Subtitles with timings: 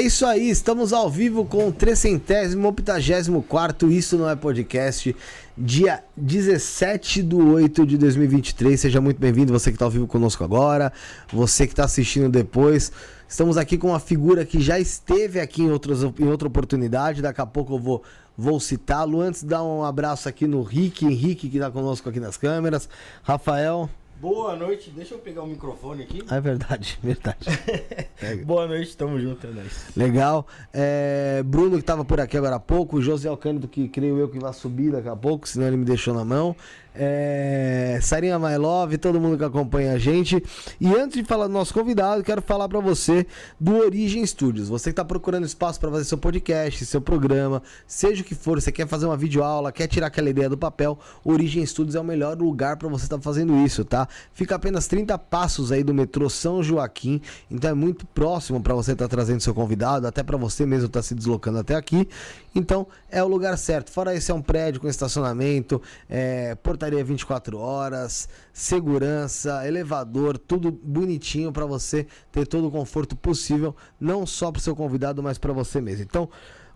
[0.00, 5.14] É isso aí, estamos ao vivo com o trecentésimo, octagésimo quarto Isso Não É Podcast,
[5.54, 8.80] dia 17 de 8 de 2023.
[8.80, 10.90] Seja muito bem-vindo, você que está ao vivo conosco agora,
[11.30, 12.90] você que está assistindo depois.
[13.28, 17.42] Estamos aqui com uma figura que já esteve aqui em, outras, em outra oportunidade, daqui
[17.42, 18.02] a pouco eu vou,
[18.34, 19.20] vou citá-lo.
[19.20, 22.88] Antes, dar um abraço aqui no Rick, Henrique, que está conosco aqui nas câmeras,
[23.22, 23.90] Rafael.
[24.20, 26.22] Boa noite, deixa eu pegar o microfone aqui.
[26.28, 27.48] Ah, é verdade, verdade.
[28.44, 29.86] Boa noite, tamo junto, é nóis.
[29.96, 30.46] Legal.
[30.74, 34.38] É, Bruno que estava por aqui agora há pouco, José Alcântara que creio eu que
[34.38, 36.54] vai subir daqui a pouco, senão ele me deixou na mão.
[37.02, 40.44] É, Sarinha My Love, todo mundo que acompanha a gente.
[40.78, 43.26] E antes de falar do nosso convidado, quero falar para você
[43.58, 44.68] do Origem Studios.
[44.68, 48.60] Você que está procurando espaço para fazer seu podcast, seu programa, seja o que for,
[48.60, 52.04] você quer fazer uma videoaula, quer tirar aquela ideia do papel, Origem Studios é o
[52.04, 54.06] melhor lugar para você estar tá fazendo isso, tá?
[54.34, 58.92] Fica apenas 30 passos aí do metrô São Joaquim, então é muito próximo para você
[58.92, 62.06] estar tá trazendo seu convidado, até para você mesmo estar tá se deslocando até aqui.
[62.54, 63.90] Então é o lugar certo.
[63.90, 71.52] Fora isso, é um prédio com estacionamento, é, portaria 24 horas, segurança, elevador, tudo bonitinho
[71.52, 75.80] para você ter todo o conforto possível, não só para seu convidado, mas para você
[75.80, 76.02] mesmo.
[76.02, 76.28] Então,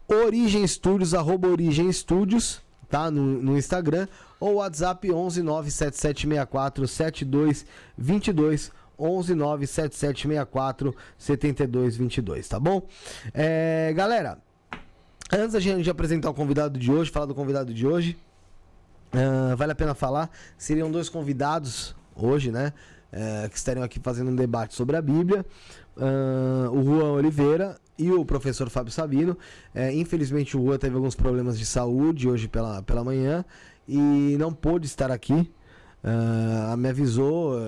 [0.08, 3.11] Origem Studios, arroba Origem Studios, tá?
[3.11, 4.06] No, no Instagram,
[4.38, 12.87] ou WhatsApp 11 97764 7222 11 97764 7222, tá bom?
[13.32, 14.38] É, galera,
[15.32, 18.17] Antes da gente apresentar o convidado de hoje, falar do convidado de hoje,
[19.14, 20.31] uh, vale a pena falar.
[20.58, 22.72] Seriam dois convidados hoje, né?
[23.12, 25.46] Uh, que estariam aqui fazendo um debate sobre a Bíblia.
[25.96, 29.38] Uh, o Juan Oliveira e o professor Fábio Sabino.
[29.93, 33.44] infelizmente, o Juan teve alguns problemas de saúde hoje pela, pela manhã
[33.87, 35.49] e não pôde estar aqui.
[36.05, 37.59] Uh, me avisou,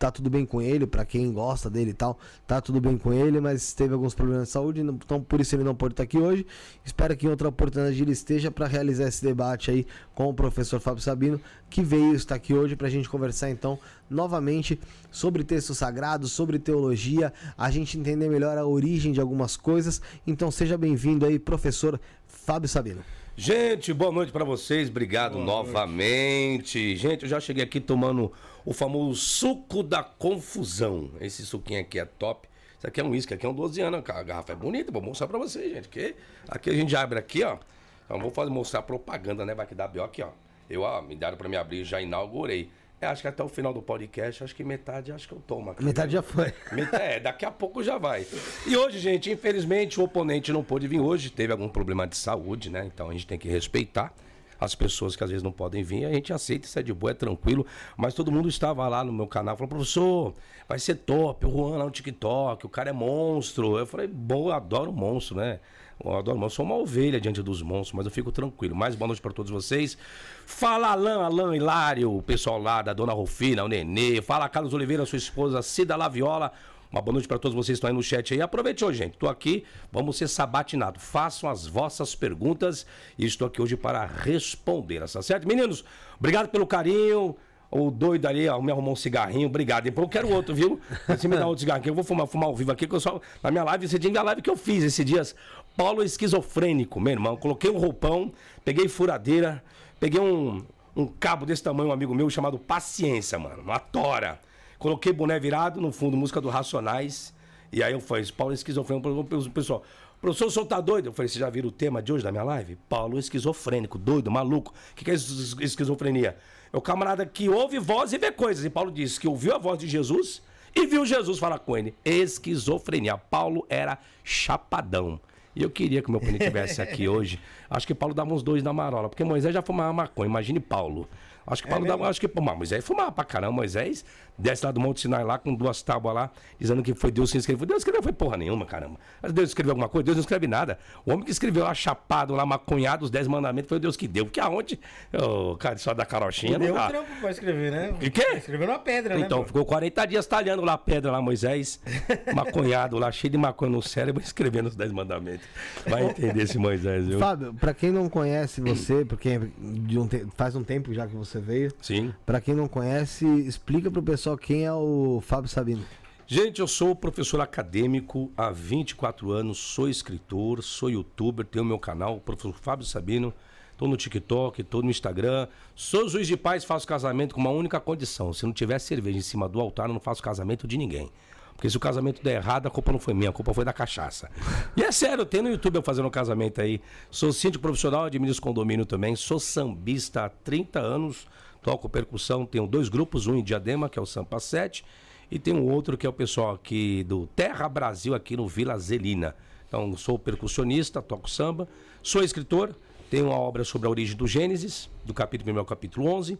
[0.00, 3.12] tá tudo bem com ele, para quem gosta dele e tal, tá tudo bem com
[3.12, 6.18] ele, mas teve alguns problemas de saúde, então por isso ele não pode estar aqui
[6.18, 6.44] hoje.
[6.84, 10.80] Espero que em outra oportunidade ele esteja para realizar esse debate aí com o professor
[10.80, 11.40] Fábio Sabino,
[11.70, 13.78] que veio estar aqui hoje para a gente conversar então
[14.10, 14.80] novamente
[15.12, 20.02] sobre texto sagrado, sobre teologia, a gente entender melhor a origem de algumas coisas.
[20.26, 23.02] Então seja bem-vindo aí, professor Fábio Sabino.
[23.40, 24.88] Gente, boa noite para vocês.
[24.88, 26.76] Obrigado boa novamente.
[26.76, 26.96] Noite.
[26.96, 28.32] Gente, eu já cheguei aqui tomando
[28.64, 31.12] o famoso suco da confusão.
[31.20, 32.48] Esse suquinho aqui é top.
[32.76, 34.02] Isso aqui é um uísque, aqui é um 12 anos.
[34.10, 35.88] A garrafa é bonita, vou mostrar para vocês, gente.
[35.88, 36.16] Que
[36.48, 37.58] aqui a gente abre aqui, ó.
[38.06, 39.54] Então vou fazer, mostrar propaganda, né?
[39.54, 40.02] Vai que dá B.O.
[40.02, 40.30] aqui, ó.
[40.68, 42.68] Eu, ó, me deram para me abrir, já inaugurei.
[43.00, 45.70] É, acho que até o final do podcast, acho que metade acho que eu tomo
[45.70, 45.84] aqui.
[45.84, 46.52] Metade já foi.
[46.92, 48.26] É, daqui a pouco já vai.
[48.66, 52.70] E hoje, gente, infelizmente o oponente não pôde vir hoje, teve algum problema de saúde,
[52.70, 52.84] né?
[52.92, 54.12] Então a gente tem que respeitar
[54.60, 57.12] as pessoas que às vezes não podem vir, a gente aceita, isso é de boa,
[57.12, 57.64] é tranquilo.
[57.96, 60.34] Mas todo mundo estava lá no meu canal, falou, professor,
[60.68, 63.78] vai ser top, o Juan lá no TikTok, o cara é monstro.
[63.78, 65.60] Eu falei, bom, eu adoro monstro, né?
[66.04, 68.74] Eu adoro monstro, sou uma ovelha diante dos monstros, mas eu fico tranquilo.
[68.74, 69.98] Mais boa noite para todos vocês.
[70.46, 74.22] Fala Alain, Alain Hilário, o pessoal lá da Dona Rufina, o Nenê.
[74.22, 76.52] Fala Carlos Oliveira, sua esposa Cida Laviola.
[76.90, 78.40] Uma boa noite para todos vocês que estão aí no chat aí.
[78.40, 79.14] Aproveite hoje, gente.
[79.14, 81.02] Estou aqui, vamos ser sabatinados.
[81.02, 82.86] Façam as vossas perguntas
[83.18, 85.46] e estou aqui hoje para responder, tá certo?
[85.46, 85.84] Meninos,
[86.18, 87.36] obrigado pelo carinho.
[87.70, 89.84] O doido ali, ó, me arrumou um cigarrinho, obrigado.
[89.84, 90.80] Depois eu quero outro, viu?
[91.06, 93.20] Você me dá outro cigarrinho, eu vou fumar, fumar ao vivo aqui, que eu só.
[93.42, 95.36] Na minha live, você tinha a live que eu fiz esses dias.
[95.78, 97.36] Paulo esquizofrênico, meu irmão.
[97.36, 98.32] Coloquei um roupão,
[98.64, 99.62] peguei furadeira,
[100.00, 100.66] peguei um,
[100.96, 103.62] um cabo desse tamanho, um amigo meu, chamado Paciência, mano.
[103.62, 104.40] Uma tora.
[104.76, 107.32] Coloquei boné virado, no fundo, música do Racionais.
[107.72, 109.84] E aí eu falei, Paulo esquizofrênico, pessoal.
[110.20, 111.10] Professor, o senhor tá doido?
[111.10, 112.76] Eu falei, você já viram o tema de hoje da minha live?
[112.88, 114.74] Paulo esquizofrênico, doido, maluco.
[114.90, 116.36] O que, que é esquizofrenia?
[116.72, 118.64] É o camarada que ouve voz e vê coisas.
[118.64, 120.42] E Paulo disse que ouviu a voz de Jesus
[120.74, 121.94] e viu Jesus falar com ele.
[122.04, 123.16] Esquizofrenia.
[123.16, 125.20] Paulo era chapadão.
[125.58, 127.40] E eu queria que o meu pai estivesse aqui hoje.
[127.68, 130.28] Acho que Paulo dava uns dois na marola, porque Moisés já fumava maconha.
[130.28, 131.08] Imagine Paulo.
[131.50, 133.52] Acho que Paulo é dava, acho que, pô, Moisés fumava pra caramba.
[133.52, 134.04] Moisés
[134.38, 137.38] desce lá do Monte Sinai lá com duas tábuas lá, dizendo que foi Deus que
[137.38, 137.66] escreveu.
[137.66, 138.98] Deus escreveu foi porra nenhuma, caramba.
[139.20, 140.04] Mas Deus escreveu alguma coisa?
[140.04, 140.78] Deus não escreve nada.
[141.04, 144.06] O homem que escreveu lá chapado, lá maconhado, os dez mandamentos, foi o Deus que
[144.06, 144.26] deu.
[144.26, 144.78] Porque aonde?
[145.12, 146.58] O cara só da carochinha.
[146.58, 147.94] Deu um trampo pra escrever, né?
[148.00, 148.26] E quê?
[148.36, 149.22] Escreveu numa pedra, né?
[149.22, 151.80] Então, ficou 40 dias talhando lá a pedra lá, Moisés,
[152.34, 155.46] maconhado lá, cheio de maconha no cérebro, escrevendo os dez mandamentos.
[155.86, 157.18] Vai entender esse Moisés, viu?
[157.18, 160.26] Fábio, pra quem não conhece você, porque de um te...
[160.36, 161.72] faz um tempo já que você veio.
[161.80, 162.12] Sim.
[162.24, 165.84] Pra quem não conhece, explica pro pessoal quem é o Fábio Sabino?
[166.26, 172.20] Gente, eu sou professor acadêmico há 24 anos, sou escritor, sou youtuber, tenho meu canal,
[172.20, 173.32] professor Fábio Sabino.
[173.72, 175.46] Estou no TikTok, estou no Instagram.
[175.74, 178.32] Sou juiz de paz, faço casamento com uma única condição.
[178.32, 181.10] Se não tiver cerveja em cima do altar, eu não faço casamento de ninguém.
[181.58, 183.72] Porque se o casamento der errado, a culpa não foi minha, a culpa foi da
[183.72, 184.30] cachaça.
[184.76, 186.80] E é sério, tem no YouTube eu fazendo um casamento aí.
[187.10, 191.26] Sou síndico profissional, administro condomínio também, sou sambista há 30 anos,
[191.60, 194.84] toco percussão, tenho dois grupos, um em Diadema, que é o Sampa 7,
[195.32, 198.78] e tem um outro que é o pessoal aqui do Terra Brasil, aqui no Vila
[198.78, 199.34] Zelina.
[199.66, 201.66] Então, sou percussionista, toco samba,
[202.04, 202.72] sou escritor,
[203.10, 206.38] tenho uma obra sobre a origem do Gênesis, do capítulo 1 ao capítulo 11.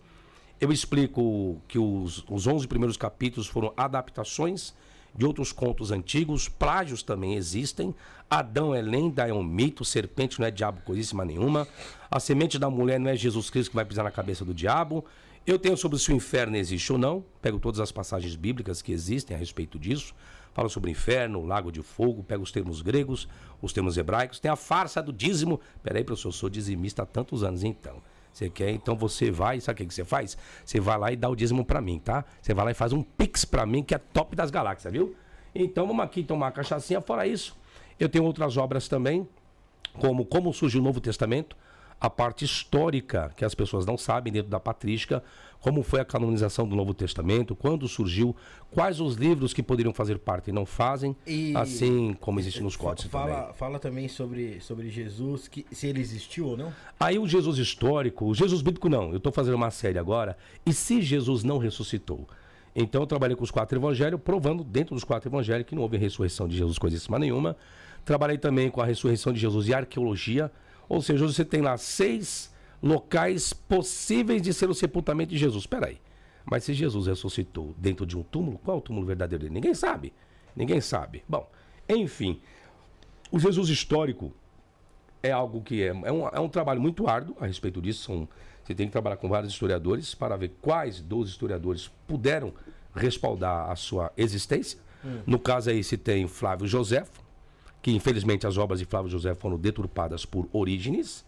[0.60, 4.75] Eu explico que os, os 11 primeiros capítulos foram adaptações
[5.18, 7.92] de outros contos antigos, plágios também existem.
[8.30, 11.66] Adão é lenda, é um mito, serpente não é diabo coisíssima nenhuma.
[12.08, 15.04] A semente da mulher não é Jesus Cristo que vai pisar na cabeça do diabo.
[15.44, 18.92] Eu tenho sobre se o inferno existe ou não, pego todas as passagens bíblicas que
[18.92, 20.14] existem a respeito disso.
[20.54, 23.26] Falo sobre o inferno, o lago de fogo, pego os termos gregos,
[23.60, 24.38] os termos hebraicos.
[24.38, 25.60] Tem a farsa do dízimo.
[25.82, 28.00] Peraí, professor, eu sou dizimista há tantos anos então.
[28.38, 28.71] Você quer?
[28.71, 30.38] Então você vai, sabe o que, você faz?
[30.64, 32.25] Você vai lá e dá o dízimo para mim, tá?
[32.40, 35.16] Você vai lá e faz um pix para mim, que é top das galáxias, viu?
[35.52, 37.00] Então vamos aqui tomar uma cachaçinha.
[37.00, 37.57] Fora isso,
[37.99, 39.28] eu tenho outras obras também,
[39.95, 41.57] como Como Surgiu o Novo Testamento,
[42.00, 45.21] a parte histórica que as pessoas não sabem dentro da patrística,
[45.60, 48.34] como foi a canonização do Novo Testamento, quando surgiu,
[48.70, 52.76] quais os livros que poderiam fazer parte e não fazem, E- assim como existe nos
[52.76, 53.28] códices também.
[53.34, 56.72] Fala, fala também sobre, sobre Jesus, que, se ele existiu ou não.
[56.98, 60.72] Aí o Jesus histórico, o Jesus bíblico não, eu estou fazendo uma série agora, e
[60.72, 62.26] se Jesus não ressuscitou?
[62.76, 65.96] Então eu trabalhei com os quatro evangelhos, provando dentro dos quatro evangelhos que não houve
[65.96, 67.56] ressurreição de Jesus coisíssima nenhuma.
[68.04, 70.52] Trabalhei também com a ressurreição de Jesus e arqueologia,
[70.88, 75.62] ou seja, você tem lá seis locais possíveis de ser o sepultamento de Jesus.
[75.62, 75.99] Espera aí,
[76.44, 79.54] mas se Jesus ressuscitou dentro de um túmulo, qual é o túmulo verdadeiro dele?
[79.54, 80.12] Ninguém sabe,
[80.54, 81.23] ninguém sabe.
[81.28, 81.49] Bom,
[81.88, 82.40] enfim,
[83.30, 84.32] o Jesus histórico
[85.23, 88.04] é algo que é, é, um, é um trabalho muito árduo a respeito disso.
[88.04, 88.28] São,
[88.64, 92.52] você tem que trabalhar com vários historiadores para ver quais dos historiadores puderam
[92.94, 94.78] respaldar a sua existência.
[95.26, 97.23] No caso aí se tem Flávio Joséfo,
[97.80, 101.25] que infelizmente as obras de Flávio José foram deturpadas por Orígenes.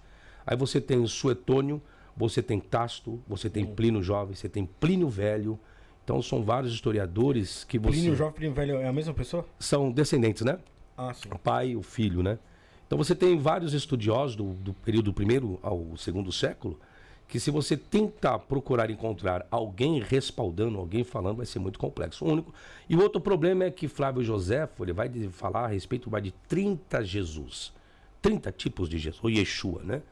[0.51, 1.81] Aí você tem Suetônio,
[2.17, 5.57] você tem Tasto, você tem Plínio Jovem, você tem Plínio Velho.
[6.03, 9.47] Então são vários historiadores que você Plínio Jovem e Plínio Velho é a mesma pessoa?
[9.61, 10.59] são descendentes, né?
[10.99, 11.29] Ah, sim.
[11.33, 12.37] o pai e o filho, né?
[12.85, 16.81] Então você tem vários estudiosos do, do período do primeiro ao segundo século
[17.29, 22.25] que se você tentar procurar encontrar alguém respaldando, alguém falando, vai ser muito complexo.
[22.25, 22.53] O único.
[22.89, 26.33] E o outro problema é que Flávio Joséfo, ele vai falar a respeito vai de
[26.49, 27.73] 30 Jesus.
[28.21, 30.03] 30 tipos de Jesus, ou Yeshua, né?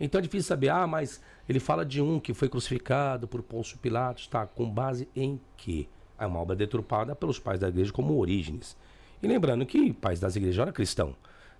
[0.00, 3.78] Então é difícil saber, ah, mas ele fala de um que foi crucificado por Pôncio
[3.78, 4.46] Pilatos, tá?
[4.46, 5.88] Com base em quê?
[6.18, 8.76] É uma obra deturpada pelos pais da igreja como Orígenes.
[9.22, 11.16] E lembrando que pais das igrejas eram cristão.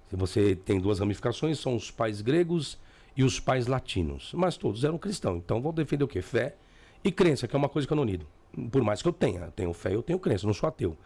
[0.08, 2.78] Se você tem duas ramificações, são os pais gregos
[3.16, 4.32] e os pais latinos.
[4.34, 5.38] Mas todos eram cristãos.
[5.38, 6.22] Então vão defender o quê?
[6.22, 6.56] Fé
[7.02, 8.26] e crença, que é uma coisa que eu não nido.
[8.70, 10.96] Por mais que eu tenha, eu tenho fé, eu tenho crença, eu não sou ateu.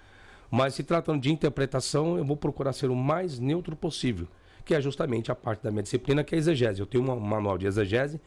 [0.51, 4.29] Mas se tratando de interpretação, eu vou procurar ser o mais neutro possível,
[4.64, 6.81] que é justamente a parte da minha disciplina, que é a exegese.
[6.81, 8.21] Eu tenho um manual de exegese,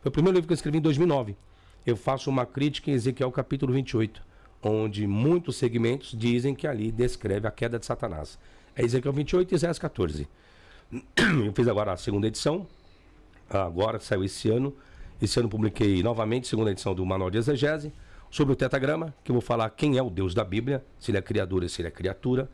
[0.00, 1.36] foi o primeiro livro que eu escrevi em 2009.
[1.86, 4.22] Eu faço uma crítica em Ezequiel capítulo 28,
[4.62, 8.38] onde muitos segmentos dizem que ali descreve a queda de Satanás.
[8.74, 10.28] É Ezequiel 28 e Isaías 14.
[10.90, 12.66] Eu fiz agora a segunda edição,
[13.48, 14.74] agora saiu esse ano.
[15.20, 17.92] Esse ano publiquei novamente a segunda edição do Manual de Exegese,
[18.30, 21.18] sobre o tetagrama, que eu vou falar quem é o Deus da Bíblia, se ele
[21.18, 22.48] é criador e se ele é criatura,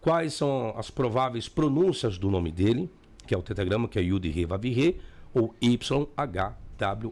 [0.00, 2.90] quais são as prováveis pronúncias do nome dele,
[3.26, 5.00] que é o tetagrama, que é Yud Re Vav Re,
[5.32, 7.10] ou YHWH.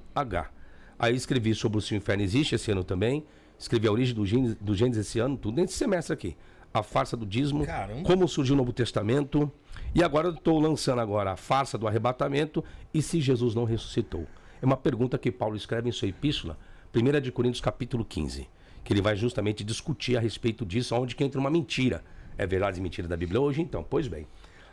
[0.98, 3.24] Aí escrevi sobre o Se o Inferno Existe esse ano também,
[3.58, 6.36] escrevi a origem do Gênesis, do Gênesis esse ano, tudo nesse semestre aqui.
[6.74, 8.02] A farsa do dízimo, Caramba.
[8.02, 9.50] como surgiu o Novo Testamento,
[9.94, 14.26] e agora eu estou lançando agora a farsa do arrebatamento e se Jesus não ressuscitou.
[14.60, 16.58] É uma pergunta que Paulo escreve em sua epístola,
[16.94, 18.48] 1 de Coríntios capítulo 15,
[18.82, 22.02] que ele vai justamente discutir a respeito disso, onde que entra uma mentira.
[22.38, 23.60] É verdade e mentira da Bíblia hoje?
[23.60, 24.26] Então, pois bem.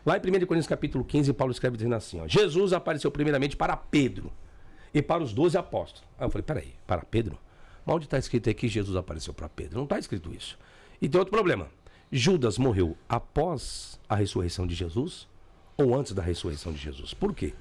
[0.05, 3.57] Lá em 1 de Coríntios capítulo 15, Paulo escreve dizendo assim, ó, Jesus apareceu primeiramente
[3.57, 4.31] para Pedro
[4.93, 6.07] e para os doze apóstolos.
[6.17, 7.39] Aí eu falei, peraí, para Pedro?
[7.83, 9.77] Mas onde está escrito aí que Jesus apareceu para Pedro?
[9.77, 10.57] Não está escrito isso.
[11.01, 11.67] E tem outro problema.
[12.11, 15.27] Judas morreu após a ressurreição de Jesus
[15.75, 17.13] ou antes da ressurreição de Jesus?
[17.13, 17.53] Por quê?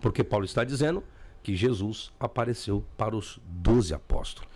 [0.00, 1.02] Porque Paulo está dizendo
[1.42, 4.47] que Jesus apareceu para os doze apóstolos.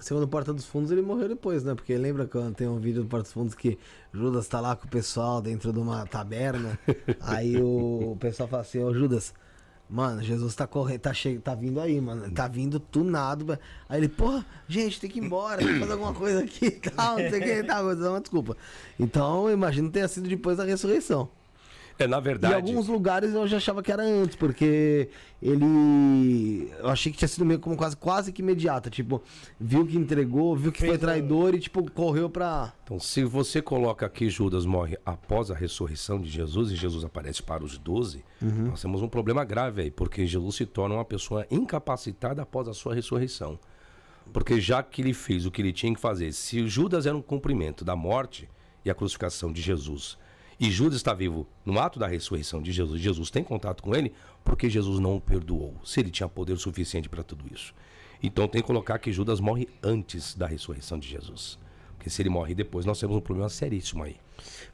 [0.00, 1.74] Segundo Porta dos Fundos, ele morreu depois, né?
[1.74, 3.78] Porque lembra quando tem um vídeo do Porta dos Fundos que
[4.12, 6.78] Judas tá lá com o pessoal dentro de uma taberna.
[7.20, 9.32] aí o pessoal fala assim, ô Judas,
[9.88, 11.38] mano, Jesus tá correndo, tá, che...
[11.38, 12.30] tá vindo aí, mano.
[12.30, 13.58] Tá vindo tunado.
[13.88, 16.70] Aí ele, porra, gente, tem que ir embora, tem que fazer alguma coisa aqui e
[16.70, 18.56] tal, não sei o que, dar uma desculpa.
[18.98, 21.28] Então, eu imagino que tenha sido depois da ressurreição.
[21.98, 22.54] É, na Em verdade.
[22.54, 25.08] alguns lugares eu já achava que era antes, porque
[25.40, 26.70] ele.
[26.78, 28.90] Eu achei que tinha sido meio como quase, quase que imediata.
[28.90, 29.22] Tipo,
[29.60, 32.72] viu que entregou, viu que Fez foi traidor e, tipo, correu pra.
[32.82, 37.42] Então, se você coloca que Judas morre após a ressurreição de Jesus e Jesus aparece
[37.42, 41.46] para os doze, nós temos um problema grave aí, porque Jesus se torna uma pessoa
[41.50, 43.58] incapacitada após a sua ressurreição.
[44.32, 47.22] Porque já que ele fez o que ele tinha que fazer, se Judas era um
[47.22, 48.48] cumprimento da morte
[48.84, 50.18] e a crucificação de Jesus,
[50.58, 54.12] e Judas está vivo no ato da ressurreição de Jesus, Jesus tem contato com ele,
[54.44, 57.74] porque Jesus não o perdoou, se ele tinha poder suficiente para tudo isso.
[58.22, 61.58] Então tem que colocar que Judas morre antes da ressurreição de Jesus.
[61.96, 64.16] Porque se ele morre depois, nós temos um problema seríssimo aí.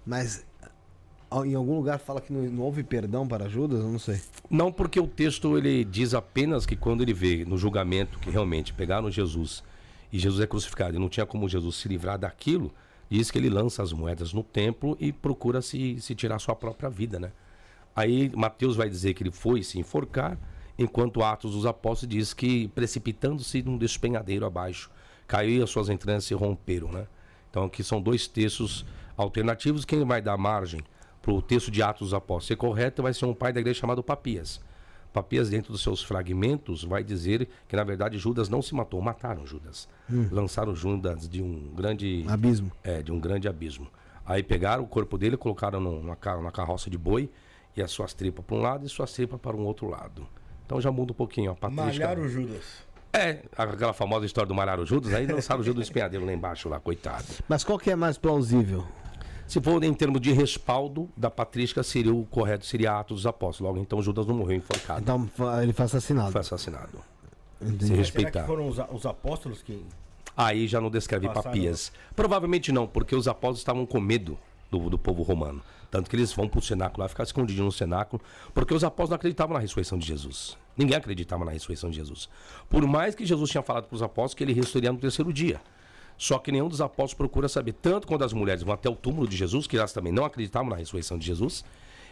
[0.04, 0.44] Mas
[1.44, 3.80] em algum lugar fala que não, não houve perdão para Judas?
[3.80, 4.20] Eu não sei.
[4.48, 8.72] Não porque o texto ele diz apenas que quando ele vê no julgamento que realmente
[8.72, 9.62] pegaram Jesus
[10.12, 12.72] e Jesus é crucificado e não tinha como Jesus se livrar daquilo,
[13.10, 16.88] diz que ele lança as moedas no templo e procura se, se tirar sua própria
[16.88, 17.32] vida, né?
[17.94, 20.38] Aí Mateus vai dizer que ele foi se enforcar,
[20.78, 24.90] enquanto Atos dos Apóstolos diz que precipitando-se num despenhadeiro abaixo,
[25.26, 27.06] caiu e as suas entranhas se romperam, né?
[27.50, 28.86] Então aqui são dois textos
[29.16, 29.84] alternativos.
[29.84, 30.80] Quem vai dar margem
[31.20, 33.80] para o texto de Atos dos Apóstolos ser correto vai ser um pai da igreja
[33.80, 34.60] chamado Papias.
[35.12, 39.44] Papias, dentro dos seus fragmentos, vai dizer que na verdade Judas não se matou, mataram
[39.46, 39.88] Judas.
[40.30, 42.70] Lançaram Judas de um grande Abismo.
[42.84, 43.86] é, de um grande abismo.
[44.24, 47.28] Aí pegaram o corpo dele, colocaram numa, ca- numa carroça de boi
[47.76, 50.26] e as suas tripas para um lado e suas tripas para um outro lado.
[50.66, 52.06] Então já muda um pouquinho a patrística.
[52.06, 52.62] Malhar o Judas.
[53.12, 56.32] É, aquela famosa história do malhar o Judas, aí lançaram o Judas do espinhadeiro lá
[56.32, 57.24] embaixo, lá, coitado.
[57.48, 58.86] Mas qual que é mais plausível?
[59.50, 63.68] Se for em termos de respaldo da patrística, seria o correto, seria Atos dos Apóstolos.
[63.72, 65.28] Logo, então Judas não morreu enforcado, Então
[65.60, 66.30] ele foi assassinado.
[66.30, 66.98] foi assassinado.
[67.60, 67.78] Entendi.
[67.78, 68.46] Se Será que respeitar.
[68.46, 69.84] foram os, os apóstolos que.
[70.36, 71.90] Aí já não descreve Passaram- papias.
[72.14, 74.38] Provavelmente não, porque os apóstolos estavam com medo
[74.70, 75.60] do, do povo romano.
[75.90, 78.22] Tanto que eles vão pro cenáculo lá, ficar escondidos no cenáculo,
[78.54, 80.56] porque os apóstolos não acreditavam na ressurreição de Jesus.
[80.76, 82.28] Ninguém acreditava na ressurreição de Jesus.
[82.68, 85.60] Por mais que Jesus tinha falado para os apóstolos que ele ressuscitaria no terceiro dia.
[86.20, 87.72] Só que nenhum dos apóstolos procura saber.
[87.72, 90.68] Tanto quando as mulheres vão até o túmulo de Jesus, que elas também não acreditavam
[90.68, 91.64] na ressurreição de Jesus,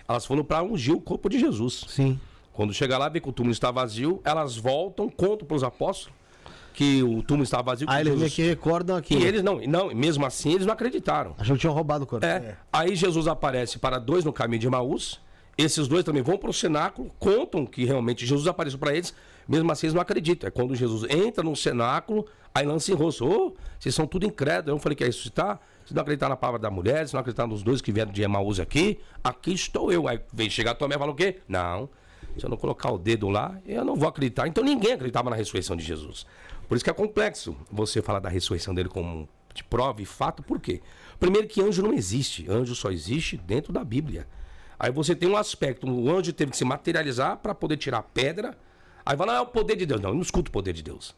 [0.08, 1.84] elas foram para ungir o corpo de Jesus.
[1.88, 2.18] Sim.
[2.54, 6.16] Quando chega lá, vê que o túmulo está vazio, elas voltam, contam para os apóstolos
[6.72, 7.86] que o túmulo está vazio.
[7.90, 9.14] Aí eles meio Jesus- que recordam aqui.
[9.14, 11.34] e eles não, não, mesmo assim eles não acreditaram.
[11.36, 12.24] Achou que tinham roubado o corpo.
[12.24, 12.56] É.
[12.72, 15.20] Aí Jesus aparece para dois no caminho de Maús.
[15.58, 19.12] Esses dois também vão para o cenáculo, contam que realmente Jesus apareceu para eles,
[19.46, 20.46] mesmo assim eles não acreditam.
[20.48, 22.24] É quando Jesus entra no cenáculo,
[22.58, 24.76] aí rosto: Ô, vocês são tudo incrédulos.
[24.76, 25.60] Eu falei que ia ressuscitar.
[25.86, 28.22] Se não acreditar na palavra da mulher, se não acreditar nos dois que vieram de
[28.22, 30.06] Emaús aqui, aqui estou eu.
[30.06, 31.38] Aí vem chegar a tua mãe e fala o quê?
[31.48, 31.88] Não.
[32.36, 34.46] Se eu não colocar o dedo lá, eu não vou acreditar.
[34.46, 36.26] Então ninguém acreditava na ressurreição de Jesus.
[36.68, 40.42] Por isso que é complexo você falar da ressurreição dele como de prova e fato,
[40.42, 40.80] por quê?
[41.18, 42.48] Primeiro que anjo não existe.
[42.50, 44.26] Anjo só existe dentro da Bíblia.
[44.78, 48.02] Aí você tem um aspecto, o anjo teve que se materializar para poder tirar a
[48.02, 48.56] pedra.
[49.04, 50.00] Aí vai lá, é o poder de Deus.
[50.00, 51.16] Não, eu não escuto o poder de Deus.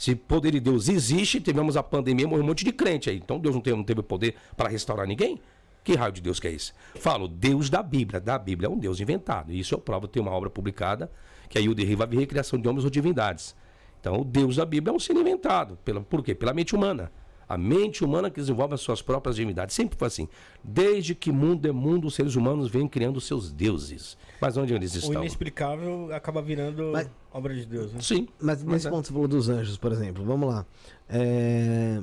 [0.00, 3.18] Se o poder de Deus existe, tivemos a pandemia, morreu um monte de crente aí.
[3.18, 5.38] Então Deus não teve, não teve poder para restaurar ninguém?
[5.84, 6.72] Que raio de Deus que é esse?
[6.94, 8.18] Falo, Deus da Bíblia.
[8.18, 9.52] Da Bíblia é um Deus inventado.
[9.52, 11.12] E isso eu provo, tem uma obra publicada,
[11.50, 13.54] que é Yud vai vir Recriação de Homens ou Divindades.
[14.00, 15.78] Então o Deus da Bíblia é um ser inventado.
[15.84, 16.34] Pela, por quê?
[16.34, 17.12] Pela mente humana.
[17.50, 19.74] A mente humana que desenvolve as suas próprias divindades.
[19.74, 20.28] Sempre foi assim.
[20.62, 24.16] Desde que mundo é mundo, os seres humanos vêm criando seus deuses.
[24.40, 25.20] Mas onde eles O estão?
[25.20, 28.00] inexplicável acaba virando Mas- obra de Deus, né?
[28.00, 28.28] Sim.
[28.40, 28.90] Mas nesse é.
[28.90, 30.24] ponto você falou dos anjos, por exemplo.
[30.24, 30.64] Vamos lá.
[31.08, 32.00] É,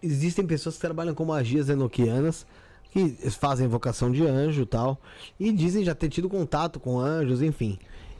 [0.00, 2.46] Existem pessoas que trabalham com magias enoquianas,
[2.92, 4.96] que fazem invocação de anjo e tal,
[5.40, 7.76] e dizem já ter tido contato com anjos, enfim.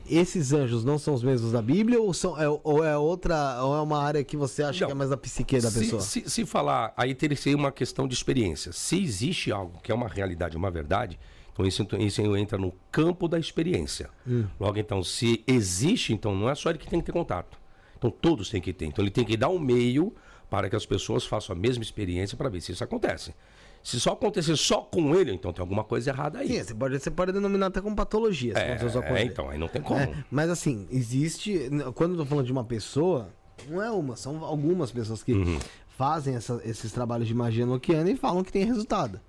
[0.09, 3.75] Esses anjos não são os mesmos da Bíblia ou, são, é, ou é outra, ou
[3.75, 4.87] é uma área que você acha Não.
[4.87, 6.01] que é mais da psique da se, pessoa?
[6.01, 8.71] Se, se falar, aí teria que ser uma questão de experiência.
[8.71, 11.19] Se existe algo que é uma realidade, uma verdade,
[11.53, 14.09] então isso, isso entra no campo da experiência.
[14.27, 14.45] Hum.
[14.59, 17.59] Logo, então, se existe, então não é só ele que tem que ter contato.
[17.97, 18.85] Então todos têm que ter.
[18.85, 20.13] Então ele tem que dar um meio
[20.49, 23.35] para que as pessoas façam a mesma experiência para ver se isso acontece.
[23.81, 26.47] Se só acontecer só com ele, então tem alguma coisa errada aí.
[26.47, 28.53] Sim, você pode, você pode denominar até como patologia.
[28.57, 28.77] é,
[29.13, 29.99] é, então, aí não tem como.
[29.99, 31.69] É, mas assim, existe.
[31.95, 33.29] Quando eu tô falando de uma pessoa,
[33.67, 35.57] não é uma, são algumas pessoas que Uhum.
[35.97, 39.19] fazem essa- esses trabalhos de magia noquiana e falam que tem resultado.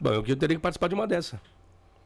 [0.00, 1.40] Bom, eu teria que participar de uma dessa.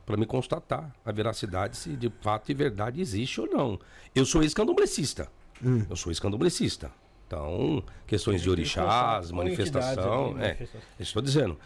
[0.06, 3.78] Para me constatar a veracidade se de fato e verdade existe ou não.
[4.14, 5.28] Eu sou ex-candomblecista.
[5.62, 5.84] Hum.
[5.88, 6.90] Eu sou ex-candomblecista.
[7.28, 10.34] Então, questões de orixás, manifestação.
[10.40, 10.66] É,
[10.98, 11.58] estou dizendo.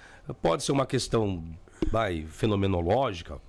[0.43, 1.45] Pode ser uma questão
[1.91, 3.41] vai, fenomenológica.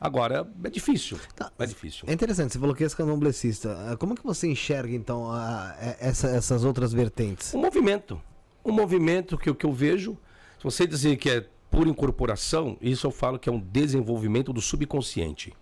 [0.00, 1.18] Agora, é difícil.
[1.34, 1.50] Tá.
[1.58, 2.04] É difícil.
[2.06, 3.96] É interessante, você falou que esse candomblessista.
[3.98, 7.52] Como é que você enxerga, então, a- a- essa- essas outras vertentes?
[7.52, 8.20] Um movimento.
[8.64, 10.16] Um movimento que, o que eu vejo.
[10.56, 14.60] Se você dizer que é Por incorporação, isso eu falo que é um desenvolvimento do
[14.60, 15.52] subconsciente.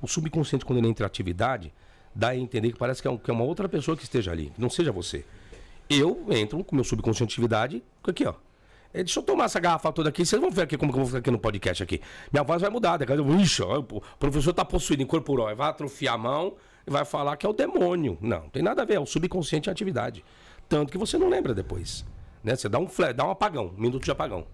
[0.00, 1.74] O subconsciente, quando ele entra em atividade,
[2.18, 4.32] dá a entender que parece que é, um- que é uma outra pessoa que esteja
[4.32, 5.24] ali, que não seja você.
[5.88, 8.34] Eu entro com meu subconsciente de atividade, aqui, ó.
[8.92, 11.02] É, deixa eu tomar essa garrafa toda aqui, vocês vão ver aqui como que eu
[11.02, 12.00] vou ficar aqui no podcast aqui.
[12.32, 15.68] Minha voz vai mudar, daqui a pouco, ixi, ó, o professor tá possuído, incorporou, vai
[15.70, 16.54] atrofiar a mão
[16.86, 18.18] e vai falar que é o demônio.
[18.20, 20.24] Não, não tem nada a ver, é o subconsciente atividade.
[20.68, 22.04] Tanto que você não lembra depois.
[22.42, 22.56] Né?
[22.56, 24.46] Você dá um flash, dá um apagão, um minuto de apagão.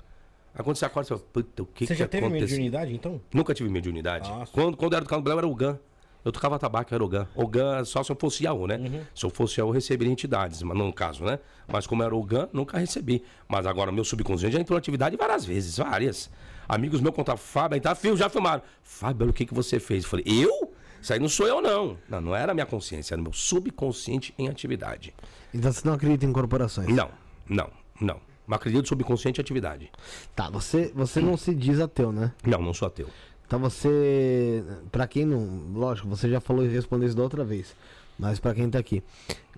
[0.55, 2.49] Aí quando você acorda, você fala, puta, o que Você que já teve aconteceu?
[2.49, 3.21] mediunidade, então?
[3.33, 4.29] Nunca tive mediunidade.
[4.29, 4.53] Nossa.
[4.53, 5.79] Quando, quando eu era do candomblé, eu era o GAN.
[6.25, 7.29] Eu tocava tabaco, era o GAN.
[7.35, 8.79] O GAN só se eu fosse Yaú, né?
[8.79, 9.03] Uhum.
[9.15, 11.39] Se eu fosse Yaú, eu receberia entidades, mas no caso, né?
[11.69, 13.23] Mas como era o GAN, nunca recebi.
[13.47, 16.31] Mas agora, meu subconsciente já entrou em atividade várias vezes, várias.
[16.67, 18.63] Amigos meus contavam, Fábio, tá fio, já filmaram.
[18.83, 20.05] Fábio, olha o que, que você fez?
[20.05, 20.73] Eu falei, eu?
[21.01, 21.99] Isso aí não sou eu, não.
[22.09, 25.13] Não, não era a minha consciência, era meu subconsciente em atividade.
[25.53, 26.89] Então você não acredita em corporações?
[26.89, 27.11] Não,
[27.47, 28.19] não, não.
[28.47, 29.93] Mas acredito subconsciente em atividade.
[30.35, 32.33] Tá, você, você não se diz ateu, né?
[32.47, 33.09] Não, não sou ateu.
[33.47, 37.75] Então você, Pra quem não, lógico, você já falou e respondeu isso da outra vez,
[38.19, 39.03] mas pra quem tá aqui,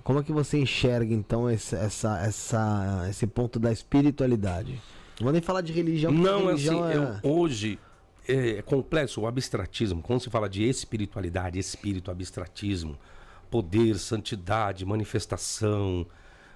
[0.03, 4.73] como é que você enxerga então esse, essa, essa, esse ponto da espiritualidade?
[5.19, 7.79] Não vou nem falar de religião, porque Não, é assim, religião eu- hoje
[8.29, 10.03] é, é complexo o abstratismo.
[10.03, 12.99] Quando se fala de espiritualidade, espírito, abstratismo,
[13.51, 16.07] poder, santidade, manifestação,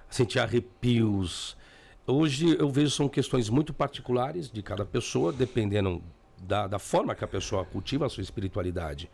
[0.09, 1.55] sentir arrepios.
[2.05, 6.03] Hoje eu vejo são questões muito particulares de cada pessoa, dependendo
[6.41, 9.09] da, da forma que a pessoa cultiva a sua espiritualidade.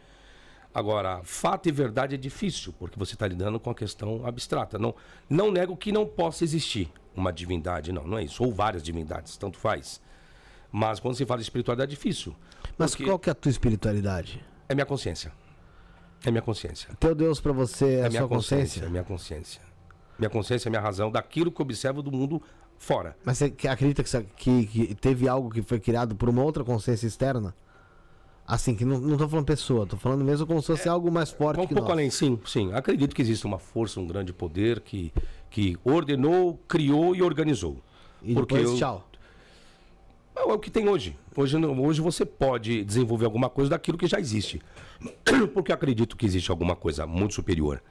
[0.74, 4.78] Agora, fato e verdade é difícil, porque você está lidando com a questão abstrata.
[4.78, 4.94] Não,
[5.30, 8.44] não nego que não possa existir uma divindade, não, não é isso.
[8.44, 10.00] Ou várias divindades, tanto faz.
[10.72, 12.36] Mas quando se fala de espiritualidade é difícil.
[12.78, 14.44] Mas qual que é a tua espiritualidade?
[14.70, 15.32] É minha consciência.
[16.24, 16.90] É minha consciência.
[17.00, 18.86] Teu Deus pra você é, É a minha sua consciência?
[18.86, 19.62] É minha consciência.
[20.20, 22.42] Minha consciência é minha razão daquilo que observo do mundo
[22.78, 23.16] fora.
[23.24, 27.08] Mas você acredita que, que, que teve algo que foi criado por uma outra consciência
[27.08, 27.54] externa?
[28.48, 31.30] Assim, que não, não tô falando pessoa, tô falando mesmo como se fosse algo mais
[31.32, 31.98] forte Um que pouco nós.
[31.98, 32.72] além, sim, sim.
[32.74, 35.12] Acredito que existe uma força, um grande poder que,
[35.50, 37.78] que ordenou, criou e organizou.
[38.24, 39.08] E Porque depois, eu- tchau.
[40.36, 41.18] É o que tem hoje.
[41.36, 44.62] Hoje, hoje você pode desenvolver alguma coisa daquilo que já existe.
[45.54, 47.82] Porque acredito que existe alguma coisa muito superior.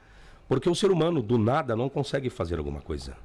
[0.47, 3.15] Porque o ser humano, do nada, não consegue fazer alguma coisa.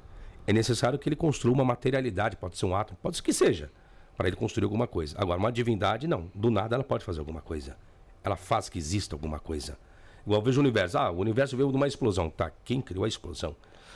[0.45, 3.71] É necessário que ele construa uma materialidade, pode ser um átomo, pode ser que seja,
[4.17, 5.15] para ele construir alguma coisa.
[5.19, 6.29] Agora, uma divindade, não.
[6.35, 7.77] Do nada ela pode fazer alguma coisa.
[8.23, 9.77] Ela faz que exista alguma coisa.
[10.25, 10.97] Igual eu vejo o universo.
[10.97, 12.29] Ah, o universo veio de uma explosão.
[12.29, 13.55] Tá, quem criou a explosão?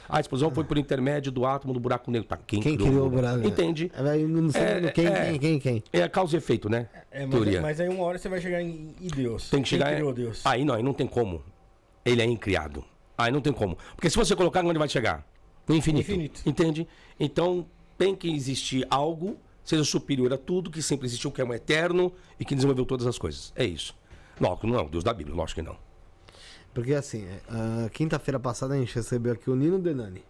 [0.09, 2.27] Ah, a explosão foi por intermédio do átomo do buraco negro.
[2.27, 3.45] Tá, quem, Quem criou o buraco?
[3.45, 3.91] Entende?
[3.93, 5.25] É, não sei É, quem, é.
[5.31, 5.83] quem, quem, quem.
[5.93, 6.87] É causa e efeito, né?
[7.11, 7.61] É, mas, Teoria.
[7.61, 9.49] mas aí uma hora você vai chegar em, em Deus.
[9.49, 9.93] Tem que chegar.
[9.93, 10.45] Criou Deus?
[10.45, 11.43] Aí não, aí não tem como.
[12.05, 12.83] Ele é incriado.
[13.17, 13.77] Aí não tem como.
[13.95, 15.25] Porque se você colocar, onde vai chegar?
[15.67, 16.09] No infinito.
[16.11, 16.41] Infinito.
[16.45, 16.87] Entende?
[17.19, 17.65] Então
[17.97, 22.11] tem que existir algo, seja superior a tudo, que sempre existiu, que é um eterno
[22.39, 23.51] e que desenvolveu todas as coisas.
[23.55, 23.95] É isso.
[24.39, 25.75] Lógico, não é o Deus da Bíblia, lógico que não.
[26.73, 30.21] Porque assim, é, ah, quinta-feira passada a gente recebeu aqui o Nino Denani.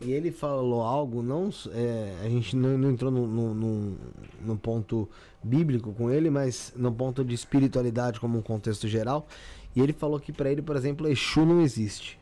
[0.00, 1.50] E ele falou algo, não.
[1.72, 3.98] é, a gente não, não entrou no, no, no-
[4.40, 5.08] no ponto
[5.44, 9.28] bíblico com ele, mas no ponto de espiritualidade como um contexto geral.
[9.76, 12.18] E ele falou que pra ele, por exemplo, Exu não existe.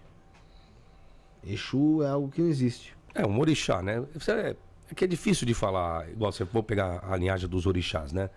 [1.44, 2.94] Exu é algo que não existe.
[3.14, 4.04] É um orixá, né?
[4.28, 4.56] É,
[4.90, 8.30] é que é difícil de falar, igual você for pegar a linhagem dos orixás, né?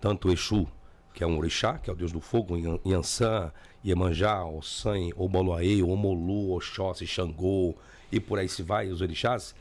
[0.00, 0.66] Tanto Exu,
[1.12, 3.52] que é um orixá, que é o deus do fogo, Yan- Yansan,
[3.84, 7.74] Iemanjá, Ossan, Oboloaê, Omolu, Oxóssi, Xangô,
[8.12, 9.54] e por aí se vai, os orixás.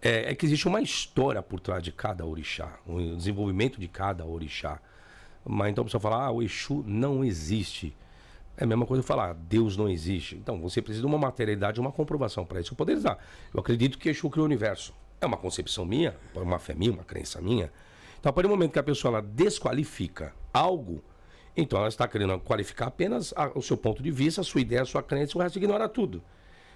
[0.00, 4.24] É, é que existe uma história por trás de cada orixá, o desenvolvimento de cada
[4.24, 4.80] orixá.
[5.44, 7.96] Mas então a pessoa fala, ah, o Exu não existe.
[8.56, 10.36] É a mesma coisa falar, Deus não existe.
[10.36, 13.18] Então, você precisa de uma materialidade, uma comprovação para isso eu poder dar.
[13.52, 14.94] Eu acredito que Exu criou o universo.
[15.20, 17.72] É uma concepção minha, uma fé minha, uma crença minha.
[18.20, 21.02] Então, a partir do momento que a pessoa ela desqualifica algo,
[21.56, 24.82] então ela está querendo qualificar apenas a- o seu ponto de vista, a sua ideia,
[24.82, 26.22] a sua crença, o resto ignora tudo.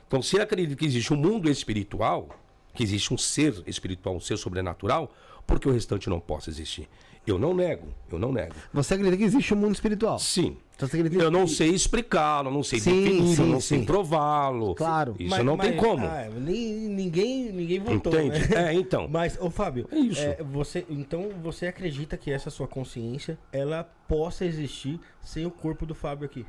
[0.06, 2.28] Então, se ele acredita que existe um mundo espiritual,
[2.74, 5.12] que existe um ser espiritual, um ser sobrenatural,
[5.46, 6.88] por que o restante não possa existir?
[7.30, 8.54] Eu não nego, eu não nego.
[8.72, 10.18] Você acredita que existe um mundo espiritual?
[10.18, 10.56] Sim.
[10.76, 14.74] Então você acredita Eu não que- sei explicá-lo, não sei defini-lo, sim, não sei prová-lo.
[14.76, 15.16] Claro.
[15.18, 16.06] Isso Mas- não mas- tem como.
[16.06, 18.48] ah, nem- ninguém, ninguém votou, Entende?
[18.54, 18.68] né?
[18.70, 19.08] É, então.
[19.10, 20.20] Mas, ô Fábio, É isso.
[20.52, 25.94] você, então você acredita que essa sua consciência, ela possa existir sem o corpo do
[25.96, 26.46] Fábio aqui?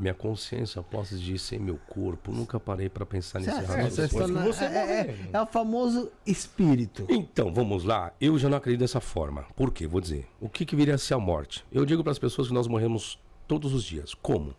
[0.00, 2.32] Minha consciência posso dizer sem meu corpo.
[2.32, 3.90] Nunca parei para pensar nesse Certo, raciocínio.
[3.90, 4.68] você está que na- você é,
[5.00, 7.06] é- é o famoso espírito.
[7.10, 8.10] Então, vamos lá.
[8.18, 9.44] Eu já não acredito dessa forma.
[9.54, 9.86] Por quê?
[9.86, 10.26] Vou dizer.
[10.40, 11.64] O que, que viria a ser a morte?
[11.70, 14.14] Eu digo para as pessoas que nós morremos todos os dias.
[14.14, 14.54] Como?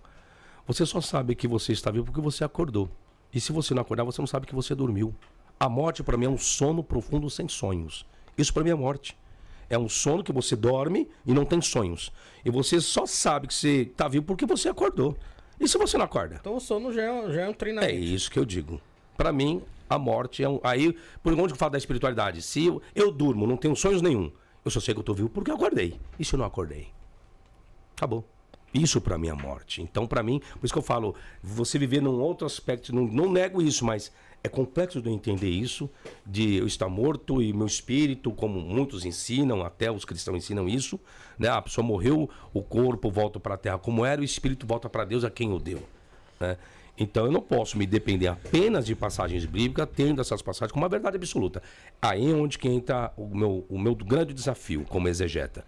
[0.67, 2.87] Você só sabe que você está vivo porque você acordou.
[3.33, 5.15] E se você não acordar, você não sabe que você dormiu.
[5.59, 8.05] A morte, para mim, é um sono profundo sem sonhos.
[8.37, 9.17] Isso para mim é morte.
[9.71, 12.11] É um sono que você dorme e não tem sonhos.
[12.43, 15.15] E você só sabe que você está vivo porque você acordou.
[15.57, 16.35] E se você não acorda?
[16.41, 17.93] Então o sono já é, já é um treinamento.
[17.93, 18.81] É isso que eu digo.
[19.15, 20.59] Para mim, a morte é um.
[20.61, 22.41] Aí, por onde eu falo da espiritualidade?
[22.41, 24.29] Se eu, eu durmo, não tenho sonhos nenhum,
[24.65, 25.97] eu só sei que eu tô vivo porque eu acordei.
[26.19, 26.89] E se eu não acordei?
[27.95, 28.25] Acabou.
[28.73, 29.81] Isso para mim é morte.
[29.81, 33.31] Então, para mim, por isso que eu falo, você viver num outro aspecto, não, não
[33.31, 34.11] nego isso, mas
[34.43, 35.89] é complexo de eu entender isso,
[36.25, 40.99] de eu estar morto e meu espírito, como muitos ensinam, até os cristãos ensinam isso,
[41.37, 41.47] né?
[41.47, 45.05] A pessoa morreu, o corpo volta para a terra como era, o espírito volta para
[45.05, 45.81] Deus a quem o deu,
[46.39, 46.57] né?
[46.97, 50.89] Então eu não posso me depender apenas de passagens bíblicas, tendo essas passagens como uma
[50.89, 51.61] verdade absoluta.
[52.01, 55.65] Aí é onde que entra o meu, o meu grande desafio como exegeta.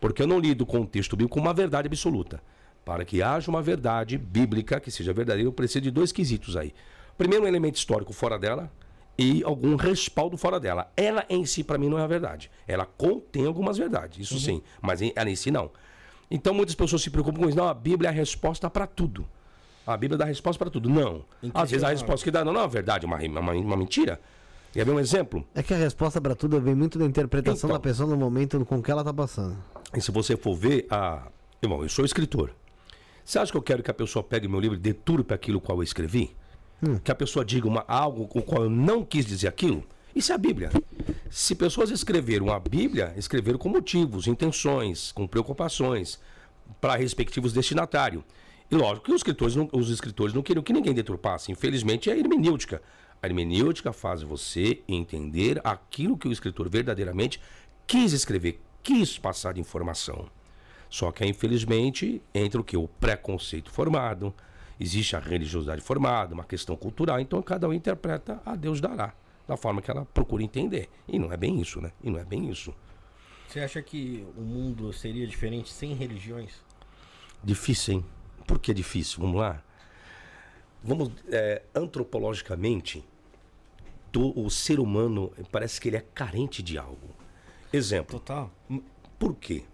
[0.00, 2.40] Porque eu não lido com o texto bíblico como uma verdade absoluta.
[2.84, 6.72] Para que haja uma verdade bíblica que seja verdadeira, eu preciso de dois quesitos aí.
[7.18, 8.70] Primeiro, um elemento histórico fora dela
[9.18, 10.90] e algum respaldo fora dela.
[10.96, 12.48] Ela em si, para mim, não é a verdade.
[12.66, 14.40] Ela contém algumas verdades, isso uhum.
[14.40, 15.70] sim, mas ela em si não.
[16.30, 17.58] Então muitas pessoas se preocupam com isso.
[17.58, 19.26] Não, a Bíblia é a resposta para tudo.
[19.84, 20.88] A Bíblia dá resposta para tudo.
[20.88, 21.24] Não.
[21.52, 24.20] Às vezes a resposta que dá não, não é verdade, uma, uma, uma mentira.
[24.72, 25.44] Quer ver um exemplo?
[25.54, 28.64] É que a resposta para tudo vem muito da interpretação então, da pessoa no momento
[28.64, 29.56] com que ela está passando.
[29.96, 31.26] E se você for ver, a...
[31.60, 32.54] irmão, eu sou escritor.
[33.24, 35.78] Você acha que eu quero que a pessoa pegue meu livro e deturpe aquilo qual
[35.78, 36.36] eu escrevi?
[36.82, 36.98] Hum.
[36.98, 39.84] Que a pessoa diga uma, algo com o qual eu não quis dizer aquilo?
[40.14, 40.70] Isso é a Bíblia.
[41.30, 46.18] Se pessoas escreveram a Bíblia, escreveram com motivos, intenções, com preocupações,
[46.80, 48.22] para respectivos destinatários.
[48.70, 51.50] E lógico que os escritores não, os escritores não queriam que ninguém deturpasse.
[51.50, 52.82] Infelizmente, é a hermenêutica.
[53.22, 57.40] A hermenêutica faz você entender aquilo que o escritor verdadeiramente
[57.86, 60.28] quis escrever, quis passar de informação.
[60.90, 62.76] Só que, infelizmente, entra o que?
[62.76, 64.34] O preconceito formado,
[64.78, 69.12] existe a religiosidade formada, uma questão cultural, então cada um interpreta a Deus dará,
[69.46, 70.88] da forma que ela procura entender.
[71.06, 71.92] E não é bem isso, né?
[72.02, 72.74] E não é bem isso.
[73.48, 76.62] Você acha que o mundo seria diferente sem religiões?
[77.42, 78.06] Difícil, hein?
[78.46, 79.20] Por que difícil?
[79.20, 79.62] Vamos lá.
[80.82, 83.04] Vamos, é, antropologicamente,
[84.12, 87.14] do, o ser humano parece que ele é carente de algo.
[87.72, 88.18] Exemplo.
[88.18, 88.50] Total.
[89.18, 89.64] Por quê?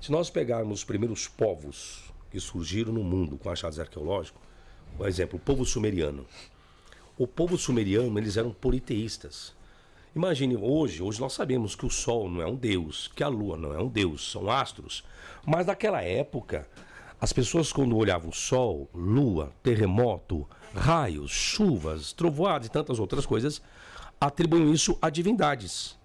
[0.00, 4.43] Se nós pegarmos os primeiros povos que surgiram no mundo com achados arqueológicos,
[4.96, 6.26] por exemplo, o povo sumeriano.
[7.16, 9.54] O povo sumeriano, eles eram politeístas.
[10.14, 13.56] Imagine, hoje, hoje nós sabemos que o Sol não é um deus, que a Lua
[13.56, 15.04] não é um deus, são astros.
[15.44, 16.68] Mas naquela época,
[17.20, 23.62] as pessoas, quando olhavam sol, lua, terremoto, raios, chuvas, trovoadas e tantas outras coisas,
[24.20, 25.98] atribuem isso a divindades.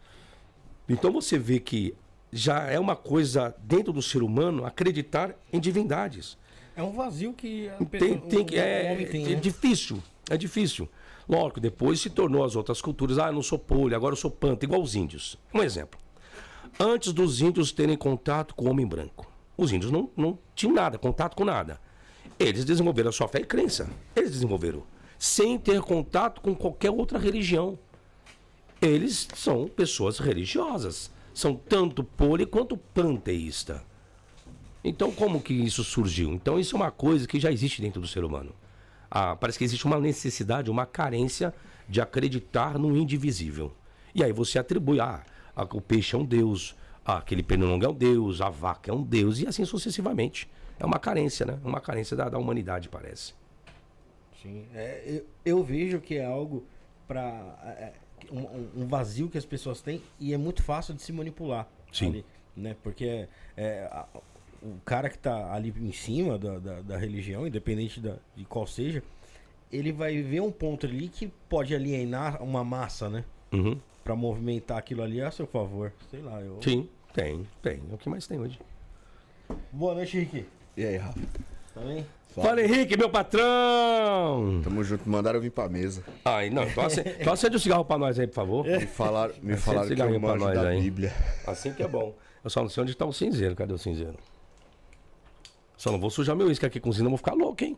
[0.88, 1.94] Então você vê que
[2.32, 6.38] já é uma coisa dentro do ser humano acreditar em divindades.
[6.76, 9.32] É um vazio que tem, tem, o, é, o tem, é, né?
[9.34, 10.88] é difícil, é difícil.
[11.28, 13.20] Lógico, depois se tornou as outras culturas.
[13.20, 15.38] Ah, eu não sou polho, agora eu sou panta, igual os índios.
[15.54, 16.00] Um exemplo.
[16.80, 20.98] Antes dos índios terem contato com o homem branco, os índios não, não tinham nada,
[20.98, 21.80] contato com nada.
[22.40, 23.90] Eles desenvolveram a sua fé e crença.
[24.16, 24.84] Eles desenvolveram.
[25.18, 27.78] Sem ter contato com qualquer outra religião.
[28.82, 31.12] Eles são pessoas religiosas.
[31.34, 33.84] São tanto poli quanto panteísta.
[34.84, 36.32] Então, como que isso surgiu?
[36.32, 38.54] Então, isso é uma coisa que já existe dentro do ser humano.
[39.12, 41.54] Ah, parece que existe uma necessidade, uma carência
[41.88, 43.74] de acreditar no indivisível.
[44.14, 45.24] E aí você atribui, ah,
[45.74, 49.04] o peixe é um deus, ah, aquele pernilongo é um deus, a vaca é um
[49.04, 50.50] deus, e assim sucessivamente.
[50.80, 51.60] É uma carência, né?
[51.64, 53.34] Uma carência da, da humanidade, parece.
[54.42, 55.26] Sim, é, eu,
[55.58, 56.66] eu, vejo que é algo
[57.06, 57.22] para
[57.78, 57.94] é,
[58.32, 61.68] um, um, vazio que as pessoas têm e é muito fácil de se manipular.
[61.92, 62.08] Sim.
[62.08, 62.26] Ali,
[62.60, 62.76] né?
[62.84, 64.06] Porque é, a,
[64.62, 68.68] o cara que está ali em cima da, da, da religião, independente da, de qual
[68.68, 69.02] seja,
[69.72, 73.24] ele vai ver um ponto ali que pode alienar uma massa, né?
[73.52, 73.80] Uhum.
[74.04, 75.94] Para movimentar aquilo ali a seu favor.
[76.10, 76.60] Sei lá, eu.
[76.62, 76.88] Sim.
[77.14, 77.82] Tem, tem.
[77.92, 78.60] É o que mais tem hoje.
[79.72, 80.46] Boa noite, Henrique.
[80.78, 81.20] E aí, Rafa?
[81.74, 82.06] Tá bem?
[82.30, 82.48] Fala.
[82.48, 84.62] Fala, Henrique, meu patrão!
[84.64, 86.04] Tamo junto, mandaram vir pra mesa.
[86.24, 88.66] Ai, não, então acende, então acende o cigarro pra nós aí, por favor.
[88.66, 90.80] Me falaram, me falaram que eu manjo nós da aí.
[90.80, 91.12] Bíblia.
[91.48, 92.14] Assim que é bom.
[92.44, 93.56] Eu só não sei onde tá o cinzeiro.
[93.56, 94.18] Cadê o cinzeiro?
[95.78, 97.78] Só não vou sujar meu uísque aqui com cinza, eu vou ficar louco, hein?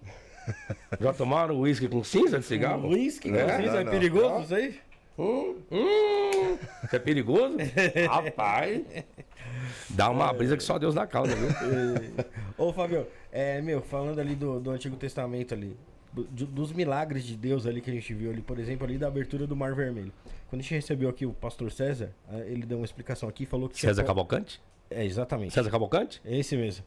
[0.99, 2.89] Já tomaram uísque com cinza de cigarro?
[2.89, 3.61] Uísque com é?
[3.61, 3.81] cinza?
[3.81, 4.79] é perigoso isso aí?
[5.19, 7.57] Hum, hum, isso é perigoso?
[8.09, 8.81] Rapaz.
[9.89, 11.49] Dá uma brisa que só Deus dá causa, viu?
[12.57, 15.77] Ô, Fabio, é, meu, falando ali do, do Antigo Testamento ali,
[16.13, 19.07] do, dos milagres de Deus ali que a gente viu ali, por exemplo, ali da
[19.07, 20.11] abertura do Mar Vermelho.
[20.49, 23.69] Quando a gente recebeu aqui o pastor César, eh, ele deu uma explicação aqui, falou
[23.69, 23.79] que...
[23.79, 24.61] César Cavalcante?
[24.91, 25.53] É, exatamente.
[25.53, 26.21] César Cavalcante?
[26.25, 26.83] É esse mesmo.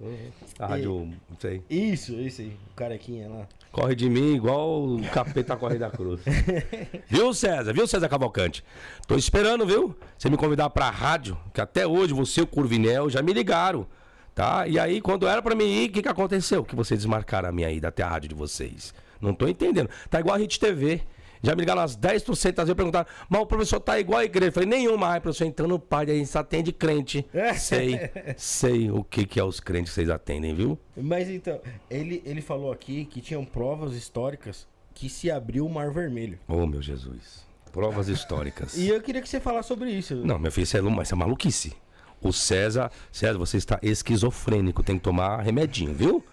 [0.58, 1.62] A rádio, não sei.
[1.70, 2.56] Isso, esse aí.
[2.70, 3.48] O carequinha lá.
[3.72, 6.20] Corre de mim igual o capeta corre da cruz.
[7.08, 7.72] viu, César?
[7.72, 8.62] Viu, César Cavalcante?
[9.08, 9.96] Tô esperando, viu?
[10.18, 13.86] Você me convidar pra rádio, que até hoje você e o Curvinel já me ligaram,
[14.34, 14.68] tá?
[14.68, 16.62] E aí, quando era pra mim ir, o que, que aconteceu?
[16.62, 18.92] Que vocês desmarcaram a minha ida até a rádio de vocês.
[19.24, 19.88] Não tô entendendo.
[20.10, 21.00] Tá igual a Rede TV.
[21.42, 24.48] Já me ligaram umas 10 trocentas vezes perguntaram, mas o professor tá igual a igreja.
[24.48, 25.08] Eu falei, nenhuma.
[25.08, 27.26] Ai, professor, entrando no pai, a gente só atende crente.
[27.58, 28.00] sei,
[28.36, 30.78] sei o que, que é os crentes que vocês atendem, viu?
[30.96, 31.60] Mas então,
[31.90, 36.38] ele, ele falou aqui que tinham provas históricas que se abriu o Mar Vermelho.
[36.48, 37.44] Oh, meu Jesus.
[37.70, 38.76] Provas históricas.
[38.76, 40.14] E eu queria que você falasse sobre isso.
[40.24, 41.76] Não, meu filho, isso é, isso é maluquice.
[42.24, 46.24] O César, César, você está esquizofrênico, tem que tomar remedinho, viu?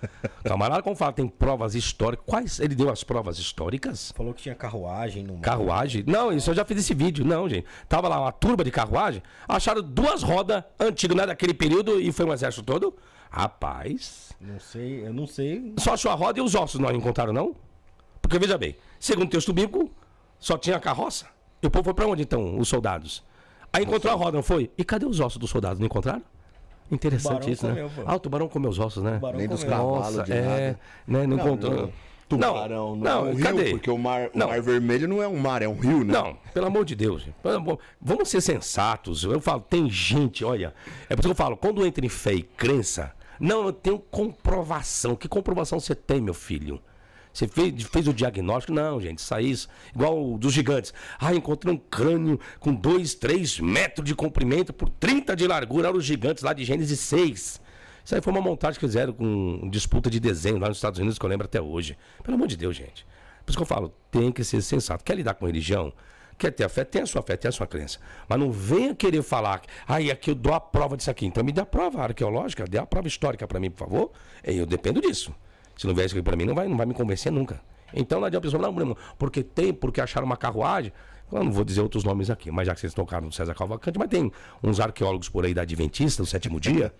[0.41, 2.25] Camarada, como fala, tem provas históricas.
[2.25, 2.59] Quais?
[2.61, 4.13] Ele deu as provas históricas?
[4.15, 5.37] Falou que tinha carruagem no.
[5.39, 6.05] Carruagem?
[6.07, 7.25] Não, isso eu já fiz esse vídeo.
[7.25, 7.67] Não, gente.
[7.89, 12.25] Tava lá uma turba de carruagem, acharam duas rodas antigas, né, daquele período, e foi
[12.25, 12.95] um exército todo.
[13.29, 14.31] Rapaz.
[14.39, 15.73] Não sei, eu não sei.
[15.77, 17.53] Só achou a roda e os ossos não encontraram, não?
[18.21, 19.91] Porque veja bem, segundo o texto bíblico,
[20.39, 21.25] só tinha a carroça.
[21.61, 23.23] E o povo foi pra onde então, os soldados?
[23.73, 24.69] Aí encontrou a roda, não foi?
[24.77, 25.79] E cadê os ossos dos soldados?
[25.79, 26.21] Não encontraram?
[26.91, 27.73] Interessante isso, né?
[27.73, 29.19] Comeu, ah, o tubarão comeu os ossos, né?
[29.35, 30.57] Nem dos cavalos, Nossa, é, nada.
[30.57, 30.75] né?
[31.07, 31.73] Não, não encontrou.
[31.73, 31.91] Não.
[32.27, 33.63] Tubarão, não, não, é um cadê?
[33.63, 36.13] rio, porque o mar, o mar vermelho não é um mar, é um rio, né?
[36.13, 37.27] Não, pelo amor de Deus.
[38.01, 39.23] Vamos ser sensatos.
[39.23, 40.73] Eu falo, tem gente, olha.
[41.09, 43.99] É por isso que eu falo, quando entra em fé e crença, não, eu tenho
[43.99, 45.15] comprovação.
[45.15, 46.81] Que comprovação você tem, meu filho?
[47.33, 48.73] Você fez, fez o diagnóstico?
[48.73, 49.55] Não, gente, isso aí,
[49.95, 50.93] igual dos gigantes.
[51.19, 55.87] Ah, encontrei um crânio com 2, 3 metros de comprimento por 30 de largura.
[55.87, 57.61] Eram os gigantes lá de Gênesis 6.
[58.03, 61.17] Isso aí foi uma montagem que fizeram com disputa de desenho lá nos Estados Unidos,
[61.17, 61.97] que eu lembro até hoje.
[62.23, 63.05] Pelo amor de Deus, gente.
[63.45, 65.03] Por isso que eu falo, tem que ser sensato.
[65.03, 65.93] Quer lidar com religião?
[66.37, 66.83] Quer ter a fé?
[66.83, 67.99] Tem a sua fé, tem a sua crença.
[68.27, 71.25] Mas não venha querer falar, aí ah, aqui eu dou a prova disso aqui.
[71.25, 74.11] Então me dê a prova arqueológica, dê a prova histórica para mim, por favor.
[74.43, 75.33] Eu dependo disso.
[75.77, 77.61] Se não vier isso aqui pra mim, não vai, não vai me convencer nunca.
[77.93, 80.91] Então não adianta a pessoa, não, Bruno, porque tem, porque acharam uma carruagem.
[81.31, 83.97] Eu não vou dizer outros nomes aqui, mas já que vocês tocaram no César Cavalcante,
[83.97, 84.31] mas tem
[84.61, 86.93] uns arqueólogos por aí da Adventista, do sétimo dia,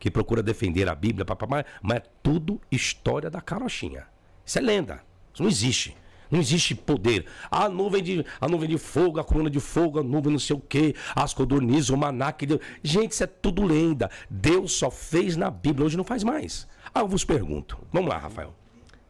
[0.00, 1.24] que procura defender a Bíblia,
[1.82, 4.04] mas é tudo história da carochinha.
[4.44, 5.00] Isso é lenda.
[5.32, 5.96] Isso não existe.
[6.28, 7.26] Não existe poder.
[7.48, 10.56] A nuvem de, a nuvem de fogo, a coluna de fogo, a nuvem não sei
[10.56, 12.60] o quê, as codornizes, o maná que Deus...
[12.82, 14.10] Gente, isso é tudo lenda.
[14.28, 16.66] Deus só fez na Bíblia, hoje não faz mais.
[16.96, 17.76] Ah, eu vos pergunto.
[17.92, 18.54] Vamos lá, Rafael.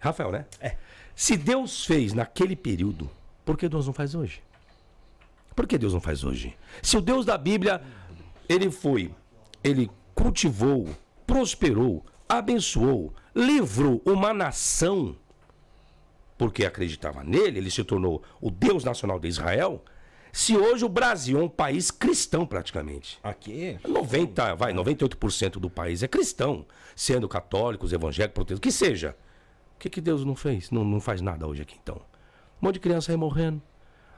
[0.00, 0.46] Rafael, né?
[0.58, 0.74] É.
[1.14, 3.08] Se Deus fez naquele período,
[3.44, 4.42] por que Deus não faz hoje?
[5.54, 6.56] Por que Deus não faz hoje?
[6.82, 7.80] Se o Deus da Bíblia,
[8.48, 9.14] ele foi,
[9.62, 10.88] ele cultivou,
[11.24, 15.14] prosperou, abençoou, livrou uma nação,
[16.36, 19.80] porque acreditava nele, ele se tornou o Deus nacional de Israel.
[20.36, 23.18] Se hoje o Brasil é um país cristão praticamente.
[23.22, 23.78] Aqui?
[23.88, 29.16] 90, vai, 98% do país é cristão sendo católicos, evangélicos, protestantes, que seja.
[29.74, 30.70] O que, que Deus não fez?
[30.70, 31.96] Não, não faz nada hoje aqui, então.
[32.60, 33.62] Um monte de criança aí morrendo.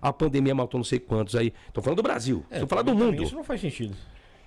[0.02, 1.54] A pandemia matou não sei quantos aí.
[1.68, 2.44] Estou falando do Brasil.
[2.50, 3.22] Estou é, falando do mundo.
[3.22, 3.94] Isso não faz sentido.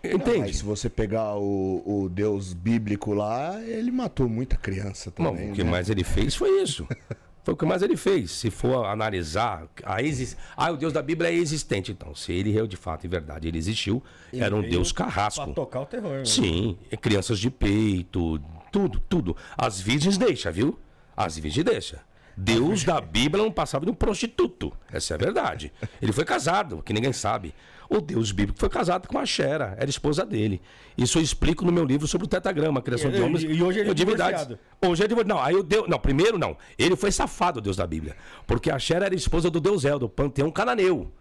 [0.04, 0.28] Entende?
[0.28, 5.46] Não, mas se você pegar o, o, Deus bíblico lá, ele matou muita criança também.
[5.46, 5.72] Não, o que né?
[5.72, 6.86] mais ele fez foi isso.
[7.44, 8.32] Foi o que mais ele fez.
[8.32, 10.38] Se for analisar, a exist...
[10.56, 11.92] ah, o Deus da Bíblia é existente.
[11.92, 15.46] Então, se ele de fato e verdade ele existiu, ele era um Deus carrasco.
[15.46, 16.20] Pra tocar o terror.
[16.20, 16.26] Né?
[16.26, 18.40] Sim, crianças de peito,
[18.72, 19.36] tudo, tudo.
[19.58, 20.78] As virgens deixa, viu?
[21.18, 22.02] As virgens deixa.
[22.38, 24.72] Deus da Bíblia não passava de um prostituto.
[24.92, 25.72] Essa é a verdade.
[26.02, 27.54] Ele foi casado, que ninguém sabe.
[27.94, 30.62] O Deus bíblico foi casado com a Xera, era esposa dele.
[30.98, 33.62] Isso eu explico no meu livro sobre o tetagrama, a criação e, de homens e
[33.62, 34.58] hoje ele é divindades.
[34.82, 35.28] Hoje é divorciado.
[35.28, 36.56] Não, aí o Deus, não, primeiro não.
[36.80, 38.16] Ele foi safado, o Deus da Bíblia,
[38.48, 41.12] porque a Xera era esposa do Deus El, do panteão cananeu.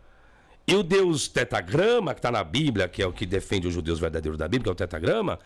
[0.64, 3.98] E o Deus tetagrama, que está na Bíblia, que é o que defende os judeus
[3.98, 5.40] verdadeiros da Bíblia, que é o tetagrama,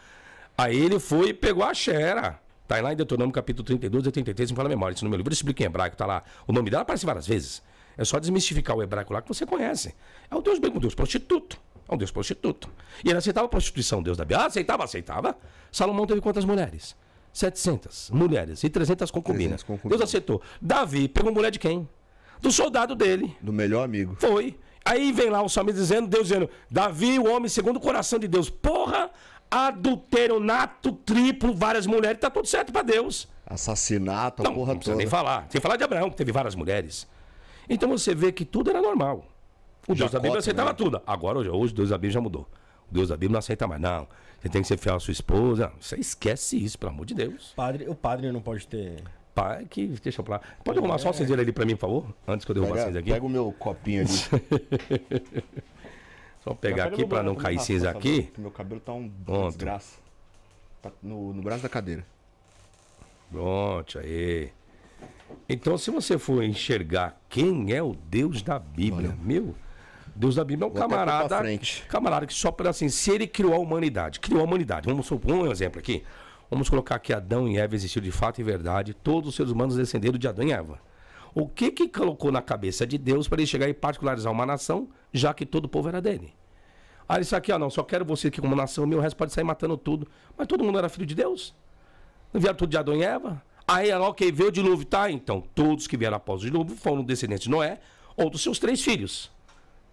[0.58, 2.38] aí ele foi e pegou a Xera.
[2.64, 5.16] Está lá em Deuteronômio capítulo 32 e 33, me fala a memória, isso no meu
[5.16, 6.22] livro, eu explico em hebraico, está lá.
[6.46, 7.62] O nome dela aparece várias vezes.
[7.96, 9.94] É só desmistificar o hebraico lá que você conhece.
[10.30, 11.58] É o Deus bem um Deus prostituto.
[11.88, 12.70] É um Deus prostituto.
[13.04, 14.44] E ele aceitava a prostituição, Deus da Bíblia.
[14.44, 15.36] Ah, aceitava, aceitava.
[15.70, 16.96] Salomão teve quantas mulheres?
[17.32, 19.62] 700 mulheres e 300 concubinas.
[19.62, 19.98] 300 concubinas.
[19.98, 20.40] Deus aceitou.
[20.62, 21.88] Davi pegou mulher de quem?
[22.40, 23.36] Do soldado dele.
[23.40, 24.16] Do melhor amigo.
[24.18, 24.56] Foi.
[24.84, 28.28] Aí vem lá o salmista dizendo, Deus dizendo, Davi, o homem segundo o coração de
[28.28, 28.50] Deus.
[28.50, 29.10] Porra,
[29.50, 33.26] adultério nato, triplo, várias mulheres, tá tudo certo para Deus.
[33.46, 35.46] Assassinato, a não, porra não precisa nem falar.
[35.48, 37.06] Sem falar de Abraão, que teve várias mulheres.
[37.68, 39.26] Então você vê que tudo era normal.
[39.86, 40.74] O Deus da Bíblia aceitava né?
[40.76, 41.02] tudo.
[41.06, 42.48] Agora, hoje, hoje, o Deus da Bíblia já mudou.
[42.90, 44.08] O Deus da Bíblia não aceita mais, não.
[44.40, 45.72] Você tem que ser fiel à sua esposa.
[45.80, 47.52] Você esquece isso, pelo amor de Deus.
[47.56, 49.02] Padre, o padre não pode ter.
[49.34, 50.58] Pai, que deixa eu falar.
[50.64, 50.98] Pode arrumar é.
[50.98, 52.14] só o cinzeiro ali pra mim, por favor?
[52.26, 53.10] Antes que eu derrubar vocês aqui.
[53.10, 54.10] Pega o meu copinho ali.
[56.44, 58.16] Só pegar aqui pra não cair Rafa, cinza por aqui.
[58.16, 59.48] favor, que Meu cabelo tá um Pronto.
[59.48, 59.98] desgraça.
[60.82, 62.04] Tá no, no braço da cadeira.
[63.32, 64.52] Pronto, aí.
[65.48, 69.54] Então, se você for enxergar quem é o Deus da Bíblia, meu,
[70.14, 71.42] Deus da Bíblia é um Vou camarada,
[71.88, 74.88] camarada que só para assim, se ele criou a humanidade, criou a humanidade.
[74.88, 76.04] Vamos supor um exemplo aqui.
[76.50, 79.76] Vamos colocar que Adão e Eva existiram de fato e verdade, todos os seres humanos
[79.76, 80.78] descenderam de Adão e Eva.
[81.34, 84.88] O que que colocou na cabeça de Deus para ele chegar e particularizar uma nação,
[85.12, 86.32] já que todo o povo era dele?
[87.08, 89.44] Aí isso aqui, ó, não, só quero você aqui como nação, meu resto pode sair
[89.44, 90.06] matando tudo.
[90.38, 91.54] Mas todo mundo era filho de Deus.
[92.32, 93.42] Não vieram tudo de Adão e Eva?
[93.66, 95.10] Aí, ela, ok, veio o dilúvio, tá?
[95.10, 97.80] Então, todos que vieram após o dilúvio foram descendentes de Noé
[98.16, 99.30] ou dos seus três filhos.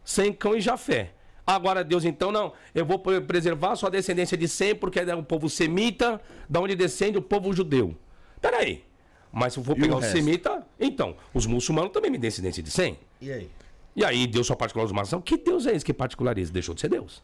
[0.04, 1.14] Sem cão e Jafé.
[1.48, 5.24] Agora, Deus, então, não, eu vou pre- preservar sua descendência de Sem, porque é o
[5.24, 7.96] povo semita, da onde descende o povo judeu.
[8.42, 8.84] Peraí.
[9.32, 12.70] Mas se eu for pegar o o, semita, então, os muçulmanos também me descendência de
[12.70, 13.00] Sem.
[13.22, 13.50] E aí?
[13.96, 15.22] E aí, Deus só particulariza uma nação?
[15.22, 16.52] Que Deus é esse que particulariza?
[16.52, 17.24] Deixou de ser Deus.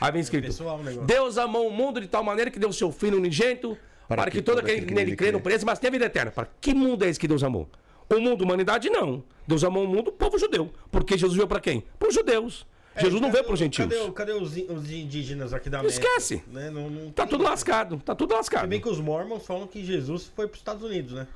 [0.00, 1.06] Aí vem escrito: pessoal o negócio.
[1.06, 3.76] Deus amou o mundo de tal maneira que deu o seu filho unigênito
[4.08, 6.30] para, que, todo aquele que nele crê não pereça, mas tenha vida eterna.
[6.30, 7.68] Para que mundo é esse que Deus amou?
[8.10, 9.22] O mundo, a humanidade, não.
[9.46, 10.70] Deus amou o mundo, o povo judeu.
[10.90, 11.84] Porque Jesus veio para quem?
[11.98, 12.66] Para os judeus.
[12.96, 13.88] Jesus não É, veio para os gentios.
[13.88, 16.00] Cadê, cadê os, os indígenas aqui da América?
[16.04, 16.42] Esquece.
[16.50, 16.68] Né?
[16.70, 18.66] Não, não Tá tudo lascado, tá tudo Se lascado.
[18.66, 21.26] bem que os mormons falam que Jesus foi para os Estados Unidos, né?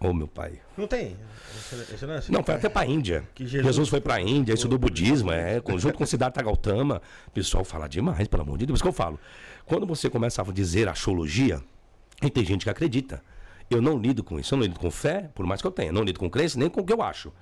[0.00, 0.60] Ô, meu pai.
[0.76, 1.16] Não tem.
[1.56, 2.32] Esse, esse não é assim?
[2.32, 3.26] Não, foi até pra Índia.
[3.34, 3.64] Que Jesus...
[3.64, 7.00] Jesus foi pra Índia, estudou budismo, é, com- junto com Siddhartha Gautama.
[7.28, 8.78] O pessoal fala demais, pelo amor de Deus.
[8.78, 9.18] Isso que eu falo.
[9.64, 11.62] Quando você começa a dizer astrologia,
[12.24, 13.22] e tem gente que acredita.
[13.70, 15.92] Eu não lido com isso, eu não lido com fé, por mais que eu tenha.
[15.92, 17.32] Não lido com crença, nem com o que eu acho.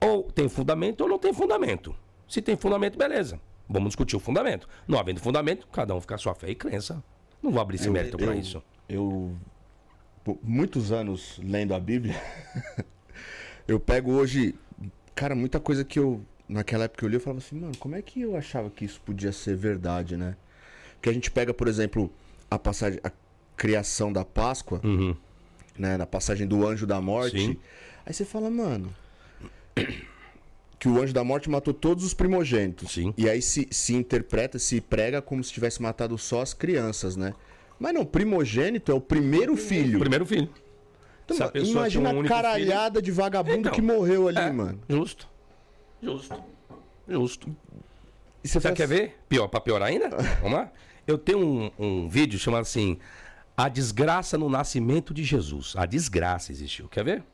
[0.00, 1.94] Ou tem fundamento ou não tem fundamento.
[2.28, 3.40] Se tem fundamento, beleza.
[3.68, 4.68] Vamos discutir o fundamento.
[4.86, 7.02] Não havendo fundamento, cada um fica a sua fé e crença.
[7.42, 8.62] Não vou abrir esse mérito pra eu- isso.
[8.88, 9.34] Eu,
[10.24, 12.14] por muitos anos lendo a Bíblia,
[13.66, 14.54] eu pego hoje,
[15.14, 18.02] cara, muita coisa que eu, naquela época eu li, eu falava assim, mano, como é
[18.02, 20.36] que eu achava que isso podia ser verdade, né?
[21.00, 22.12] Que a gente pega, por exemplo,
[22.50, 23.10] a passagem, a
[23.62, 25.14] criação da Páscoa, Uhum.
[25.78, 27.38] né, na passagem do anjo da morte.
[27.38, 27.56] Sim.
[28.04, 28.92] Aí você fala, mano,
[30.80, 32.90] que o anjo da morte matou todos os primogênitos.
[32.92, 33.14] Sim.
[33.16, 37.34] E aí se, se interpreta, se prega como se tivesse matado só as crianças, né?
[37.78, 40.00] Mas não, primogênito é o primeiro filho.
[40.00, 40.48] Primeiro filho.
[41.24, 44.50] Então, Se a pessoa imagina um a caralhada de vagabundo Então, que morreu ali, É,
[44.50, 44.80] mano.
[44.88, 45.28] Justo.
[46.02, 46.42] Justo.
[47.08, 47.56] Justo.
[48.42, 49.16] E Você fala quer assim, ver?
[49.28, 50.08] Pior, pra piorar ainda?
[50.42, 50.72] Vamos lá?
[51.06, 52.98] Eu tenho um, um vídeo chamado assim:
[53.56, 55.74] A Desgraça no Nascimento de Jesus.
[55.76, 56.88] A desgraça existiu.
[56.88, 57.24] Quer ver?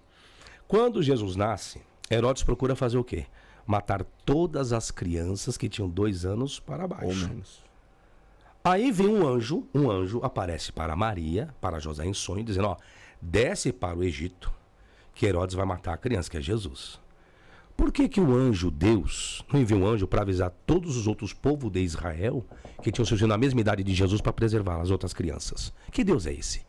[0.66, 3.26] Quando Jesus nasce, Herodes procura fazer o quê?
[3.66, 7.30] Matar todas as crianças que tinham dois anos para baixo.
[8.64, 12.76] Aí vem um anjo, um anjo aparece para Maria, para José em sonho, dizendo: Ó,
[13.20, 14.52] desce para o Egito,
[15.14, 17.00] que Herodes vai matar a criança, que é Jesus.
[17.78, 21.32] Por que, que o anjo, Deus, não enviou um anjo para avisar todos os outros
[21.32, 22.44] povos de Israel
[22.82, 25.72] que tinham surgido na mesma idade de Jesus para preservar as outras crianças?
[25.92, 26.66] Que Deus é esse?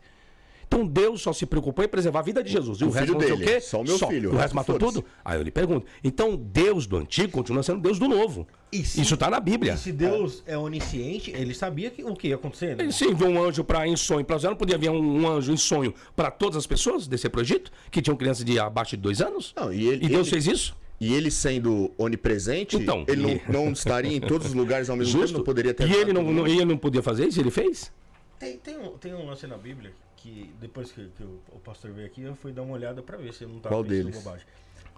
[0.68, 2.80] Então Deus só se preocupou em preservar a vida de Jesus.
[2.80, 3.60] E o, O resto sei o dele, quê?
[3.60, 5.04] só o meu filho, O o resto matou tudo?
[5.24, 5.84] Aí eu lhe pergunto.
[6.04, 8.46] Então Deus do antigo continua sendo Deus do novo.
[8.70, 9.74] E se- Isso está na Bíblia.
[9.74, 12.84] E se Deus é onisciente, ele sabia que, o que ia acontecer, né?
[12.84, 15.50] Ele se enviou um anjo para em sonho para Não podia vir um, um anjo
[15.52, 18.90] em sonho para todas as pessoas descer para o Egito, que tinham crianças de abaixo
[18.96, 19.52] de dois anos?
[19.56, 20.76] Não, e ele- e Deus ele- fez isso?
[21.00, 24.96] E ele sendo onipresente, Então, ele e- não, não estaria em todos os lugares ao
[24.96, 27.40] mesmo tempo, não poderia ter E ele não, não- ele não podia fazer isso?
[27.40, 27.90] Ele fez?
[28.38, 31.90] Tem, tem, um, tem um lance na Bíblia que depois que, que o, o pastor
[31.92, 34.04] veio aqui, eu fui dar uma olhada pra ver se eu não tava Qual pensando
[34.10, 34.22] deles?
[34.22, 34.46] bobagem.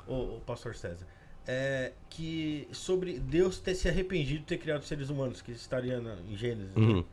[0.08, 1.06] O, o pastor César.
[1.46, 6.16] É que sobre Deus ter se arrependido de ter criado seres humanos, que estaria na,
[6.28, 6.74] em Gênesis.
[6.74, 6.82] né?
[6.84, 7.04] Uhum.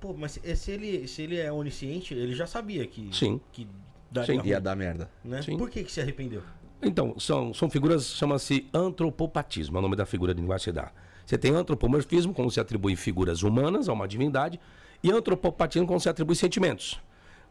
[0.00, 3.38] Pô, mas se, ele, se ele é onisciente, ele já sabia que, Sim.
[3.52, 3.66] que
[4.10, 4.48] daria Sim.
[4.48, 5.10] Ia dar merda.
[5.24, 5.42] né?
[5.42, 5.58] Sim.
[5.58, 6.42] Por que, que se arrependeu?
[6.82, 10.90] Então, são, são figuras, chama-se antropopatismo, é o nome da figura de linguagem que dá.
[11.26, 14.58] Você tem antropomorfismo, como se atribui figuras humanas a uma divindade,
[15.02, 17.00] e antropopatismo, como se atribui sentimentos.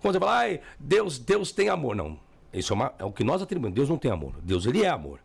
[0.02, 1.96] Quando você fala, ai, Deus, Deus tem amor.
[1.96, 2.20] Não,
[2.54, 3.76] isso é, uma- é o que nós atribuímos.
[3.76, 4.34] Deus não tem amor.
[4.42, 5.20] Deus, ele é amor.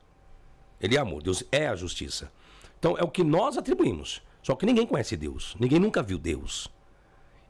[0.81, 1.23] Ele é amor.
[1.23, 2.31] Deus é a justiça.
[2.79, 4.21] Então, é o que nós atribuímos.
[4.43, 5.57] Só que ninguém conhece Deus.
[5.59, 6.69] Ninguém nunca viu Deus.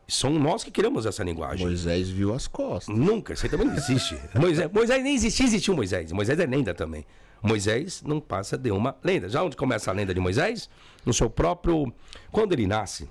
[0.06, 1.66] São nós que criamos essa linguagem.
[1.66, 2.94] Moisés viu as costas.
[2.94, 4.18] Nunca, isso aí também não existe.
[4.38, 6.12] Moisés, Moisés nem existia, existiu Moisés.
[6.12, 7.06] Moisés é lenda também.
[7.42, 9.28] Moisés não passa de uma lenda.
[9.28, 10.68] Já onde começa a lenda de Moisés?
[11.04, 11.92] No seu próprio.
[12.30, 13.08] Quando ele nasce,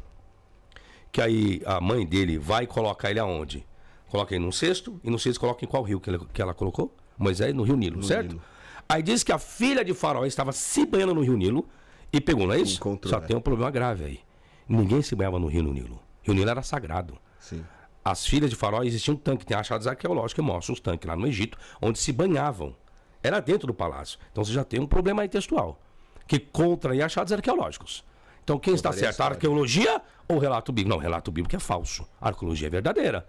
[1.12, 3.66] que aí a mãe dele vai colocar ele aonde?
[4.10, 6.54] Coloca ele num cesto, e no cesto coloca em qual rio que, ele- que ela
[6.54, 6.96] colocou?
[7.18, 8.30] Moisés, no rio Nilo, certo?
[8.34, 8.42] Nilo.
[8.88, 11.68] Aí diz que a filha de Faraó estava se banhando no rio Nilo
[12.12, 12.78] e pegou, não é isso?
[12.78, 13.22] Encontrou, Só é.
[13.22, 14.20] tem um problema grave aí.
[14.68, 16.00] Ninguém se banhava no rio no Nilo.
[16.24, 17.18] O rio Nilo era sagrado.
[17.40, 17.64] Sim.
[18.04, 21.16] As filhas de Faraó existia um tanque, tem achados arqueológicos que mostram os tanques lá
[21.16, 22.76] no Egito, onde se banhavam.
[23.22, 24.20] Era dentro do palácio.
[24.32, 25.80] Então você já tem um problema aí textual.
[26.28, 28.04] que contra e achados arqueológicos.
[28.44, 29.22] Então quem está Contaria certo?
[29.22, 30.90] A arqueologia ou o relato bíblico?
[30.90, 32.06] Não, o relato bíblico é falso.
[32.20, 33.28] A arqueologia é verdadeira.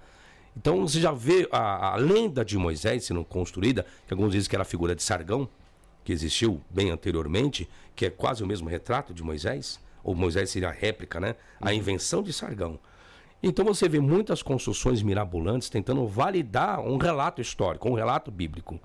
[0.57, 4.55] Então você já vê a, a lenda de Moisés sendo construída, que alguns dizem que
[4.57, 5.49] era a figura de Sargão,
[6.05, 10.69] que existiu bem anteriormente, que é quase o mesmo retrato de Moisés, ou Moisés seria
[10.69, 11.35] a réplica, né?
[11.61, 12.79] A invenção de Sargão.
[13.43, 18.79] Então você vê muitas construções mirabolantes tentando validar um relato histórico, um relato bíblico.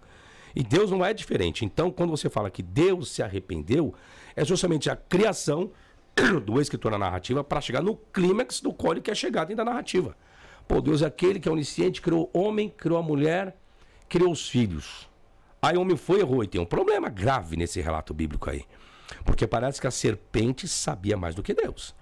[0.55, 1.63] E Deus não é diferente.
[1.63, 3.93] Então, quando você fala que Deus se arrependeu,
[4.35, 5.71] é justamente a criação
[6.43, 9.71] do escritor na narrativa para chegar no clímax do qual ele quer chegar dentro da
[9.71, 10.17] narrativa.
[10.67, 13.55] Pô, Deus é aquele que é onisciente, criou o homem, criou a mulher,
[14.07, 15.09] criou os filhos.
[15.61, 16.43] Aí o homem foi e errou.
[16.43, 18.65] E tem um problema grave nesse relato bíblico aí.
[19.25, 21.95] Porque parece que a serpente sabia mais do que Deus.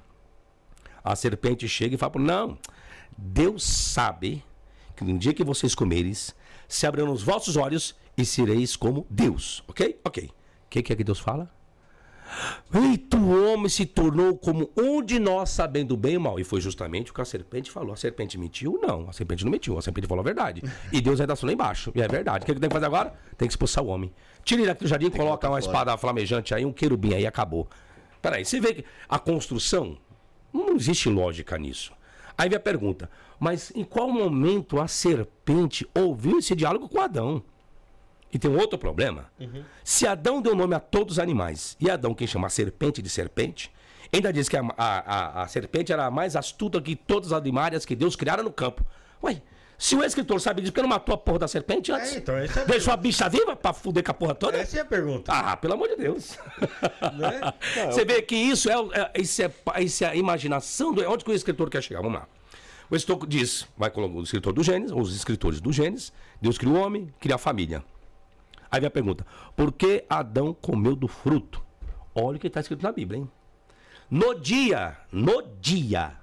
[1.04, 2.58] A serpente chega e fala: Não,
[3.18, 4.44] Deus sabe
[4.96, 6.36] que no dia que vocês comeres,
[6.68, 9.64] se abrirão os vossos olhos e sereis como Deus.
[9.68, 10.00] Ok?
[10.04, 10.26] Ok.
[10.26, 11.57] O que, que é que Deus fala?
[12.74, 16.40] Eita, o homem se tornou como um de nós, sabendo bem e mal.
[16.40, 17.94] E foi justamente o que a serpente falou.
[17.94, 18.80] A serpente mentiu?
[18.82, 19.78] Não, a serpente não mentiu.
[19.78, 20.62] A serpente falou a verdade.
[20.92, 21.92] E Deus ainda assinou lá embaixo.
[21.96, 22.44] E é verdade.
[22.44, 23.14] O que, que tem que fazer agora?
[23.38, 24.12] Tem que expulsar o homem.
[24.44, 27.68] Tira ele aqui do jardim, coloca uma espada flamejante aí, um querubim aí, acabou.
[28.22, 29.98] Peraí, você vê que a construção,
[30.54, 31.94] não existe lógica nisso.
[32.38, 33.10] Aí vem a pergunta,
[33.40, 37.44] mas em qual momento a serpente ouviu esse diálogo com Adão?
[38.32, 39.26] E tem um outro problema.
[39.84, 43.10] Se Adão deu nome a todos os animais, e Adão, quem chama a serpente de
[43.10, 43.72] serpente,
[44.14, 45.00] ainda diz que a, a-
[45.40, 48.52] a- a serpente era a mais astuta que todos os animais que Deus criara no
[48.52, 48.86] campo.
[49.24, 49.42] Ué,
[49.78, 52.14] se o escritor sabe disso, por que não matou a porra da serpente antes?
[52.16, 54.58] É, então, é Deixou a bicha viva pra fuder com a porra toda?
[54.58, 55.32] Essa é a pergunta.
[55.32, 56.38] Ah, pelo amor de Deus.
[57.18, 57.54] Né?
[57.92, 58.74] Você vê que isso é,
[59.14, 59.52] é, isso é,
[59.82, 61.02] isso é a imaginação do.
[61.10, 62.02] Onde que o escritor quer chegar?
[62.02, 62.28] Vamos lá.
[62.90, 66.12] O escritor diz, vai colocar o escritor do Gênesis, ou os escritores do Gênesis,
[66.42, 67.84] Deus criou o homem, cria a família.
[68.72, 71.64] Aí vem a pergunta: por que Adão comeu do fruto?
[72.14, 73.32] Olha o que está escrito na Bíblia, hein?
[74.10, 76.16] No dia, no dia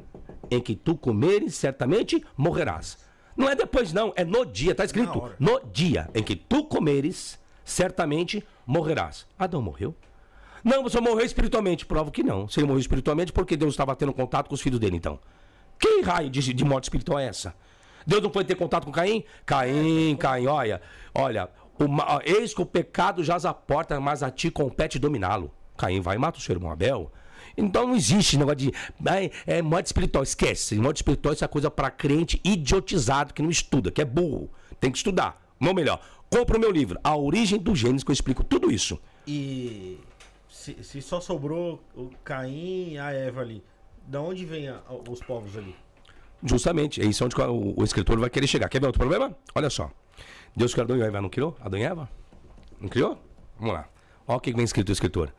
[0.50, 2.98] em que tu comeres, certamente morrerás.
[3.36, 5.30] Não é depois, não, é no dia, está escrito.
[5.38, 9.26] No dia em que tu comeres, certamente morrerás.
[9.38, 9.94] Adão morreu?
[10.62, 11.84] Não, você morreu espiritualmente.
[11.84, 12.48] Prova que não.
[12.48, 15.18] Se ele morreu espiritualmente, porque Deus estava tendo contato com os filhos dele, então.
[15.78, 17.54] Que raio de, de morte espiritual é essa?
[18.06, 19.24] Deus não pode ter contato com Caim?
[19.44, 20.80] Caim, Caim, olha,
[21.14, 21.86] olha, o,
[22.24, 25.50] eis que o pecado jaz à porta, mas a ti compete dominá-lo.
[25.76, 27.10] Caim vai e mata o seu irmão Abel.
[27.56, 28.72] Então não existe negócio de.
[29.06, 30.76] ai, É, morte espiritual, esquece.
[30.76, 34.50] Morte espiritual isso é coisa para crente idiotizado que não estuda, que é burro.
[34.80, 35.40] Tem que estudar.
[35.60, 36.00] Ou melhor,
[36.30, 39.00] compra o meu livro, A Origem do Gênesis, que eu explico tudo isso.
[39.26, 40.00] E
[40.48, 43.62] se, se só sobrou o Caim e a Eva ali,
[44.06, 45.74] da onde vem a- os povos ali?
[46.42, 48.68] Justamente, é isso onde o, o escritor vai querer chegar.
[48.68, 49.34] Quer ver outro problema?
[49.54, 49.90] Olha só.
[50.56, 51.56] Deus criou Adão e Eva, não criou?
[51.60, 52.08] Adão e Eva?
[52.80, 53.18] Não criou?
[53.58, 53.88] Vamos lá.
[54.26, 55.32] Olha o que vem escrito o escritor.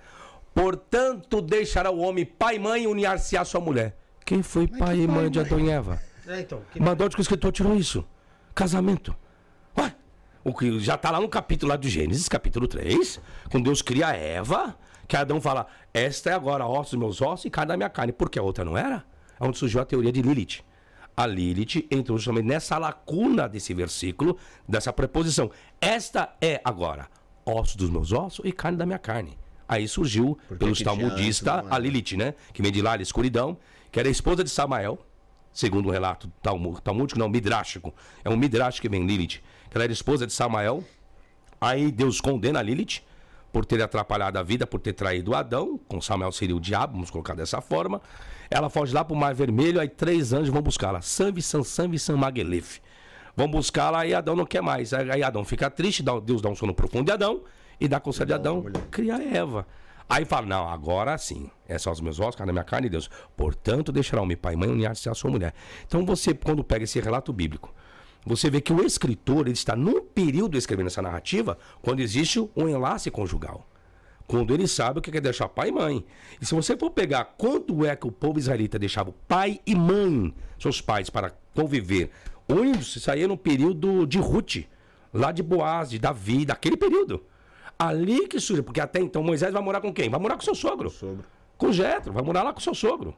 [0.53, 3.97] Portanto, deixará o homem pai e mãe unir-se à sua mulher.
[4.25, 6.01] Quem foi pai e mãe de Adão e Eva?
[6.27, 8.05] É, então, que- Mas de onde que o escritor tirou isso?
[8.53, 9.15] Casamento.
[9.77, 9.93] Ué,
[10.43, 13.19] o que já está lá no capítulo lá de Gênesis, capítulo 3,
[13.51, 14.75] quando Deus cria Eva,
[15.07, 18.11] que Adão fala, esta é agora ossos dos meus ossos e carne da minha carne.
[18.13, 19.03] Porque a outra não era?
[19.39, 20.63] É onde surgiu a teoria de Lilith.
[21.17, 24.37] A Lilith entrou justamente nessa lacuna desse versículo,
[24.67, 25.49] dessa preposição.
[25.79, 27.07] Esta é agora
[27.45, 29.37] ossos dos meus ossos e carne da minha carne.
[29.67, 31.75] Aí surgiu, pelos que tinha talmudistas, era?
[31.75, 32.33] a Lilith, né?
[32.53, 33.57] Que vem de lá, a escuridão,
[33.91, 34.99] que era a esposa de Samael,
[35.53, 37.93] segundo o relato talmu- talmúdico, não, midrástico.
[38.23, 40.83] É um midrash que vem Lilith, que ela era esposa de Samael.
[41.59, 43.01] Aí Deus condena a Lilith
[43.51, 45.79] por ter atrapalhado a vida, por ter traído Adão.
[45.87, 48.01] Com Samuel seria o diabo, vamos colocar dessa forma.
[48.49, 51.01] Ela foge lá para o Mar Vermelho, aí três anjos vão buscá-la.
[51.01, 52.79] Sanvi, Sansanvi e Sanmagelef.
[53.35, 54.93] Vão buscá-la e Adão não quer mais.
[54.93, 57.43] Aí aí Adão fica triste, Deus dá um sono profundo de Adão
[57.79, 59.67] e dá conselho de Adão, cria Eva.
[60.07, 61.49] Aí fala, não, agora sim.
[61.67, 63.09] É só os meus ossos, carne da minha carne e Deus.
[63.35, 65.53] Portanto, deixará o meu pai e mãe unir-se à sua mulher.
[65.87, 67.73] Então você, quando pega esse relato bíblico,
[68.25, 72.69] você vê que o escritor ele está num período escrevendo essa narrativa quando existe um
[72.69, 73.67] enlace conjugal.
[74.27, 76.05] Quando ele sabe o que é deixar pai e mãe.
[76.41, 80.33] E se você for pegar quanto é que o povo israelita deixava pai e mãe,
[80.59, 82.09] seus pais, para conviver,
[83.11, 84.65] aí é no período de Ruth,
[85.13, 87.23] lá de Boaz, de Davi, daquele período.
[87.77, 90.09] Ali que surge, porque até então Moisés vai morar com quem?
[90.09, 90.89] Vai morar com seu sogro.
[90.89, 91.23] Sogro.
[91.57, 93.15] Com Jetro, vai morar lá com seu sogro.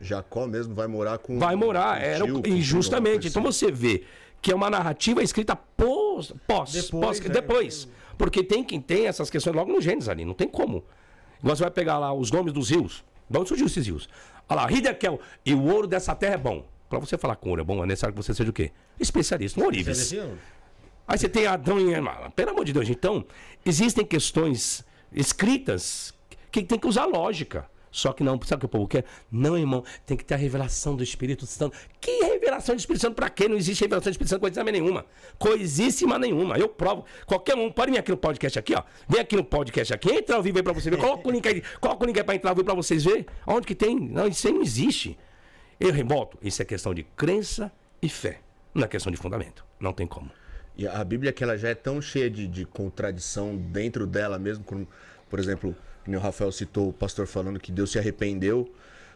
[0.00, 1.38] Jacó mesmo vai morar com.
[1.38, 3.14] Vai morar, era tio, o- com e filho, justamente.
[3.14, 4.04] alguma Então coisa você vê
[4.40, 7.28] que é uma narrativa escrita pós, pós, Depois, pós- né?
[7.28, 7.88] depois.
[8.18, 10.84] Porque tem quem tem essas questões logo no Gênesis ali, não tem como.
[11.40, 13.04] Igual você vai pegar lá os nomes dos rios.
[13.30, 14.08] De onde surgiu esses rios?
[14.48, 16.64] Olha lá, Hidekel, e o ouro dessa terra é bom.
[16.88, 18.72] Pra você falar com ouro é bom, é necessário que você seja o quê?
[18.98, 20.20] Especialista, um decide?
[21.06, 22.30] Aí você tem Adão e Eva.
[22.34, 23.24] Pelo amor de Deus, então,
[23.64, 26.12] existem questões escritas
[26.50, 27.70] que tem que usar lógica.
[27.90, 29.04] Só que não, sabe o que o povo quer?
[29.30, 31.76] Não, irmão, tem que ter a revelação do Espírito Santo.
[32.00, 33.48] Que revelação do Espírito Santo pra quê?
[33.48, 35.04] Não existe revelação do Espírito Santo coisa nenhuma.
[35.38, 36.58] Coisíssima nenhuma.
[36.58, 37.04] Eu provo.
[37.26, 38.82] Qualquer um, pode vir aqui no podcast aqui, ó.
[39.08, 40.98] Vem aqui no podcast aqui, entra ao vivo aí pra você ver.
[40.98, 43.26] Coloca o link aí, coloca o link aí pra entrar ao vivo pra vocês verem.
[43.46, 43.98] Onde que tem?
[43.98, 45.18] Não, isso aí não existe.
[45.80, 46.38] Eu remoto.
[46.42, 47.72] Isso é questão de crença
[48.02, 48.40] e fé.
[48.74, 49.64] Não é questão de fundamento.
[49.80, 50.30] Não tem como.
[50.76, 54.64] E a Bíblia que ela já é tão cheia de, de contradição dentro dela mesmo,
[55.28, 55.74] por exemplo,
[56.10, 58.70] que o Rafael citou o pastor falando que Deus se arrependeu.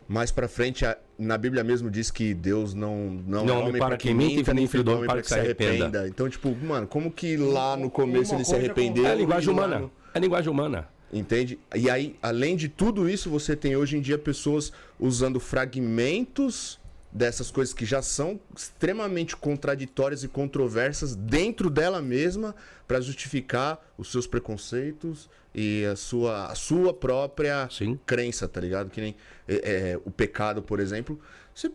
[0.08, 3.72] Mais pra frente, a- na Bíblia mesmo diz que Deus não não, Não é homem
[3.78, 6.06] para para que minta, minta, nem filho do homem para que se arrependa.
[6.08, 9.06] Então, tipo, mano, como que lá no começo Uma ele se arrependeu?
[9.06, 9.78] É a linguagem humana.
[9.78, 10.88] no- É a linguagem humana.
[11.12, 11.58] Entende?
[11.74, 16.80] E aí, além de tudo isso, você tem hoje em dia pessoas usando fragmentos
[17.12, 22.54] dessas coisas que já são extremamente contraditórias e controversas dentro dela mesma
[22.88, 28.00] para justificar os seus preconceitos e a sua, a sua própria Sim.
[28.06, 28.88] crença, tá ligado?
[28.88, 31.20] Que nem é, é, o pecado, por exemplo.
[31.54, 31.70] Você,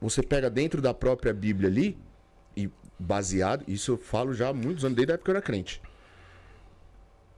[0.00, 1.98] você- pega dentro da própria Bíblia ali
[2.56, 5.42] e baseado, isso eu falo já há muitos anos, desde a época que eu era
[5.42, 5.82] crente.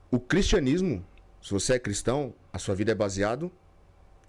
[0.09, 1.05] O cristianismo,
[1.41, 3.51] se você é cristão, a sua vida é baseado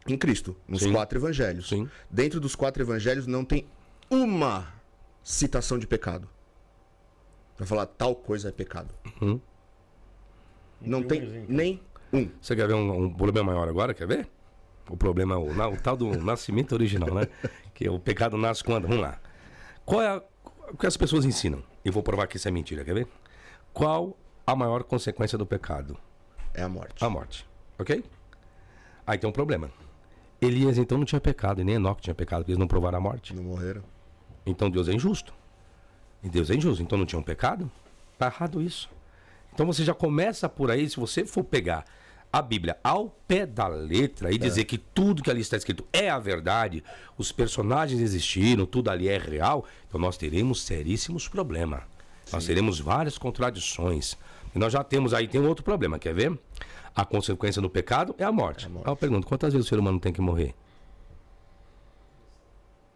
[0.06, 0.92] em Cristo, nos Sim.
[0.92, 1.68] quatro evangelhos.
[1.68, 1.88] Sim.
[2.10, 3.66] Dentro dos quatro evangelhos não tem
[4.10, 4.66] uma
[5.22, 6.28] citação de pecado.
[7.56, 8.94] Pra falar tal coisa é pecado.
[9.20, 9.40] Uhum.
[10.80, 11.54] Não tem tem exemplo.
[11.54, 11.80] nem
[12.12, 12.28] um.
[12.40, 13.94] Você quer ver um, um problema maior agora?
[13.94, 14.28] Quer ver?
[14.90, 17.28] O problema é o, na- o tal do nascimento original, né?
[17.74, 18.86] Que o pecado nasce quando?
[18.86, 19.18] Vamos lá.
[19.84, 20.22] Qual é a,
[20.70, 21.62] o que as pessoas ensinam?
[21.84, 23.08] E vou provar que isso é mentira, quer ver?
[23.72, 25.96] Qual a maior consequência do pecado?
[26.52, 27.02] É a morte.
[27.02, 27.48] A morte.
[27.78, 28.04] Ok?
[29.06, 29.70] Aí tem um problema.
[30.42, 33.00] Elias então não tinha pecado, e nem Enoque tinha pecado, porque eles não provaram a
[33.00, 33.32] morte.
[33.34, 33.82] Não morreram.
[34.44, 35.32] Então Deus é injusto.
[36.22, 36.82] E Deus é injusto.
[36.82, 37.70] Então não tinha um pecado?
[38.18, 38.90] Tá errado isso.
[39.54, 41.84] Então você já começa por aí, se você for pegar
[42.32, 46.08] a Bíblia ao pé da letra e dizer que tudo que ali está escrito é
[46.08, 46.82] a verdade,
[47.18, 51.82] os personagens existiram, tudo ali é real, então nós teremos seríssimos problemas.
[52.32, 54.16] Nós teremos várias contradições.
[54.54, 56.38] E nós já temos aí, tem um outro problema, quer ver?
[56.94, 58.66] A consequência do pecado é a morte.
[58.66, 60.54] Aí eu pergunto, quantas vezes o ser humano tem que morrer?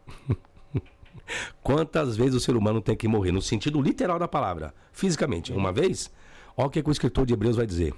[1.63, 3.33] Quantas vezes o ser humano tem que morrer?
[3.33, 4.73] No sentido literal da palavra.
[4.93, 5.53] Fisicamente.
[5.53, 6.11] Uma vez?
[6.57, 7.93] Olha o que, que o escritor de Hebreus vai dizer.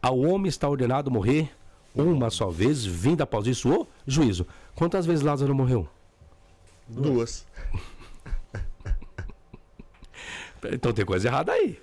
[0.00, 1.50] Ao homem está ordenado morrer
[1.94, 4.46] uma só vez, vindo após isso o juízo.
[4.74, 5.88] Quantas vezes Lázaro morreu?
[6.88, 7.46] Duas.
[10.72, 11.80] Então tem coisa errada aí.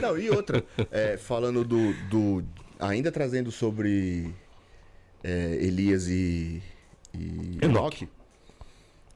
[0.00, 2.44] Não, e outra, é, falando do, do-
[2.88, 4.34] Ainda trazendo sobre
[5.22, 6.62] é, Elias e,
[7.14, 8.08] e Enoque.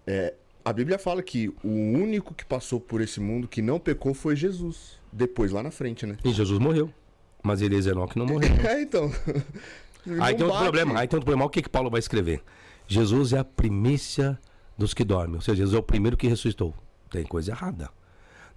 [0.06, 4.14] É, a Bíblia fala que o único que passou por esse mundo que não pecou
[4.14, 4.98] foi Jesus.
[5.12, 6.16] Depois, lá na frente, né?
[6.24, 6.90] E Jesus morreu.
[7.42, 8.56] Mas Elias e Enoque não morreram.
[8.64, 9.12] É, então.
[10.20, 10.98] Aí Não tem outro problema.
[10.98, 11.44] Aí tem outro problema.
[11.44, 12.42] O que, que Paulo vai escrever.
[12.86, 14.38] Jesus é a primícia
[14.78, 15.36] dos que dormem.
[15.36, 16.74] Ou seja, Jesus é o primeiro que ressuscitou.
[17.10, 17.90] Tem coisa errada.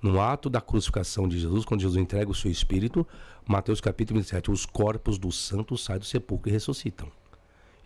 [0.02, 3.06] No ato da crucificação de Jesus, quando Jesus entrega o seu espírito,
[3.48, 7.08] Mateus capítulo 27, os corpos dos santos saem do sepulcro e ressuscitam.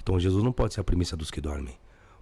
[0.02, 1.76] Então Jesus não pode ser a primícia dos que dormem.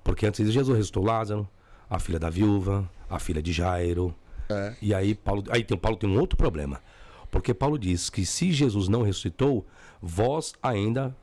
[0.03, 1.47] Porque antes de Jesus ressuscitou Lázaro,
[1.89, 4.15] a filha da viúva, a filha de Jairo.
[4.49, 4.75] É.
[4.81, 6.81] E aí Paulo, aí tem, Paulo tem um outro problema.
[7.29, 9.65] Porque Paulo diz que se Jesus não ressuscitou,
[10.01, 11.15] vós ainda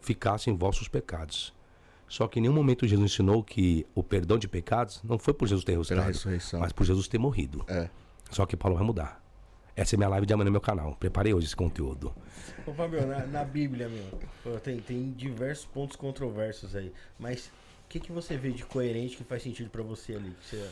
[0.00, 1.52] ficassem em vossos pecados.
[2.08, 5.48] Só que em nenhum momento Jesus ensinou que o perdão de pecados não foi por
[5.48, 7.64] Jesus ter ressuscitado, mas por Jesus ter morrido.
[7.66, 7.88] É.
[8.34, 9.22] Só que Paulo vai mudar.
[9.76, 10.94] Essa é minha live de amanhã no meu canal.
[10.94, 12.14] Preparei hoje esse conteúdo.
[12.66, 16.92] Ô, Fabio, na, na Bíblia, meu, tem, tem diversos pontos controversos aí.
[17.18, 20.30] Mas o que, que você vê de coerente que faz sentido pra você ali?
[20.40, 20.68] Que você-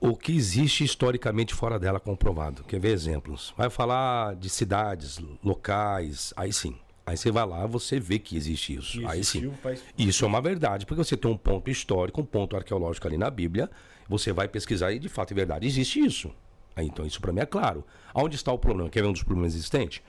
[0.00, 2.62] O que existe historicamente fora dela comprovado.
[2.64, 3.52] Quer ver exemplos?
[3.56, 6.76] Vai falar de cidades, locais, aí sim.
[7.04, 9.06] Aí você vai lá, você vê que existe isso.
[9.08, 9.52] aí sim.
[9.60, 13.16] faz- Isso é uma verdade, porque você tem um ponto histórico, um ponto arqueológico ali
[13.18, 13.68] na Bíblia,
[14.08, 16.32] você vai pesquisar e de fato é verdade, existe isso.
[16.74, 17.84] Aí, então isso para mim é claro.
[18.14, 18.88] Aonde está o problema?
[18.88, 20.02] Quer ver um dos problemas existentes?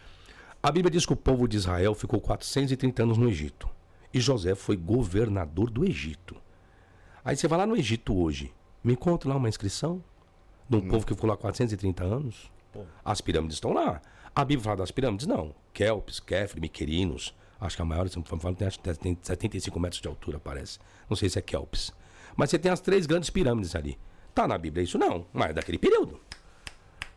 [0.61, 3.69] A Bíblia diz que o povo de Israel ficou 430 anos no Egito.
[4.13, 6.35] E José foi governador do Egito.
[7.25, 10.03] Aí você vai lá no Egito hoje, me conta lá uma inscrição
[10.69, 12.51] de um povo que ficou lá 430 anos.
[12.71, 12.85] Pô.
[13.03, 14.01] As pirâmides estão lá.
[14.35, 15.27] A Bíblia fala das pirâmides?
[15.27, 15.53] Não.
[15.73, 17.35] Kelps, Kefri, Miquerinos.
[17.59, 18.55] Acho que a maior, se não me
[18.99, 20.79] tem 75 metros de altura, parece.
[21.09, 21.93] Não sei se é Kelps.
[22.35, 23.97] Mas você tem as três grandes pirâmides ali.
[24.33, 24.97] Tá na Bíblia isso?
[24.97, 25.25] Não.
[25.31, 26.19] Mas é daquele período.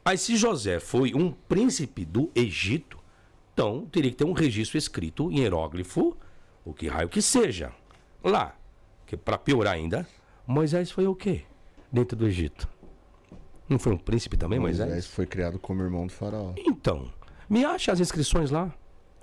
[0.04, 2.98] Aí se José foi um príncipe do Egito,
[3.52, 6.16] então teria que ter um registro escrito em hieróglifo,
[6.64, 7.72] o que raio que seja.
[8.22, 8.54] Lá.
[9.04, 10.06] Que para piorar ainda,
[10.46, 11.42] Moisés foi o quê?
[11.90, 12.68] Dentro do Egito.
[13.68, 14.88] Não foi um príncipe também, Moisés?
[14.88, 16.52] Moisés foi criado como irmão do faraó.
[16.56, 17.10] Então,
[17.48, 18.72] me acha as inscrições lá.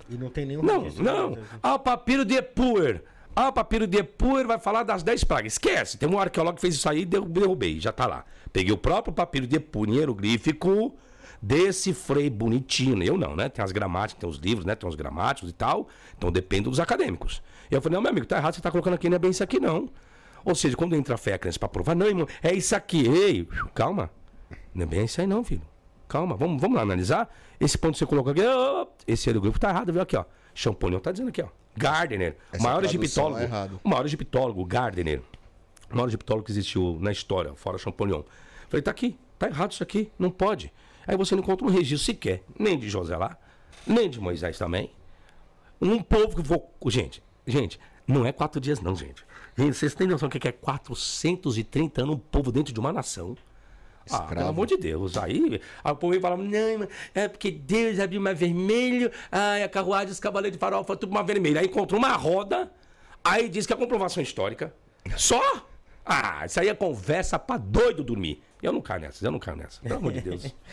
[0.08, 1.38] E não tem nenhum Não, registro não.
[1.62, 3.02] Ah, o papiro de Epuer.
[3.36, 5.54] Ah, papiro de Epuer vai falar das 10 pragas.
[5.54, 5.98] Esquece.
[5.98, 7.80] Tem um arqueólogo que fez isso aí e derru- derrubei.
[7.80, 8.24] Já tá lá.
[8.52, 10.94] Peguei o próprio papiro de Epuer em hieroglífico,
[11.42, 13.02] decifrei bonitinho.
[13.02, 13.48] Eu não, né?
[13.48, 14.74] Tem as gramáticas, tem os livros, né?
[14.74, 15.88] Tem os gramáticos e tal.
[16.16, 17.42] Então depende dos acadêmicos.
[17.70, 18.54] E eu falei, não, meu amigo, tá errado.
[18.54, 19.88] Você tá colocando aqui, não é bem isso aqui, não.
[20.44, 23.06] Ou seja, quando entra a fé, a crença pra provar, não, irmão, é isso aqui.
[23.08, 24.10] Ei, calma.
[24.74, 25.62] Não é bem isso aí, não, filho.
[26.06, 27.34] Calma, vamos, vamos lá analisar.
[27.58, 30.24] Esse ponto que você colocou aqui, ó, esse hieroglifo tá errado, viu aqui, ó.
[30.54, 31.48] Champollion tá dizendo aqui, ó.
[31.76, 33.40] Gardner, o Essa maior egiptólogo.
[33.40, 35.22] é o maior egiptólogo, Gardner.
[35.90, 38.22] O maior egiptólogo que existiu na história, fora Champollion.
[38.68, 40.72] Falei, tá aqui, tá errado isso aqui, não pode.
[41.06, 43.36] Aí você não encontra um registro sequer, nem de José lá,
[43.86, 44.90] nem de Moisés também.
[45.80, 46.62] Um povo que for.
[46.86, 49.24] Gente, gente, não é quatro dias, não, gente.
[49.56, 53.36] Gente, vocês têm noção do que é 430 anos um povo dentro de uma nação?
[54.10, 55.16] Ah, pelo amor de Deus.
[55.16, 59.68] Aí, aí o povo vem falar, não, é porque Deus abriu uma vermelho, ai, a
[59.68, 61.60] carruagem dos cavaleiros de farofa, tudo uma vermelha.
[61.60, 62.70] Aí encontrou uma roda,
[63.22, 64.74] aí diz que é comprovação histórica.
[65.16, 65.40] Só?
[66.04, 68.42] Ah, isso aí é conversa pra doido dormir.
[68.62, 69.80] Eu não caio nessa, eu não caio nessa.
[69.80, 70.54] Pelo amor de Deus.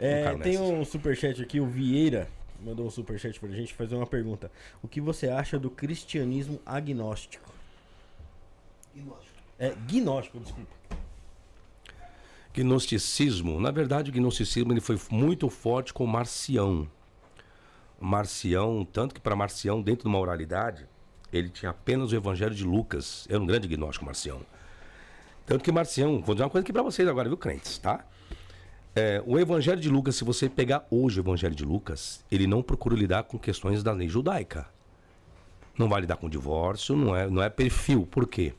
[0.00, 2.26] É, tem um superchat aqui, o Vieira
[2.60, 4.50] mandou um superchat pra gente fazer uma pergunta.
[4.82, 7.52] O que você acha do cristianismo agnóstico?
[9.58, 10.70] É, gnóstico, desculpa.
[12.54, 16.86] Gnosticismo, na verdade, o gnosticismo ele foi muito forte com Marcião.
[17.98, 20.86] Marcião, tanto que para Marcião, dentro de uma oralidade,
[21.32, 23.26] ele tinha apenas o evangelho de Lucas.
[23.30, 24.42] Era um grande gnóstico, Marcião.
[25.46, 28.04] Tanto que Marcião, vou dizer uma coisa aqui para vocês agora, viu, crentes, tá?
[28.94, 32.62] É, o evangelho de Lucas, se você pegar hoje o evangelho de Lucas, ele não
[32.62, 34.66] procura lidar com questões da lei judaica.
[35.78, 38.06] Não vai lidar com divórcio, não é, não é perfil.
[38.06, 38.52] Por quê?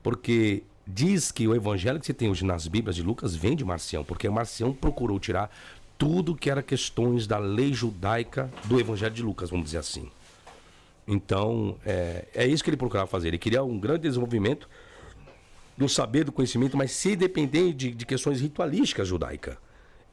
[0.00, 0.62] Porque
[0.92, 4.04] diz que o evangelho que você tem hoje nas Bíblias de Lucas vem de Marcião,
[4.04, 5.50] porque Marcião procurou tirar
[5.96, 10.10] tudo que era questões da lei judaica do evangelho de Lucas, vamos dizer assim.
[11.06, 13.28] Então, é, é isso que ele procurava fazer.
[13.28, 14.68] Ele queria um grande desenvolvimento
[15.76, 19.56] do saber, do conhecimento, mas sem depender de, de questões ritualísticas judaicas.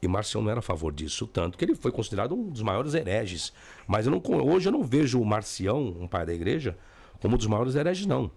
[0.00, 2.94] E Marcião não era a favor disso, tanto que ele foi considerado um dos maiores
[2.94, 3.52] hereges.
[3.86, 6.76] Mas eu não, hoje eu não vejo o Marcião, um pai da igreja,
[7.20, 8.30] como um dos maiores hereges, não.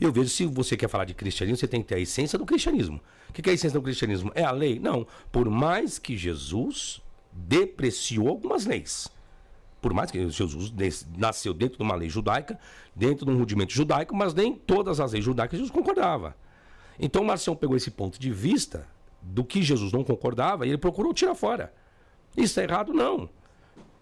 [0.00, 2.44] Eu vejo, se você quer falar de cristianismo, você tem que ter a essência do
[2.44, 3.00] cristianismo.
[3.28, 4.30] O que é a essência do cristianismo?
[4.34, 4.78] É a lei?
[4.78, 5.06] Não.
[5.32, 9.08] Por mais que Jesus depreciou algumas leis.
[9.80, 10.72] Por mais que Jesus
[11.16, 12.58] nasceu dentro de uma lei judaica,
[12.94, 16.36] dentro de um rudimento judaico, mas nem todas as leis judaicas Jesus concordava.
[16.98, 18.88] Então Marcião pegou esse ponto de vista
[19.20, 21.72] do que Jesus não concordava e ele procurou tirar fora.
[22.36, 22.92] Isso é errado?
[22.92, 23.28] Não.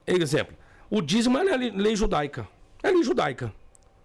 [0.07, 0.57] Exemplo,
[0.89, 2.49] o dízimo é lei judaica.
[2.83, 3.53] É lei judaica.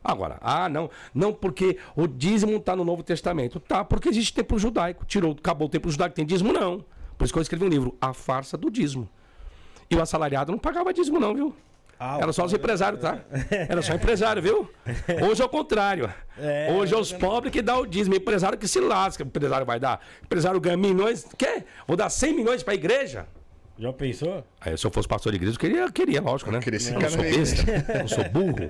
[0.03, 3.59] Agora, ah, não, não porque o dízimo está no Novo Testamento.
[3.59, 5.05] Tá, porque existe templo judaico.
[5.05, 6.53] Tirou, acabou o templo judaico, tem dízimo?
[6.53, 6.83] Não.
[7.17, 9.09] Por isso que eu escrevi um livro, A Farsa do Dízimo.
[9.89, 11.53] E o assalariado não pagava dízimo, não, viu?
[11.99, 13.19] Ah, Era só os empresários, tá?
[13.51, 14.69] Era só empresário, viu?
[15.29, 16.09] Hoje é o contrário.
[16.37, 18.15] É, Hoje é os pobres que dão o dízimo.
[18.15, 19.21] Empresário que se lasca.
[19.21, 19.99] O empresário vai dar.
[20.21, 21.25] O empresário ganha milhões.
[21.37, 21.65] Quer?
[21.85, 23.27] Vou dar 100 milhões pra igreja?
[23.79, 24.43] Já pensou?
[24.59, 26.59] Aí, se eu fosse pastor de igreja, eu queria, queria lógico, né?
[26.59, 28.69] Queria esse eu não sou besta, eu não sou burro.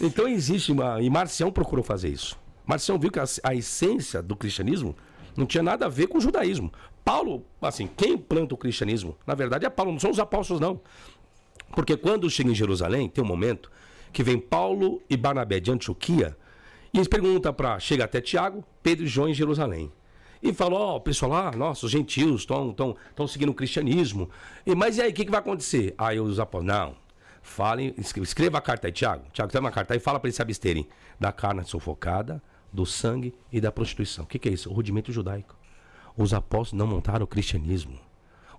[0.00, 1.02] Então existe uma.
[1.02, 2.38] E Marcião procurou fazer isso.
[2.64, 4.94] Marcião viu que a, a essência do cristianismo
[5.36, 6.72] não tinha nada a ver com o judaísmo.
[7.04, 10.80] Paulo, assim, quem planta o cristianismo, na verdade é Paulo, não são os apóstolos, não.
[11.74, 13.72] Porque quando chega em Jerusalém, tem um momento
[14.12, 16.36] que vem Paulo e Barnabé de Antioquia,
[16.92, 17.80] e eles perguntam para.
[17.80, 19.90] Chega até Tiago, Pedro e João em Jerusalém.
[20.44, 24.28] E falou, ó, o pessoal lá, nossa, os gentios estão tão, tão seguindo o cristianismo.
[24.66, 25.94] E, mas e aí, o que, que vai acontecer?
[25.96, 26.94] Aí os apóstolos, não,
[27.40, 29.24] falem, escreva, escreva a carta aí, Tiago.
[29.32, 30.86] Tiago, tem uma carta aí, fala para eles se absterem
[31.18, 34.24] da carne sufocada, do sangue e da prostituição.
[34.24, 34.68] O que, que é isso?
[34.68, 35.56] O rudimento judaico.
[36.14, 37.98] Os apóstolos não montaram o cristianismo.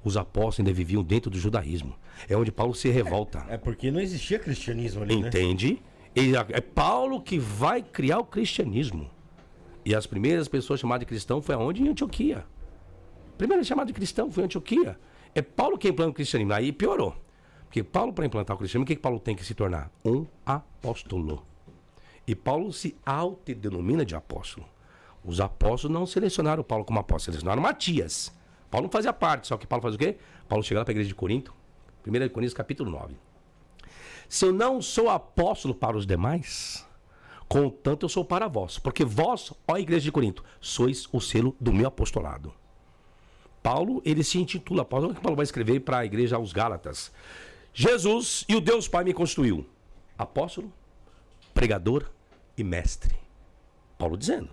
[0.04, 1.96] Os apóstolos ainda viviam dentro do judaísmo.
[2.28, 3.46] É onde Paulo se revolta.
[3.48, 5.28] É porque não existia cristianismo ali, né?
[5.28, 5.80] Entende?
[6.16, 9.08] E é Paulo que vai criar o cristianismo.
[9.86, 11.84] E as primeiras pessoas chamadas de cristão foi aonde?
[11.84, 12.40] Em Antioquia.
[12.40, 15.00] A primeira chamada de cristão foi Antioquia.
[15.36, 16.54] É Paulo quem implanta o cristianismo.
[16.54, 17.16] Aí piorou.
[17.66, 19.92] Porque Paulo, para implantar o cristianismo, o que, que Paulo tem que se tornar?
[20.04, 21.46] Um apóstolo.
[22.26, 24.66] E Paulo se autodenomina de apóstolo.
[25.24, 28.34] Os apóstolos não selecionaram Paulo como apóstolo, selecionaram Matias.
[28.72, 30.18] Paulo não fazia parte, só que Paulo faz o quê?
[30.48, 31.54] Paulo chega lá para a igreja de Corinto,
[32.08, 33.16] 1 Coríntios capítulo 9.
[34.28, 36.86] Se eu não sou apóstolo para os demais,
[37.48, 38.78] contanto eu sou para vós.
[38.80, 42.54] Porque vós, ó igreja de Corinto, sois o selo do meu apostolado.
[43.62, 45.08] Paulo, ele se intitula apóstolo.
[45.08, 47.12] Olha o que Paulo vai escrever para a igreja aos Gálatas.
[47.74, 49.68] Jesus e o Deus Pai me constituiu.
[50.18, 50.72] Apóstolo,
[51.54, 52.10] pregador
[52.58, 53.16] e mestre.
[53.98, 54.50] Paulo dizendo.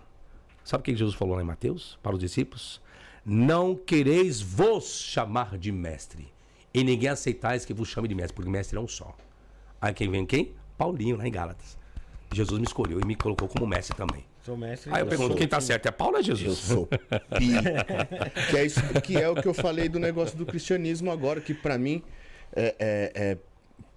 [0.65, 2.81] Sabe o que Jesus falou lá em Mateus para os discípulos?
[3.25, 6.33] Não quereis vos chamar de mestre,
[6.73, 9.17] e ninguém aceitais que vos chame de mestre, porque mestre é um só.
[9.81, 10.55] Aí quem vem quem?
[10.77, 11.79] Paulinho, lá em Gálatas.
[12.37, 14.25] Jesus me escolheu e me colocou como mestre também.
[14.45, 14.91] Sou mestre.
[14.93, 15.87] Aí eu pergunto, sou- quem tá certo?
[15.87, 16.49] É Paulo ou é Jesus?
[16.49, 16.87] Eu sou
[17.39, 17.53] pi.
[18.51, 21.55] que, é isso, que é o que eu falei do negócio do cristianismo agora, que
[21.55, 22.03] pra mim
[22.55, 23.39] é, é, é-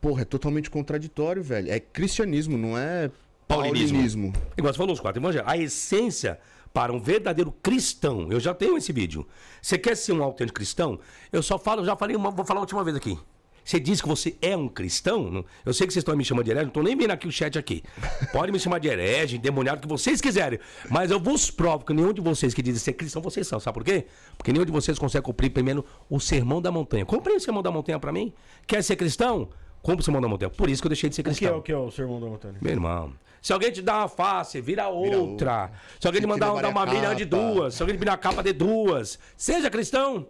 [0.01, 1.71] Porra, é totalmente contraditório, velho.
[1.71, 3.09] É cristianismo, não é
[3.47, 3.88] Paulinismo.
[3.97, 4.33] paulinismo.
[4.55, 5.47] Igual você falou, os quatro evangelhos.
[5.49, 6.39] A essência
[6.71, 9.27] para um verdadeiro cristão, eu já tenho esse vídeo.
[9.61, 10.99] Você quer ser um autêntico cristão?
[11.31, 13.17] Eu só falo, já falei, uma, vou falar a última vez aqui.
[13.66, 15.24] Você diz que você é um cristão?
[15.32, 17.28] não- Eu sei que vocês estão me chamando de herege, não estou nem vendo aqui
[17.28, 17.82] o chat aqui.
[18.32, 20.59] Pode me chamar de herege, endemoniado, o que vocês quiserem.
[20.89, 23.59] Mas eu vos provo que nenhum de vocês que dizem ser cristão, vocês são.
[23.59, 24.05] Sabe por quê?
[24.38, 27.03] Porque nenhum de vocês consegue cumprir primeiro o sermão da montanha.
[27.05, 28.32] Cumpre o sermão da montanha para mim.
[28.68, 29.49] Quer ser cristão?
[29.82, 30.49] Cumpre o sermão da montanha.
[30.51, 31.57] Por isso que eu deixei de ser O que é cristão.
[31.57, 32.55] o que é o sermão da montanha?
[32.61, 33.13] Meu irmão.
[33.41, 35.20] Se alguém te dá uma face, vira outra.
[35.20, 35.72] outra.
[35.99, 37.74] Se alguém te mandar dar uma levarem a milha de duas.
[37.76, 39.20] Se alguém te virar a capa de duas.
[39.38, 40.26] Seja cristão.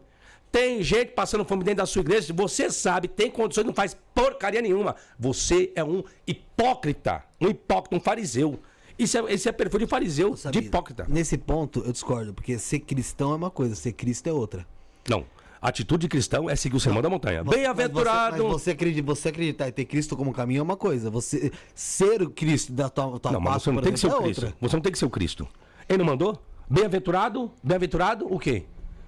[0.55, 2.33] Tem gente passando fome dentro da sua igreja.
[2.33, 4.95] Você sabe, tem condições, não faz porcaria nenhuma.
[5.19, 7.21] Você é um hipócrita.
[7.41, 8.57] Um hipócrita, um fariseu.
[8.97, 10.61] Isso é, esse é perfil de fariseu, de Sabia?
[10.61, 11.05] hipócrita.
[11.09, 14.65] Nesse ponto, eu discordo, porque ser cristão é uma coisa, ser Cristo é outra.
[15.09, 15.25] Não.
[15.61, 17.43] A atitude de cristão é seguir o sermão da montanha.
[17.43, 18.37] Bem-aventurado.
[18.37, 21.11] Você, você, acredita, você acreditar e ter Cristo como caminho é uma coisa.
[21.11, 24.19] Você ser o Cristo da tua, tua Não, mas você não tem que ser o
[24.19, 24.45] é Cristo.
[24.45, 24.57] outra.
[24.61, 25.45] Você não tem que ser o Cristo.
[25.89, 26.41] Ele não mandou?
[26.69, 27.51] Bem-aventurado?
[27.61, 28.63] Bem-aventurado o quê?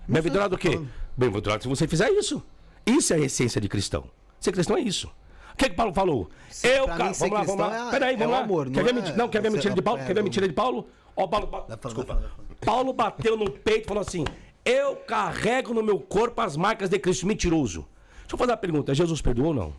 [0.06, 0.78] Bem-aventurado o quê?
[1.18, 2.44] Bem-aventurado se você fizer isso.
[2.86, 4.06] Isso é a essência de cristão.
[4.40, 5.08] Ser cristão é isso.
[5.54, 6.30] O que, que Paulo falou?
[6.64, 7.12] Eu, cara.
[7.12, 7.88] Vamos lá, vamos lá.
[7.88, 8.44] é- Peraí, é vamos o lá.
[8.44, 10.00] amor, quer não ver, é- menti- não, quer ver você- mentira de Paulo?
[10.00, 10.88] é, Quer ver vamos- mentira de Paulo?
[11.16, 11.48] Ó, Paulo.
[11.48, 12.32] Pa- Vai falar, Desculpa.
[12.64, 14.24] Paulo bateu no peito e falou assim:
[14.64, 17.26] Eu carrego no meu corpo as marcas de Cristo.
[17.26, 17.88] Mentiroso.
[18.22, 19.74] Deixa eu fazer uma pergunta: Jesus perdoou ou não?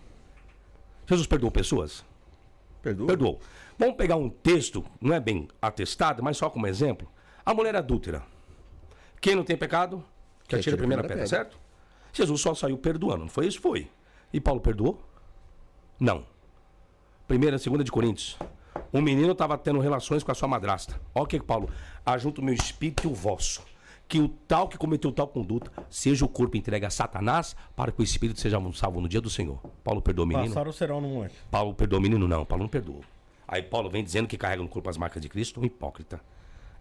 [1.07, 2.05] Jesus perdoou pessoas?
[2.82, 3.07] Perdoa?
[3.07, 3.41] Perdoou.
[3.78, 7.09] Vamos pegar um texto, não é bem atestado, mas só como exemplo.
[7.47, 8.22] A mulher adúltera.
[9.20, 10.03] Quem não tem pecado,
[10.49, 11.59] que atire a primeira pedra, certo?
[12.12, 13.61] Jesus só saiu perdoando, não foi isso?
[13.61, 13.88] Foi.
[14.32, 15.01] E Paulo perdoou?
[16.01, 16.24] Não.
[17.26, 18.38] Primeira, segunda de Coríntios.
[18.92, 20.99] Um menino estava tendo relações com a sua madrasta.
[21.14, 21.68] Olha o que, que Paulo.
[22.05, 23.62] Ajunta o meu espírito e o vosso.
[24.07, 28.01] Que o tal que cometeu tal conduta seja o corpo entregue a Satanás para que
[28.01, 29.61] o espírito seja salvo no dia do Senhor.
[29.84, 30.49] Paulo perdoou o menino?
[30.49, 31.34] Passaram o serão no moleque.
[31.51, 32.26] Paulo perdoou o menino?
[32.26, 33.03] Não, Paulo não perdoou.
[33.46, 36.20] Aí Paulo vem dizendo que carrega no corpo as marcas de Cristo, um hipócrita.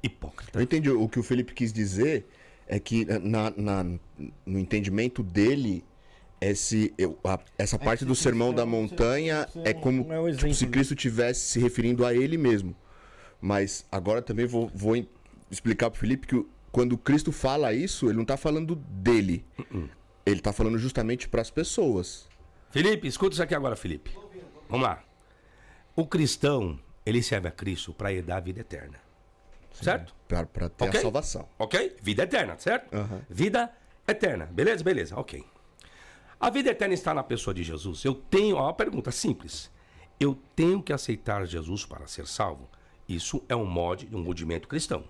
[0.02, 0.58] Hipócrita.
[0.58, 0.90] Eu entendi.
[0.90, 2.30] O que o Felipe quis dizer
[2.68, 3.84] é que na, na-
[4.46, 5.84] no entendimento dele,
[6.42, 10.48] esse, eu- a- essa parte do sermão da montanha é como é o tipo, se
[10.50, 12.76] exemplo, Cristo tivesse se referindo a ele mesmo.
[13.42, 14.96] Mas agora também vou, vou
[15.50, 19.46] explicar pro Felipe que o- quando Cristo fala isso, ele não tá falando dele.
[20.26, 22.28] Ele tá falando justamente para as pessoas.
[22.70, 24.12] Felipe, escuta isso aqui agora, Felipe.
[24.70, 25.02] Vamos lá.
[25.96, 29.00] O cristão, ele serve a Cristo para herdar a vida eterna.
[29.82, 30.16] Certo?
[30.28, 31.00] Para ter Ok?
[31.00, 31.48] a salvação.
[31.58, 31.96] Ok?
[32.02, 32.94] Vida eterna, certo?
[32.96, 33.22] Aham.
[33.30, 33.72] Vida
[34.08, 34.46] eterna.
[34.46, 34.84] Beleza?
[34.84, 35.44] Beleza, ok.
[36.40, 38.04] A vida eterna está na pessoa de Jesus.
[38.06, 39.72] Eu tenho, ó, uma pergunta simples.
[40.20, 42.68] Eu tenho que aceitar Jesus para ser salvo?
[43.08, 45.04] Isso é um mod, um rudimento cristão.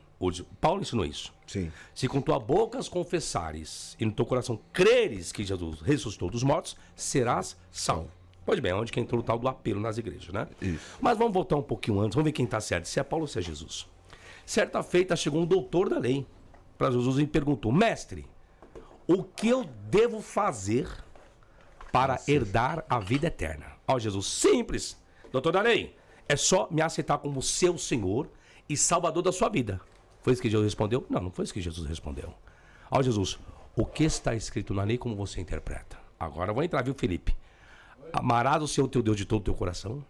[0.60, 1.34] Paulo ensinou isso.
[1.46, 1.72] Sim.
[1.94, 6.76] Se com tua boca confessares e no teu coração creres que Jesus ressuscitou dos mortos,
[6.96, 8.10] serás salvo.
[8.46, 10.48] Pois bem, onde que entrou o tal do apelo nas igrejas, né?
[10.62, 10.98] Isso.
[11.02, 13.28] Mas vamos voltar um pouquinho antes, vamos ver quem está certo, se é Paulo ou
[13.28, 13.88] se é Jesus.
[14.48, 16.26] Certa feita chegou um doutor da lei
[16.78, 18.26] para Jesus e perguntou: Mestre,
[19.06, 20.88] o que eu devo fazer
[21.92, 23.74] para herdar a vida eterna?
[23.86, 24.98] Ó, Jesus, simples,
[25.34, 25.98] doutor da lei,
[26.30, 28.30] é só me aceitar como seu Senhor
[28.70, 29.82] e Salvador da sua vida.
[30.22, 31.06] Foi isso que Jesus respondeu?
[31.10, 32.34] Não, não foi isso que Jesus respondeu.
[32.90, 33.38] Ó, Jesus,
[33.76, 36.00] o que está escrito na lei, como você interpreta?
[36.18, 37.36] Agora eu vou entrar, viu, Felipe?
[38.14, 40.02] Amarás o Senhor teu Deus de todo o teu coração,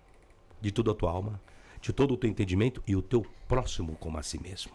[0.62, 1.42] de toda a tua alma,
[1.82, 4.72] de todo o teu entendimento e o teu próximo como a si mesmo.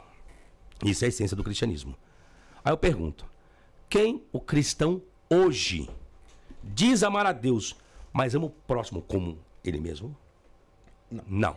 [0.85, 1.97] Isso é a essência do cristianismo.
[2.65, 3.27] Aí eu pergunto:
[3.89, 5.89] quem o cristão hoje
[6.63, 7.77] diz amar a Deus,
[8.13, 10.17] mas ama o próximo como ele mesmo?
[11.27, 11.57] Não.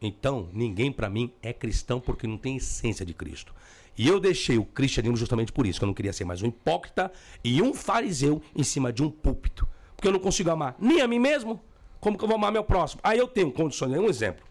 [0.00, 3.54] Então, ninguém para mim é cristão porque não tem essência de Cristo.
[3.96, 6.48] E eu deixei o cristianismo justamente por isso, que eu não queria ser mais um
[6.48, 7.12] hipócrita
[7.44, 9.68] e um fariseu em cima de um púlpito.
[9.94, 11.60] Porque eu não consigo amar nem a mim mesmo,
[12.00, 13.00] como que eu vou amar meu próximo?
[13.04, 14.44] Aí eu tenho condições, um exemplo.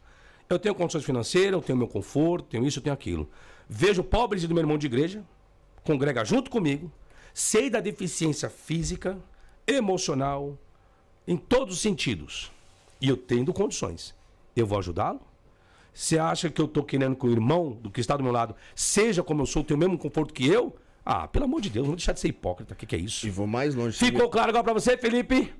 [0.53, 3.29] Eu tenho condições financeiras, eu tenho meu conforto, tenho isso, eu tenho aquilo.
[3.69, 5.23] Vejo pobres do meu irmão de igreja,
[5.83, 6.91] congrega junto comigo,
[7.33, 9.17] sei da deficiência física,
[9.65, 10.57] emocional,
[11.27, 12.51] em todos os sentidos.
[12.99, 14.13] E eu tenho condições.
[14.55, 15.21] Eu vou ajudá-lo?
[15.93, 18.55] Você acha que eu tô querendo que o irmão do que está do meu lado
[18.75, 20.75] seja como eu sou, tenha o mesmo conforto que eu?
[21.05, 22.73] Ah, pelo amor de Deus, não vou deixar de ser hipócrita.
[22.73, 23.25] O que, que é isso?
[23.25, 23.97] E vou mais longe.
[23.97, 25.53] Ficou claro agora pra você, Felipe?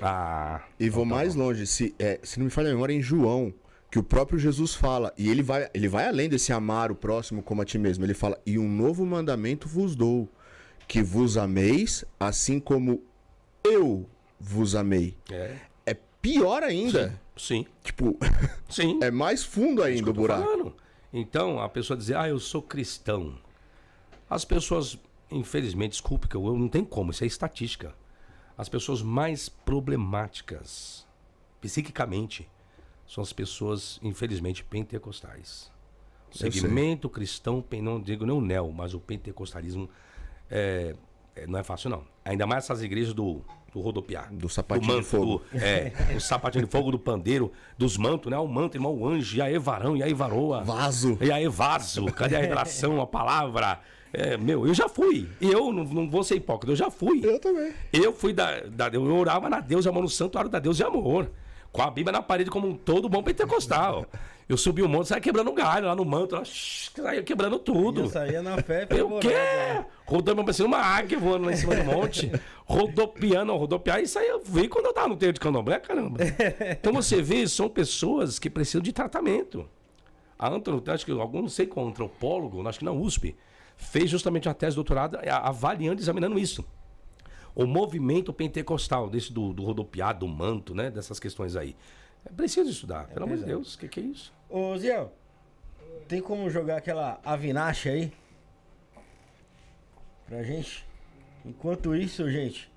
[0.00, 0.62] Ah.
[0.78, 3.54] E vou mais longe, se, é, se não me falha a memória, é em João,
[3.90, 7.42] que o próprio Jesus fala, e ele vai, ele vai além desse amar o próximo
[7.42, 8.04] como a ti mesmo.
[8.04, 10.28] Ele fala: E um novo mandamento vos dou,
[10.86, 13.02] que vos ameis, assim como
[13.64, 15.16] eu vos amei.
[15.30, 15.56] É.
[15.86, 17.20] É pior ainda.
[17.36, 18.18] Sim, Tipo,
[18.68, 18.98] sim.
[19.02, 20.42] é mais fundo Isso ainda que o buraco.
[20.44, 20.76] falando.
[21.12, 23.36] Então, a pessoa dizer, ah, eu sou cristão.
[24.28, 24.96] As pessoas,
[25.30, 27.94] infelizmente, desculpe, que eu, eu não tenho como, isso é estatística.
[28.56, 31.06] As pessoas mais problemáticas,
[31.60, 32.48] psiquicamente,
[33.10, 35.68] são as pessoas, infelizmente, pentecostais.
[36.32, 39.90] O segmento cristão, não digo nem o neo, mas o pentecostalismo
[40.48, 40.94] é,
[41.34, 42.04] é, não é fácil, não.
[42.24, 43.40] Ainda mais essas igrejas do,
[43.74, 44.32] do rodopiar.
[44.32, 45.38] Do sapatinho de fogo.
[45.38, 48.38] do- é, o sapatinho de fogo do pandeiro, dos mantos, né?
[48.38, 50.62] O manto, irmão, o anjo, e aí varão, e aí varoa.
[50.62, 51.18] Vaso.
[51.20, 53.80] E aí vaso, cadê a revelação, a palavra?
[54.12, 55.28] É, meu, eu já fui.
[55.40, 57.20] E eu não, não vou ser hipócrita, eu já fui.
[57.24, 57.74] Eu também.
[57.92, 58.86] Eu fui da, da.
[58.86, 61.28] Eu orava na Deus de amor, no santuário da Deus de amor.
[61.72, 64.06] Com a Bíblia na parede, como um todo bom pentecostal.
[64.48, 68.00] Eu subi o monte, saia quebrando galho lá no manto, lá, saia quebrando tudo.
[68.00, 69.28] Eu saía na fé Eu quê?
[70.04, 72.32] Rodando parecendo uma águia voando lá em cima do monte.
[72.66, 74.00] Rodopiando, rodopiar.
[74.02, 76.18] Isso aí eu vi quando eu tava no terreiro de candomblé, caramba.
[76.72, 79.68] Então você vê, são pessoas que precisam de tratamento.
[80.36, 83.36] A Antônio, acho que algum, não sei qual antropólogo, acho que na USP,
[83.76, 86.64] fez justamente uma tese de doutorado a- avaliando, examinando isso.
[87.54, 90.90] O movimento pentecostal, desse do, do rodopiar, do manto, né?
[90.90, 91.76] Dessas questões aí.
[92.24, 93.44] É preciso estudar, pelo amor de.
[93.44, 93.74] Deus.
[93.74, 94.32] O que, que é isso?
[94.48, 95.12] Ô, Ziel,
[96.06, 98.12] tem como jogar aquela Avinache aí?
[100.26, 100.86] Pra gente?
[101.44, 102.70] Enquanto isso, gente,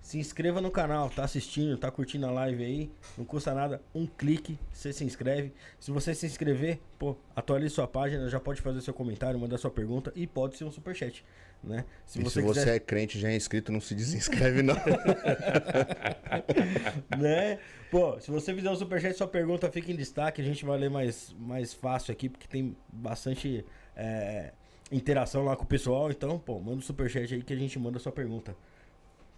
[0.00, 4.06] se inscreva no canal, tá assistindo, tá curtindo a live aí, não custa nada, um
[4.06, 5.52] clique, você se inscreve.
[5.78, 9.70] Se você se inscrever, pô, atualize sua página, já pode fazer seu comentário, mandar sua
[9.70, 11.24] pergunta e pode ser um superchat,
[11.62, 11.84] né?
[12.06, 14.74] Se E você se você quiser, é crente já é inscrito, não se desinscreve, não.
[17.18, 17.58] né?
[17.90, 20.40] Pô, se você fizer um superchat, sua pergunta fica em destaque.
[20.40, 23.64] A gente vai ler mais, mais fácil aqui, porque tem bastante
[23.96, 24.52] é,
[24.90, 26.10] interação lá com o pessoal.
[26.10, 28.56] Então, pô, manda um superchat aí que a gente manda a sua pergunta.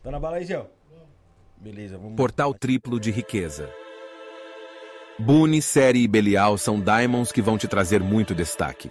[0.03, 0.65] Tá na bala aí, Zé?
[1.57, 3.71] Beleza, vamos Portal triplo de riqueza.
[5.19, 8.91] Boone, Série e Belial são diamonds que vão te trazer muito destaque.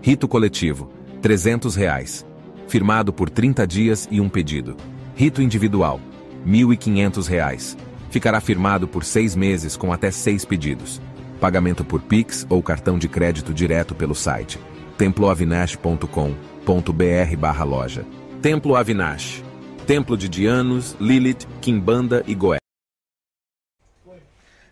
[0.00, 0.90] Rito coletivo,
[1.22, 2.26] 300 reais.
[2.66, 4.76] Firmado por 30 dias e um pedido.
[5.14, 6.00] Rito individual,
[6.46, 7.76] 1.500 reais.
[8.10, 11.00] Ficará firmado por seis meses com até seis pedidos.
[11.40, 14.58] Pagamento por Pix ou cartão de crédito direto pelo site
[14.98, 18.04] temploavinash.com.br barra loja.
[18.42, 19.44] Templo Avinash.
[19.86, 22.58] Templo de Dianos, Lilith, Kimbanda e Goé.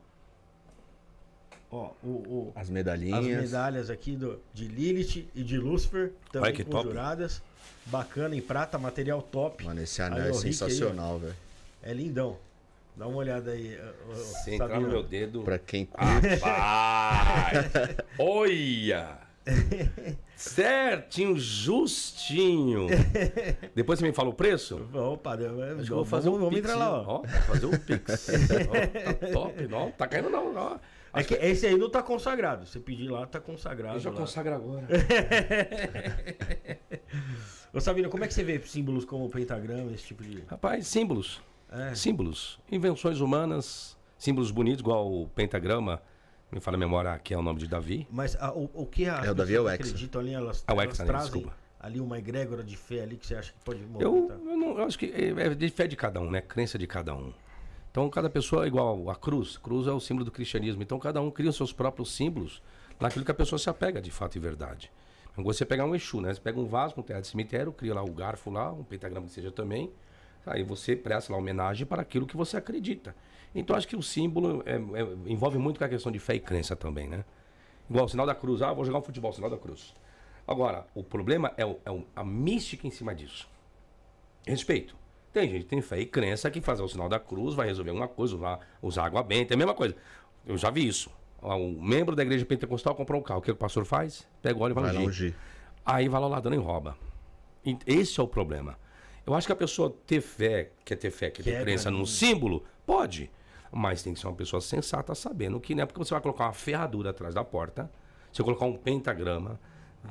[1.70, 3.42] ó, o, o- As as medalhinhas.
[3.42, 6.84] medalhas aqui do, de Lilith e de Lucifer, também Olha que top.
[6.84, 7.42] conjuradas.
[7.86, 9.64] Bacana, em prata, material top.
[9.64, 10.34] Mano, esse anel é aí, ó.
[10.34, 11.34] sensacional, velho.
[11.82, 12.36] É lindão.
[12.96, 13.78] Dá uma olhada aí.
[14.42, 15.42] Se entrar no meu dedo.
[15.42, 17.68] Pra quem Rapaz!
[18.18, 19.18] Olha!
[20.36, 22.86] Certinho, justinho.
[23.74, 24.88] Depois você me fala o preço?
[24.92, 26.70] Opa, eu, que eu vou fazer vamos, um vamos pix.
[26.70, 27.04] entrar lá, ó.
[27.06, 28.28] Ó, vou fazer um pix.
[28.68, 29.90] Ó, tá top, não.
[29.92, 30.54] Tá caindo não.
[30.56, 30.76] ó.
[31.14, 32.66] É que esse aí não tá consagrado.
[32.66, 33.96] Você pedir lá, tá consagrado.
[33.96, 34.16] Eu já lá.
[34.16, 34.86] consagro agora.
[37.72, 40.42] Ô Sabino, como é que você vê símbolos como o pentagrama, esse tipo de.
[40.46, 41.40] Rapaz, símbolos.
[41.70, 41.94] É.
[41.94, 42.58] Símbolos.
[42.70, 43.96] Invenções humanas.
[44.18, 46.00] Símbolos bonitos, igual o pentagrama.
[46.50, 48.06] Me fala a memória que é o nome de Davi.
[48.10, 49.74] Mas a- o, o que a É, o Davi é o Hexa.
[49.90, 51.06] acreditam ali, elas, É o elas Hexa, né?
[51.08, 51.56] trazem Desculpa.
[51.80, 54.38] ali uma egrégora de fé ali que você acha que pode Eu, movimentar.
[54.38, 56.40] eu, não, eu acho que é é de fé de cada um, né?
[56.40, 57.32] Crença de cada um.
[57.96, 59.56] Então cada pessoa é igual a cruz.
[59.56, 60.82] Cruz é o símbolo do cristianismo.
[60.82, 62.62] Então cada um cria os seus próprios símbolos
[63.00, 64.92] naquilo que a pessoa se apega de fato e verdade.
[65.32, 66.34] Então você pegar um Exu, né?
[66.34, 69.26] Você pega um vaso com terra de cemitério, cria lá o garfo lá, um pentagrama
[69.26, 69.90] que seja também.
[70.44, 73.16] Aí você presta lá homenagem para aquilo que você acredita.
[73.54, 76.40] Então acho que o símbolo é- é- envolve muito com a questão de fé e
[76.40, 77.24] crença também, né?
[77.88, 78.60] Igual o sinal da cruz.
[78.60, 79.94] Ah, vou jogar um futebol, sinal da cruz.
[80.46, 83.48] Agora, o problema é, o- é a mística em cima disso.
[84.46, 84.94] Respeito.
[85.36, 87.90] Tem gente que tem fé e crença que fazer o sinal da cruz vai resolver
[87.90, 89.94] alguma coisa, usar, usar água benta, é a mesma coisa.
[90.46, 91.10] Eu já vi isso.
[91.42, 93.40] O membro da igreja pentecostal comprou um carro.
[93.40, 94.26] O que o pastor faz?
[94.40, 95.08] Pega o óleo e vai, Vai ungir.
[95.08, 95.34] ungir.
[95.84, 96.96] Aí vai lá o ladrão e rouba.
[97.66, 98.78] E Esse é o problema.
[99.26, 101.98] Eu acho que a pessoa ter fé, quer ter fé, quer ter Quebra, crença né?
[101.98, 103.30] num símbolo, pode.
[103.70, 106.44] Mas tem que ser uma pessoa sensata, sabendo que não é porque você vai colocar
[106.44, 107.90] uma ferradura atrás da porta,
[108.32, 109.58] você colocar um pentagrama, que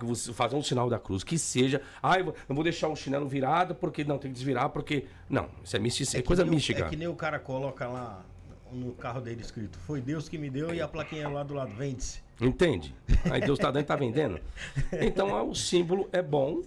[0.03, 1.81] você fazer um sinal da cruz, que seja.
[2.01, 5.05] Ah, eu vou- deixar o chinelo virado porque não tem que desvirar, porque.
[5.29, 6.85] Não, isso é, mística, é, que coisa nem o- mística.
[6.85, 8.25] É que nem o cara coloca lá
[8.71, 11.73] no carro dele escrito: Foi Deus que me deu e a plaquinha lá do lado,
[11.75, 12.19] vende-se.
[12.41, 12.93] Entende?
[13.31, 14.39] Aí Deus está dando e tá vendendo.
[14.99, 16.61] Então é, o símbolo é bom,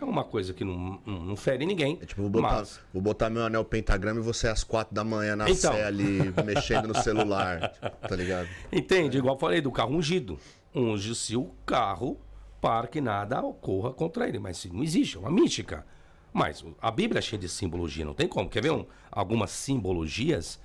[0.00, 1.98] é uma coisa que não, não, não fere ninguém.
[2.00, 5.02] É tipo, vou botar, mas- vou botar meu anel pentagrama e você às quatro da
[5.02, 5.72] manhã na Então.
[5.72, 7.72] sé ali, mexendo no celular.
[8.08, 8.48] Tá ligado?
[8.70, 9.18] Entende?
[9.18, 10.38] Igual eu falei do carro ungido.
[10.74, 12.16] Unge se o carro
[12.60, 14.38] para que nada ocorra contra ele.
[14.38, 15.86] Mas não existe, é uma mística.
[16.32, 18.48] Mas a Bíblia é cheia de simbologia, não tem como.
[18.48, 20.60] Quer ver um- algumas simbologias?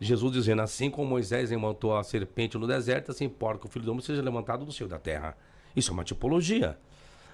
[0.00, 3.84] Jesus dizendo assim como Moisés levantou a serpente no deserto, assim importa que o filho
[3.84, 5.36] do homem seja levantado do seio da terra.
[5.74, 6.78] Isso é uma tipologia.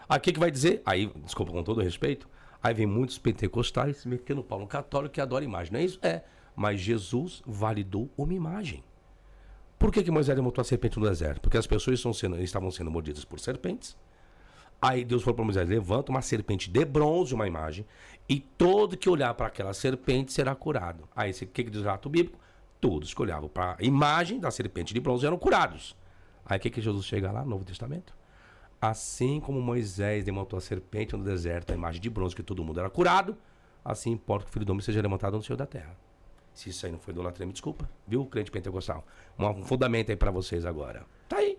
[0.08, 0.82] O que, vai dizer?
[0.84, 2.28] Aí, desculpa, com todo respeito,
[2.62, 5.72] aí vem muitos pentecostais metendo pau no católico que adora imagem.
[5.72, 5.98] Não é isso?
[6.02, 6.22] É.
[6.56, 8.82] Mas Jesus validou uma imagem.
[9.78, 11.40] Por que, que Moisés levantou a serpente no deserto?
[11.40, 13.96] Porque as pessoas sendo- estavam sendo mordidas por serpentes.
[14.80, 17.86] Aí Deus falou para Moisés: levanta uma serpente de bronze, uma imagem,
[18.28, 21.08] e todo que olhar para aquela serpente será curado.
[21.14, 22.38] Aí o que, que diz o relato bíblico?
[22.80, 25.96] Todos que olhavam para a imagem da serpente de bronze eram curados.
[26.44, 28.14] Aí o que, que Jesus chega lá no Novo Testamento?
[28.80, 32.78] Assim como Moisés levantou a serpente no deserto, a imagem de bronze, que todo mundo
[32.78, 33.34] era curado,
[33.82, 35.96] assim importa que o filho do homem seja levantado no céu da terra.
[36.54, 37.88] Se isso aí não foi idolatria, me desculpa.
[38.06, 39.04] Viu, crente pentecostal?
[39.38, 41.04] Um fundamento aí pra vocês agora.
[41.28, 41.58] Tá aí.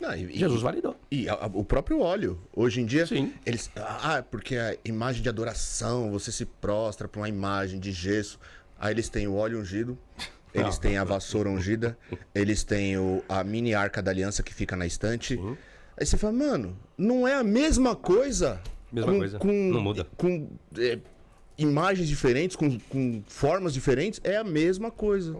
[0.00, 0.96] Não, e, Jesus validou.
[1.10, 3.32] E a- a- o próprio óleo, hoje em dia, Sim.
[3.46, 3.70] eles.
[3.76, 8.38] Ah, porque a imagem de adoração, você se prostra pra uma imagem de gesso.
[8.80, 9.96] Aí eles têm o óleo ungido,
[10.52, 11.96] eles têm a vassoura ungida,
[12.34, 15.38] eles têm o- a mini arca da aliança que fica na estante.
[15.96, 18.60] Aí você fala, mano, não é a mesma coisa?
[18.90, 20.04] Mesma coisa, não muda.
[20.16, 20.98] Com é,
[21.58, 25.36] imagens diferentes, com, com formas diferentes, é a mesma coisa.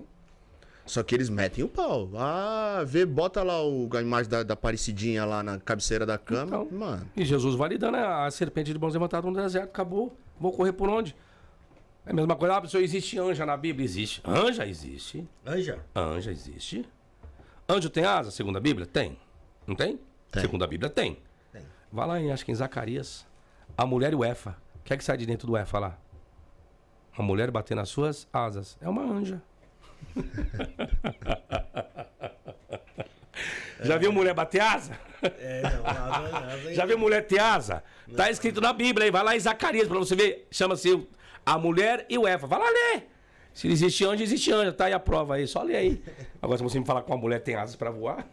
[0.85, 2.11] Só que eles metem o pau.
[2.17, 6.65] Ah, vê, bota lá o, a imagem da, da parecidinha lá na cabeceira da cama.
[6.65, 6.69] Então.
[6.79, 9.69] Mano, E Jesus validando a a serpente de bronze levantada no deserto.
[9.69, 10.17] Acabou.
[10.41, 11.15] Vou correr por onde?
[12.05, 12.57] É a mesma coisa.
[12.57, 13.85] Ah, pessoal, existe anja na Bíblia?
[13.85, 14.21] Existe.
[14.25, 15.27] Anja existe.
[15.47, 15.79] Anja.
[15.95, 16.85] Anja existe.
[17.69, 18.85] Anjo tem asa, segundo a Bíblia?
[18.85, 19.17] Tem.
[19.67, 20.01] Não tem?
[20.33, 20.43] Tem.
[20.43, 21.17] Segundo a Bíblia, tem.
[21.53, 21.63] Tem.
[21.93, 23.25] Vai lá, em, acho que em Zacarias.
[23.79, 24.57] A mulher e o Efa.
[24.83, 25.97] O que é que sai de dentro do Efa lá?
[27.17, 28.77] Uma mulher bater nas suas asas.
[28.81, 29.41] É uma anja.
[33.83, 34.93] Já viu mulher bater asa?
[35.23, 37.83] É, não, asa, asa Já viu mulher ter asa?
[38.17, 39.11] Tá escrito na Bíblia aí.
[39.11, 40.47] Vai lá em Zacarias pra você ver.
[40.51, 41.07] Chama-se
[41.45, 42.47] a mulher e o Efa.
[42.47, 43.09] Vai lá ler.
[43.53, 44.73] Se existe anjo, existe anjo.
[44.73, 45.47] Tá aí a prova aí.
[45.47, 46.03] Só lê aí.
[46.41, 48.27] Agora, se você me falar que uma mulher tem asas pra voar.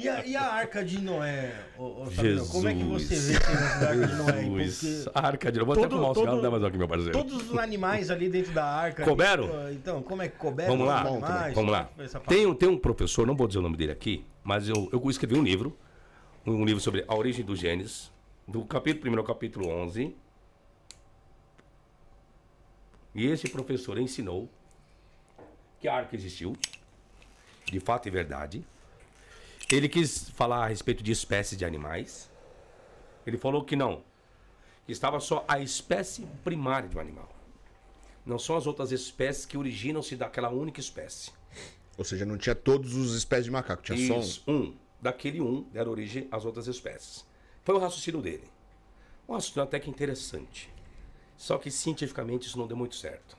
[0.00, 3.32] E a, e a arca de Noé, ô, ô, Fabiano, como é que você vê
[3.34, 4.42] negócio da arca de Noé?
[4.64, 5.04] Jesus.
[5.04, 5.64] Porque A arca de Noé.
[5.66, 7.12] Vou até todo- fumar um cigarro todo- da Amazon aqui, meu parceiro.
[7.12, 9.04] todos os animais ali dentro da arca.
[9.04, 9.48] Couberam?
[9.48, 10.72] Pô, Então, como é que couberam?
[10.72, 11.54] Vamos lá, animais?
[11.54, 11.90] vamos lá.
[11.98, 14.68] É que Tem, um- tem um professor, não vou dizer o nome dele aqui, mas
[14.68, 15.76] eu, eu escrevi um livro,
[16.46, 18.10] um livro sobre a origem do Gênesis,
[18.48, 20.14] do capítulo 1 ao capítulo 11.
[23.14, 24.48] E esse professor ensinou
[25.80, 26.56] que a arca existiu,
[27.66, 28.64] de fato e verdade.
[29.72, 32.30] Ele quis falar a respeito de espécies de animais.
[33.26, 34.04] Ele falou que não,
[34.84, 37.34] que estava só a espécie primária de um animal.
[38.26, 41.32] Não são as outras espécies que originam-se daquela única espécie.
[41.96, 44.20] ou seja, não tinha todos os espécies de macaco, tinha só um.
[44.20, 44.76] Isso, um.
[45.00, 47.24] Daquele um deram origem às outras espécies.
[47.64, 48.44] Foi o raciocínio dele.
[49.26, 50.70] Um raciocínio até que interessante.
[51.34, 53.38] Só que cientificamente isso não deu muito certo.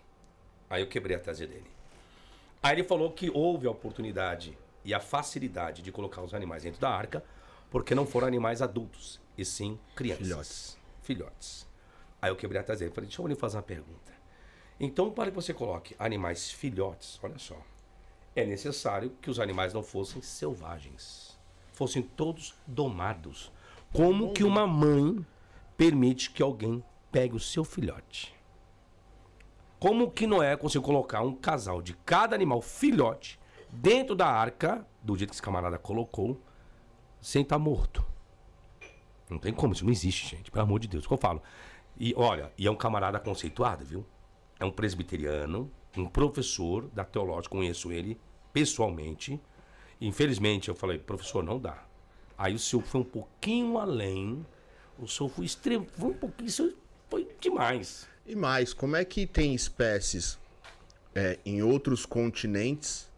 [0.67, 1.71] Aí eu quebrei a tese dele.
[2.61, 6.81] Aí ele falou que houve a oportunidade e a facilidade de colocar os animais dentro
[6.81, 7.23] da arca,
[7.69, 10.27] porque não foram animais adultos, e sim crianças.
[10.27, 10.77] Filhotes.
[11.01, 11.67] Filhotes.
[12.21, 12.93] Aí eu quebrei a tese dele.
[12.93, 14.13] Falei, deixa eu lhe fazer uma pergunta.
[14.79, 17.57] Então, para que você coloque animais filhotes, olha só,
[18.35, 21.37] é necessário que os animais não fossem selvagens,
[21.73, 23.51] fossem todos domados.
[23.91, 25.25] Como que uma mãe
[25.77, 28.33] permite que alguém pegue o seu filhote?
[29.79, 33.39] Como que Noé conseguiu colocar um casal de cada animal filhote
[33.73, 36.39] dentro da arca, do jeito que esse camarada colocou,
[37.21, 38.05] sem estar morto?
[39.29, 40.51] Não tem como, isso não existe, gente.
[40.51, 41.41] Pelo amor de Deus, o que eu falo.
[41.97, 44.05] E olha, e é um camarada conceituado, viu?
[44.59, 48.19] É um presbiteriano, um professor da teológica, conheço ele
[48.51, 49.41] pessoalmente.
[49.99, 51.83] Infelizmente, eu falei, professor, não dá.
[52.37, 54.45] Aí o senhor foi um pouquinho além.
[54.99, 56.75] O senhor foi extremo, foi um pouquinho,
[57.09, 58.07] foi demais.
[58.25, 60.39] E mais, como é que tem espécies
[61.15, 63.11] é, em outros continentes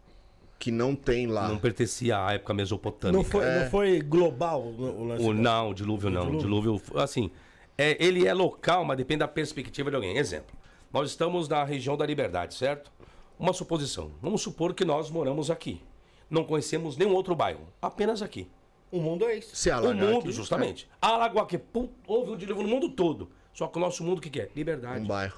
[0.58, 1.48] que não tem lá?
[1.48, 3.16] Não pertencia à época mesopotâmica.
[3.16, 3.62] Não foi, É.
[3.62, 5.24] não foi global o lance?
[5.24, 6.32] O, não, o dilúvio não.
[6.32, 7.30] O dilúvio, assim,
[7.76, 10.16] é, ele é local, mas depende da perspectiva de alguém.
[10.16, 10.56] Exemplo,
[10.92, 12.90] nós estamos na região da liberdade, certo?
[13.38, 14.12] Uma suposição.
[14.22, 15.82] Vamos supor que nós moramos aqui.
[16.28, 18.48] Não conhecemos nenhum outro bairro, apenas aqui.
[18.90, 19.54] O mundo é isso.
[19.54, 20.88] Se O mundo, aqui, justamente.
[21.00, 21.60] Alagoa, que
[22.06, 23.28] houve um dilúvio no mundo todo.
[23.52, 24.44] Só que o nosso mundo o que, que é?
[24.44, 25.02] é Liberdade.
[25.04, 25.36] Um bairro.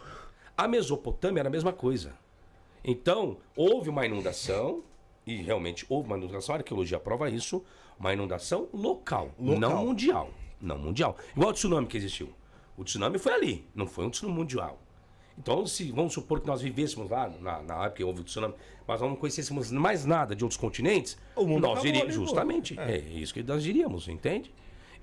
[0.57, 2.13] A Mesopotâmia era a mesma coisa.
[2.85, 4.83] Então, houve uma inundação,
[5.29, 7.63] e realmente houve uma inundação, a arqueologia prova isso,
[8.01, 10.31] uma inundação local, não mundial.
[10.59, 11.17] Não mundial.
[11.37, 12.31] Igual o tsunami que existiu.
[12.79, 14.81] O tsunami foi ali, não foi um tsunami mundial.
[15.37, 18.55] Então, se vamos supor que nós vivêssemos lá, na, na época que houve o tsunami,
[18.87, 22.11] mas nós não conhecêssemos mais nada de outros continentes, O mundo nós ali, pô.
[22.11, 22.99] justamente, é.
[22.99, 24.51] isso que nós diríamos, entende?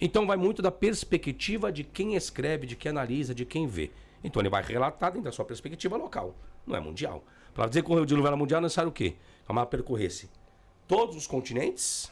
[0.01, 3.91] Então vai muito da perspectiva de quem escreve, de quem analisa, de quem vê.
[4.25, 6.35] Então ele vai relatar dentro da sua perspectiva local,
[6.65, 7.23] não é mundial.
[7.53, 9.11] Para dizer que o dilúvio era mundial, é necessário o quê?
[9.11, 10.29] Que a mapa percorresse
[10.87, 12.11] todos os continentes,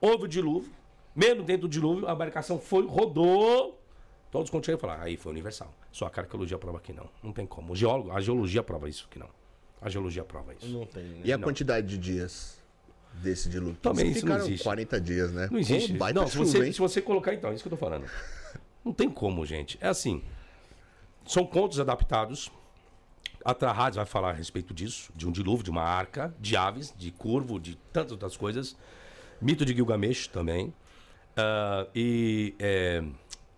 [0.00, 0.72] houve o dilúvio,
[1.14, 3.80] mesmo dentro do dilúvio, a embarcação foi, rodou,
[4.30, 5.72] todos os continentes falaram, aí foi universal.
[5.92, 7.72] Só a arqueologia prova que não, não tem como.
[7.72, 9.28] O geólogo, a geologia prova isso que não.
[9.80, 10.68] A geologia prova isso.
[10.68, 11.02] Não tem.
[11.02, 11.20] né?
[11.24, 12.58] E a quantidade de dias
[13.14, 13.76] desse dilúvio?
[13.80, 14.62] Também isso não existe.
[14.62, 15.48] 40 dias, né?
[15.50, 15.92] Não existe.
[16.14, 18.06] Não, se você, se você colocar, então, é isso que eu tô falando.
[18.84, 19.78] Não tem como, gente.
[19.80, 20.22] É assim.
[21.26, 22.50] São contos adaptados.
[23.44, 26.92] A Trahades vai falar a respeito disso, de um dilúvio, de uma arca, de aves,
[26.96, 28.76] de curvo, de tantas outras coisas.
[29.40, 30.74] Mito de Gilgamesh também.
[31.36, 33.02] Ah, e é,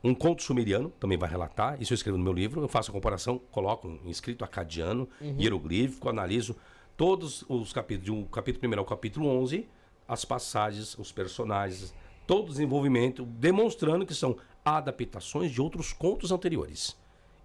[0.05, 1.81] um conto sumeriano também vai relatar.
[1.81, 2.61] Isso eu escrevo no meu livro.
[2.61, 6.57] Eu faço a comparação, coloco um escrito acadiano, hieroglífico, analiso
[6.97, 9.69] todos os capítulos, de um capítulo 1 ao capítulo 11,
[10.07, 11.95] as passagens, os personagens,
[12.27, 16.97] todo o desenvolvimento, demonstrando que são adaptações de outros contos anteriores.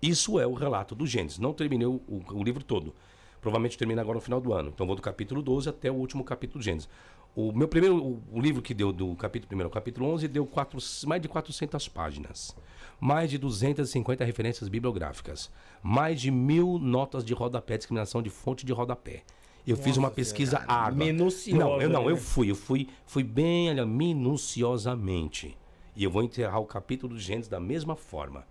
[0.02, 1.40] Isso é o relato do Gênesis.
[1.40, 2.94] Não terminei o, o- o livro todo.
[3.42, 4.70] Provavelmente termina agora no final do ano.
[4.74, 6.90] Então vou do capítulo 12 até o último capítulo do Gênesis.
[7.36, 10.46] O meu primeiro, o, o livro que deu do capítulo 1 ao capítulo 11 deu
[10.46, 12.56] quatro, mais de 400 páginas.
[13.00, 15.52] Mais de 250 referências bibliográficas.
[15.84, 19.24] Mais de mil notas de rodapé, discriminação de fonte de rodapé.
[19.68, 21.06] Eu fiz uma pesquisa árdua.
[21.06, 22.12] minuciosa, Não, eu não, né?
[22.12, 25.58] eu fui, eu fui, fui bem olha, minuciosamente.
[25.96, 28.46] E eu vou enterrar o capítulo do Gênesis da mesma forma.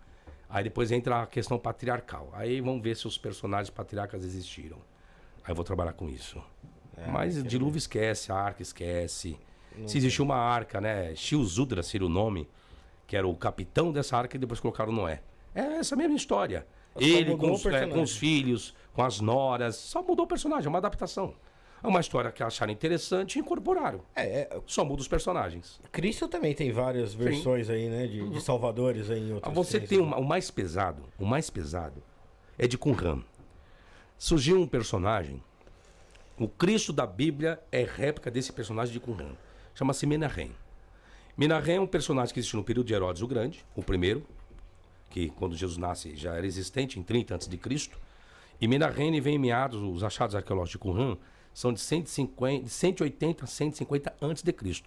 [0.49, 2.31] Aí depois entra a questão patriarcal.
[2.33, 4.79] Aí vamos ver se os personagens patriarcas existiram.
[5.45, 6.43] Aí eu vou trabalhar com isso.
[7.09, 9.39] Mas dilúvio esquece, a arca esquece.
[9.87, 11.15] se existiu uma arca, né?
[11.15, 12.49] Shilzudra seria o nome,
[13.07, 15.23] que era o capitão dessa arca e depois colocaram Noé.
[15.55, 16.67] É essa mesma história.
[16.99, 19.77] Ele com os, é, com os filhos, com as noras.
[19.77, 21.35] Só mudou o personagem, é uma adaptação.
[21.83, 24.01] É uma história que acharam interessante e incorporaram.
[24.15, 25.81] É, é, Só muda os personagens.
[25.93, 28.07] Cristo também tem várias versões aí, né?
[28.07, 32.03] De, de salvadores aí em outros Você tem uma- o mais pesado, o mais pesado
[32.59, 33.23] é de Qumran.
[34.19, 35.43] Surgiu um personagem,
[36.39, 39.33] o Cristo da Bíblia é réplica desse personagem de Qumran.
[39.75, 40.53] Chama-se Menahem.
[41.37, 44.27] Menahem é um personagem que existiu no período de Herodes o Grande, o primeiro,
[45.11, 47.91] que quando Jesus nasce já era existente, em 30 a.C.
[48.59, 51.17] E Menahem vem em meados, os achados arqueológicos de Qumran
[51.57, 54.83] são de 150, de 180 a 150 a.C.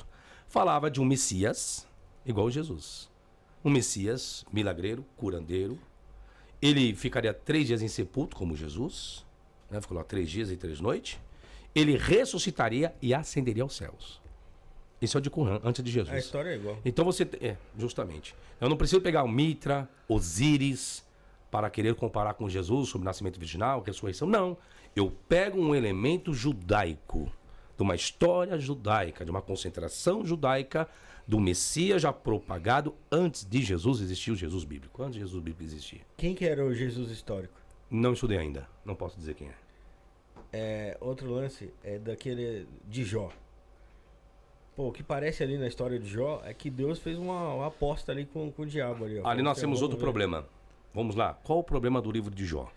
[0.47, 1.87] Falava de um Messias
[2.25, 3.09] igual Jesus
[3.63, 5.77] um Messias milagreiro, curandeiro.
[6.61, 9.25] Ele ficaria três dias em sepulto, como Jesus,
[9.69, 9.79] né?
[9.81, 11.19] ficou lá três dias e três noites.
[11.73, 14.19] Ele ressuscitaria e ascenderia aos céus.
[15.01, 16.13] Isso é o de Qumran, antes de Jesus.
[16.13, 16.77] A história é igual.
[16.83, 17.23] Então você.
[17.39, 18.35] É, justamente.
[18.59, 21.05] Eu não preciso pegar o Mitra, Osíris,
[21.49, 24.27] para querer comparar com Jesus sobre nascimento virginal, ressurreição.
[24.27, 24.57] Não.
[24.99, 27.31] Eu pego um elemento judaico,
[27.77, 30.89] de uma história judaica, de uma concentração judaica,
[31.25, 35.01] do Messias já propagado antes de Jesus existir o Jesus bíblico.
[35.01, 36.01] Antes de Jesus bíblico existir.
[36.17, 37.53] Quem que era o Jesus histórico?
[37.89, 38.67] Não estudei ainda.
[38.83, 39.53] Não posso dizer quem é.
[40.51, 43.31] É, outro lance é daquele de Jó.
[44.75, 47.67] Pô, o que parece ali na história de Jó é que Deus fez uma, uma
[47.67, 49.17] aposta ali com, com o diabo ali.
[49.21, 49.25] Ó.
[49.25, 50.45] Ali nós temos "Vamos outro ver." problema.
[50.93, 51.35] Vamos lá.
[51.41, 52.69] Qual o problema do livro de Jó?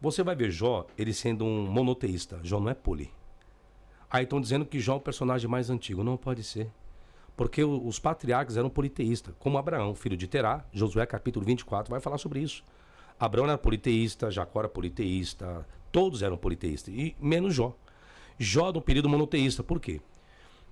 [0.00, 2.40] Você vai ver Jó, ele sendo um monoteísta.
[2.42, 3.12] Jó não é poli.
[4.10, 6.02] Aí estão dizendo que Jó é o personagem mais antigo.
[6.02, 6.70] Não pode ser.
[7.36, 10.64] Porque os patriarcas eram politeístas, como Abraão, filho de Terá.
[10.72, 12.64] Josué capítulo 24 vai falar sobre isso.
[13.18, 17.76] Abraão era politeísta, Jacó era politeísta, todos eram politeístas, e menos Jó.
[18.38, 20.00] Jó no período monoteísta, por quê?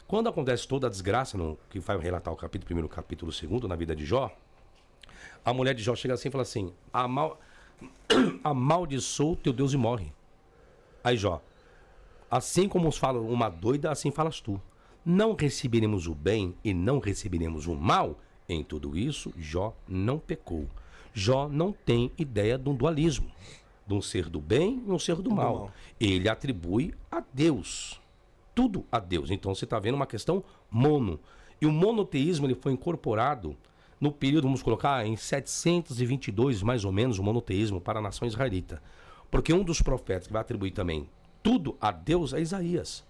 [0.06, 3.76] Quando acontece toda a desgraça, no, que vai relatar o capítulo primeiro, capítulo segundo, na
[3.76, 4.34] vida de Jó,
[5.44, 7.38] a mulher de Jó chega assim e fala assim: Amal...
[8.42, 10.12] amaldiçoa o teu Deus e morre.
[11.02, 11.42] Aí Jó,
[12.30, 14.60] assim como fala uma doida, assim falas tu.
[15.04, 18.18] Não receberemos o bem e não receberemos o mal.
[18.48, 20.66] Em tudo isso, Jó não pecou.
[21.12, 23.30] Jó não tem ideia de um dualismo,
[23.86, 25.54] de um ser do bem e um ser do mal.
[25.54, 25.72] mal.
[25.98, 28.00] Ele atribui a Deus,
[28.54, 29.30] tudo a Deus.
[29.30, 31.18] Então você está vendo uma questão mono.
[31.60, 33.56] E o monoteísmo ele foi incorporado
[34.00, 38.82] no período, vamos colocar, em 722, mais ou menos, o monoteísmo para a nação israelita.
[39.30, 41.08] Porque um dos profetas que vai atribuir também
[41.42, 43.04] tudo a Deus é Isaías.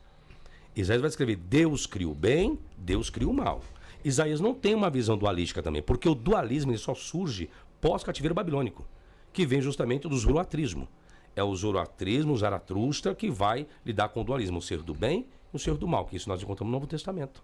[0.75, 3.63] Isaías vai escrever: Deus cria o bem, Deus cria o mal.
[4.05, 7.51] Isaías não tem uma visão dualística também, porque o dualismo só surge
[7.81, 8.87] pós-cativeiro babilônico,
[9.33, 10.89] que vem justamente do zoroatrismo.
[11.35, 15.27] É o zoroatrismo, o Zaratustra, que vai lidar com o dualismo, o ser do bem
[15.53, 17.43] e o ser do mal, que isso nós encontramos no Novo Testamento.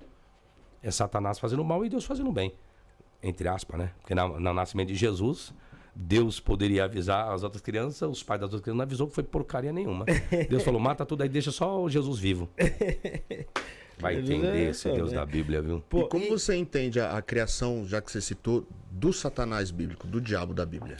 [0.82, 2.52] É Satanás fazendo mal e Deus fazendo bem.
[3.24, 3.90] Entre aspas, né?
[4.00, 5.54] Porque no nascimento de Jesus,
[5.94, 9.24] Deus poderia avisar as outras crianças, os pais das outras crianças não avisou que foi
[9.24, 10.04] porcaria nenhuma.
[10.50, 12.48] Deus falou, mata tudo aí, deixa só Jesus vivo.
[13.98, 15.18] Vai entender esse Deus né?
[15.18, 15.82] da Bíblia, viu?
[15.88, 16.30] Pô, e como e...
[16.30, 20.66] você entende a, a, criação, já que você citou, do satanás bíblico, do diabo da
[20.66, 20.96] Bíblia?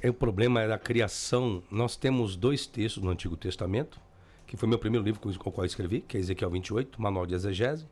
[0.00, 1.62] É, o problema é da criação.
[1.68, 4.00] Nós temos dois textos no Antigo Testamento,
[4.46, 7.26] que foi meu primeiro livro com o qual eu escrevi, que é Ezequiel 28, Manual
[7.26, 7.84] de Exegese.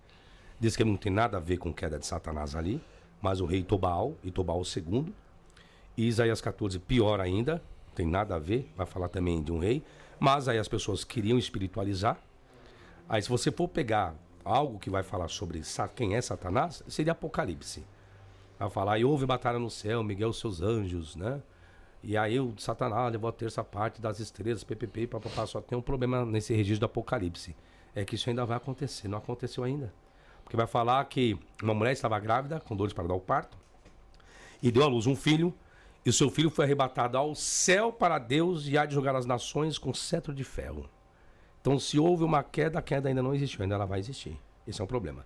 [0.64, 2.80] Diz que não tem nada a ver com queda de Satanás ali
[3.24, 5.10] mas o rei Tobal, e Tobal II.
[5.96, 7.62] E Isaías 14, pior ainda,
[7.94, 9.82] tem nada a ver, vai falar também de um rei.
[10.20, 12.18] Mas aí as pessoas queriam espiritualizar.
[13.08, 14.14] Aí se você for pegar
[14.44, 15.62] algo que vai falar sobre
[15.96, 17.82] quem é Satanás, seria Apocalipse.
[18.58, 21.40] Vai falar, e houve batalha no céu, Miguel e seus anjos, né?
[22.02, 25.46] E aí o Satanás levou a terça parte das estrelas, PPP, papapá.
[25.46, 27.56] Só tem um problema nesse registro do Apocalipse.
[27.94, 30.03] É que isso ainda vai acontecer, não aconteceu ainda.
[30.44, 33.56] Porque vai falar que uma mulher estava grávida, com dores para dar o parto,
[34.62, 35.52] e deu à luz um filho,
[36.04, 39.24] e o seu filho foi arrebatado ao céu para Deus e há de jogar as
[39.24, 40.88] nações com cetro de ferro.
[41.60, 44.38] Então, se houve uma queda, a queda ainda não existiu, ainda ela vai existir.
[44.66, 45.24] Esse é um problema.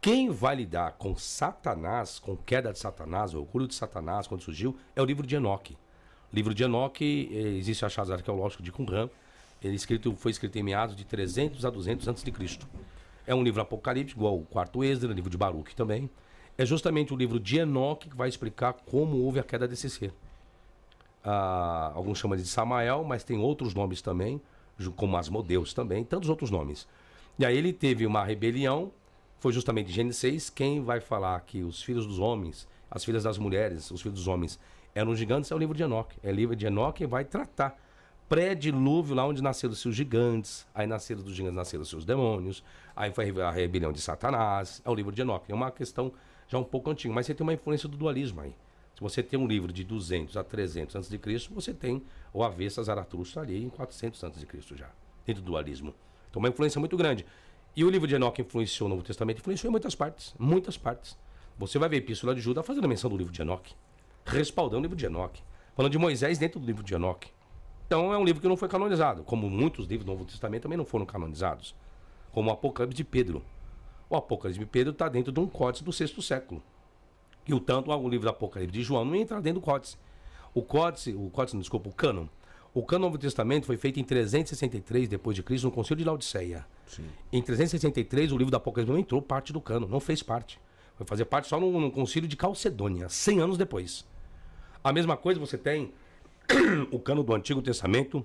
[0.00, 4.76] Quem vai lidar com Satanás, com queda de Satanás, o orgulho de Satanás, quando surgiu,
[4.94, 5.74] é o livro de Enoque.
[6.32, 9.08] O livro de Enoque, eh, existe achados arqueológicos de Qumran,
[9.62, 12.32] ele escrito, foi escrito em meados de 300 a 200 a.C.
[13.26, 16.10] É um livro apocalíptico, igual o quarto Esdras, livro de Baruch também.
[16.56, 20.12] É justamente o livro de Enoque que vai explicar como houve a queda desse ser.
[21.24, 24.40] Ah, alguns chamam de Samael, mas tem outros nomes também,
[24.96, 26.86] como Asmodeus também, tantos outros nomes.
[27.38, 28.92] E aí ele teve uma rebelião,
[29.38, 33.38] foi justamente Gênesis 6, quem vai falar que os filhos dos homens, as filhas das
[33.38, 34.58] mulheres, os filhos dos homens
[34.94, 36.16] eram gigantes, é o livro de Enoque.
[36.22, 37.78] É o livro de Enoque que vai tratar
[38.30, 42.62] pré-dilúvio, lá onde nasceram seus gigantes, aí nasceram dos gigantes, nasceram seus demônios,
[42.94, 45.50] aí foi a rebelião de Satanás, é o livro de Enoque.
[45.50, 46.12] É uma questão
[46.46, 48.54] já um pouco antiga, mas você tem uma influência do dualismo aí.
[48.94, 52.44] Se você tem um livro de 200 a 300 antes de Cristo, você tem o
[52.44, 54.88] Avesta Zaratustra ali em 400 antes de Cristo já,
[55.26, 55.92] dentro do dualismo.
[56.30, 57.26] Então uma influência muito grande.
[57.74, 61.18] E o livro de Enoque influenciou o Novo Testamento, influenciou em muitas partes, muitas partes.
[61.58, 63.74] Você vai ver a Epístola de Judá fazendo menção do livro de Enoque,
[64.24, 65.42] respaldando o livro de Enoque,
[65.74, 67.39] falando de Moisés dentro do livro de Enoque.
[67.90, 70.78] Então é um livro que não foi canonizado, como muitos livros do Novo Testamento também
[70.78, 71.74] não foram canonizados,
[72.30, 73.44] como o Apocalipse de Pedro.
[74.08, 76.62] O Apocalipse de Pedro está dentro de um códice do sexto século.
[77.48, 79.96] E o tanto o livro do Apocalipse de João não entra dentro do códice.
[80.54, 82.26] O códice, o códice, desculpa, o cânon.
[82.72, 86.04] O cânon do Novo Testamento foi feito em 363 depois de Cristo no Concílio de
[86.04, 86.64] Laodiceia.
[86.86, 87.06] Sim.
[87.32, 90.60] Em 363 o livro do Apocalipse não entrou parte do cânon, não fez parte.
[90.94, 94.06] Foi fazer parte só no, no Concílio de Calcedônia, 100 anos depois.
[94.84, 95.92] A mesma coisa você tem
[96.90, 98.24] o cano do Antigo Testamento,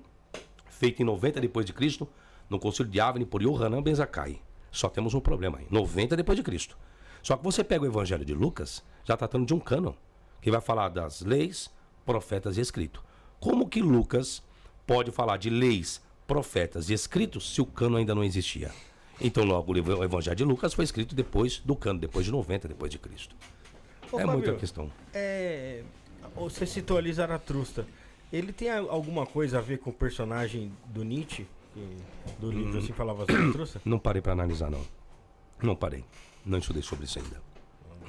[0.70, 2.08] feito em 90 depois de Cristo,
[2.50, 4.42] no Concílio de Avni por Yohanan Ben Zakkai.
[4.72, 6.78] Só temos um problema aí, 90 depois de Cristo.
[7.24, 9.94] Só que você pega o Evangelho de Lucas, já tratando de um cânon,
[10.42, 11.72] que vai falar das leis,
[12.06, 13.02] profetas e escritos.
[13.40, 14.44] Como que Lucas
[14.86, 18.72] pode falar de leis, profetas e escritos se o cano ainda não existia?
[19.20, 22.92] Então, logo, o Evangelho de Lucas foi escrito depois do cano, depois de 90 depois
[22.92, 23.36] de Cristo.
[24.12, 24.92] Ô, é Fábio, muita questão.
[25.14, 25.84] É...
[26.36, 27.88] Você citou ali Zaratustra.
[28.36, 31.48] Ele tem alguma coisa a ver com o personagem do Nietzsche?
[32.38, 33.82] Do livro hum, assim falava Zaratustra?
[33.86, 34.86] Não parei para analisar, não.
[35.64, 36.04] Não parei.
[36.46, 37.42] Não estudei sobre isso ainda.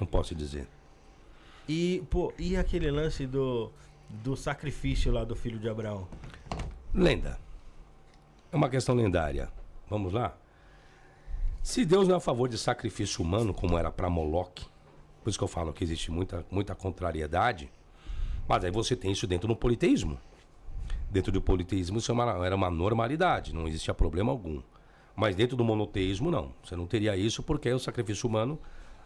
[0.00, 0.66] Não posso dizer.
[1.68, 3.70] E, pô, e aquele lance do,
[4.08, 6.08] do sacrifício lá do filho de Abraão?
[6.92, 7.38] Lenda.
[8.50, 9.48] É uma questão lendária.
[9.88, 10.36] Vamos lá?
[11.62, 14.66] Se Deus não é a favor de sacrifício humano, como era para Moloque,
[15.22, 17.70] por isso que eu falo que existe muita, muita contrariedade,
[18.48, 20.18] Mas aí você tem isso dentro do politeísmo.
[21.10, 24.60] Dentro do politeísmo isso é era uma normalidade, não existia problema algum.
[25.14, 26.52] Mas dentro do monoteísmo, não.
[26.62, 28.58] Você não teria isso porque o sacrifício humano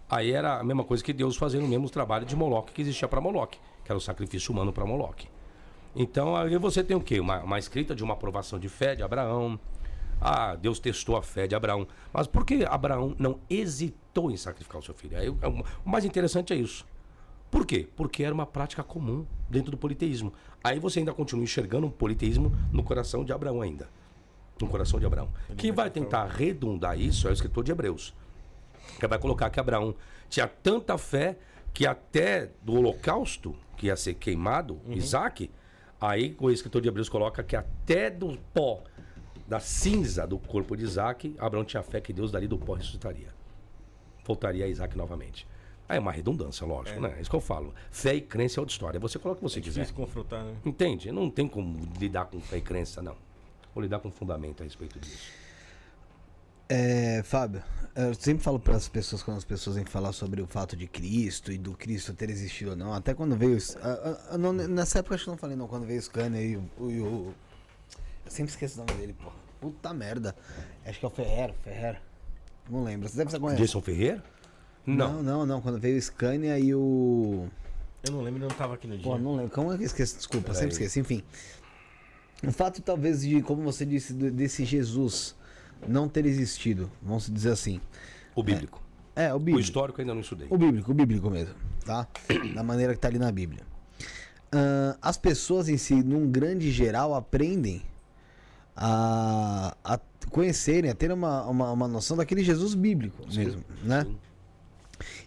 [0.08, 3.06] aí era a mesma coisa que Deus fazendo o mesmo trabalho de Moloque que existia
[3.06, 5.28] para Moloque, que era o sacrifício humano para Moloque.
[5.94, 7.20] Então aí você tem o quê?
[7.20, 9.58] Uma, uma escrita de uma aprovação de fé de Abraão.
[10.20, 11.86] Ah, Deus testou a fé de Abraão.
[12.12, 15.16] Mas por que Abraão não hesitou em sacrificar o seu filho?
[15.16, 15.38] Aí, o-
[15.84, 16.84] o mais interessante é isso.
[17.50, 17.88] Por quê?
[17.96, 20.32] Porque era uma prática comum dentro do politeísmo.
[20.62, 23.88] Aí você ainda continua enxergando um politeísmo no coração de Abraão ainda.
[24.60, 25.28] No coração de Abraão.
[25.56, 28.14] Quem vai tentar redundar isso é o escritor de Hebreus.
[28.98, 29.94] Que vai colocar que Abraão
[30.28, 31.36] tinha tanta fé
[31.72, 35.50] que até do holocausto, que ia ser queimado, Isaac,
[36.00, 38.82] aí o escritor de Hebreus coloca que até do pó,
[39.46, 43.28] da cinza do corpo de Isaac, Abraão tinha fé que Deus dali do pó ressuscitaria.
[44.24, 45.46] Voltaria a Isaac novamente.
[45.90, 47.16] Aí é uma redundância, lógico, né?
[47.18, 47.74] É isso que eu falo.
[47.90, 49.00] Fé e crença é outra história.
[49.00, 49.80] Você coloca o que você quiser.
[49.80, 50.54] Difícil confrontar, né?
[50.64, 51.10] Entende?
[51.10, 53.16] Não tem como lidar com fé e crença, não.
[53.74, 55.32] Vou lidar com fundamento a respeito disso.
[56.68, 57.60] É, Fábio,
[57.96, 60.86] eu sempre falo para as pessoas, quando as pessoas vêm falar sobre o fato de
[60.86, 63.58] Cristo e do Cristo ter existido ou não, até quando veio.
[63.82, 66.40] ah, ah, não, nessa época acho que eu não falei, não, quando veio o Scanner
[66.40, 66.70] e o.
[66.78, 67.34] eu
[68.28, 69.34] sempre esqueço o nome dele, porra.
[69.60, 70.36] Puta merda.
[70.86, 72.00] Acho que é o Ferrer, Ferrer.
[72.70, 73.08] Não lembro.
[73.08, 74.22] Você deve saber Jason Ferreira?
[74.96, 75.14] Não.
[75.14, 75.60] Não, não, não.
[75.60, 77.46] Quando veio o Scania e o.
[78.02, 79.04] Eu não lembro, não tava aqui no dia.
[79.04, 79.50] Pô, não lembro.
[79.52, 80.16] Como é que eu esqueço?
[80.16, 80.58] Desculpa, Peraí.
[80.60, 81.00] sempre esqueço.
[81.00, 81.22] Enfim.
[82.46, 85.36] O fato, talvez, de, como você disse, desse Jesus
[85.86, 87.80] não ter existido, vamos dizer assim.
[88.34, 88.82] O bíblico.
[89.14, 89.60] É, o O bíblico.
[89.60, 90.46] histórico ainda não estudei.
[90.50, 91.54] O bíblico, o bíblico mesmo,
[91.84, 92.06] tá?
[92.54, 93.62] Da maneira que tá ali na Bíblia.
[94.52, 97.82] Ahn, as pessoas em si, num grande geral, aprendem
[98.74, 99.98] a, a
[100.30, 104.06] conhecerem, a ter uma, uma, uma noção daquele Jesus bíblico mesmo, né?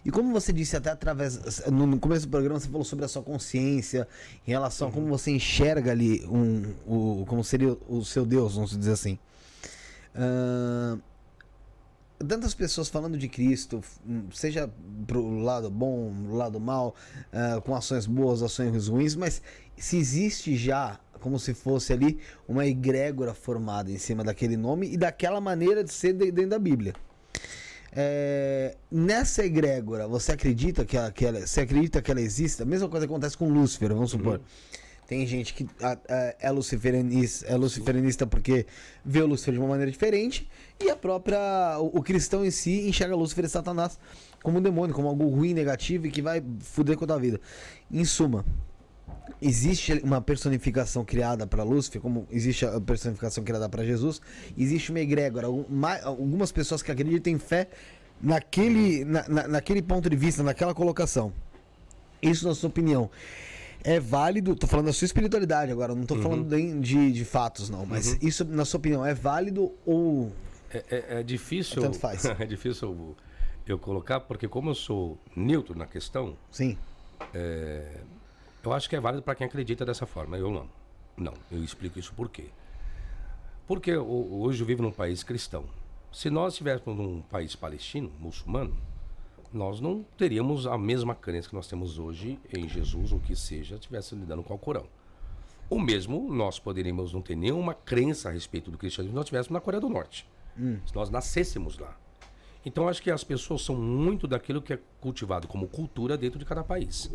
[0.04, 1.66] E como você disse até através.
[1.66, 4.06] No começo do programa, você falou sobre a sua consciência,
[4.46, 8.76] em relação a como você enxerga ali um, o, como seria o seu Deus, vamos
[8.76, 9.18] dizer assim.
[10.14, 10.98] Ahn,
[12.26, 13.82] tantas pessoas falando de Cristo,
[14.32, 14.70] seja
[15.06, 16.94] pro lado bom, lado mal,
[17.32, 19.42] ah, com ações boas, ações ruins, mas
[19.76, 24.96] se existe já como se fosse ali uma egrégora formada em cima daquele nome e
[24.96, 26.94] daquela maneira de ser de- dentro da Bíblia.
[27.96, 32.60] É, nessa egrégora, você acredita que ela, que ela- você acredita que ela existe?
[32.62, 34.40] A mesma coisa acontece com Lúcifer, vamos supor.
[35.06, 38.66] Tem gente que ah, ah, é luciferanista, é luciferanista porque
[39.04, 40.48] vê o Lúcifer de uma maneira diferente
[40.82, 41.38] e a própria
[41.78, 43.98] o, o cristão em si enxerga Lúcifer e Satanás
[44.42, 47.38] como um demônio, como algo ruim, negativo e que vai fuder com a tua vida.
[47.92, 48.44] Em suma,
[49.40, 54.20] existe uma personificação criada para Lúcifer, como existe a personificação criada para Jesus,
[54.56, 57.68] existe uma egrégora, algum- ma- algumas pessoas que acreditam em fé
[58.20, 61.32] naquele, na- na- naquele ponto de vista, naquela colocação.
[62.22, 63.10] Isso, na sua opinião,
[63.82, 64.54] é válido?
[64.56, 68.16] Tô falando da sua espiritualidade agora, não tô falando nem de, de fatos, não, mas
[68.22, 70.32] isso, na sua opinião, é válido ou.
[70.70, 71.82] É, é- é difícil.
[71.82, 72.24] Tanto faz.
[72.40, 73.14] é difícil
[73.66, 76.76] eu colocar, porque como eu sou neutro na questão, Sim.
[78.64, 80.36] Eu acho que é válido para quem acredita dessa forma.
[80.38, 80.68] Eu não.
[81.16, 82.46] Não, eu explico isso por quê.
[83.66, 85.64] Porque ho- hoje eu vivo num país cristão.
[86.12, 88.76] Se nós estivéssemos num país palestino, muçulmano,
[89.52, 93.76] nós não teríamos a mesma crença que nós temos hoje em Jesus, ou que seja,
[93.76, 94.86] estivesse lidando com o Corão.
[95.70, 99.54] O mesmo nós poderíamos não ter nenhuma crença a respeito do cristianismo se nós estivéssemos
[99.54, 100.28] na Coreia do Norte.
[100.86, 101.96] Se nós nascêssemos lá.
[102.64, 106.44] Então acho que as pessoas são muito daquilo que é cultivado como cultura dentro de
[106.44, 107.10] cada país.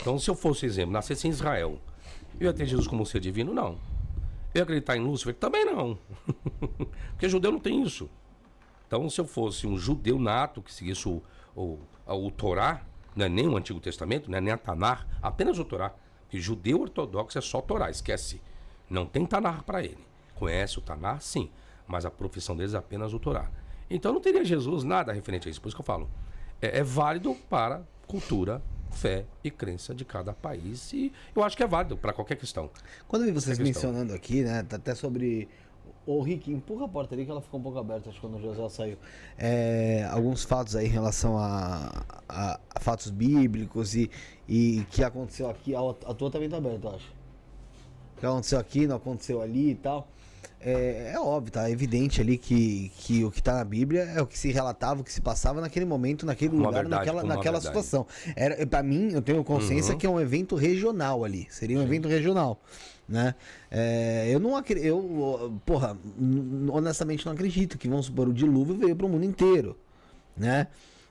[0.00, 1.78] Então, se eu fosse, exemplo, nascesse em Israel,
[2.40, 3.54] eu ia ter Jesus como ser divino?
[3.54, 3.78] Não.
[4.52, 5.34] Eu ia acreditar em Lúcifer?
[5.34, 5.96] Também não.
[7.12, 8.10] Porque judeu não tem isso.
[8.86, 11.22] Então, se eu fosse um judeu nato que seguisse o,
[11.54, 12.82] o, o Torá,
[13.14, 15.94] não é nem o Antigo Testamento, não é nem a Tanar, apenas o Torá.
[16.22, 18.40] Porque judeu ortodoxo é só Torá, esquece.
[18.88, 20.04] Não tem Tanar para ele.
[20.34, 21.48] Conhece o Tanar, sim,
[21.86, 23.48] mas a profissão deles é apenas o Torá.
[23.90, 25.60] Então não teria Jesus nada referente a isso.
[25.60, 26.08] Por isso que eu falo.
[26.62, 28.62] É, é válido para cultura,
[28.92, 30.92] fé e crença de cada país.
[30.92, 32.70] E eu acho que é válido para qualquer questão.
[33.08, 35.48] Quando eu vi vocês mencionando aqui, né, tá até sobre.
[36.06, 38.38] Ô Rick, empurra a porta ali que ela ficou um pouco aberta, acho que quando
[38.38, 38.96] o José saiu.
[39.38, 44.10] É, alguns fatos aí em relação a, a- a fatos bíblicos e,
[44.48, 45.74] e que aconteceu aqui.
[45.74, 47.08] A, a tua também tá aberta, eu acho.
[48.16, 50.08] O que aconteceu aqui, não aconteceu ali e tal.
[50.62, 51.68] É, é óbvio, tá?
[51.68, 55.00] É evidente ali que, que o que tá na Bíblia é o que se relatava,
[55.00, 57.66] o que se passava naquele momento, naquele Uma lugar, verdade, naquela, naquela verdade.
[57.66, 58.06] situação.
[58.36, 61.46] Era, pra mim, eu tenho consciência que é um evento regional ali.
[61.50, 62.60] Seria um evento regional.
[63.08, 63.34] Né?
[63.70, 64.86] É, eu não acredito.
[64.86, 65.96] Eu, porra,
[66.70, 69.76] honestamente não acredito que, vamos supor, o dilúvio veio pro mundo inteiro.
[70.36, 70.66] Né?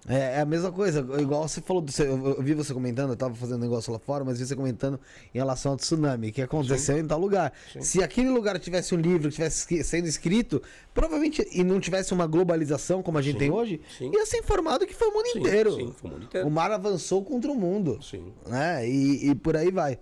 [0.07, 3.35] É, é a mesma coisa, igual você falou, do, eu, vi você comentando, eu tava
[3.35, 4.99] fazendo negócio lá fora, mas vi você comentando
[5.33, 7.53] em relação ao tsunami, que aconteceu em tal lugar.
[7.79, 10.61] Se aquele lugar tivesse um livro que tivesse sendo escrito,
[10.93, 14.11] provavelmente, e não tivesse uma globalização como a gente tem hoje, sim.
[14.13, 15.75] ia ser informado que foi o mundo Sim, inteiro.
[15.75, 16.47] sim, foi o mundo inteiro.
[16.47, 17.99] O mar avançou contra o mundo.
[18.01, 18.33] Sim.
[18.47, 18.87] Né?
[18.87, 19.99] E, e por aí vai.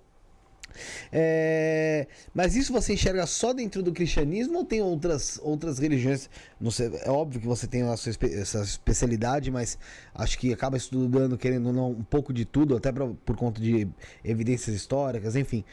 [1.11, 6.29] É, Mas isso você enxerga só dentro do cristianismo ou tem outras, outras religiões?
[6.59, 9.77] Não sei, é óbvio que você tem a sua essa especialidade, mas
[10.13, 13.59] acho que acaba estudando, querendo ou não, um pouco de tudo, até pra- por conta
[13.61, 13.87] de
[14.23, 15.63] evidências históricas, enfim.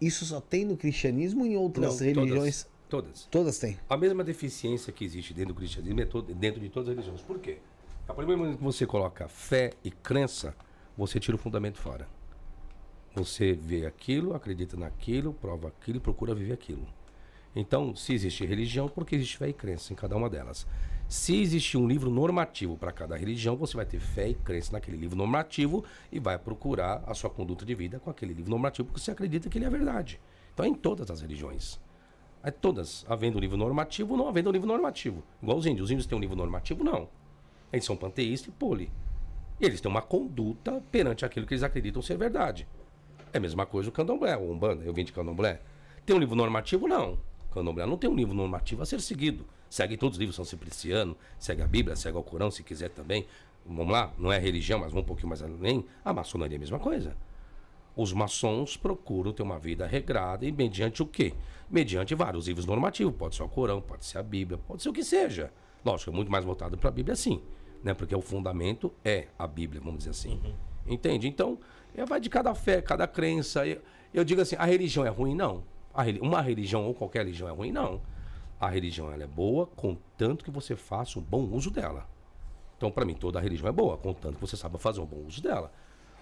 [0.00, 2.66] Isso só tem no cristianismo ou em outras Não, religiões?
[2.88, 3.22] Todas.
[3.22, 3.28] todas.
[3.30, 3.78] Todas têm.
[3.88, 7.20] A mesma deficiência que existe dentro do cristianismo é todo- dentro de todas as religiões.
[7.22, 7.58] Por quê?
[8.08, 10.54] A partir do momento que você coloca fé e crença,
[10.98, 12.06] você tira o fundamento fora.
[13.14, 16.86] Você vê aquilo, acredita naquilo, prova aquilo procura viver aquilo.
[17.54, 20.66] Então, se existe religião, porque existe fé e crença em cada uma delas.
[21.06, 24.96] Se existe um livro normativo para cada religião, você vai ter fé e crença naquele
[24.96, 29.00] livro normativo e vai procurar a sua conduta de vida com aquele livro normativo, porque
[29.00, 30.18] você acredita que ele é verdade.
[30.54, 31.78] Então, é em todas as religiões.
[32.42, 35.22] É todas, havendo um livro normativo ou não havendo um livro normativo.
[35.42, 35.84] Igual os índios.
[35.84, 36.82] Os índios têm um livro normativo?
[36.82, 37.10] Não.
[37.70, 38.90] Eles são panteístas e poli.
[39.60, 42.66] E eles têm uma conduta perante aquilo que eles acreditam ser verdade.
[43.32, 44.84] É a mesma coisa o candomblé, o umbanda.
[44.84, 45.60] Eu vim de candomblé.
[46.04, 46.86] Tem um livro normativo?
[46.86, 47.18] Não.
[47.52, 49.46] Candomblé não tem um livro normativo a ser seguido.
[49.70, 53.26] Segue todos os livros São Cipriciano, segue a Bíblia, segue o Corão, se quiser também.
[53.64, 55.84] Vamos lá, não é religião, mas vamos um pouquinho mais além.
[56.04, 57.16] A maçonaria é a mesma coisa.
[57.96, 61.34] Os maçons procuram ter uma vida regrada e mediante o quê?
[61.70, 63.14] Mediante vários livros normativos.
[63.16, 65.52] Pode ser o Corão, pode ser a Bíblia, pode ser o que seja.
[65.84, 67.40] Lógico, é muito mais voltado para a Bíblia, sim.
[67.82, 67.94] Né?
[67.94, 70.40] Porque o fundamento é a Bíblia, vamos dizer assim.
[70.86, 71.28] Entende?
[71.28, 71.58] Então,
[71.94, 73.66] é, vai de cada fé, cada crença.
[73.66, 73.80] Eu,
[74.12, 75.34] eu digo assim, a religião é ruim?
[75.34, 75.64] Não.
[75.94, 77.72] A uma religião ou qualquer religião é ruim?
[77.72, 78.00] Não.
[78.58, 82.08] A religião ela é boa, contanto que você faça um bom uso dela.
[82.76, 85.42] Então, para mim, toda religião é boa, contanto que você saiba fazer um bom uso
[85.42, 85.72] dela.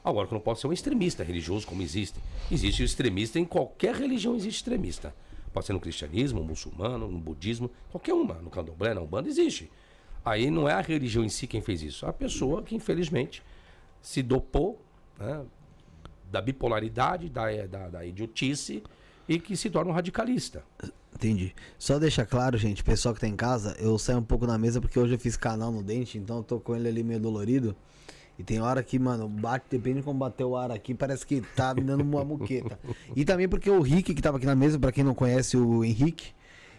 [0.02, 2.18] Agora, que não pode ser um extremista religioso, como existe.
[2.51, 5.14] Existe extremista em qualquer religião, existe extremista.
[5.52, 8.34] Pode ser no cristianismo, no muçulmano, no budismo, qualquer uma.
[8.34, 9.70] No candomblé, na umbanda, existe.
[10.24, 12.06] Aí não é a religião em si quem fez isso.
[12.06, 13.42] É a pessoa que, infelizmente,
[14.01, 14.80] se dopou
[15.18, 15.44] né,
[16.31, 18.82] da bipolaridade, da, da, da idiotice
[19.28, 20.65] e que se torna um radicalista.
[21.15, 21.55] Entendi.
[21.78, 24.81] Só deixar claro, gente, pessoal que tá em casa, eu saio um pouco da mesa
[24.81, 27.77] porque hoje eu fiz canal no dente, então eu tô com ele ali meio dolorido.
[28.39, 31.43] E tem hora que, mano, bate, depende de como bater o ar aqui, parece que
[31.55, 32.78] tá me dando uma muqueta.
[33.15, 35.85] E também porque o Rick, que tava aqui na mesa, pra quem não conhece o
[35.85, 36.32] Henrique,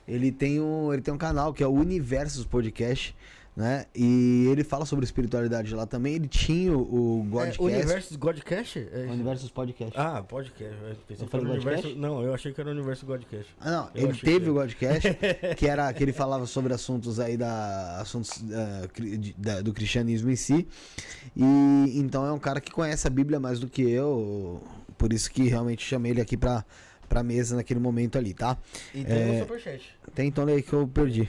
[0.08, 3.16] ele tem um, ele tem um canal que é o Universos Podcast,
[3.62, 3.86] né?
[3.96, 6.16] E ele fala sobre espiritualidade lá também.
[6.16, 7.62] Ele tinha o, o É, Godcast.
[7.62, 8.80] Universo Godcast?
[8.92, 9.14] É isso?
[9.14, 9.94] Universos Podcast.
[9.98, 10.76] Ah, podcast.
[11.20, 11.84] Eu falei universo...
[11.84, 11.96] Godcast?
[12.00, 13.46] Não, eu achei que era o Universo Godcast.
[13.60, 15.08] Ah, não, Eu ele teve o podcast,
[15.56, 18.42] que era que ele falava sobre assuntos aí da assuntos
[19.20, 20.68] de- da- do cristianismo em si.
[21.36, 24.62] E então é um cara que conhece a Bíblia mais do que eu,
[24.98, 26.66] por isso que realmente chamei ele aqui pra
[27.08, 28.58] pra mesa naquele momento ali, tá?
[28.96, 29.36] E tem É.
[29.36, 29.84] o Superchat.
[30.16, 31.28] Tem então aí que eu perdi.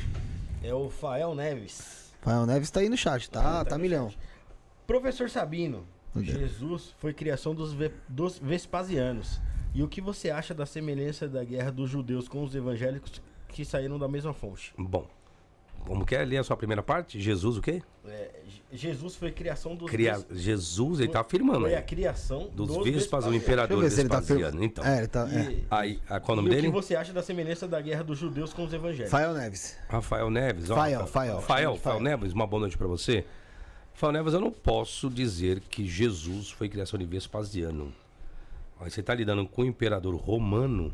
[0.63, 2.02] É o Fael Neves.
[2.25, 3.65] Rafael Neves tá aí no chat, tá?
[3.65, 4.11] Tá, no milhão.
[4.11, 4.19] chat.
[4.87, 5.85] Professor Sabino,
[6.15, 6.39] Meu Deus.
[6.39, 9.41] Jesus foi criação dos, ve- dos Vespasianos.
[9.75, 13.65] E o que você acha da semelhança da guerra dos judeus com os evangélicos que
[13.65, 14.73] saíram da mesma fonte?
[14.79, 15.09] Bom,
[15.87, 17.21] como quer ler a sua primeira parte?
[17.21, 17.83] Jesus o quê?
[18.07, 20.25] É, Je- Jesus foi criação dos Cria...
[20.31, 24.41] Jesus, ele tá afirmando Foi a criação Dos dos Vespas, o imperador tá Vespasiano.
[24.43, 24.65] filmando.
[24.65, 25.29] Então, É, ele tá.
[25.31, 25.43] É.
[25.53, 26.73] E, aí, ah, qual é o e nome o que dele?
[26.73, 29.13] você acha da semelhança da guerra dos judeus com os evangélicos?
[29.13, 29.77] Rafael Neves.
[29.89, 30.71] Rafael Neves.
[30.71, 31.41] ó, Fael, Fael.
[31.41, 31.77] Fael, Fael.
[31.77, 33.25] Fael Neves, uma boa noite pra você.
[33.95, 37.93] Fael Neves, eu não posso dizer que Jesus foi criação de Vespasiano.
[38.81, 40.93] Aí Você está lidando com o imperador romano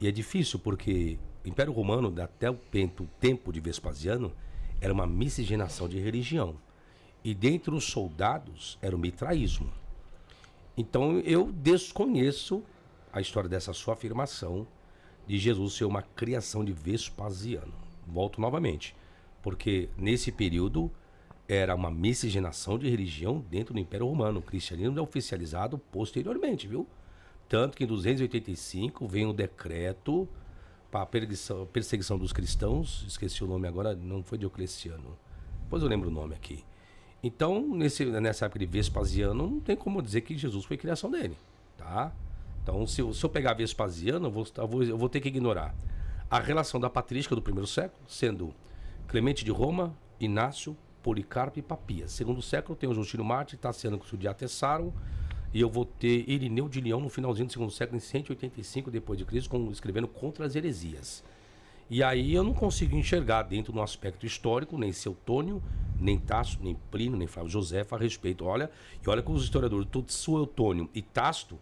[0.00, 4.32] e é difícil porque Império Romano, até o tempo, de Vespasiano,
[4.80, 6.56] era uma miscigenação de religião.
[7.24, 9.70] E dentre os soldados era o mitraísmo.
[10.76, 12.62] Então eu desconheço
[13.12, 14.66] a história dessa sua afirmação
[15.26, 17.72] de Jesus ser uma criação de Vespasiano.
[18.06, 18.94] Volto novamente,
[19.42, 20.90] porque nesse período
[21.46, 24.40] era uma miscigenação de religião dentro do Império Romano.
[24.40, 26.86] O cristianismo é oficializado posteriormente, viu?
[27.48, 30.26] Tanto que em 285 vem o decreto
[30.92, 35.18] para a perseguição, perseguição dos cristãos, esqueci o nome agora, não foi Diocleciano.
[35.64, 36.62] Depois eu lembro o nome aqui.
[37.22, 41.36] Então, nesse, nessa época de Vespasiano, não tem como dizer que Jesus foi criação dele,
[41.78, 42.12] tá?
[42.62, 45.28] Então, se, eu- se eu pegar Vespasiano, eu vou, eu, vou, eu vou ter que
[45.28, 45.74] ignorar
[46.30, 48.54] a relação da patrística do primeiro século, sendo
[49.08, 52.12] Clemente de Roma, Inácio, Policarpo e Papias.
[52.12, 54.92] Segundo século tem o Justino Marte, Tassiano que estudia Tessaro,
[55.52, 59.18] e eu vou ter Irineu de Leão no finalzinho do segundo século, em 185 depois
[59.18, 61.22] de Cristo, escrevendo contra as heresias.
[61.90, 65.62] E aí eu não consigo enxergar dentro do aspecto histórico, nem Seutônio,
[66.00, 68.46] nem Tácito, nem Plínio, nem Flávio José a respeito.
[68.46, 68.70] Olha,
[69.04, 71.58] e olha que os historiadores, tudo Suetônio e Tácito,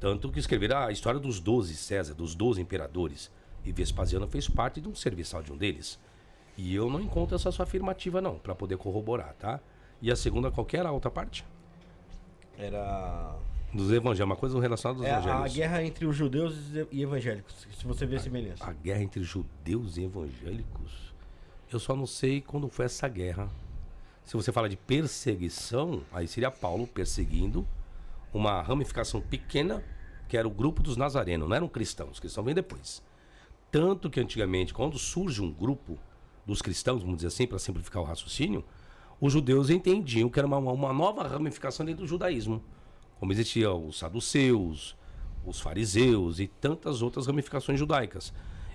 [0.00, 3.30] tanto que escreveram a história dos doze César, dos doze imperadores.
[3.62, 5.98] E Vespasiano fez parte de um serviçal de um deles.
[6.56, 9.60] E eu não encontro essa sua afirmativa, não, para poder corroborar, tá?
[10.00, 11.44] E a segunda, qualquer outra parte?
[12.60, 13.36] Era.
[13.72, 15.54] Dos evangelhos, uma coisa relacionada aos É a evangelhos.
[15.54, 16.54] guerra entre os judeus
[16.90, 17.66] e evangélicos.
[17.78, 18.64] Se você vê a semelhança.
[18.64, 21.14] A guerra entre judeus e evangélicos?
[21.72, 23.48] Eu só não sei quando foi essa guerra.
[24.24, 27.66] Se você fala de perseguição, aí seria Paulo perseguindo
[28.34, 29.82] uma ramificação pequena,
[30.28, 33.02] que era o grupo dos nazarenos, não eram cristãos, os cristãos vêm depois.
[33.70, 35.96] Tanto que antigamente, quando surge um grupo
[36.44, 38.64] dos cristãos, vamos dizer assim, para simplificar o raciocínio,
[39.20, 42.62] os judeus entendiam que era uma, uma nova ramificação dentro do judaísmo.
[43.18, 44.96] Como existiam os saduceus,
[45.44, 48.32] os fariseus e tantas outras ramificações judaicas.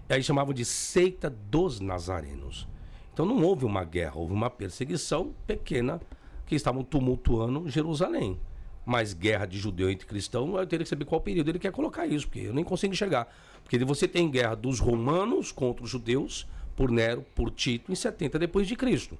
[0.08, 2.68] E aí chamavam de seita dos nazarenos.
[3.12, 6.00] Então não houve uma guerra, houve uma perseguição pequena
[6.46, 8.40] que estavam tumultuando Jerusalém.
[8.86, 12.06] Mas guerra de judeu entre cristão, eu teria que saber qual período ele quer colocar
[12.06, 13.28] isso, porque eu nem consigo enxergar.
[13.64, 18.38] Porque você tem guerra dos romanos contra os judeus, por Nero, por Tito, em 70
[18.38, 19.18] depois de Cristo.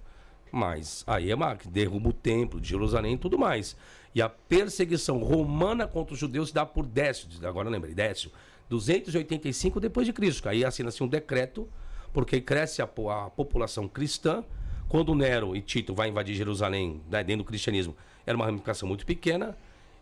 [0.56, 3.76] Mas aí é que derruba o templo de Jerusalém e tudo mais.
[4.16, 8.32] E a perseguição romana contra os judeus se dá por Décio, agora lembrei, Décio,
[8.70, 10.48] 285 depois de Cristo.
[10.48, 11.68] Aí assina-se um decreto,
[12.14, 14.46] porque cresce a, a população cristã.
[14.88, 17.94] Quando Nero e Tito vai invadir Jerusalém, né, dentro do cristianismo,
[18.26, 19.58] era uma ramificação muito pequena.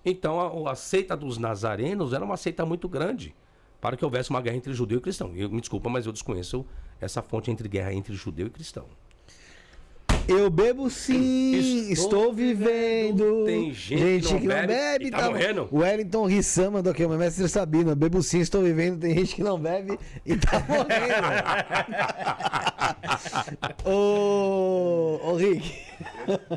[0.06, 3.34] Então a, a seita dos nazarenos era uma seita muito grande
[3.82, 5.36] para que houvesse uma guerra entre judeu e cristão.
[5.36, 6.64] Eu, me desculpa, mas eu desconheço
[7.02, 8.86] essa fonte entre guerra entre judeu e cristão.
[10.28, 13.46] Eu bebo sim, estou, Estou vivendo.
[13.46, 13.46] vivendo.
[13.46, 15.68] Tem gente que não bebe e tá morrendo.
[15.70, 17.94] O Wellington Rissan mandou aqui, o meu mestre Sabino.
[17.96, 19.00] Bebo sim, estou vivendo.
[19.02, 21.28] Tem gente que não bebe e tá morrendo.
[23.86, 25.78] ô, ô, Rick,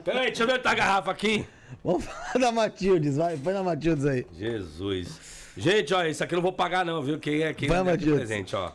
[0.05, 1.45] Peraí, deixa eu ver a garrafa aqui.
[1.83, 4.25] vamos falar da Matildes, vai, põe na Matildes aí.
[4.39, 5.19] Jesus.
[5.57, 7.19] Gente, ó, isso aqui eu não vou pagar não, viu?
[7.19, 8.73] Quem é quem Vai, é presente, ó.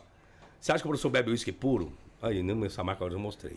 [0.60, 1.92] Você acha que o professor bebe uísque puro?
[2.20, 3.56] Aí, nem essa marca eu já mostrei.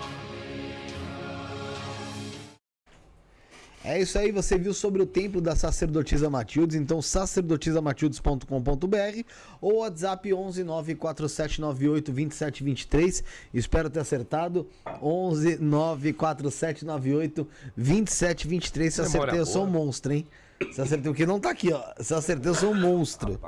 [3.88, 9.22] É isso aí, você viu sobre o templo da sacerdotisa Matildes, então sacerdotisamatildes.com.br
[9.62, 13.24] ou WhatsApp 11 94798 2723.
[13.54, 14.68] Espero ter acertado.
[15.00, 18.92] 11 94798 2723.
[18.92, 20.26] Se acertei, eu sou um monstro, hein?
[20.70, 21.82] Se acertei, porque não tá aqui, ó.
[21.98, 23.40] Se acertei, eu sou um monstro.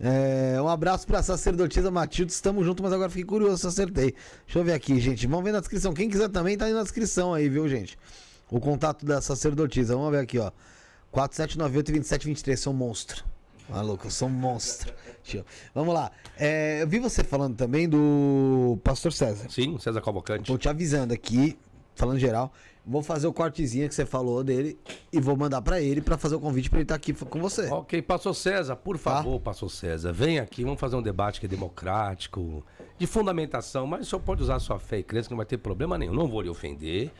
[0.00, 2.32] É, um abraço pra sacerdotisa Matilde.
[2.32, 4.16] Estamos juntos, mas agora fiquei curioso se acertei.
[4.46, 5.28] Deixa eu ver aqui, gente.
[5.28, 5.94] Vamos ver na descrição.
[5.94, 7.96] Quem quiser também tá aí na descrição aí, viu, gente?
[8.50, 9.94] O contato da sacerdotisa.
[9.94, 10.50] Vamos ver aqui, ó.
[11.12, 12.56] 4798-2723.
[12.56, 13.24] Sou um monstro.
[13.68, 14.92] Maluco, eu sou um monstro.
[15.74, 16.10] Vamos lá.
[16.36, 19.48] É, eu vi você falando também do Pastor César.
[19.48, 20.44] Sim, César Cavalcante.
[20.44, 21.56] Tô te avisando aqui,
[21.94, 22.52] falando geral.
[22.84, 24.76] Vou fazer o cortezinho que você falou dele
[25.12, 27.68] e vou mandar pra ele pra fazer o convite pra ele estar aqui com você.
[27.68, 31.48] Ok, Pastor César, por favor, Pastor César, vem aqui, vamos fazer um debate que é
[31.48, 32.64] democrático,
[32.98, 35.58] de fundamentação, mas o senhor pode usar sua fé e crença que não vai ter
[35.58, 36.14] problema nenhum.
[36.14, 37.12] Não vou lhe ofender,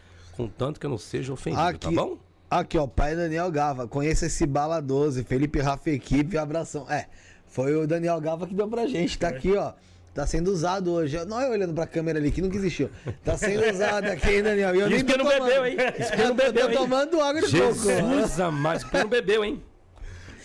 [0.43, 2.19] contanto que eu não seja ofendido, Aqui, tá bom?
[2.51, 3.87] Aqui, ó, pai Daniel Gava.
[3.87, 6.85] Conheça esse Bala 12, Felipe Rafa Equipe, abração.
[6.91, 7.07] É,
[7.47, 9.19] foi o Daniel Gava que deu pra gente.
[9.19, 9.73] Tá aqui, ó.
[10.12, 11.25] Tá sendo usado hoje.
[11.27, 12.91] Não é olhando pra câmera ali que nunca existiu.
[13.25, 14.75] Tá sendo usado aqui, hein, Daniel.
[14.75, 15.45] E eu Isso que não tomando.
[15.45, 15.77] bebeu, hein?
[15.99, 17.75] Isso que não Eu tô- bebeu, tô tomando água de coco.
[17.75, 19.62] Jesus amado, porque não bebeu, hein?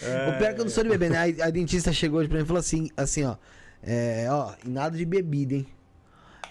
[0.04, 1.18] O pior é que eu não sou de beber, né?
[1.42, 3.36] A, a dentista chegou hoje pra mim e falou assim, assim, ó.
[3.82, 5.68] É, ó, nada de bebida, hein?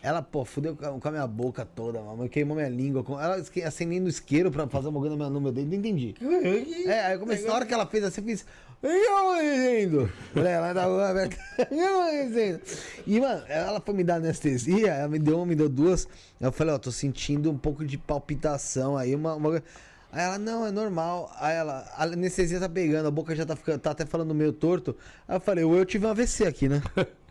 [0.05, 2.29] Ela, pô, fudeu com a- minha boca toda, mano.
[2.29, 3.03] Queimou minha língua.
[3.03, 5.67] com- Ela acendendo isqueiro pra fazer um bagulho no meu- dedo.
[5.67, 6.15] Não entendi.
[6.87, 8.45] É, aí eu comecei, na hora que ela fez assim, eu fiz.
[8.83, 8.91] Eu
[10.47, 11.37] ela tá rua aberta.
[13.07, 16.07] E, mano, ela foi me dar anestesia, ela me deu uma, me deu duas.
[16.39, 19.35] Eu falei, ó, tô sentindo um pouco de palpitação aí, uma.
[19.37, 19.63] uma...
[20.13, 21.35] Aí ela, não, é normal.
[21.41, 24.53] Aí ela, a anestesia tá pegando, a boca já tá ficando, tá até falando meio
[24.53, 24.95] torto.
[25.27, 26.83] Aí eu falei, eu tive um AVC aqui, né?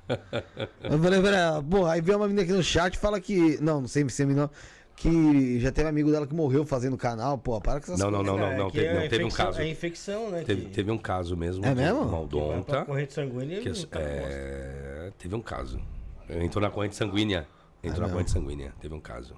[0.84, 3.58] Eu falei pra ela, pô, aí veio uma menina aqui no chat e fala que.
[3.62, 4.50] Não, não sei se não.
[4.96, 8.20] Que já teve amigo dela que morreu fazendo canal, pô, para com essas Não, não,
[8.24, 8.40] coisas.
[8.40, 9.60] não, não, não, É que teve, é não, teve um caso.
[9.62, 10.44] É infecção, né?
[10.46, 11.66] Teve, que- teve um caso mesmo.
[11.66, 12.02] É mesmo?
[12.02, 12.86] Uma odonta.
[12.86, 14.28] corrente sanguínea Que, e o cara mostra.
[14.32, 15.80] é, teve um caso.
[16.30, 17.48] Entrou na corrente sanguínea.
[17.84, 18.72] Entrou na corrente sanguínea.
[18.80, 19.36] Teve um caso.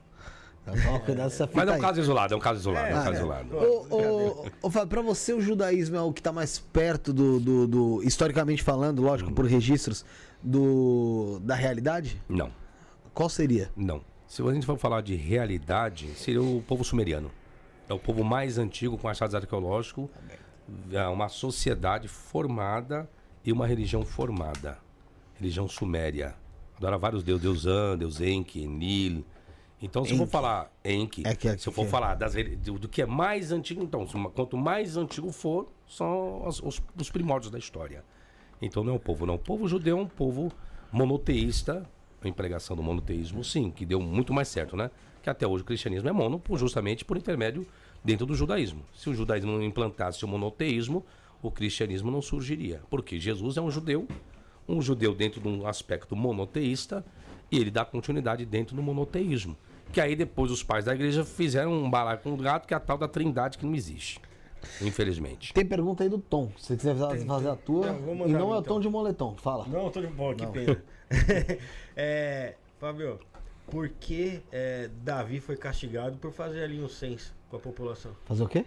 [0.66, 3.20] Fita Mas é um caso isolado, é um caso isolado, é um Ah, caso é.
[3.20, 3.56] isolado.
[3.56, 7.40] Ô, ô, ô, Fábio, pra você o judaísmo é o que tá mais perto do,
[7.40, 10.04] do, do- historicamente falando, lógico, por registros,
[10.46, 12.22] do da realidade?
[12.30, 12.52] Não,
[13.14, 13.72] Qual seria?
[13.76, 14.02] não.
[14.28, 17.32] Se a gente for falar de realidade, seria o povo sumeriano.
[17.88, 20.10] É o povo mais antigo com achados arqueológicos.
[20.92, 23.08] É uma sociedade formada
[23.46, 24.80] e uma religião formada.
[25.36, 26.36] Religião suméria.
[26.78, 29.24] Adora vários deuses, Deus An, Deus Enki, Enlil.
[29.82, 32.34] Então, se eu for falar Enki, É que- é se eu que- for falar das,
[32.34, 37.52] do, do que é mais antigo, então, quanto mais antigo for, são os, os primórdios
[37.52, 38.04] da história.
[38.62, 39.36] Então não é o povo, não.
[39.36, 40.52] O povo judeu é um povo
[40.92, 41.88] monoteísta,
[42.22, 44.90] a empregação do monoteísmo, sim, que deu muito mais certo, né?
[45.22, 47.66] Que até hoje o cristianismo é mono, justamente por intermédio
[48.04, 48.84] dentro do judaísmo.
[48.94, 51.06] Se o judaísmo não implantasse o monoteísmo,
[51.42, 52.82] o cristianismo não surgiria.
[52.90, 54.08] Porque Jesus é um judeu,
[54.68, 57.06] um judeu dentro de um aspecto monoteísta,
[57.52, 59.56] e ele dá continuidade dentro do monoteísmo.
[59.92, 62.78] Que aí depois os pais da igreja fizeram um balaio com o gato, que é
[62.78, 64.20] a tal da trindade que não existe.
[64.82, 65.54] Infelizmente.
[65.54, 66.52] Tem pergunta aí do Tom.
[66.58, 67.92] Se você quiser fazer, fazer a tua.
[67.92, 68.76] Não, e mandar não é o então.
[68.76, 69.36] tom de moletom.
[69.38, 69.68] Fala.
[69.68, 70.82] Não, tô de boa, que pena.
[71.96, 73.20] é, Fábio,
[73.68, 78.12] por que é, Davi foi castigado por fazer ali um censo com a população?
[78.26, 78.66] Fazer o quê?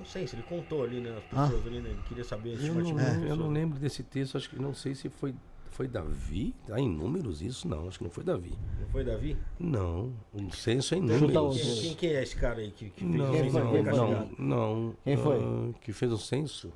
[0.00, 1.16] Um censo, ele contou ali, né?
[1.32, 1.90] As pessoas ali, né?
[1.90, 4.94] Ele queria saber a Eu não, eu não lembro desse texto, acho que não sei
[4.94, 5.34] se foi,
[5.70, 6.54] foi Davi.
[6.66, 7.66] Tá em números isso?
[7.68, 8.52] Não, acho que não foi Davi.
[8.80, 9.36] Não foi Davi?
[9.58, 11.60] Não, um censo é em Chuta números.
[11.60, 13.82] Quem, quem que é esse cara aí que, que fez Não, o censo não, foi
[13.82, 13.96] Quem foi?
[13.96, 14.96] não, não.
[15.04, 15.38] Quem foi?
[15.38, 16.72] Ah, que fez o censo?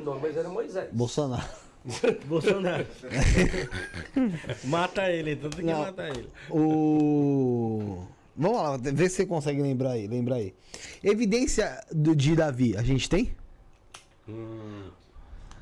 [0.00, 0.88] Não, mas era Moisés.
[0.92, 1.48] Bolsonaro.
[2.26, 2.86] Bolsonaro.
[4.64, 5.78] Mata ele, então tem que Não.
[5.80, 6.28] matar ele.
[6.50, 8.04] O.
[8.36, 10.06] Vamos lá, vê se você consegue lembrar aí.
[10.06, 10.54] Lembrar aí.
[11.02, 13.34] Evidência do, de Davi, a gente tem?
[14.28, 14.90] Hum,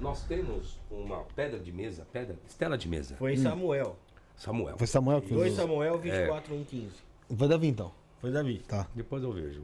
[0.01, 3.17] nós temos uma pedra de mesa, pedra, estela de mesa.
[3.17, 3.97] Foi Samuel.
[4.37, 4.77] Samuel.
[4.79, 5.55] Foi Samuel que 2 fez.
[5.55, 6.95] o- Samuel 24, 1, 15.
[7.37, 7.93] Foi Davi então.
[8.21, 8.59] Foi Davi.
[8.67, 8.87] Tá.
[8.95, 9.63] Depois eu vejo.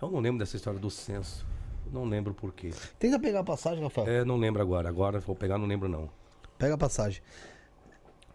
[0.00, 1.46] Eu não lembro dessa história do censo.
[1.92, 2.70] Não lembro por quê.
[2.98, 4.06] Tenta pegar a passagem, Rafael.
[4.08, 4.88] É, não lembro agora.
[4.88, 6.08] Agora vou pegar, não lembro não.
[6.58, 7.22] Pega a passagem.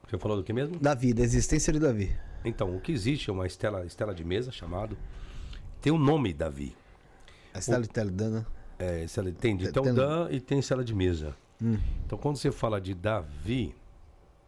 [0.07, 0.77] Você falou do que mesmo?
[0.79, 2.15] Davi, da existência de Davi.
[2.43, 4.97] Então, o que existe é uma estela, estela de mesa chamado.
[5.81, 6.75] Tem o nome Davi.
[7.53, 8.45] A Estela de Teledana.
[8.79, 11.35] É, estela- tem de Tem- Teldã e tem estela de mesa.
[12.05, 13.73] Então, quando você fala de Davi,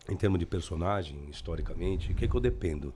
[0.09, 2.93] em termos de personagem, historicamente, o que, que eu dependo?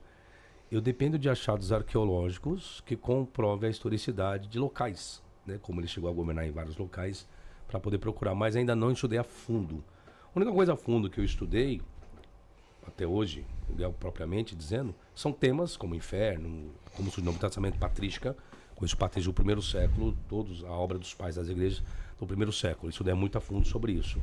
[0.70, 5.58] Eu dependo de achados arqueológicos que comprovem a historicidade de locais, né?
[5.62, 7.26] como ele chegou a governar em vários locais,
[7.66, 9.82] para poder procurar, mas ainda não estudei a fundo.
[10.34, 11.80] A única coisa a fundo que eu estudei,
[12.86, 13.44] até hoje,
[13.98, 18.36] propriamente dizendo, são temas como inferno, como o Novo Testamento patrística,
[18.80, 21.82] com isso patrícia do primeiro século, todos a obra dos pais das igrejas
[22.18, 22.86] do primeiro século.
[22.86, 24.18] Eu estudei muito a fundo sobre isso.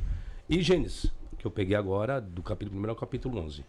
[0.48, 3.64] E Gênesis, que eu peguei agora do capítulo 1 ao capítulo 11.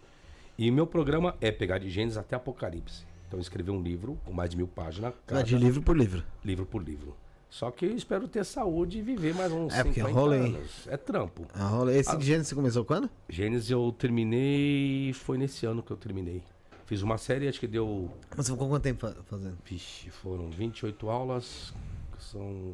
[0.57, 3.05] E meu programa é pegar de Gênesis até Apocalipse.
[3.27, 6.23] Então eu escrevi um livro com mais de mil páginas, cada de livro por livro.
[6.43, 7.15] livro por livro.
[7.51, 10.55] Só que eu espero ter saúde e viver mais uns É, porque 50 rola, hein?
[10.55, 10.87] anos.
[10.87, 11.45] É trampo.
[11.53, 11.93] Ah, rola.
[11.93, 13.07] Esse de Gênesis começou quando?
[13.29, 15.13] Gênesis eu terminei.
[15.13, 16.41] Foi nesse ano que eu terminei.
[16.89, 18.11] Fiz uma série, acho que deu.
[18.35, 19.55] Você ficou quanto tempo fa- fazendo?
[19.63, 21.71] Vixe, foram 28 aulas.
[22.17, 22.73] que São.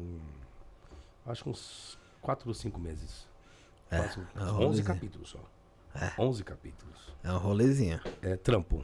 [1.26, 3.28] Acho que uns 4 ou 5 meses.
[3.90, 4.86] Quase, é um 11 rolezinho.
[4.86, 5.40] capítulos só.
[6.18, 6.96] 11 capítulos.
[7.22, 8.00] É um rolezinho.
[8.22, 8.82] É trampo.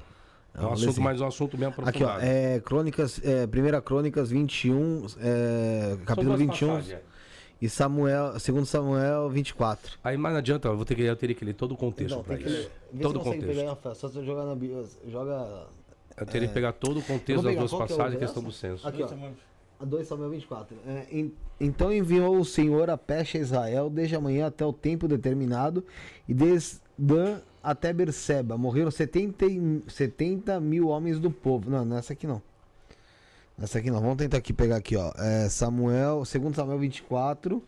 [0.55, 2.21] É um um assunto, mas um assunto bem Aqui, aprofundado.
[2.21, 2.23] ó.
[2.23, 6.69] É, crônicas, é, primeira Crônicas 21, é, capítulo duas 21.
[6.69, 7.01] passagens.
[7.63, 9.97] E Samuel, segundo Samuel 24.
[10.03, 12.11] Aí mais não adianta, eu vou ter que, eu teria que ler todo o contexto
[12.15, 12.69] Então, pra tem que isso.
[12.93, 13.01] ler.
[13.01, 13.57] Todo se o contexto.
[13.81, 13.95] pegar.
[13.95, 14.57] Só você jogar na.
[15.09, 15.69] Joga.
[16.17, 18.87] Eu teria que pegar todo o contexto das duas é passagens e questão do censo.
[18.87, 19.09] Aqui, ó.
[19.79, 20.77] A 2 Samuel 24.
[20.87, 24.73] É, em- então enviou o Senhor a peste a Israel desde a manhã até o
[24.73, 25.85] tempo determinado
[26.29, 28.59] e desde Dan até Berseba.
[28.59, 31.71] Morreram 70, e- 70 mil homens do povo.
[31.71, 32.43] Não, nessa aqui não.
[33.57, 34.01] Nessa aqui não.
[34.01, 35.13] Vamos tentar aqui pegar aqui, ó.
[35.17, 37.63] É, Samuel, segundo Samuel 24.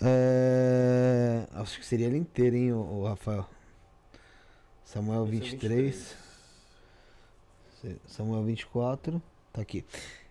[0.00, 3.46] É, Acho que seria ele inteiro, hein, o, Rafael.
[4.84, 6.16] Samuel 23.
[7.80, 9.22] Se- Samuel 24.
[9.52, 9.84] Tá aqui.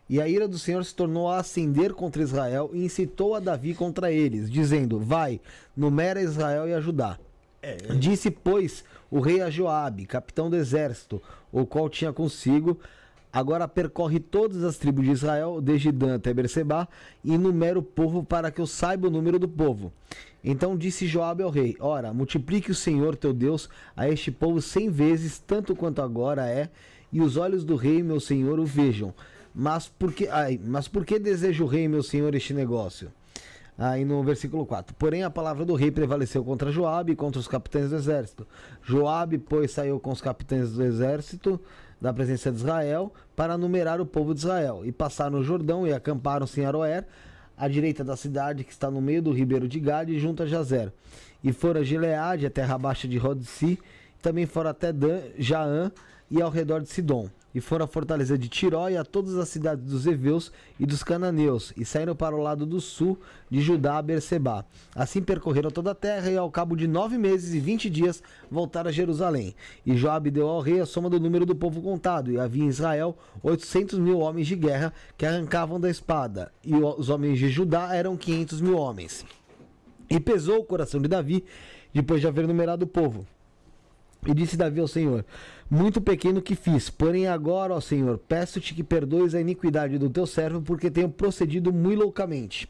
[0.10, 3.74] E a ira do Senhor se tornou a ascender contra Israel e incitou a Davi
[3.74, 5.40] contra eles, dizendo: Vai,
[5.76, 7.18] numera Israel e a Judá.
[8.00, 11.22] Disse, pois, o rei a Joabe, capitão do exército,
[11.52, 12.80] o qual tinha consigo,
[13.32, 16.88] agora percorre todas as tribos de Israel, desde Dan até Berseba,
[17.24, 19.92] e numera o povo para que eu saiba o número do povo.
[20.44, 24.90] Então disse Joabe ao rei: Ora, multiplique o Senhor teu Deus a este povo cem
[24.90, 26.70] vezes, tanto quanto agora é,
[27.12, 29.14] e os olhos do rei, meu senhor, o vejam.
[29.54, 33.12] Mas por que, ai, mas por que deseja o rei, meu senhor, este negócio?
[33.78, 34.96] Aí no versículo 4.
[34.96, 38.48] Porém, a palavra do rei prevaleceu contra Joabe e contra os capitães do exército.
[38.84, 41.60] Joabe, pois, saiu com os capitães do exército
[42.02, 44.82] da presença de Israel para numerar o povo de Israel.
[44.84, 47.06] E passaram o Jordão e acamparam-se em Aroer,
[47.56, 50.92] à direita da cidade, que está no meio do ribeiro de Gade, junto a Jazer.
[51.44, 53.78] E foram a Gileade, a terra baixa de Rodsi,
[54.22, 55.92] também foram até Dan, Jaã
[56.30, 57.30] e ao redor de Sidom.
[57.54, 61.04] E foram à fortaleza de Tiró e a todas as cidades dos Eveus e dos
[61.04, 63.20] Cananeus, e saíram para o lado do sul
[63.50, 64.66] de Judá a Berseba.
[64.96, 68.90] Assim percorreram toda a terra, e ao cabo de nove meses e vinte dias voltaram
[68.90, 69.54] a Jerusalém.
[69.86, 72.68] E Joabe deu ao rei a soma do número do povo contado, e havia em
[72.68, 77.94] Israel oitocentos mil homens de guerra que arrancavam da espada, e os homens de Judá
[77.94, 79.26] eram quinhentos mil homens.
[80.10, 81.44] E pesou o coração de Davi,
[81.94, 83.28] depois de haver numerado o povo.
[84.26, 85.26] E disse Davi ao Senhor:
[85.74, 90.28] Muito pequeno que fiz, porém agora, ó Senhor, peço-te que perdoes a iniquidade do teu
[90.28, 92.70] servo, porque tenho procedido muito loucamente.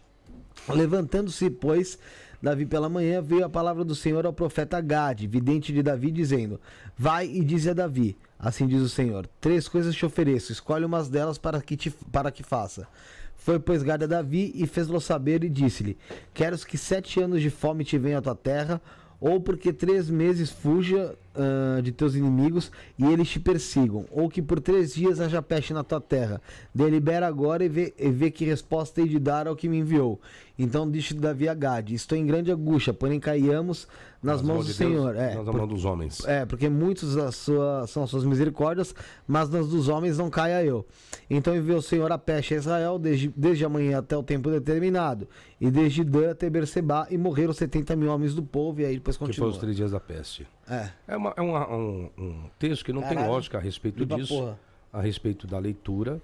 [0.69, 1.98] Levantando-se, pois,
[2.40, 6.61] Davi pela manhã, veio a palavra do Senhor ao profeta Gade, vidente de Davi, dizendo:
[6.95, 11.10] Vai e dize a Davi: Assim diz o Senhor: Três coisas te ofereço, escolhe umas
[11.10, 12.88] delas para que, te, para que faça.
[13.36, 15.98] Foi, pois, Gade a Davi e fez-lo saber e disse-lhe:
[16.36, 18.80] Queres que sete anos de fome te venha à tua terra,
[19.19, 24.41] ou porque três meses fuja ah, de teus inimigos e eles te persigam, ou que
[24.41, 26.41] por três dias haja peste na tua terra.
[26.74, 30.20] Delibera agora e vê, e vê que resposta hei de dar ao que me enviou.
[30.60, 33.88] Então disse Davi a Gade: Estou em grande angústia, porém caiamos
[34.22, 35.16] nas, mãos do de Deus, Senhor.
[35.16, 36.24] É, nas por- mãos dos homens.
[36.28, 38.94] é, porque muitos as sua- são as suas misericórdias,
[39.28, 40.86] mas nas dos homens não caia eu.
[41.30, 45.28] Então enviou o Senhor a peste a Israel desde, desde amanhã até o tempo determinado,
[45.60, 49.16] e desde Dan até Berseba, e morreram 70 mil homens do povo, e aí depois
[49.16, 49.49] Que foi continua.
[49.49, 50.45] os três dias da peste.
[50.72, 50.89] É.
[51.10, 53.31] É, uma- é uma- um, um texto que não tem Caralho.
[53.34, 54.60] lógica a respeito Limpa a disso, porra.
[54.93, 56.22] a respeito da leitura.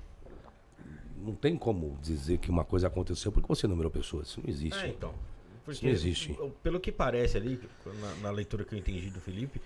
[1.23, 4.27] Não tem como dizer que uma coisa aconteceu porque você numerou pessoas.
[4.29, 4.85] Isso não existe.
[4.85, 5.13] É, então.
[5.65, 6.37] Porque, não existe.
[6.63, 9.59] Pelo que parece ali, na, na leitura que eu entendi do Felipe,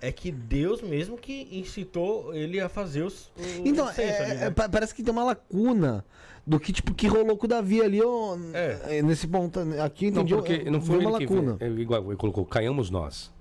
[0.00, 3.26] é que Deus mesmo que incitou ele a fazer os.
[3.36, 4.46] o Então, é- ali, né?
[4.46, 6.04] é, pa- parece que tem uma lacuna
[6.46, 8.98] do que, tipo, que rolou com o Davi ali, ó, É.
[8.98, 9.58] é, nesse ponto.
[9.82, 10.34] Aqui Não, entendi.
[10.34, 11.56] porque não foi uma ele que lacuna.
[11.58, 13.31] é igual ele colocou, caiamos nós.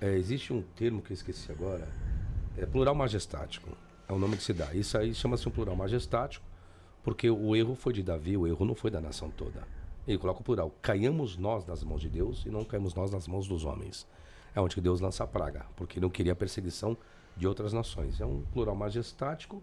[0.00, 1.88] É, existe um termo que eu esqueci agora,
[2.56, 3.70] é plural majestático.
[4.08, 4.74] É o nome que se dá.
[4.74, 6.44] Isso aí chama-se um plural majestático,
[7.02, 9.62] porque o erro foi de Davi, o erro não foi da nação toda.
[10.06, 13.28] Ele coloca o plural, caiamos nós nas mãos de Deus e não caímos nós nas
[13.28, 14.06] mãos dos homens.
[14.54, 16.96] É onde Deus lança a praga, porque não queria a perseguição
[17.36, 18.20] de outras nações.
[18.20, 19.62] É um plural majestático,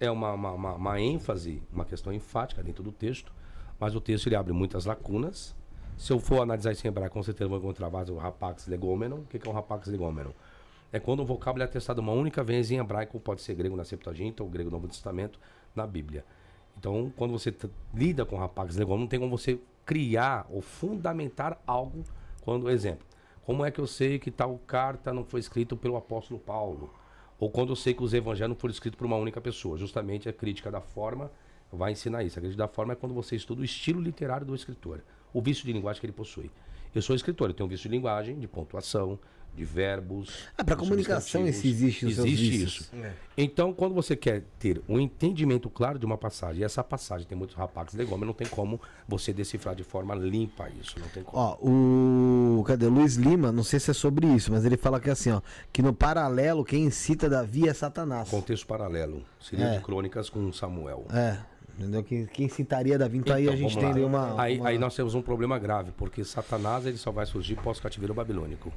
[0.00, 3.32] é uma, uma, uma- uma ênfase, uma questão enfática dentro do texto,
[3.78, 5.54] mas o texto ele abre muitas lacunas.
[5.96, 9.16] Se eu for analisar isso em hebraico, com certeza vou encontrar vários o rapax legômeno.
[9.16, 10.34] O que que é um rapax legômeno?
[10.92, 13.84] É quando o vocábulo é atestado uma única vez em hebraico, pode ser grego na
[13.84, 15.40] Septuaginta ou grego no Novo Testamento,
[15.74, 16.24] na Bíblia.
[16.78, 17.54] Então, quando você
[17.94, 22.04] lida com rapax legômeno, não tem como você criar ou fundamentar algo
[22.42, 23.06] quando, exemplo,
[23.44, 26.92] como é que eu sei que tal carta não foi escrita pelo apóstolo Paulo?
[27.38, 29.76] Ou quando eu sei que os evangelhos não foram escritos por uma única pessoa?
[29.78, 31.30] Justamente a crítica da forma
[31.72, 32.38] vai ensinar isso.
[32.38, 35.02] A crítica da forma é quando você estuda o estilo literário do escritor,
[35.36, 36.50] o vício de linguagem que ele possui.
[36.94, 39.18] Eu sou escritor, eu tenho um vício de linguagem, de pontuação,
[39.54, 40.48] de verbos.
[40.56, 42.90] Ah, de comunicação esse existe os Existe isso.
[43.36, 47.36] Então, quando você quer ter um entendimento claro de uma passagem, e essa passagem tem
[47.36, 50.98] muitos rapax legômenos, não tem como você decifrar de forma limpa isso.
[50.98, 51.36] Não tem como.
[51.38, 52.64] Ó, o.
[52.64, 52.86] Cadê?
[52.86, 55.42] Luiz Lima, não sei se é sobre isso, mas ele fala que assim, ó,
[55.72, 58.28] que no paralelo quem incita Davi é Satanás.
[58.30, 59.22] Contexto paralelo.
[59.40, 59.76] Seria É.
[59.78, 61.06] de crônicas com Samuel.
[61.12, 61.38] É,
[61.78, 62.02] entendeu?
[62.02, 64.40] Quem, quem citaria Davi, então, aí a Então, gente tem uma.
[64.40, 68.14] Aí, uma- aí nós temos um problema grave, porque Satanás ele só vai surgir pós-cativeiro
[68.14, 68.72] babilônico.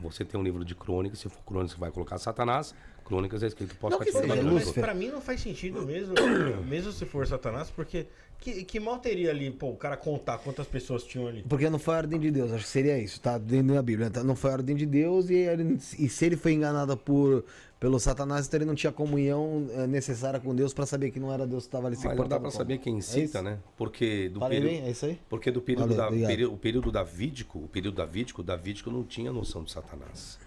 [0.00, 2.72] Você tem um livro de crônicas, se for crônica, você vai colocar Satanás.
[3.08, 6.14] Crônicas é escrito Não seja, Mas, pra mim não faz sentido mesmo,
[6.68, 8.06] mesmo se for Satanás, porque
[8.38, 11.42] que, que mal teria ali, pô, o cara contar quantas pessoas tinham ali?
[11.48, 13.36] Porque não foi a ordem de Deus, acho que seria isso, tá?
[13.38, 14.10] Dentro da Bíblia.
[14.10, 14.22] tá?
[14.22, 17.44] Não foi a ordem de Deus e, ele- e se ele foi enganado por,
[17.80, 21.32] pelo Satanás, então ele não tinha comunhão eh, necessária com Deus pra saber que não
[21.32, 22.50] era Deus que estava ali se Mas não dá como.
[22.52, 23.42] saber quem É incita, isso?
[23.42, 23.58] né?
[23.76, 24.86] Porque do Falei período, bem?
[24.88, 25.18] É isso aí?
[25.30, 29.02] porque do período Valeu, da, período, o período davídico, o período davídico, o davídico não
[29.02, 30.38] tinha noção de Satanás.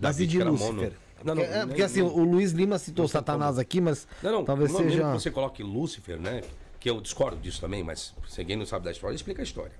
[0.00, 0.72] Mas e de Lúcifer?
[0.74, 0.92] mono-
[1.24, 4.44] Não, não, porque, é, porque assim, o Luiz Lima citou Satanás aqui, mas Não, não,
[4.44, 5.12] talvez não, mesmo seja.
[5.12, 6.42] que você coloque Lúcifer, né?
[6.78, 9.74] Que eu discordo disso também, mas se alguém não sabe da história, explica a história.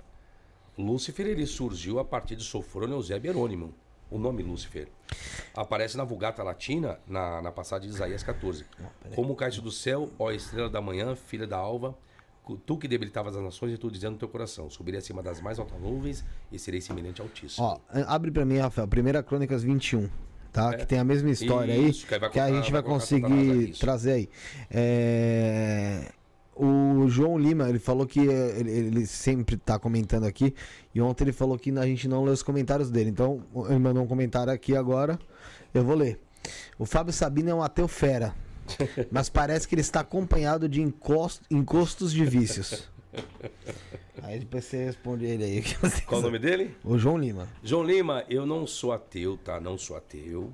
[0.77, 3.73] Lúcifer, ele surgiu a partir de Sofrônio Eusébio Jerônimo.
[4.09, 4.87] O nome Lúcifer.
[5.53, 8.65] Aparece na Vulgata Latina, na, na passagem de Isaías 14.
[9.13, 11.97] Como caíste do céu, ó estrela da manhã, filha da alva,
[12.65, 15.59] tu que debilitavas as nações e tu dizendo no teu coração, subirei acima das mais
[15.59, 17.65] altas nuvens e serei semelhante ao Altíssimo.
[17.65, 20.09] Ó, abre pra mim, Rafael, Primeira Crônicas 21,
[20.51, 20.73] tá?
[20.75, 21.77] Que tem a mesma história É.
[21.77, 24.29] Isso, que aí vai que a gente vai vai conseguir trazer aí.
[24.69, 26.11] É,
[26.55, 30.53] O João Lima, ele falou que ele, ele sempre tá comentando aqui,
[30.93, 33.09] e ontem ele falou que a gente não lê os comentários dele.
[33.11, 35.19] Então, ele mandou um comentário aqui agora,
[35.73, 36.19] eu vou ler.
[36.79, 38.33] O Fábio Sabino é um ateu fera,
[39.11, 42.89] mas parece que ele está acompanhado de encost- encostos de vícios.
[44.23, 45.63] Aí depois você responde ele aí.
[46.05, 46.75] Qual o nome dele?
[46.83, 47.47] O João Lima.
[47.63, 49.59] João Lima, eu não sou ateu, tá?
[49.59, 50.51] Não sou ateu.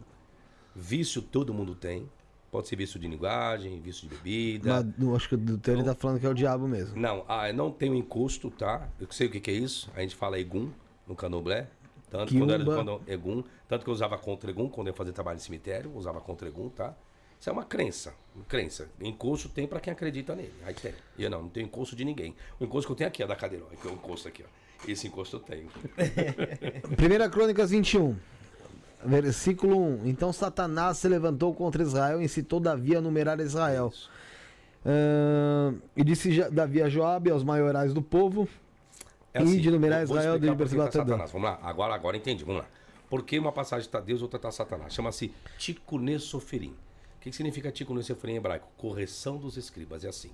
[0.76, 2.10] Vício todo mundo tem.
[2.52, 4.85] Pode ser vício de linguagem, vício de bebida.
[4.95, 6.99] Mas, acho que o do teu ele tá falando que é o diabo mesmo.
[6.99, 8.88] Não, ah, eu não tenho encosto, tá?
[8.99, 9.90] Eu sei o que, que é isso.
[9.95, 10.69] A gente fala egum
[11.07, 11.68] no canoblé.
[12.11, 15.14] Tanto quando era quando, egum, tanto que eu usava contra egum quando eu ia fazer
[15.14, 16.95] trabalho de cemitério, usava contra egum, tá?
[17.44, 18.88] Isso é uma crença, uma crença.
[19.02, 20.53] Encosto tem pra quem acredita nele.
[20.65, 20.94] Aí tem.
[21.18, 22.34] E eu não, não tenho encosto de ninguém.
[22.57, 23.74] O encosto que eu tenho aqui é da cadeira, ó.
[23.74, 24.90] Aqui é o encosto aqui, ó.
[24.90, 25.68] Esse encosto eu tenho.
[26.95, 28.15] Primeira Crônicas 21.
[29.03, 30.07] Versículo 1.
[30.07, 33.91] Então Satanás se levantou contra Israel e incitou Davi a numerar Israel.
[34.86, 38.48] Ahn, e disse Davi a Joabe, aos maiorais do povo,
[39.36, 41.06] e de numerar É assim, vou- vou Israel até Dan.
[41.06, 41.30] Satanás.
[41.34, 42.70] Vamos lá, agora, agora entendi, vamos lá.
[43.10, 44.94] Por que uma passagem está Deus outra está Satanás?
[44.94, 46.74] Chama-se Ticunesoferim.
[47.24, 48.68] Que, que significa Ticunesoferim em hebraico?
[48.76, 50.32] Correção dos escribas, é assim.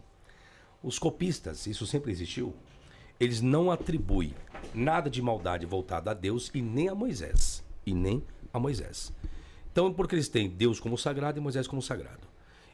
[0.82, 2.52] Os copistas, isso sempre existiu,
[3.20, 4.34] eles não atribuem
[4.74, 7.64] nada de maldade voltada a Deus e nem a Moisés.
[7.86, 9.14] E nem a Moisés.
[9.72, 12.28] Então, porque eles têm Deus como sagrado e Moisés como sagrado.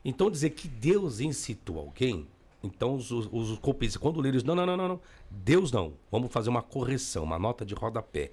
[0.04, 2.26] Então, dizer que Deus incitou alguém,
[2.64, 5.92] então os, os, os copistas, quando leram isso, não, não, não, não, não, Deus não,
[6.10, 8.32] vamos fazer uma correção, uma nota de rodapé.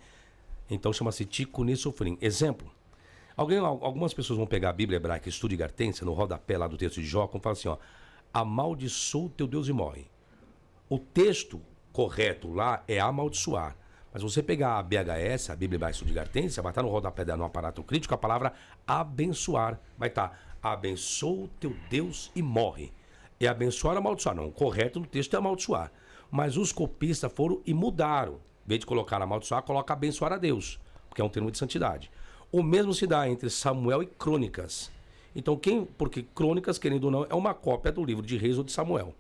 [0.71, 2.17] Então chama-se Ticunesofrim.
[2.21, 2.71] Exemplo,
[3.37, 6.67] alguém, al- algumas pessoas vão pegar a Bíblia hebraica, estudo de Gartência, no rodapé lá
[6.67, 7.77] do texto de Jó, como fala assim, ó,
[8.33, 10.07] amaldiçoa o teu Deus e morre.
[10.89, 11.61] O texto
[11.93, 13.77] correto lá é amaldiçoar.
[14.13, 17.39] Mas você pegar a BHS, a Bíblia Hebraica de Gartência, vai estar no rodapé dela,
[17.39, 18.53] no aparato crítico, a palavra
[18.87, 19.81] abençoar.
[19.97, 22.93] Vai estar, abençoa o teu Deus e morre.
[23.41, 24.37] É abençoar ou amaldiçoar?
[24.37, 25.91] Não, o correto no texto é amaldiçoar.
[26.31, 28.35] Mas os copistas foram e mudaram.
[28.65, 30.79] Em vez de colocar amaldiçoar, coloca abençoar a Deus,
[31.09, 32.11] porque é um termo de santidade.
[32.53, 34.91] O mesmo se dá entre Samuel e Crônicas.
[35.35, 38.65] Então, quem, porque Crônicas, querendo ou não, é uma cópia do livro de Reis ou
[38.65, 39.15] de Samuel.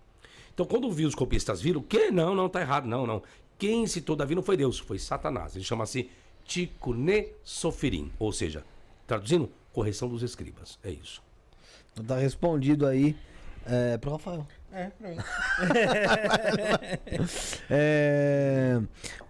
[0.53, 3.23] Então, quando vi os copistas viram, que não, não, tá errado, não, não.
[3.59, 5.57] Quem citou Davi não foi Deus, foi Satanás.
[5.57, 6.11] Ele chama-se
[6.45, 8.65] Ticunesoferim, ou seja,
[9.07, 10.79] traduzindo, correção dos escribas.
[10.85, 11.23] É isso.
[12.07, 13.17] Tá respondido aí
[13.67, 14.47] é, pro Rafael.
[14.73, 15.17] É, pra mim.
[17.71, 18.81] É,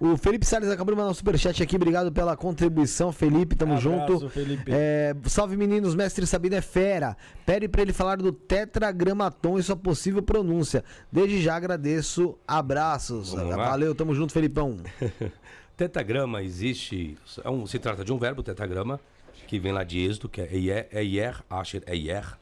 [0.01, 1.77] o Felipe Salles acabou de mandar um superchat aqui.
[1.77, 3.55] Obrigado pela contribuição, Felipe.
[3.55, 4.29] Tamo Abraço, junto.
[4.31, 4.71] Felipe.
[4.73, 7.17] É, salve meninos, mestre Sabino é fera.
[7.47, 10.85] Pede pra ele falar do tetragramaton e sua possível pronúncia.
[11.11, 12.39] Desde já agradeço.
[12.47, 13.33] Abraços.
[13.33, 13.71] Vamos lá?
[13.71, 14.79] Valeu, tamo junto, Felipão.
[15.77, 17.17] Tetagrama existe.
[17.43, 19.01] É um, se trata de um verbo, tetagrama,
[19.47, 22.42] que vem lá de Êxodo, que é Eier, Eier, Asher, Eier, que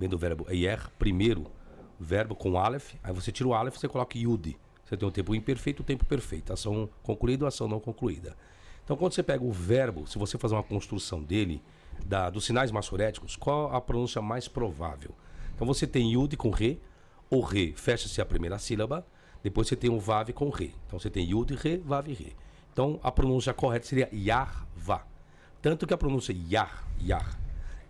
[0.00, 1.46] vem do verbo Eier, primeiro
[1.98, 2.94] verbo com Aleph.
[3.04, 4.58] Aí você tira o Aleph você coloca Yud.
[4.84, 6.52] Você tem o tempo imperfeito e o tempo perfeito.
[6.52, 8.36] Ação concluída ou ação não concluída.
[8.82, 11.62] Então, quando você pega o verbo, se você fazer uma construção dele,
[12.04, 15.14] da, dos sinais massoréticos, qual a pronúncia mais provável?
[15.54, 16.80] Então, você tem Yud com Re,
[17.28, 19.06] o Re fecha-se a primeira sílaba,
[19.44, 20.74] depois você tem o Vav com Re.
[20.86, 22.34] Então, você tem Yud, Re, Vav, Re.
[22.72, 25.06] Então, a pronúncia correta seria Yarvá.
[25.62, 27.38] Tanto que a pronúncia Yar, Yar,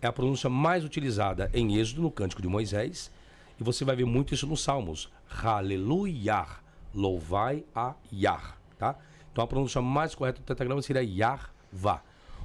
[0.01, 3.11] é a pronúncia mais utilizada em Êxodo, no Cântico de Moisés,
[3.59, 5.11] e você vai ver muito isso nos Salmos.
[5.43, 6.45] Aleluia,
[6.93, 8.95] louvai a Yar, tá?
[9.31, 12.01] Então a pronúncia mais correta do tetragrama seria Yarvá.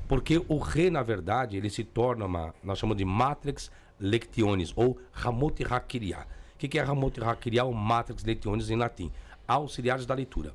[0.07, 4.99] Porque o re, na verdade, ele se torna uma, nós chamamos de matrix lectionis, ou
[5.11, 6.27] ramot hakiria.
[6.55, 9.11] O que é ramot hakiria ou matrix lectionis em latim?
[9.49, 10.53] Auxiliares da leitura.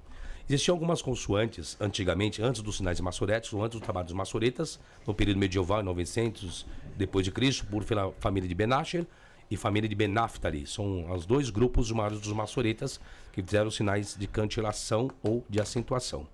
[0.51, 5.13] Existiam algumas consoantes antigamente, antes dos sinais maçoretes, ou antes do trabalho dos maçoretas, no
[5.13, 6.65] período medieval, em 900
[6.97, 9.07] depois de Cristo, por pela família de Benacher
[9.49, 10.67] e família de Benaftali.
[10.67, 12.99] São os dois grupos maiores dos maçoretas
[13.31, 16.27] que fizeram sinais de cantilação ou de acentuação.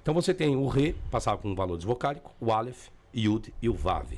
[0.00, 1.78] Então você tem o Re, passava com um valor
[2.40, 4.10] o Aleph, Yud e o Vav.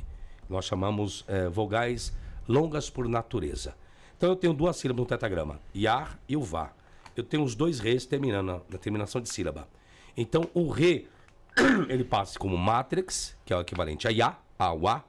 [0.48, 2.12] Nós chamamos eh, vogais
[2.46, 3.74] longas por natureza.
[4.16, 6.72] Então eu tenho duas sílabas no tetragrama, Yar e o Vá.
[7.16, 9.68] Eu tenho os dois Res terminando na, na terminação de sílaba.
[10.16, 11.08] Então o Re,
[11.88, 15.04] ele passa como Matrix, que é o equivalente a Ya, a Wa,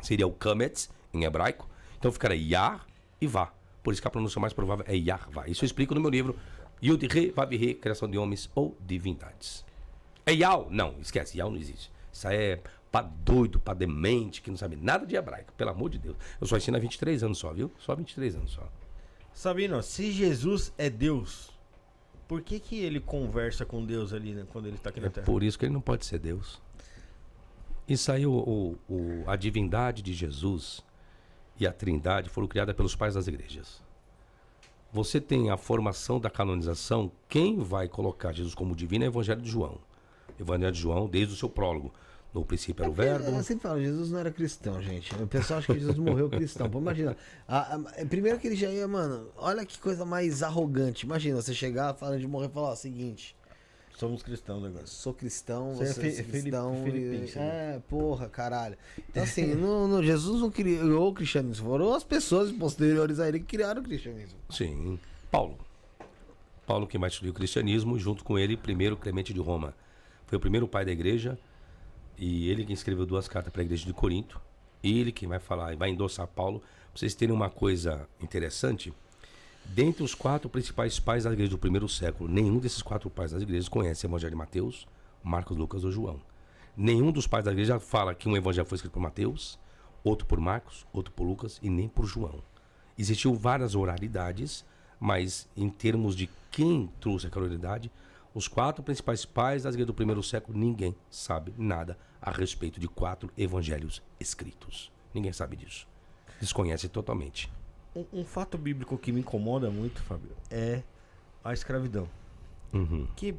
[0.00, 1.68] seria o Kametz em hebraico.
[1.98, 2.86] Então ficaria Yar
[3.20, 3.52] e Vá.
[3.82, 5.48] Por isso que a pronúncia mais provável é Yarvá.
[5.48, 6.36] Isso eu explico no meu livro
[6.82, 9.64] Yud Re, Vav Re, Criação de Homens ou Divindades.
[10.24, 10.68] É Yau?
[10.70, 11.90] Não, esquece, Yau não existe.
[12.12, 12.60] Isso aí é
[12.90, 16.16] pra doido, pra demente, que não sabe nada de hebraico, pelo amor de Deus.
[16.40, 17.72] Eu só ensino há 23 anos só, viu?
[17.78, 18.68] Só 23 anos só.
[19.34, 21.50] Sabino, se Jesus é Deus,
[22.28, 25.10] por que que ele conversa com Deus ali né, quando ele tá aqui na É
[25.10, 25.26] Terra?
[25.26, 26.60] por isso que ele não pode ser Deus.
[27.88, 30.82] Isso aí, o, o- o- a divindade de Jesus
[31.58, 33.82] e a trindade foram criadas pelos pais das igrejas.
[34.92, 39.40] Você tem a formação da canonização, quem vai colocar Jesus como divino é o Evangelho
[39.40, 39.78] de João.
[40.38, 41.92] Evangelho de João, desde o seu prólogo.
[42.34, 43.24] No princípio era o verbo.
[43.28, 45.14] Eu sempre falo, Jesus não era cristão, gente.
[45.16, 46.68] O pessoal acha que Jesus morreu cristão.
[46.70, 47.14] Pô, imagina.
[47.46, 51.04] a- a- primeiro que ele já ia, mano, olha que coisa mais arrogante.
[51.04, 53.36] Imagina você chegar falando de morrer e falar, ó, seguinte,
[53.98, 54.86] Somos cristãos agora.
[54.86, 56.82] sou cristão, Você é você é, fi- cristão.
[56.82, 57.76] Fili- filipense, e- né?
[57.76, 58.76] é, porra, caralho.
[59.10, 63.40] Então assim, no, no- Jesus não criou o cristianismo, foram as pessoas posteriores a ele
[63.40, 64.38] que criaram o cristianismo.
[64.50, 64.98] Sim.
[65.30, 65.58] Paulo.
[66.66, 69.74] Paulo que mais estudou o cristianismo, junto com ele, primeiro Clemente de Roma.
[70.26, 71.38] Foi o primeiro pai da igreja
[72.18, 74.40] e ele que escreveu duas cartas para a igreja de Corinto.
[74.82, 76.60] Ele que vai falar e vai endossar Paulo.
[76.60, 78.92] Pra vocês terem uma coisa interessante,
[79.64, 83.42] dentre os quatro principais pais da igreja do primeiro século, nenhum desses quatro pais das
[83.42, 84.86] igrejas conhece o Evangelho de Mateus,
[85.22, 86.20] Marcos, Lucas ou João.
[86.76, 89.58] Nenhum dos pais da igreja fala que um evangelho foi escrito por Mateus,
[90.02, 92.42] outro por Marcos, outro por Lucas e nem por João.
[92.98, 94.64] Existiam várias oralidades,
[94.98, 97.90] mas em termos de quem trouxe aquela oralidade,
[98.34, 102.88] os quatro principais pais das igrejas do primeiro século, ninguém sabe nada a respeito de
[102.88, 104.90] quatro evangelhos escritos.
[105.12, 105.86] Ninguém sabe disso.
[106.40, 107.50] Desconhece totalmente.
[107.94, 110.82] Um, um fato bíblico que me incomoda muito, Fábio, é
[111.44, 112.08] a escravidão.
[112.72, 113.06] Uhum.
[113.14, 113.34] Que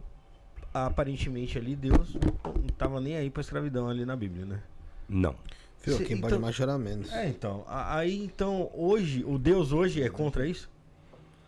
[0.73, 4.61] aparentemente ali Deus não tava nem aí pra escravidão ali na Bíblia, né?
[5.09, 5.35] Não.
[5.77, 7.11] Fio, quem pode então- mais chorar menos.
[7.11, 7.65] É, então.
[7.67, 10.69] Aí então, hoje, o Deus hoje é contra isso?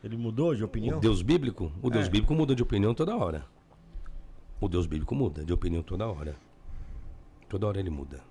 [0.06, 1.00] Ele mudou de opinião?
[1.00, 1.72] O Deus bíblico?
[1.82, 2.10] O Deus É.
[2.10, 3.44] bíblico muda de opinião toda hora.
[4.62, 6.36] O Deus bíblico muda de opinião toda hora.
[7.50, 8.22] Toda hora ele muda.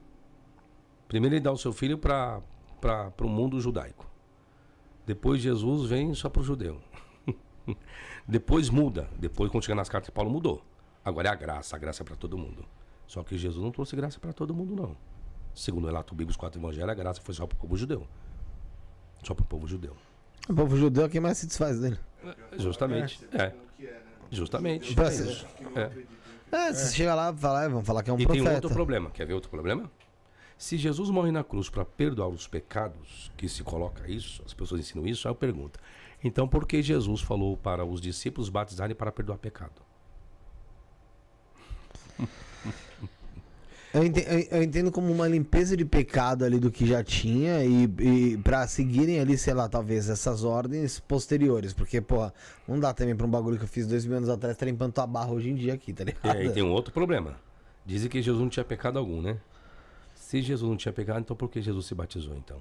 [1.08, 2.40] Primeiro ele dá o seu filho para
[3.20, 4.08] o mundo judaico.
[5.04, 6.80] Depois Jesus vem só para o judeu.
[8.26, 9.10] Depois muda.
[9.18, 10.62] Depois, quando chega nas cartas de Paulo, mudou.
[11.04, 11.74] Agora é a graça.
[11.74, 12.64] A graça é para todo mundo.
[13.04, 14.96] Só que Jesus não trouxe graça para todo mundo, não.
[15.52, 18.06] Segundo o relato bíblico, os quatro evangelhos, a graça foi só para o povo judeu.
[19.24, 19.96] Só para o povo judeu.
[20.48, 21.98] O povo judeu é quem mais se desfaz dele.
[22.58, 23.26] Justamente.
[23.32, 23.52] É.
[24.30, 24.94] Justamente.
[24.94, 25.46] Pra É ser-.
[25.74, 25.90] É.
[26.52, 28.54] É, você chega lá e fala, "Ah, vamos falar que é um E tem profeta.
[28.54, 29.10] outro problema.
[29.10, 29.90] Quer ver outro problema?
[30.56, 34.80] Se Jesus morre na cruz para perdoar os pecados, que se coloca isso, as pessoas
[34.80, 35.80] ensinam isso, aí eu pergunto.
[36.22, 39.82] Então por que Jesus falou para os discípulos batizarem para perdoar pecado?
[43.94, 47.64] Eu ente- eu- eu entendo, como uma limpeza de pecado ali do que já tinha
[47.64, 51.72] e, e para seguirem ali, sei lá, talvez essas ordens posteriores.
[51.72, 52.34] Porque, porra,
[52.66, 54.92] não dá também pra um bagulho que eu fiz dois mil anos atrás tá limpando
[54.92, 56.36] tua barra hoje em dia aqui, tá E ligado?
[56.36, 57.36] aí tem um outro problema.
[57.86, 59.36] Dizem que Jesus não tinha pecado algum, né?
[60.16, 62.56] Se Jesus não tinha pecado, então por que Jesus se batizou então?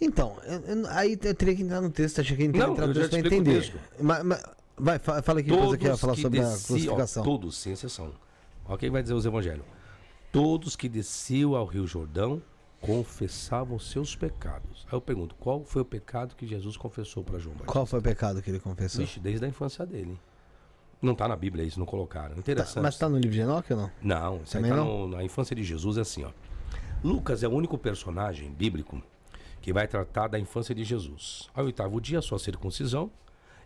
[0.00, 2.92] Então, eu- eu- aí eu teria que entrar no texto, achei que Não, entrar no
[2.92, 3.74] eu texto pra entender.
[4.00, 4.42] Mas, mas-
[4.76, 8.12] vai, fa- fala aqui depois que ia falar sobre a desci- ó, todos, sem exceção.
[8.68, 9.64] Olha quem vai dizer os evangelhos.
[10.30, 12.42] Todos que desciam ao Rio Jordão
[12.80, 14.86] confessavam seus pecados.
[14.86, 17.72] Aí eu pergunto, qual foi o pecado que Jesus confessou para João Batista?
[17.72, 19.00] Qual foi o pecado que ele confessou?
[19.00, 20.18] Vixe, desde a infância dele.
[21.00, 22.34] Não tá na Bíblia isso, não colocaram.
[22.34, 22.82] Tá, Interessante.
[22.82, 23.90] mas tá no livro de Enoque ou não?
[24.02, 25.08] Não, isso Também tá não?
[25.08, 26.30] no- na infância de Jesus é assim, ó.
[27.02, 29.00] Lucas é o único personagem bíblico
[29.62, 31.48] que vai tratar da infância de Jesus.
[31.54, 33.10] Ao oitavo dia, sua circuncisão,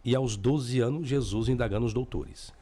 [0.04, 2.52] e aos 12 anos, Jesus indagando os doutores.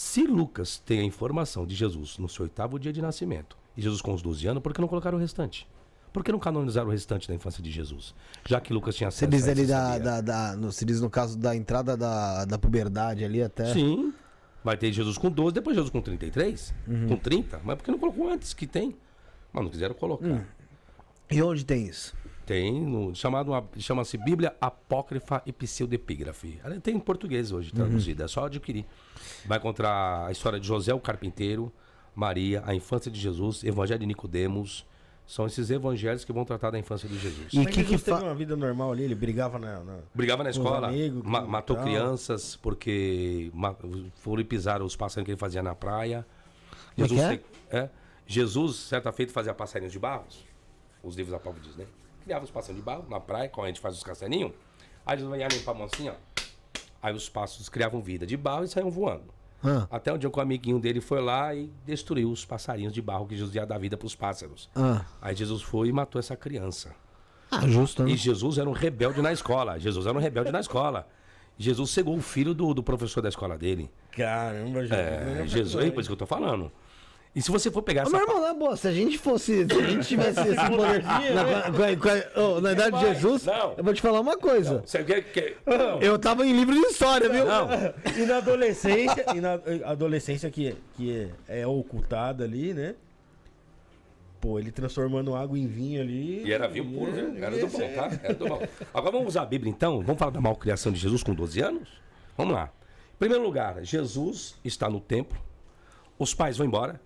[0.00, 4.00] Se Lucas tem a informação de Jesus no seu oitavo dia de nascimento, e Jesus
[4.00, 5.66] com os 12 anos, por que não colocaram o restante?
[6.12, 8.14] Por que não canonizaram o restante da infância de Jesus?
[8.46, 11.10] Já que Lucas tinha acesso diz a ali da, da, da- no, você diz no
[11.10, 13.72] caso da entrada da, da puberdade ali até.
[13.72, 14.14] Sim.
[14.62, 16.72] Vai ter Jesus com 12, depois Jesus com 33,
[17.08, 17.60] com 30.
[17.64, 18.96] Mas por que não colocou antes que tem?
[19.52, 20.46] Mas não quiseram colocar.
[21.28, 22.14] E onde tem isso?
[22.48, 26.58] Tem, no, chamado, uma- chama-se Bíblia Apócrifa e Pseudepígrafe.
[26.64, 28.86] Ela tem em português hoje, traduzida, é só adquirir.
[29.44, 31.70] Vai encontrar a história de José o Carpinteiro,
[32.14, 34.86] Maria, a infância de Jesus, Evangelho de Nicodemos.
[35.26, 37.52] São esses evangelhos que vão tratar da infância de Jesus.
[37.52, 39.80] E Mas que que Jesus teve uma vida normal ali, ele brigava na...
[39.84, 41.84] na- Brigava na escola, amigos, ma- matou tal.
[41.84, 43.76] crianças porque ma-
[44.14, 46.26] foram e pisaram os passarinhos que ele fazia na praia.
[46.96, 47.90] É Jesus, te- é?
[48.26, 50.46] Jesus, certa feita, fazia passarinhos de barros.
[51.02, 51.84] Os livros da Paulo diz, né?
[52.28, 54.52] Criava os passarinhos de barro na praia, quando a gente faz os castelinhos.
[55.06, 56.12] Aí Jesus ia limpar a mão assim, ó.
[57.02, 59.32] Aí os pássaros criavam vida de barro e saíam voando.
[59.64, 63.00] Ah, Até um dia que o amiguinho dele foi lá e destruiu os passarinhos de
[63.00, 64.68] barro que Jesus ia dar vida para os pássaros.
[64.76, 65.06] ah.
[65.22, 66.94] Aí Jesus foi e matou essa criança.
[67.50, 68.10] Ah, justo, né?
[68.10, 69.78] E Jesus era um rebelde na escola.
[69.80, 71.08] Jesus era um rebelde na escola.
[71.56, 73.90] Jesus cegou o filho do, do professor da escola dele.
[74.12, 74.92] Caramba, Jesus.
[74.92, 76.70] É, Jesus, é por isso que eu tô falando.
[77.38, 78.10] E se você for pegar essa.
[78.10, 79.64] Mas, irmão, na boa, se a gente fosse.
[79.64, 81.04] Se a gente tivesse esse poder.
[81.04, 83.74] na, com a- com a- oh, na idade de Jesus, não.
[83.78, 84.82] eu vou te falar uma coisa.
[84.84, 85.56] Você quer, quer...
[86.00, 87.44] Eu tava em livro de história, viu?
[87.44, 87.68] Não.
[88.16, 89.52] E na adolescência, e na
[89.84, 92.96] adolescência que, que é, é ocultada ali, né?
[94.40, 96.44] Pô, ele transformando água em vinho ali.
[96.44, 97.36] E era vinho puro, viu?
[97.44, 98.10] Era do bom, tá?
[98.22, 98.62] Era do bom.
[98.92, 100.00] Agora vamos usar a Bíblia então?
[100.02, 101.88] Vamos falar da malcriação de Jesus com 12 anos?
[102.36, 102.70] Vamos lá.
[103.14, 105.38] Em primeiro lugar, Jesus está no templo.
[106.18, 107.00] Os pais vão embora.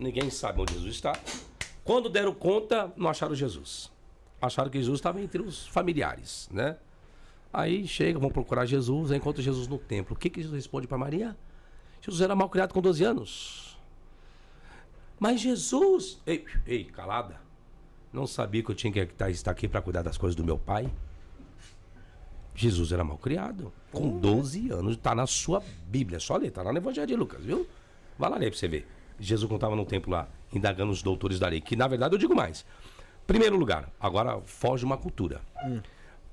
[0.00, 1.12] Ninguém sabe onde Jesus está.
[1.84, 3.90] Quando deram conta, não acharam Jesus.
[4.40, 6.76] Acharam que Jesus estava entre os familiares, né?
[7.52, 10.14] Aí chega, vão procurar Jesus, encontram Jesus no templo.
[10.16, 11.36] O que, que Jesus responde para Maria?
[12.00, 13.78] Jesus era mal criado com 12 anos.
[15.18, 16.18] Mas Jesus.
[16.26, 17.38] Ei, ei, calada.
[18.12, 20.56] Não sabia que eu tinha que estar- estar aqui para cuidar das coisas do meu
[20.56, 20.90] pai?
[22.54, 23.72] Jesus era mal criado.
[23.92, 24.96] Com 12 anos.
[24.96, 26.18] Está na sua Bíblia.
[26.20, 26.48] Só ler.
[26.48, 27.66] Está lá no Evangelho de Lucas, viu?
[28.18, 28.88] Vai lá ler para você ver.
[29.20, 31.60] Jesus estava no templo lá, indagando os doutores da lei.
[31.60, 32.64] Que na verdade eu digo mais.
[33.26, 35.40] Primeiro lugar, agora foge uma cultura.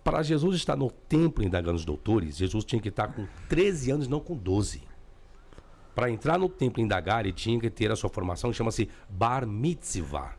[0.03, 4.07] Para Jesus estar no templo indagando os doutores, Jesus tinha que estar com 13 anos,
[4.07, 4.81] não com 12.
[5.93, 9.45] Para entrar no templo indagar, ele tinha que ter a sua formação, que chama-se Bar
[9.45, 10.35] Mitzvah.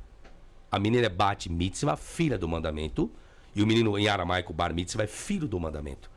[0.70, 3.10] A menina é Bat Mitzvah, filha do mandamento,
[3.54, 6.10] e o menino em aramaico Bar Mitzvah é filho do mandamento.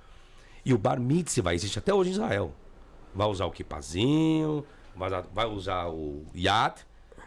[0.63, 2.53] E o Bar Mitzvah existe até hoje em Israel.
[3.13, 4.63] Vai usar o kippazinho,
[4.95, 6.75] vai usar, vai usar o Yad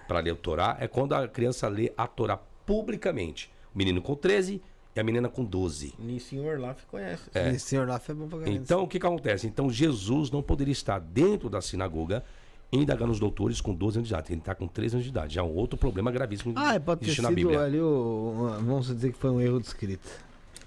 [0.07, 0.77] para ler o Torá.
[0.81, 3.51] É quando a criança lê a Torá publicamente.
[3.75, 4.63] O menino com 13
[4.95, 5.95] e a menina com 12.
[5.99, 7.25] E senhor lá conhece.
[7.35, 8.57] Esse senhor lá foi bom pra caramba.
[8.57, 9.47] Então, o que, que acontece?
[9.47, 12.25] Então, Jesus não poderia estar dentro da sinagoga
[12.73, 14.33] indagando os doutores com 12 anos de idade.
[14.33, 15.35] Ele está com 13 anos de idade.
[15.35, 17.61] Já é um outro problema gravíssimo Ah, pode ter existe sido na Bíblia.
[17.61, 18.57] ali o.
[18.61, 20.09] Vamos dizer que foi um erro de escrita.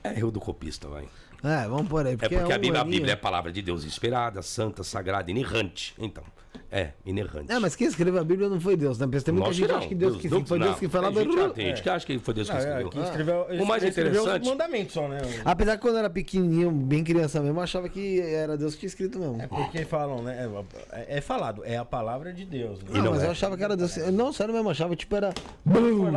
[0.04, 1.08] É erro do copista, vai.
[1.44, 2.14] É, vamos por aí.
[2.14, 4.84] É Porque porque a um Bíblia, a Bíblia é a palavra de Deus inspirada, santa,
[4.84, 5.94] sagrada, inerrante.
[5.98, 6.24] Então,
[6.72, 7.52] é, inerrante.
[7.52, 9.06] É, mas quem escreveu a Bíblia não foi Deus, né?
[9.08, 9.80] Porque tem muita Lógico gente que não.
[9.80, 11.12] acha que Deus, que foi Deus que lá.
[11.12, 12.90] Tem gente, tem gente que acha que foi Deus que Ah, é, escreveu.
[12.90, 15.18] que escreveu, O mais ele escreveu interessante- os mandamentos só, né?
[15.46, 18.82] Apesar que quando eu era pequenininho, bem criança mesmo, eu achava que era Deus que
[18.82, 19.42] tinha escrito mesmo.
[19.42, 20.50] É porque falam, né?
[20.92, 22.80] É, é falado, é a palavra de Deus.
[22.84, 22.90] Né?
[22.94, 23.28] Não, não mas é.
[23.28, 23.96] eu achava que era Deus.
[24.12, 25.34] Não, sério mesmo, eu achava tipo era.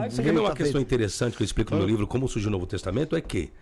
[0.08, 0.86] Você quer ver uma Tá questão feito.
[0.86, 3.14] interessante que eu explico no meu livro, Como Surgiu o Novo Testamento?
[3.14, 3.52] É que,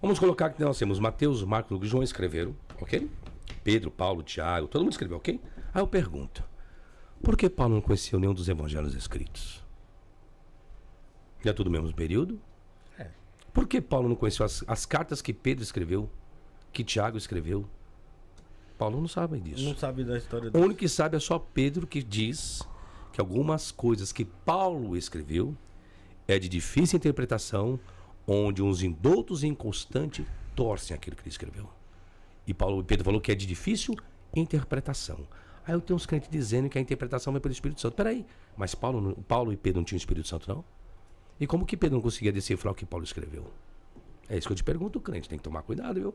[0.00, 3.08] vamos colocar que nós temos Mateus, Marcos, e João escreveram, ok?
[3.62, 5.38] Pedro, Paulo, Tiago, todo mundo escreveu, ok?
[5.74, 6.44] Aí eu pergunto,
[7.22, 9.62] por que Paulo não conheceu nenhum dos evangelhos escritos?
[11.44, 12.40] Já tudo no mesmo período?
[12.98, 13.08] É.
[13.52, 16.10] Por que Paulo não conheceu as, as cartas que Pedro escreveu,
[16.72, 17.68] que Tiago escreveu?
[18.78, 19.64] Paulo não sabe disso.
[19.64, 20.58] Não sabe da história O do.
[20.58, 22.62] único que sabe é só Pedro que diz
[23.12, 25.56] que algumas coisas que Paulo escreveu
[26.26, 27.78] é de difícil interpretação,
[28.26, 30.24] onde uns indoutos e inconstantes
[30.54, 31.68] torcem aquilo que ele escreveu.
[32.46, 33.94] E Paulo Pedro falou que é de difícil
[34.34, 35.26] interpretação.
[35.66, 37.94] Aí eu tenho uns crentes dizendo que a interpretação vem pelo Espírito Santo.
[37.94, 38.26] Peraí,
[38.56, 40.64] mas Paulo, Paulo e Pedro não tinham Espírito Santo, não?
[41.38, 43.46] E como que Pedro não conseguia decifrar o que Paulo escreveu?
[44.28, 45.28] É isso que eu te pergunto, crente.
[45.28, 46.14] Tem que tomar cuidado, viu?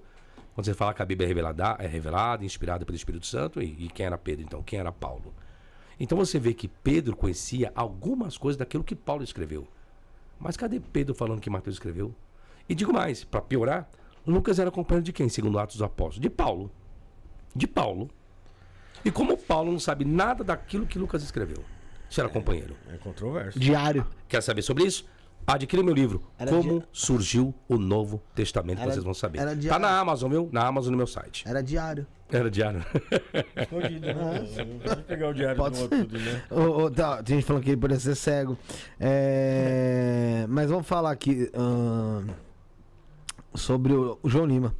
[0.53, 3.85] Quando você fala que a Bíblia é revelada, é revelada, inspirada pelo Espírito Santo, e,
[3.85, 4.63] e quem era Pedro, então?
[4.63, 5.33] Quem era Paulo?
[5.99, 9.67] Então você vê que Pedro conhecia algumas coisas daquilo que Paulo escreveu.
[10.39, 12.13] Mas cadê Pedro falando que Mateus escreveu?
[12.69, 13.89] E digo mais, para piorar,
[14.25, 16.19] Lucas era companheiro de quem, segundo Atos dos Apóstolos?
[16.19, 16.71] De Paulo.
[17.55, 18.09] De Paulo.
[19.05, 21.63] E como Paulo não sabe nada daquilo que Lucas escreveu?
[22.09, 22.75] Se era companheiro.
[22.93, 23.59] É controverso.
[23.59, 24.05] Diário.
[24.27, 25.05] Quer saber sobre isso?
[25.45, 26.23] Adquira meu livro.
[26.37, 29.39] Era Como di- surgiu o Novo Testamento, Era- vocês vão saber.
[29.39, 29.81] era Tá diário.
[29.81, 30.49] na Amazon, viu?
[30.51, 31.47] Na Amazon no meu site.
[31.47, 32.05] Era diário.
[32.29, 32.83] Era diário.
[33.55, 34.13] Escondido, né?
[34.65, 36.41] Não pode pegar o diário Pode do outro, tudo, né?
[36.93, 38.57] Tá, tem gente falando que ele poderia ser cego.
[38.99, 42.27] É, mas vamos falar aqui ahn,
[43.55, 44.75] sobre o, o João Lima,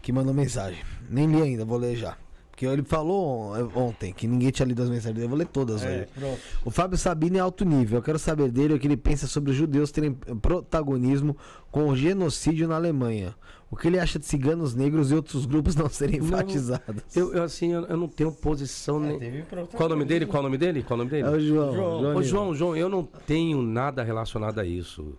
[0.00, 0.80] que mandou mensagem.
[1.10, 2.16] Nem li ainda, vou ler já.
[2.62, 5.24] Porque ele falou ontem que ninguém tinha lido as mensagens dele.
[5.24, 6.38] Eu vou ler todas É, hoje.
[6.64, 7.98] O Fábio Sabino é alto nível.
[7.98, 11.36] Eu quero saber dele o que ele pensa sobre os judeus terem protagonismo
[11.72, 13.34] com o genocídio na Alemanha.
[13.68, 17.02] O que ele acha de ciganos negros e outros grupos não serem Não, enfatizados.
[17.16, 19.18] Eu, eu, assim, eu, eu não tenho posição nem.
[19.18, 19.76] Teve protagonismo.
[19.76, 20.26] Qual o nome dele?
[20.26, 20.82] Qual o nome dele?
[20.84, 21.26] Qual o nome dele?
[21.26, 21.74] É o João.
[21.74, 22.22] João.
[22.22, 25.18] João, João, eu não tenho nada relacionado a isso.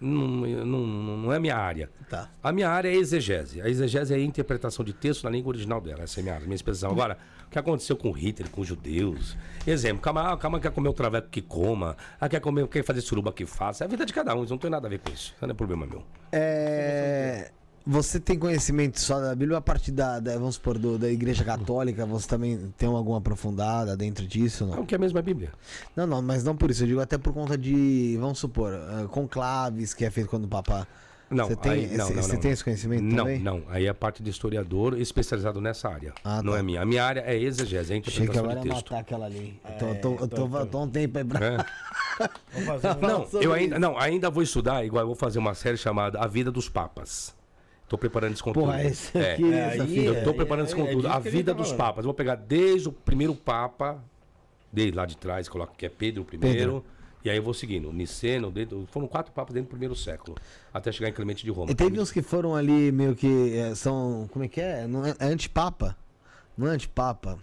[0.00, 0.26] Não,
[0.66, 1.88] não, não, é minha área.
[2.10, 2.28] Tá.
[2.42, 3.60] A minha área é exegese.
[3.60, 6.02] A exegese é a interpretação de texto na língua original dela.
[6.02, 6.90] Essa é a minha área, minha expressão.
[6.90, 7.16] Agora,
[7.46, 9.36] o que aconteceu com Hitler, com os judeus?
[9.66, 13.32] Exemplo, calma, calma quer comer o traveco que coma, ah, quer, comer, quer fazer suruba
[13.32, 13.84] que faça.
[13.84, 15.32] É a vida de cada um, isso não tem nada a ver com isso.
[15.34, 16.02] Isso não é problema meu.
[16.32, 17.50] É,
[17.86, 21.44] Você tem conhecimento só da Bíblia a partir da, da- vamos supor, do- da Igreja
[21.44, 22.06] Católica?
[22.06, 24.64] Você também tem alguma aprofundada dentro disso?
[24.64, 24.80] É Não?
[24.82, 25.52] o que é a mesma Bíblia.
[25.94, 26.82] não, não, mas não por isso.
[26.84, 30.48] Eu digo até por conta de, vamos supor, eh, conclaves que é feito quando o
[30.48, 30.88] Papa.
[31.30, 32.52] Não, Você tem, aí- não, esse, não, você não, tem não.
[32.54, 33.38] esse conhecimento Não, também?
[33.40, 33.62] não.
[33.68, 36.14] Aí é a parte de historiador especializado nessa área.
[36.24, 36.58] Ah, não tá.
[36.58, 36.80] é minha.
[36.80, 38.90] A minha área é exegese, é a Achei que interpretação agora de ia texto.
[38.92, 39.60] matar aquela ali.
[39.64, 41.46] Eu tô, eu tô, eu tô- tô, tô- eu tô um tempo aí pra.
[41.46, 41.56] É.
[42.56, 43.06] Um...
[43.06, 46.26] Não, eu ainda, não, ainda vou estudar, igual eu vou fazer uma série chamada A
[46.26, 47.34] Vida dos Papas.
[47.88, 48.66] Tô preparando esse conteúdo.
[48.66, 49.32] Porra, esse É.
[49.34, 50.00] aqui, É, essa fita.
[50.10, 51.02] Eu tô É, preparando é, esse é conteúdo.
[51.02, 51.78] disso a vida tá dos falando.
[51.80, 51.98] papas.
[52.04, 54.02] Eu vou pegar desde o primeiro papa,
[54.72, 56.38] desde lá de trás, coloco que é Pedro I.
[56.38, 56.84] Pedro.
[57.24, 57.90] E aí eu vou seguindo.
[57.92, 60.36] Niceno, dentro, foram quatro papas dentro do primeiro século.
[60.72, 61.70] Até chegar em Clemente de Roma.
[61.70, 64.28] E teve uns que foram ali meio que eh, são.
[64.30, 64.86] Como é que é?
[64.86, 65.96] Não é, é antipapa?
[66.56, 67.38] Não é antipapa.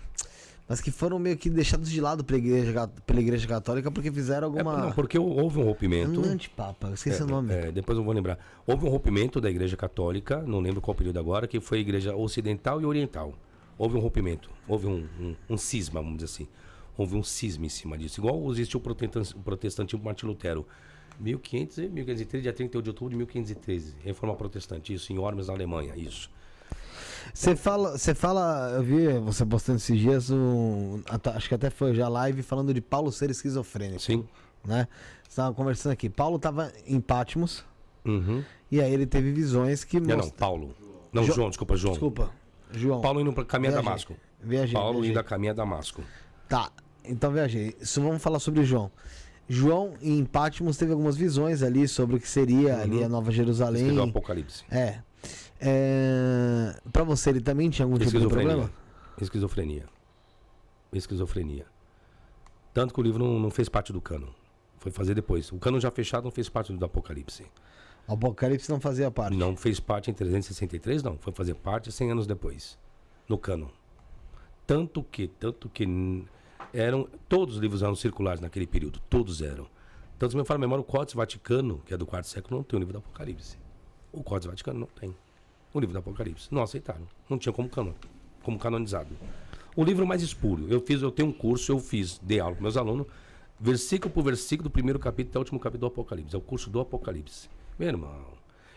[0.72, 4.48] Mas que foram meio que deixados de lado pela igreja, pela igreja católica porque fizeram
[4.48, 4.78] É, alguma.
[4.86, 6.24] não, porque houve um rompimento.
[6.24, 7.54] É antipapa, eu esqueci o nome.
[7.54, 8.40] É, depois eu vou lembrar.
[8.66, 12.16] Houve um rompimento da Igreja Católica, não lembro qual período agora, que foi a Igreja
[12.16, 13.34] Ocidental e Oriental.
[13.78, 16.48] Houve um rompimento, houve um, um, um cisma, vamos dizer assim.
[16.96, 18.22] Houve um cisma em cima disso.
[18.22, 20.66] Igual existiu o protestantismo, Martin Lutero.
[21.20, 23.96] 1500, e 1513, dia 31 de outubro de 1513.
[24.06, 26.32] Reforma protestante, isso, em Ormes, na Alemanha, isso.
[27.34, 31.02] Você fala, você fala, eu vi você postando esses dias, um,
[31.36, 34.26] acho que até foi já live, falando de Paulo ser esquizofrênico, Sim.
[34.66, 34.88] né?
[35.28, 36.10] Você tava conversando aqui.
[36.10, 37.64] Paulo tava em Patmos
[38.04, 38.44] Uhum.
[38.72, 40.36] e aí ele teve visões que Não, não, mostram.
[40.38, 40.76] Paulo.
[41.14, 41.94] Não, Jo- João, desculpa, João.
[41.94, 42.32] Desculpa,
[42.72, 43.00] João.
[43.02, 43.76] Paulo indo para caminho a.
[43.78, 44.16] Damasco.
[44.44, 45.12] Viajei, Paulo viajei.
[45.12, 46.02] indo a caminho a Damasco.
[46.50, 46.70] Tá,
[47.06, 47.76] então viajei.
[47.80, 48.92] Isso vamos falar sobre João.
[49.48, 53.82] João em Patmos teve algumas visões ali sobre o que seria ali a Nova Jerusalém.
[53.84, 54.64] Escreveu o Apocalipse.
[54.72, 55.00] É.
[55.62, 56.80] é...
[56.92, 58.72] Pra você, ele também tinha algum tipo de problema?
[59.20, 59.86] Esquizofrenia.
[60.92, 61.66] Esquizofrenia.
[62.74, 64.34] Tanto que o livro não, não fez parte do cano.
[64.80, 65.52] Foi fazer depois.
[65.52, 67.46] O cano já fechado não fez parte do Apocalipse.
[68.08, 69.38] O Apocalipse não fazia parte.
[69.38, 71.18] Não fez parte em 363, não.
[71.18, 72.80] Foi fazer parte 100 anos depois.
[73.30, 73.72] No cano.
[74.66, 75.86] Tanto que, tanto que
[76.74, 77.08] eram.
[77.30, 79.00] Todos os livros eram circulares naquele período.
[79.10, 79.68] Todos eram.
[80.18, 82.64] Tanto se me fala a memória, o Códice Vaticano, que é do quarto século, não
[82.64, 83.58] tem o livro do Apocalipse.
[84.12, 85.16] O Códice Vaticano não tem.
[85.74, 86.48] O livro do Apocalipse.
[86.52, 87.08] Não aceitaram.
[87.30, 87.96] Não tinha como cano,
[88.44, 89.10] como canonizado.
[89.76, 90.68] O livro mais espúrio.
[90.70, 93.08] Eu fiz, eu tenho um curso, eu fiz, dei aula com meus alunos,
[93.60, 96.36] versículo por versículo, do primeiro capítulo até o último capítulo do Apocalipse.
[96.36, 97.50] É o curso do Apocalipse.
[97.80, 98.26] Meu irmão,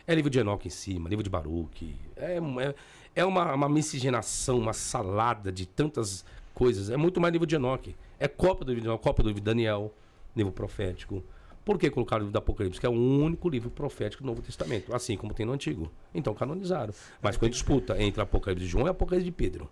[0.07, 1.97] é livro de Enoque em cima, livro de Baruque.
[2.15, 2.75] É, é,
[3.17, 6.91] é uma, uma miscigenação, uma salada de tantas coisas.
[6.91, 7.97] É muito mais livro de Enoque.
[8.21, 9.93] É cópia do livro de Enoque, cópia do livro de Daniel,
[10.37, 11.25] livro profético.
[11.65, 12.79] Por que colocaram o livro do Apocalipse?
[12.79, 15.91] Que é o único livro profético do Novo Testamento, assim como tem no Antigo.
[16.15, 16.93] Então canonizaram.
[17.23, 19.71] Mas foi disputa entre Apocalipse de João e Apocalipse de Pedro.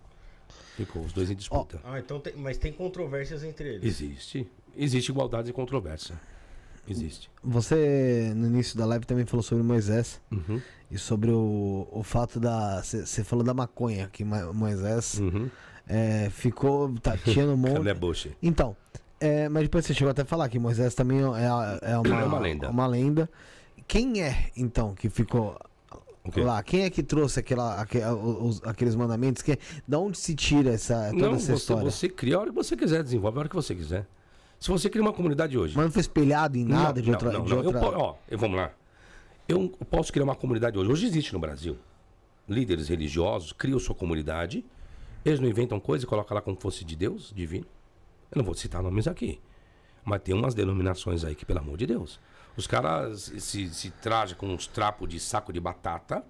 [0.75, 1.79] Ficou os dois em disputa.
[1.83, 3.83] Ah, então tem, mas tem controvérsias entre eles.
[3.85, 4.47] Existe.
[4.75, 6.19] Existe igualdade e controvérsia.
[6.87, 7.29] Existe.
[7.43, 10.59] Você, no início da live, também falou sobre Moisés Uhum.
[10.91, 12.81] e sobre o, o fato da.
[12.83, 15.49] Você falou da maconha, que Moisés Uhum.
[15.87, 16.91] é, ficou.
[16.99, 18.35] Tá, tinha no monte.
[18.41, 18.75] Então,
[19.25, 22.21] é, mas depois você chegou até a falar que Moisés também é, a- é uma,
[22.21, 22.69] É uma lenda.
[22.69, 23.29] uma lenda.
[23.87, 25.57] Quem é, então, que ficou
[26.37, 26.61] lá?
[26.63, 29.41] Quem é que trouxe aquela, aque- os- aqueles mandamentos?
[29.41, 31.91] Que, da onde se tira essa, toda Não, essa você, história?
[31.91, 34.05] você cria a hora que você quiser, desenvolve a hora que você quiser.
[34.59, 35.75] Se você cria uma comunidade hoje.
[35.75, 37.31] Mas não foi espelhado em nada não, de outra.
[37.31, 37.79] Não, não, de outra...
[37.81, 38.71] Eu, ó, eu- vamos lá.
[39.47, 40.89] Eu posso criar uma comunidade hoje.
[40.89, 41.77] Hoje existe no Brasil.
[42.47, 44.65] Líderes religiosos criam sua comunidade.
[45.25, 47.65] Eles não inventam coisa e colocam lá como fosse de Deus, divino.
[48.33, 49.39] Eu não vou citar nomes aqui.
[50.03, 52.19] Mas tem umas denominações aí que, pelo amor de Deus.
[52.57, 56.23] Os caras se, se trajam com uns trapos de saco de batata,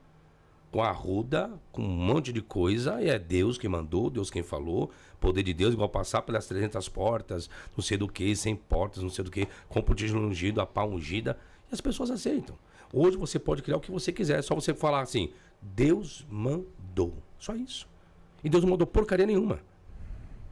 [0.72, 4.90] com arruda, com um monte de coisa, e é Deus quem mandou, Deus quem falou,
[5.20, 9.10] poder de Deus, igual passar pelas 300 portas, não sei do que, 100 portas, não
[9.10, 11.38] sei do que, com o tijolo ungido, a pá ungida,
[11.70, 12.58] e as pessoas aceitam.
[12.92, 15.32] Hoje você pode criar o que você quiser, é só você falar assim,
[15.62, 17.88] Deus mandou, só isso.
[18.44, 19.60] E Deus não mandou porcaria nenhuma.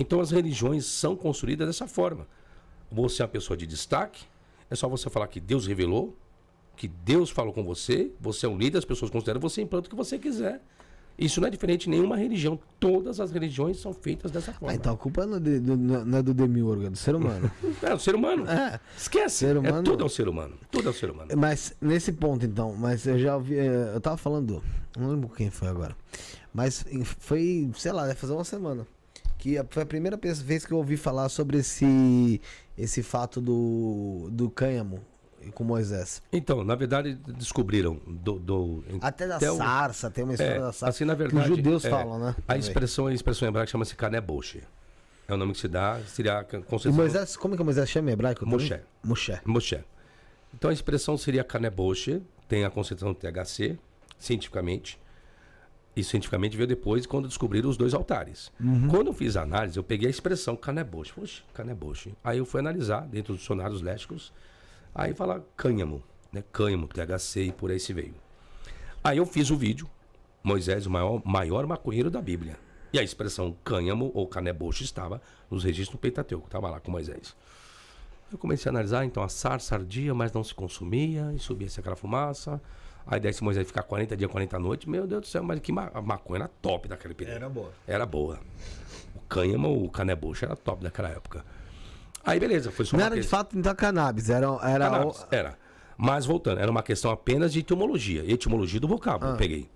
[0.02, 2.28] Então as religiões são construídas dessa forma.
[2.92, 4.26] Você é uma pessoa de destaque,
[4.70, 6.16] é só você falar que Deus revelou,
[6.76, 9.90] que Deus falou com você, você é um líder, as pessoas consideram você implanta o
[9.90, 10.62] que você quiser.
[11.20, 12.58] Isso não é diferente de nenhuma religião.
[12.80, 14.72] Todas as religiões são feitas dessa forma.
[14.72, 17.16] Ah, então a culpa não é do, do- não é do Demiurgo, é do ser
[17.16, 17.52] humano.
[17.84, 18.50] É o ser humano.
[18.50, 18.80] É.
[18.98, 19.36] Esquece.
[19.46, 20.56] Ser humano- É tudo é o ser humano.
[20.72, 21.30] Tudo é o ser humano.
[21.38, 23.56] Mas nesse ponto, então, mas eu já ouvi.
[23.58, 24.64] eh, Eu tava falando,
[24.98, 25.96] não lembro quem foi agora.
[26.54, 26.84] Mas
[27.20, 28.88] foi, sei lá, deve fazer uma semana.
[29.42, 32.40] Que a- foi a primeira vez que eu ouvi falar sobre esse,
[32.78, 35.00] esse fato do, do cânhamo
[35.56, 36.22] com Moisés.
[36.32, 38.38] Então, na verdade, descobriram do.
[38.38, 40.90] do Até da o- sarça, tem uma história É, da sarça.
[40.90, 41.50] assim, na que verdade.
[41.52, 42.36] os judeus é, falam, né?
[42.48, 44.62] A expressão, a expressão hebraica chama-se kaneboshi.
[45.28, 46.94] É o nome que se dá, seria a concepção.
[46.94, 48.46] Moisés, como é que Moisés chama em hebraico?
[48.46, 48.80] Moshe.
[49.04, 49.40] Moshe.
[49.44, 49.80] Moshe.
[50.54, 53.76] Então a expressão seria kaneboshi, tem a concepção THC,
[54.20, 55.00] cientificamente.
[55.96, 58.52] E cientificamente veio depois quando descobriram os dois altares.
[58.90, 61.14] Quando eu fiz a análise, eu peguei a expressão kaneboshi.
[61.14, 62.14] Poxa, kaneboshi.
[62.24, 64.32] Aí eu fui analisar dentro dos dicionários lésticos.
[64.96, 66.02] Aí fala cânhamo,
[66.32, 66.44] né?
[66.52, 68.16] Cânhamo, THC e por aí se veio.
[69.04, 69.90] Aí eu fiz o vídeo,
[70.44, 72.58] Moisés, o maior, maior maconheiro da Bíblia.
[72.94, 77.36] E a expressão cânhamo ou caneboche estava nos registros do Pentateuco, estava lá com Moisés.
[78.32, 81.96] Eu comecei a analisar, então a sarça ardia, mas não se consumia, e subia-se aquela
[81.98, 82.62] fumaça.
[83.06, 84.88] Aí desse Moisés ficar 40 dias, 40 noites.
[84.88, 87.36] Meu Deus do céu, mas que ma a maconha era top daquele período.
[87.38, 87.72] Era boa.
[87.88, 88.40] Era boa.
[89.16, 91.44] O cânhamo, o caneboche era top daquela época.
[92.24, 94.46] Aí beleza, foi só Não uma era de fato então cannabis, era.
[94.64, 95.58] era Cannabis, Era.
[95.98, 98.24] Mas voltando, era uma questão apenas de etimologia.
[98.32, 99.70] Etimologia do vocábulo, eu peguei.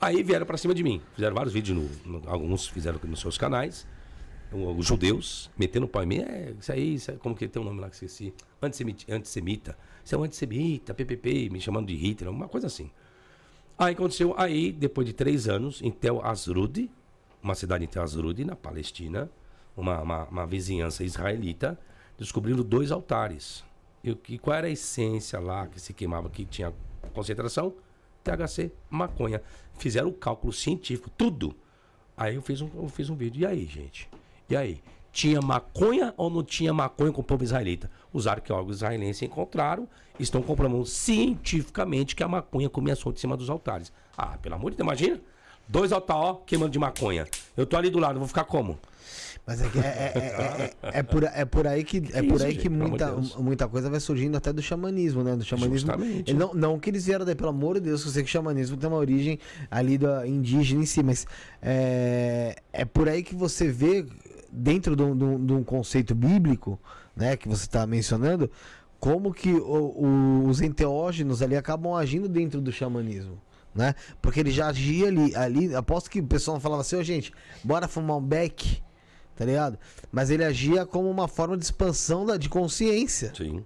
[0.00, 1.00] Aí vieram pra cima de mim.
[1.14, 3.86] Fizeram vários vídeos, no, no- alguns fizeram nos seus canais.
[4.50, 6.18] Os judeus metendo pau em mim.
[6.20, 8.32] É, isso aí, isso aí, como que tem um nome lá que esqueci?
[8.62, 9.14] Antissemita.
[9.14, 9.78] antissemita.
[10.04, 12.90] Isso é um antissemita, PPP, me chamando de Hitler, uma coisa assim.
[13.78, 16.90] Aí aconteceu, aí, depois de três anos, em Tel Asrud,
[17.42, 19.30] uma cidade em Tel Asrud, na Palestina,
[19.76, 21.78] uma, uma, uma vizinhança israelita,
[22.18, 23.62] descobriram dois altares.
[24.02, 26.72] E, que- qual era a essência lá que se queimava, que tinha
[27.12, 27.74] concentração?
[28.24, 29.40] THC, maconha.
[29.78, 31.54] Fizeram o cálculo científico, tudo.
[32.16, 33.42] Aí eu fiz um, eu fiz um vídeo.
[33.42, 34.08] E aí, gente?
[34.48, 34.80] E aí?
[35.12, 37.90] Tinha maconha ou não tinha maconha com o povo israelita?
[38.12, 39.88] Os arqueólogos israelenses encontraram,
[40.18, 43.92] estão comprovando cientificamente que a maconha comia solto em cima dos altares.
[44.16, 45.20] Ah, pelo amor de Deus, imagina?
[45.68, 47.26] Dois altares, ó, queimando de maconha.
[47.56, 48.78] Eu tô ali do lado, vou ficar como?
[49.48, 52.42] Mas é, que é, é, é, é, é por, é por aí que, é por
[52.42, 55.34] aí que muita, de muita coisa vai surgindo até do xamanismo, né?
[55.34, 55.90] Do xamanismo.
[55.90, 56.34] Justamente.
[56.34, 58.30] Não, não que eles vieram daí, pelo amor de Deus, que eu sei que o
[58.30, 59.38] xamanismo tem uma origem
[59.70, 61.26] ali da indígena em si, mas
[61.62, 64.04] é, é por aí que você vê,
[64.50, 66.78] dentro de um, de um- de um conceito bíblico,
[67.16, 68.50] né, que você está mencionando,
[69.00, 69.62] como que o-
[70.44, 73.40] o- os enteógenos ali acabam agindo dentro do xamanismo.
[73.74, 73.94] Né?
[74.20, 75.74] Porque ele já agia ali, ali.
[75.74, 78.82] Aposto que o pessoal não falava assim, ô gente, bora fumar um beck,
[79.36, 79.78] tá ligado?
[80.10, 83.62] Mas ele agia como uma forma de expansão da, de consciência Sim.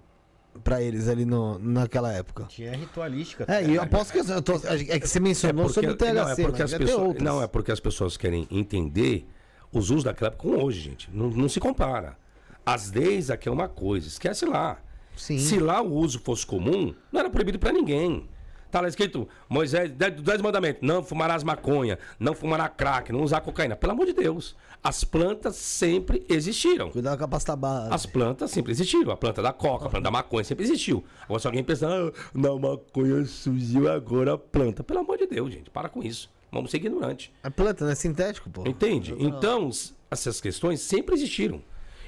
[0.63, 2.45] pra eles ali no, naquela época.
[2.49, 3.47] Tinha ritualística.
[3.49, 6.29] É, e eu aposto que eu tô- é que você mencionou sobre o THC, não,
[6.29, 9.27] é porque mas as pessoas, não, é porque as pessoas querem entender
[9.73, 11.11] os usos daquela época com hoje, gente.
[11.13, 12.17] Não, não se compara.
[12.65, 14.79] As leis aqui é uma coisa, esquece lá.
[15.17, 15.39] Sim.
[15.39, 18.29] Se lá o uso fosse comum, não era proibido pra ninguém.
[18.71, 23.77] Tá lá escrito, Moisés, dez mandamentos, não fumarás maconha, não fumará crack, não usar cocaína.
[23.77, 24.57] Pelo amor de Deus.
[24.83, 26.91] As plantas sempre existiram.
[26.91, 27.93] Cuidado com a pasta base.
[27.93, 29.13] As plantas sempre existiram.
[29.13, 31.05] A planta da coca, a planta da maconha sempre existiu.
[31.23, 34.83] Agora, se alguém pensar, ah, não, maconha surgiu agora a planta.
[34.83, 36.31] Pelo amor de Deus, gente, para com isso.
[36.53, 37.31] Vamos ser ignorantes.
[37.43, 37.95] É planta, né?
[37.95, 38.69] Sintético, pô.
[38.69, 39.15] Entende?
[39.19, 39.71] Então,
[40.11, 41.63] essas questões sempre existiram.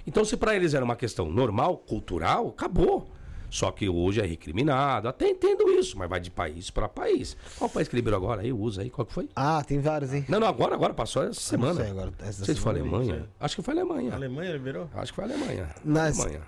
[0.06, 3.10] Então, se para eles era uma questão normal, cultural, acabou.
[3.48, 5.08] Só que hoje é recriminado.
[5.08, 7.36] Até entendo isso, mas vai de país para país.
[7.56, 8.42] Qual país que liberou agora?
[8.42, 9.28] Aí usa aí, qual que foi?
[9.34, 10.24] Ah, tem vários, hein?
[10.28, 11.74] Não, não, agora, agora passou essa semana.
[11.80, 13.28] sei agora, essa Não sei se foi Alemanha.
[13.38, 14.12] Acho que foi Alemanha.
[14.12, 14.90] A Alemanha liberou?
[14.94, 15.68] Acho que foi Alemanha.
[15.84, 16.42] Nas- Alemanha.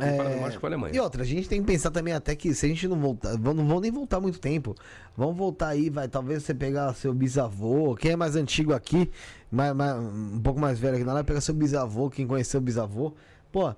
[0.00, 0.94] É, que foi Alemanha.
[0.94, 3.36] E outra, a gente tem que pensar também até que se a gente não voltar,
[3.38, 4.74] não vão nem voltar muito tempo.
[5.16, 6.06] Vamos voltar aí, vai.
[6.08, 9.10] Talvez você pegar seu bisavô, quem é mais antigo aqui,
[9.50, 12.62] mais, mais- um pouco mais velho aqui na live, pegar seu bisavô, quem conheceu o
[12.62, 13.12] bisavô.
[13.50, 13.74] Pô,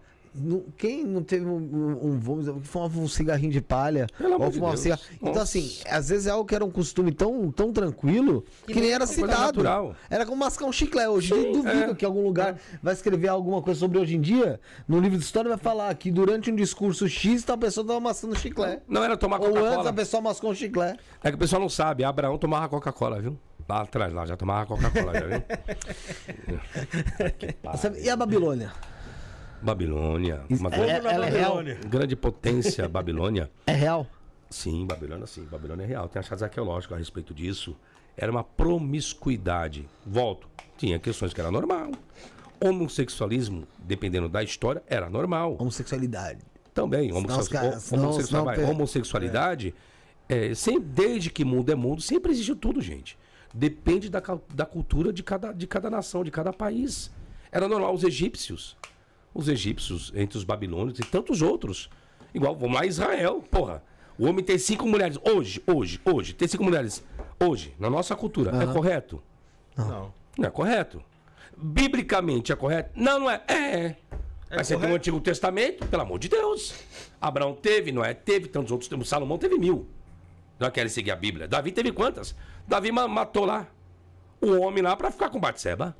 [0.77, 4.07] quem não teve um, um, um vamos dizer, fumava um cigarrinho de palha?
[4.17, 4.81] Pelo ou de fumava um Deus.
[4.81, 5.01] cigarro.
[5.15, 5.43] Então, Nossa.
[5.43, 9.07] assim, às vezes é algo que era um costume tão, tão tranquilo que, nem era
[9.07, 9.63] coisa citado.
[10.09, 11.09] Era como mascar um chiclete.
[11.09, 11.95] Hoje dia, duvido é.
[11.95, 14.61] que algum lugar vai escrever alguma coisa sobre hoje em dia.
[14.87, 18.37] No livro de história vai falar que durante um discurso X, tal pessoa tava amassando
[18.39, 18.83] chiclete.
[18.87, 19.93] Não era tomar Ou antes a Coca-Cola.
[19.93, 21.01] pessoa mascou um chiclete.
[21.23, 22.05] É que o pessoal não sabe.
[22.05, 23.37] Abraão tomava Coca-Cola, viu?
[23.69, 25.43] Lá atrás, lá, já tomava Coca-Cola, já viu?
[27.79, 28.01] Sabe?
[28.01, 28.73] E a Babilônia?
[29.63, 30.43] Babilônia.
[30.51, 31.57] Uma É- grande, ela é real?
[31.89, 33.51] grande potência, Babilônia.
[33.67, 34.07] É real?
[34.49, 35.45] Sim, Babilônia sim.
[35.45, 36.09] Babilônia é real.
[36.09, 37.77] Tem achados arqueológicos a respeito disso.
[38.17, 39.89] Era uma promiscuidade.
[40.05, 40.49] Volto.
[40.77, 41.91] Tinha questões que era normal.
[42.63, 45.57] Homossexualismo, dependendo da história, era normal.
[45.59, 46.41] Homossexualidade.
[46.75, 49.75] Também, Senão homossexu- os caras- ho- homossexual- senão- vai, senão- homossexualidade,
[50.29, 53.19] é, sempre, desde que mundo é mundo, sempre existiu tudo, gente.
[53.53, 54.23] Depende da,
[54.55, 57.11] da cultura de cada, de cada nação, de cada país.
[57.51, 58.77] Era normal os egípcios.
[59.35, 61.89] Os egípcios, entre os babilônios e tantos outros.
[62.35, 63.83] Igual, vamos lá, Israel, porra.
[64.19, 65.19] O homem tem cinco mulheres.
[65.25, 67.03] Hoje, hoje, hoje, tem cinco mulheres.
[67.43, 68.51] Hoje, na nossa cultura.
[68.63, 69.23] É correto?
[69.77, 70.13] Não.
[70.37, 71.03] Não é correto.
[71.57, 72.91] Biblicamente é correto?
[72.95, 73.43] Não, não é.
[73.49, 73.97] É.
[74.51, 74.97] Mas você tem o correto.
[74.97, 76.75] Antigo Testamento, pelo amor de Deus.
[77.21, 79.05] Abraão teve, Noé teve, tantos outros teve.
[79.05, 79.87] Salomão teve mil.
[80.59, 81.47] Não querem seguir a Bíblia.
[81.49, 82.35] Davi teve quantas?
[82.67, 83.67] Davi ma- matou lá
[84.41, 85.97] o homem lá pra ficar com Batseba.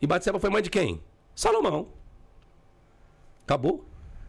[0.00, 1.00] E Batseba foi mãe de quem?
[1.34, 1.88] Salomão.
[3.44, 3.84] Acabou.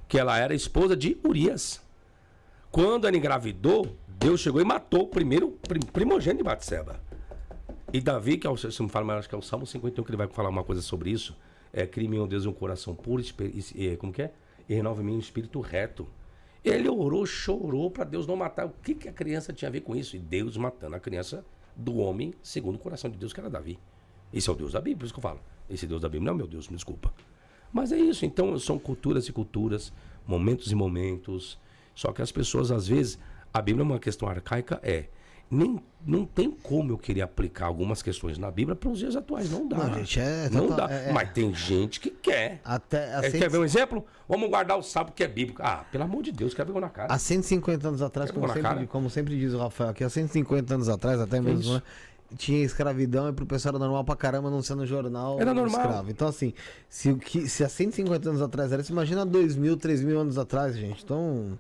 [0.08, 1.82] Que ela era esposa de Urias.
[2.72, 7.00] Quando ela engravidou, Deus chegou e matou o primeiro prim- primogênito de Batseba.
[7.92, 10.04] E Davi, que é o, se me fala, mas acho que é o Salmo 51
[10.04, 11.36] que ele vai falar uma coisa sobre isso.
[11.72, 14.34] É crime, meu Deus, um coração puro, e- como que é?
[14.68, 16.08] E renova em mim um espírito reto.
[16.64, 18.66] Ele orou, chorou para Deus não matar.
[18.66, 20.16] O que, que a criança tinha a ver com isso?
[20.16, 21.46] E Deus matando a criança
[21.76, 23.78] do homem segundo o coração de Deus, que era Davi.
[24.32, 25.40] Esse é o Deus da Bíblia, por isso que eu falo.
[25.70, 27.14] Esse Deus da Bíblia não é meu Deus, me desculpa.
[27.74, 29.92] Mas é isso, então são culturas e culturas,
[30.28, 31.58] momentos e momentos.
[31.96, 33.18] Só que as pessoas, às vezes,
[33.54, 35.06] a Bíblia é uma questão arcaica, é.
[35.52, 39.52] Nem, não tem como eu querer aplicar algumas questões na Bíblia para os dias atuais.
[39.52, 39.78] Não dá.
[39.78, 40.94] Não, gente, é não total- dá.
[40.96, 41.14] é- é.
[41.14, 42.60] Mas tem gente que quer.
[42.66, 44.04] Até É, quer ver um exemplo?
[44.28, 45.62] Vamos guardar o sábado que é bíblico.
[45.64, 47.14] Ah, pelo amor de Deus, quer ver na cara.
[47.14, 50.90] há 150 anos atrás, como sempre, como sempre diz o Rafael aqui, há 150 anos
[50.90, 51.74] atrás, até mesmo, isso?
[51.76, 51.84] né,
[52.38, 55.82] tinha escravidão e pro pessoal era normal pra caramba não ser no jornal Era normal.
[55.82, 56.10] escravo.
[56.12, 56.54] Então, assim,
[56.90, 60.04] se, o que, se há 150 anos atrás era isso, imagina há 2 mil, 3
[60.04, 61.04] mil anos atrás, gente.
[61.04, 61.58] Então,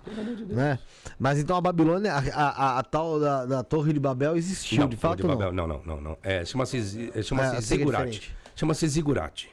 [0.47, 0.79] né?
[1.19, 4.79] Mas então a Babilônia, a, a- a- a tal da, da Torre de Babel existiu,
[4.79, 5.35] Não, de Torre fato de não.
[5.35, 6.17] Babel, não, não, não, não.
[6.23, 8.11] É, chama-se é, chama é zigurate.
[8.11, 8.35] diferente.
[8.55, 9.49] chama-se zigurate.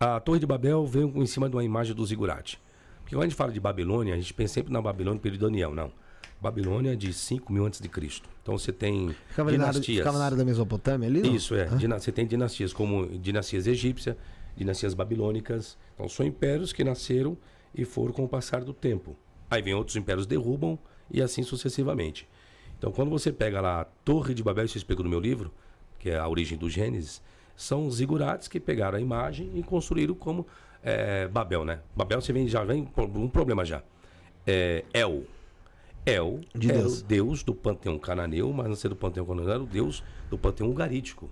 [0.00, 2.60] A Torre de Babel veio em cima de uma imagem do zigurate.
[3.02, 5.74] Porque quando a gente fala de Babilônia, a gente pensa sempre na Babilônia período Daniel,
[5.74, 5.92] não.
[6.44, 8.28] Babilônia de 5 mil antes de Cristo.
[8.42, 9.98] Então você tem Ficava, dinastias.
[9.98, 11.22] ficava na área da Mesopotâmia ali?
[11.22, 11.34] não?
[11.34, 11.64] Isso, é.
[11.76, 14.16] Dina- Você tem dinastias como dinastias egípcia,
[14.56, 15.76] dinastias babilônicas.
[15.94, 17.36] Então são impérios que nasceram
[17.74, 19.16] e foram com o passar do tempo.
[19.50, 20.78] Aí vem outros impérios derrubam
[21.10, 22.28] e assim sucessivamente.
[22.78, 25.50] Então quando você pega lá a Torre de Babel, isso eu explico no meu livro,
[25.98, 27.22] que é a origem do Gênesis,
[27.56, 30.46] são os zigurates que pegaram a imagem e construíram como
[30.82, 31.80] é, Babel, né?
[31.96, 33.82] Babel você vem, já vem com um problema já.
[34.46, 35.22] É, El.
[36.06, 37.00] El De era Deus.
[37.00, 40.36] o deus do panteão cananeu, mas não ser do panteão cananeu, era o deus do
[40.38, 41.30] panteão ugarítico,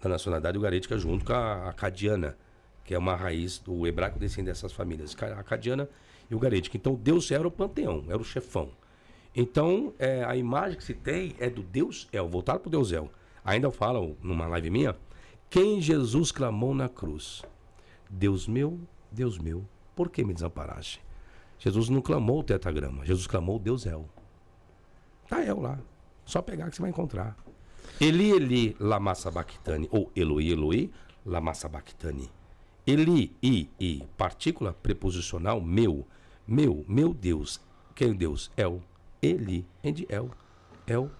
[0.00, 2.36] da nacionalidade ugarítica, junto com a acadiana,
[2.84, 5.88] que é uma raiz do hebraico descende dessas famílias, ca- acadiana
[6.30, 6.76] e ugarítica.
[6.76, 8.70] Então, Deus era o panteão, era o chefão.
[9.34, 12.92] Então, é, a imagem que se tem é do Deus El, voltado para o Deus
[12.92, 13.10] El.
[13.44, 14.96] Ainda eu falo numa live minha,
[15.50, 17.42] quem Jesus clamou na cruz?
[18.08, 18.78] Deus meu,
[19.10, 19.64] Deus meu,
[19.94, 21.00] por que me desamparaste?
[21.58, 24.08] Jesus não clamou o tetagrama, Jesus clamou o Deus El.
[25.28, 25.78] Tá El lá.
[26.24, 27.36] Só pegar que você vai encontrar.
[28.00, 29.88] Eli, Eli, lama sabachthani.
[29.90, 30.90] Ou Eloi, Eloi,
[31.24, 32.30] lama sabachthani.
[32.86, 36.06] Eli, I, I, partícula preposicional, meu.
[36.46, 37.60] Meu, meu Deus.
[37.94, 38.50] Quem é Deus?
[38.56, 38.82] El.
[39.22, 40.30] Eli, de El.
[40.86, 41.10] El.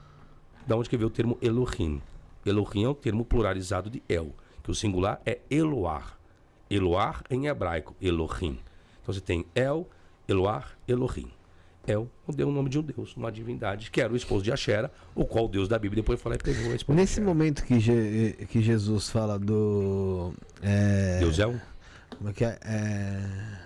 [0.66, 2.02] Da onde que veio o termo Elohim?
[2.44, 6.18] Elohim é o termo pluralizado de El, que o singular é Eloar.
[6.68, 8.58] Eloar em hebraico, Elohim.
[9.00, 9.88] Então você tem El,
[10.28, 11.30] Eloar, Elohim.
[11.86, 14.90] El deu o nome de um deus, uma divindade, que era o esposo de Axera,
[15.14, 18.32] o qual o deus da Bíblia depois e pegou a esposa Nesse momento que, Je-
[18.50, 20.32] que Jesus fala do.
[20.60, 21.60] É, Deus é um.
[22.18, 22.58] Como é que é?
[22.64, 23.56] é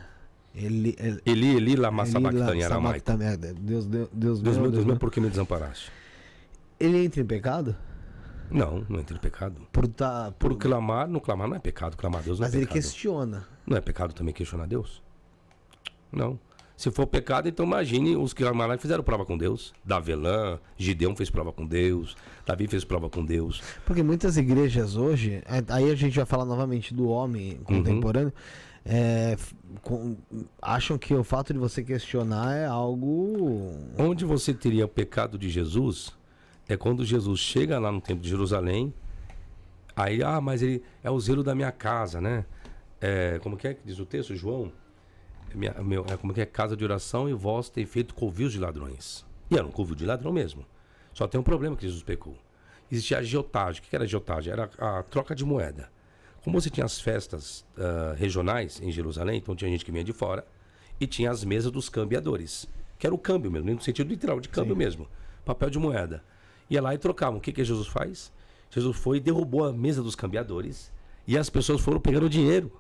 [0.55, 3.11] ele, ele, Eli, Eli, lama ele- sabachthani, aramaico.
[3.13, 5.91] é, Deus, Deus, Deus, Deus meu, meu, Deus meu, por que me desamparaste?
[6.79, 7.75] Ele entra em pecado?
[8.51, 9.55] Não, não entra em pecado.
[9.73, 12.53] Por tá, por, Por clamar, não clamar não é pecado, clamar a Deus não mas
[12.55, 12.83] é ele pecado.
[12.83, 13.47] questiona.
[13.67, 15.01] Não é pecado também questionar Deus?
[16.13, 16.39] Não.
[16.81, 19.75] Se for pecado, então imagine os que clamaram e fizeram prova com Deus.
[19.85, 22.17] Davelã, Gideão fez prova com Deus,
[22.47, 23.61] Davi fez prova com Deus.
[23.85, 28.33] Porque muitas igrejas hoje, é, aí a gente vai falar novamente do homem contemporâneo,
[28.83, 30.17] é, f- com-
[30.63, 33.77] acham que o fato de você questionar é algo.
[33.99, 36.17] Onde você teria o pecado de Jesus
[36.67, 38.95] é quando Jesus chega lá no templo de Jerusalém.
[39.95, 42.47] Aí, ah, mas ele é o zelo da minha casa, né?
[43.03, 44.73] É, como que é que diz o texto, João?
[45.51, 48.53] É Minha, meu, é como que é casa de oração e vós tem feito covios
[48.53, 49.25] de ladrões.
[49.51, 50.65] E era um covil de ladrão mesmo.
[51.13, 52.37] Só tem um problema que Jesus pecou.
[52.91, 53.81] Existia a agiotagem.
[53.81, 54.53] O que era agiotagem?
[54.53, 55.91] Era a troca de moeda.
[56.43, 60.13] Como você tinha as festas ah, regionais em Jerusalém, então tinha gente que vinha de
[60.13, 60.47] fora,
[60.99, 62.69] e tinha as mesas dos cambiadores,
[62.99, 65.09] que era o câmbio mesmo, no sentido literal, de câmbio mesmo,
[65.45, 66.23] papel de moeda.
[66.69, 67.39] Ia lá e trocavam.
[67.39, 68.33] O que, que Jesus faz?
[68.71, 70.93] Jesus foi e derrubou a mesa dos cambiadores,
[71.27, 72.73] e as pessoas foram pegando dinheiro.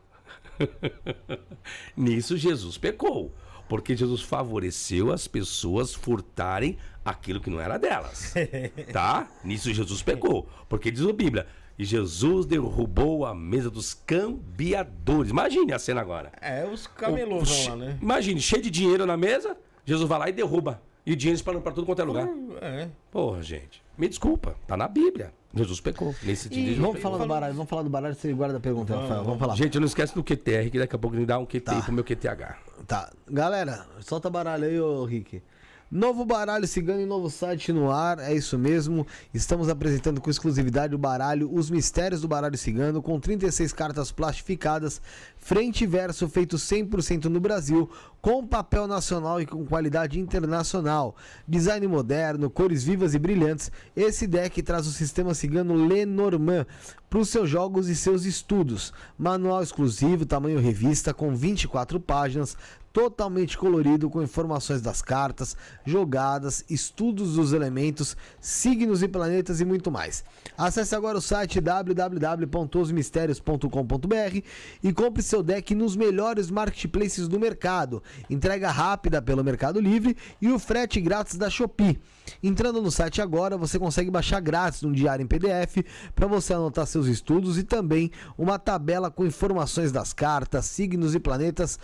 [1.96, 3.34] Nisso Jesus pecou.
[3.68, 8.34] Porque Jesus favoreceu as pessoas furtarem aquilo que não era delas.
[8.92, 9.28] tá?
[9.44, 10.48] Nisso Jesus pecou.
[10.68, 11.46] Porque diz a Bíblia.
[11.78, 15.30] E Jesus derrubou a mesa dos cambiadores.
[15.30, 16.32] Imagine a cena agora.
[16.40, 17.98] É, os camelôs vão lá, né?
[18.02, 20.82] Imagine, cheio de dinheiro na mesa, Jesus vai lá e derruba.
[21.06, 22.28] E o dinheiro espalhando pra tudo quanto é lugar.
[22.60, 22.88] É.
[23.10, 23.82] Porra, gente.
[24.00, 25.30] Me desculpa, tá na Bíblia.
[25.54, 26.14] Jesus pecou.
[26.22, 27.10] Nesse dia, Jesus Vamos pecou.
[27.10, 29.24] falar do baralho, vamos falar do baralho, você guarda a pergunta, Rafael.
[29.24, 29.54] Vamos falar.
[29.56, 31.82] Gente, não esquece do QTR, que daqui a pouco me dá um QTI Tá.
[31.82, 32.56] pro meu QTH.
[32.86, 33.10] Tá.
[33.28, 35.42] Galera, solta baralho aí, ô Rick.
[35.92, 39.04] Novo baralho cigano e novo site no ar, é isso mesmo.
[39.34, 45.02] Estamos apresentando com exclusividade o baralho Os Mistérios do Baralho Cigano, com 36 cartas plastificadas,
[45.36, 47.90] frente e verso feito 100% no Brasil,
[48.22, 51.16] com papel nacional e com qualidade internacional.
[51.48, 53.72] Design moderno, cores vivas e brilhantes.
[53.96, 56.68] Esse deck traz o sistema cigano Lenormand
[57.08, 58.92] para os seus jogos e seus estudos.
[59.18, 62.56] Manual exclusivo, tamanho revista, com 24 páginas,
[62.92, 69.90] totalmente colorido com informações das cartas, jogadas, estudos dos elementos, signos e planetas e muito
[69.90, 70.24] mais.
[70.56, 74.40] Acesse agora o site www.osmistérios.com.br
[74.82, 78.02] e compre seu deck nos melhores marketplaces do mercado.
[78.28, 82.00] Entrega rápida pelo Mercado Livre e o frete grátis da Shopee.
[82.42, 85.84] Entrando no site agora, você consegue baixar grátis um diário em PDF
[86.14, 91.20] para você anotar seus estudos e também uma tabela com informações das cartas, signos e
[91.20, 91.78] planetas.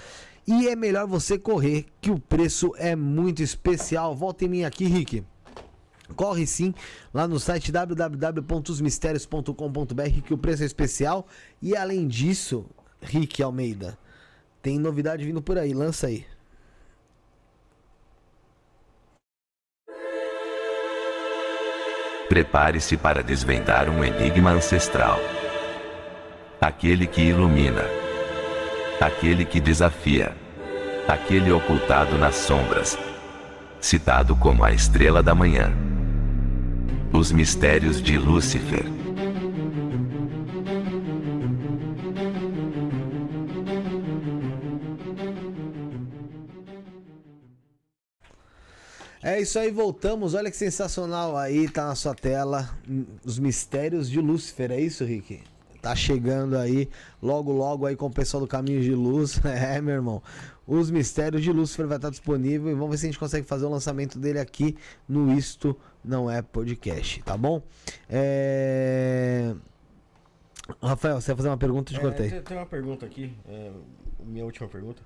[0.46, 4.14] E é melhor você correr, que o preço é muito especial.
[4.14, 5.24] Volta em mim aqui, Rick.
[6.14, 6.72] Corre sim
[7.12, 11.26] lá no site www.osmistérios.com.br que o preço é especial.
[11.60, 12.64] E além disso,
[13.00, 13.98] Rick Almeida,
[14.62, 16.24] tem novidade vindo por aí, lança aí.
[22.28, 25.18] Prepare-se para desvendar um enigma ancestral.
[26.60, 28.05] Aquele que ilumina.
[29.00, 30.34] Aquele que desafia.
[31.06, 32.98] Aquele ocultado nas sombras.
[33.80, 35.72] Citado como a estrela da manhã.
[37.12, 38.84] Os mistérios de Lúcifer.
[49.22, 50.34] É isso aí, voltamos.
[50.34, 52.70] Olha que sensacional aí, tá na sua tela.
[53.24, 55.42] Os mistérios de Lúcifer, é isso, Rick?
[55.86, 56.88] Tá chegando aí,
[57.22, 59.38] logo, logo aí com o pessoal do Caminho de Luz.
[59.46, 60.20] É, meu irmão.
[60.66, 63.66] Os mistérios de Lúcifer vai estar disponível e vamos ver se a gente consegue fazer
[63.66, 64.76] o lançamento dele aqui
[65.08, 67.62] no Isto Não É Podcast, tá bom?
[68.10, 69.54] É...
[70.82, 71.92] Rafael, você vai fazer uma pergunta?
[71.92, 72.30] Eu te É, cortei.
[72.30, 73.70] tem, tem uma pergunta aqui, é,
[74.24, 75.00] minha última pergunta.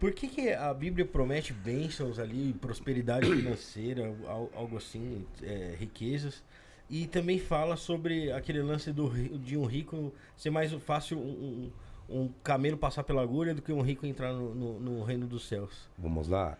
[0.00, 6.42] Por que, que a Bíblia promete bênçãos ali, prosperidade financeira, al- algo assim, é, riquezas?
[6.90, 9.08] E também fala sobre aquele lance do,
[9.38, 11.70] de um rico ser mais fácil um,
[12.10, 15.26] um, um camelo passar pela agulha do que um rico entrar no, no- no reino
[15.26, 15.88] dos céus.
[15.98, 16.58] Vamos lá.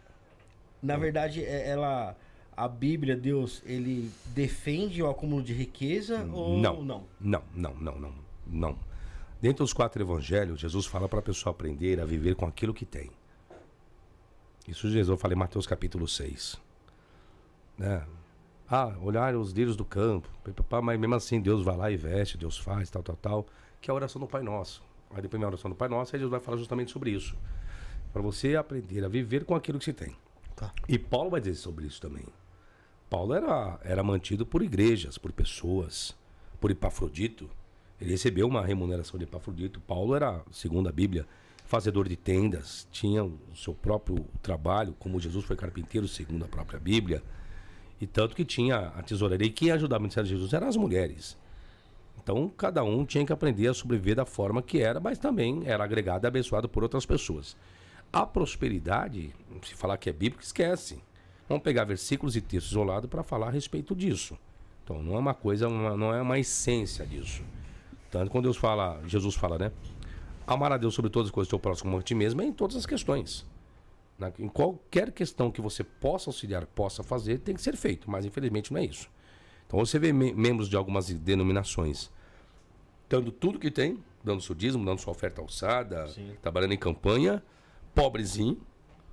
[0.83, 2.17] Na verdade, é- ela,
[2.57, 6.83] a Bíblia, Deus, ele defende o acúmulo de riqueza ou Não.
[6.83, 7.05] não?
[7.21, 8.15] Não, não, não, não,
[8.47, 8.79] não.
[9.43, 12.87] Dentro dos quatro evangelhos, Jesus fala para a pessoa aprender a viver com aquilo que
[12.87, 13.11] tem.
[14.67, 16.57] Isso Jesus falei em Mateus capítulo 6.
[17.77, 18.03] Né?
[18.77, 20.29] Ah, olhar os lírios do campo.
[20.83, 23.47] Mas mesmo assim, Deus vai lá e veste, Deus faz, tal, tal, tal.
[23.81, 24.83] Que é a oração do Pai Nosso.
[25.13, 27.37] Aí depois da oração do Pai Nosso, aí Jesus vai falar justamente sobre isso.
[28.13, 30.17] Para você aprender a viver com aquilo que se tem.
[30.57, 30.73] Tá.
[30.89, 32.25] E Paulo vai dizer sobre isso também.
[33.09, 36.13] Paulo era, era mantido por igrejas, por pessoas,
[36.61, 37.49] por Epafrodito.
[38.01, 39.81] Ele recebeu uma remuneração de Epafrodito.
[39.83, 41.29] Paulo era, segundo a Bíblia,
[41.65, 46.81] fazedor de tendas, tinha o seu próprio trabalho, como Jesus foi carpinteiro, segundo a própria
[46.81, 47.23] Bíblia.
[48.01, 49.47] E tanto que tinha a tesouraria.
[49.47, 51.37] E quem ajudava o ministério de Jesus eram as mulheres.
[52.23, 55.85] Então, cada um tinha que aprender a sobreviver da forma que era, mas também era
[55.85, 57.57] agregado e abençoado por outras pessoas.
[58.13, 61.03] A prosperidade, se falar que é bíblico, esquece.
[61.49, 64.39] Vamos pegar versículos e textos isolados para falar a respeito disso.
[64.83, 67.43] Então, não é uma coisa, uma- não é uma essência disso.
[68.11, 69.73] Tanto quando Deus fala, Jesus fala, né?
[70.47, 72.53] Amar a Deus sobre todas as coisas, teu próximo como a ti mesmo, é em
[72.53, 73.47] todas as questões.
[74.19, 78.25] Na- em qualquer questão que você possa auxiliar, possa fazer, tem que ser feito, mas
[78.25, 79.11] infelizmente não é isso.
[79.67, 82.11] Então você vê me- membros de algumas denominações
[83.09, 86.07] dando tudo que tem, dando seu dízimo, dando sua oferta alçada,
[86.41, 87.43] trabalhando em campanha,
[87.95, 88.59] pobrezinho,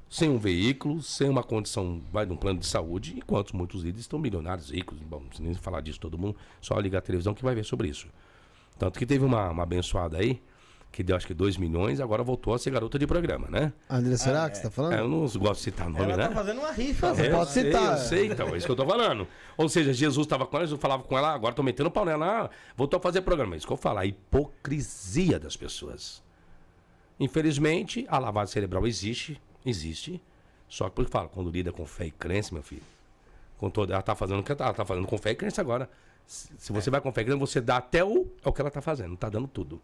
[0.10, 4.02] sem um veículo, sem uma condição, vai de um plano de saúde, enquanto muitos líderes
[4.02, 7.56] estão milionários, ricos, bom, nem falar disso, todo mundo só liga a televisão que vai
[7.56, 8.08] ver sobre isso.
[8.78, 10.42] Tanto que teve uma, uma abençoada aí,
[10.92, 13.72] que deu acho que 2 milhões, agora voltou a ser garota de programa, né?
[13.90, 14.94] André, será que você tá falando?
[14.94, 16.28] É, eu não gosto de citar nome, Ela né?
[16.28, 17.14] tá fazendo uma rifa.
[17.14, 17.28] Você?
[17.28, 17.92] Eu pode sei, citar.
[17.94, 19.26] Eu sei, então, é isso que eu tô falando.
[19.56, 22.46] Ou seja, Jesus estava com ela, Jesus falava com ela, agora tô metendo pau nela,
[22.46, 23.56] ah, voltou a fazer programa.
[23.56, 26.22] É isso que eu falo, a hipocrisia das pessoas.
[27.18, 30.22] Infelizmente, a lavagem cerebral existe, existe,
[30.68, 32.82] Só que por que fala, quando lida com fé e crença, meu filho,
[33.58, 35.90] com toda, ela tá fazendo o que ela tá fazendo com fé e crença agora.
[36.26, 38.60] Se, se você vai com fé e crença, você dá até o, é o que
[38.60, 39.82] ela tá fazendo, tá dando tudo.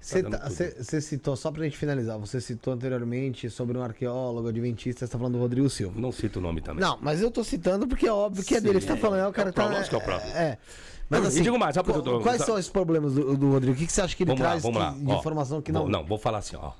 [0.00, 5.04] Você tá- você citou, só pra gente finalizar, você citou anteriormente sobre um arqueólogo adventista,
[5.06, 6.00] você tá falando do Rodrigo Silva.
[6.00, 6.80] Não cito o nome também.
[6.80, 9.20] Não, mas eu tô citando porque é óbvio que é dele que você tá falando.
[9.20, 9.62] É o cara o que tá.
[9.62, 10.32] próprio, lógico que é o próprio.
[10.36, 10.58] É.
[11.10, 13.36] Mas E assim, digo mais, só porque qu- eu tô- quais são esses problemas do,
[13.36, 13.74] do Rodrigo?
[13.74, 14.90] O que, que você acha que ele Vamos lá, traz vamos lá.
[14.92, 15.82] de Ó, informação que não.
[15.82, 16.72] Vou, não, vou falar assim, ó.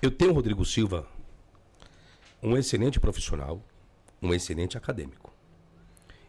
[0.00, 1.06] Eu tenho o Rodrigo Silva,
[2.42, 3.62] um excelente profissional,
[4.22, 5.32] um excelente acadêmico.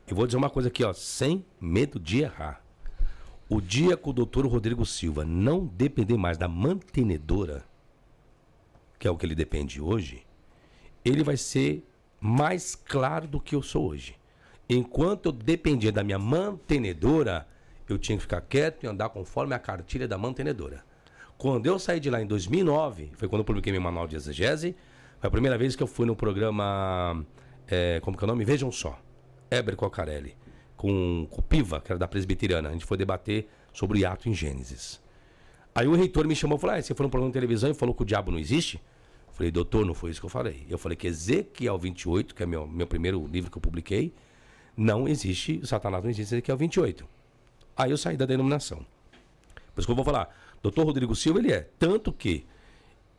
[0.08, 2.61] Eu vou dizer uma coisa aqui, ó, sem medo de errar.
[3.54, 7.66] O dia que o doutor Rodrigo Silva não depender mais da mantenedora,
[8.98, 10.26] que é o que ele depende hoje,
[11.04, 11.86] ele vai ser
[12.18, 14.16] mais claro do que eu sou hoje.
[14.70, 17.46] Enquanto eu dependia da minha mantenedora,
[17.90, 20.82] eu tinha que ficar quieto e andar conforme a cartilha da mantenedora.
[21.38, 24.78] Quando eu saí de lá em 2009, foi quando eu publiquei meu manual de exegese,
[25.20, 27.26] foi a primeira vez que eu fui no programa,
[27.68, 28.46] é, como que é o nome?
[28.46, 28.98] Vejam só,
[29.52, 30.38] Heber Cocarelli,
[30.82, 32.70] com, com o Piva, que era da presbiteriana.
[32.70, 35.00] A gente foi debater sobre o hiato em Gênesis.
[35.76, 37.74] Aí o reitor me chamou e falou: ah, você foi num programa de televisão e
[37.76, 38.78] falou que o diabo não existe?
[39.28, 40.66] Eu falei, doutor, não foi isso que eu falei.
[40.68, 44.12] Eu falei que Ezequiel 28, que é meu, meu primeiro livro que eu publiquei,
[44.76, 47.08] não existe, Satanás não existe, Ezequiel 28.
[47.78, 48.80] Aí eu saí da denominação.
[49.74, 51.70] Por isso que eu vou falar, doutor Rodrigo Silva, ele é.
[51.78, 52.44] Tanto que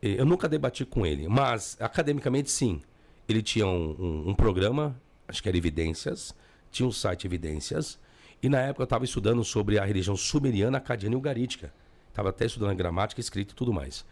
[0.01, 2.81] eh, eu nunca debati com ele, mas academicamente sim.
[3.27, 6.35] Ele tinha um, um- um programa, acho que era Evidências,
[6.73, 7.99] tinha um site Evidências,
[8.41, 11.73] e na época eu estava estudando sobre a religião sumeriana, acadiana e ugarítica.
[12.09, 14.05] Estava até estudando gramática, escrita e tudo mais.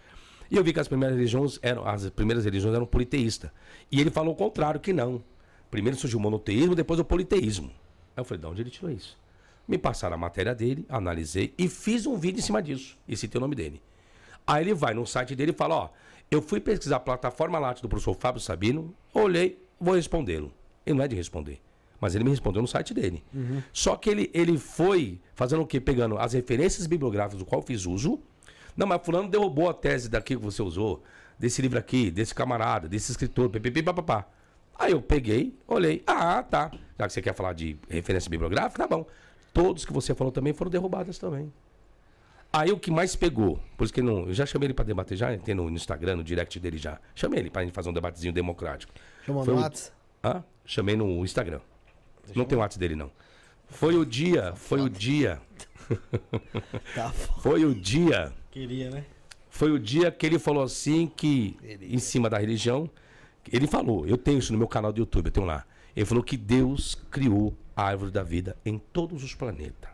[0.50, 3.52] E eu vi que as primeiras religiões eram, as primeiras religiões eram politeístas.
[3.92, 5.24] E ele falou o contrário, que não.
[5.70, 7.68] Primeiro surgiu o monoteísmo, depois o politeísmo.
[8.16, 9.18] Aí eu falei, de onde ele tirou isso?
[9.68, 12.98] Me passaram a matéria dele, analisei e fiz um vídeo em cima disso.
[13.08, 13.82] E citei o nome dele.
[14.46, 15.90] Aí ele vai no site dele e fala, ó,
[16.30, 20.52] eu fui pesquisar a plataforma Lattes do professor Fábio Sabino, olhei, vou respondê-lo.
[20.86, 21.62] Ele não é de responder.
[22.02, 23.24] Mas ele me respondeu no site dele.
[23.72, 25.80] Só que ele, ele foi fazendo o quê?
[25.80, 28.20] Pegando as referências bibliográficas do qual eu fiz uso.
[28.76, 31.04] Não, mas fulano derrubou a tese daqui que você usou,
[31.38, 34.28] desse livro aqui, desse camarada, desse escritor, pipipi, papapá.
[34.80, 36.72] Aí eu peguei, olhei, ah, tá.
[36.98, 39.06] Já que você quer falar de referência bibliográfica, tá bom.
[39.54, 41.54] Todos que você falou também foram derrubadas também.
[42.54, 45.18] Aí o que mais pegou, por isso que não, eu já chamei ele pra debater,
[45.18, 47.00] já tem no Instagram, no direct dele já.
[47.16, 48.92] Chamei ele pra gente fazer um debatezinho democrático.
[49.26, 49.94] Chamou no o- Whats?
[50.24, 50.44] Hã?
[50.66, 51.60] Chamei no Instagram.
[52.36, 53.12] Não tem o WhatsApp dele, não.
[53.68, 55.42] Foi o dia, foi o dia,
[56.96, 57.12] Tá
[57.42, 59.06] foi o dia, Queria, né?
[59.50, 62.90] foi o dia que ele falou assim que, em cima da religião,
[63.52, 65.66] ele falou, eu tenho isso no meu canal do YouTube, eu tenho lá.
[65.96, 69.90] Ele falou que Deus criou a árvore da vida em todos os planetas.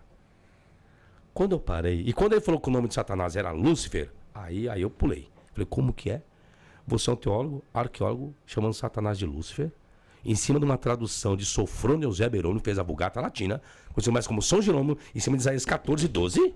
[1.33, 4.67] Quando eu parei, e quando ele falou que o nome de Satanás era Lúcifer, aí,
[4.67, 5.29] aí eu pulei.
[5.53, 6.21] Falei, como que é?
[6.85, 9.71] Você é um teólogo, arqueólogo, chamando Satanás de Lúcifer,
[10.27, 13.61] em cima de uma tradução de Sofrônio Eusébio Herônimo, fez a Vulgata Latina,
[13.93, 16.53] conhecido mais como São Jerônimo, em cima de Isaías 14, 12.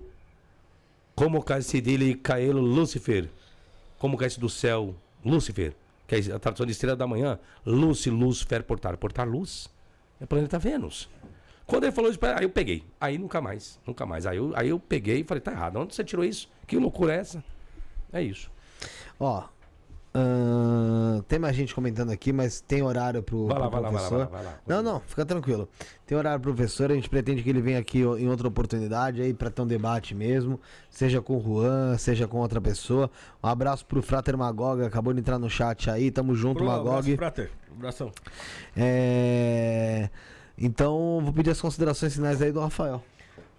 [1.14, 3.30] Como cai-se dele caelo Lúcifer?
[3.98, 4.94] Como cai-se do céu
[5.24, 5.74] Lúcifer?
[6.06, 7.38] Que é a tradução de estrela da manhã.
[7.64, 8.96] Luz, luz, fer, portar.
[8.98, 9.68] Portar luz
[10.20, 11.08] é planeta Vênus.
[11.66, 12.84] Quando ele falou isso, aí eu peguei.
[13.00, 14.26] Aí nunca mais, nunca mais.
[14.26, 15.76] Aí eu, aí eu peguei e falei, tá errado.
[15.78, 16.50] Onde você tirou isso?
[16.66, 17.42] Que loucura é essa?
[18.12, 18.50] É isso.
[19.18, 19.44] Ó.
[20.14, 23.90] ahn, tem mais gente comentando aqui, mas tem horário pro, Vai lá, pro vai lá,
[23.90, 24.30] vai lá, professor.
[24.30, 24.58] vai lá, vai lá.
[24.66, 25.68] Não, não, fica tranquilo.
[26.06, 29.32] Tem horário pro professor, a gente pretende que ele venha aqui em outra oportunidade aí
[29.32, 30.60] pra ter um debate mesmo,
[30.90, 33.10] seja com o Juan, seja com outra pessoa.
[33.42, 36.90] Um abraço pro Frater Magog, acabou de entrar no chat aí, tamo junto, Pro, Magog.
[36.98, 37.50] abraço, Frater.
[37.74, 38.12] Abração.
[38.76, 40.10] É...
[40.58, 43.02] Então, vou pedir as considerações finais aí do Rafael.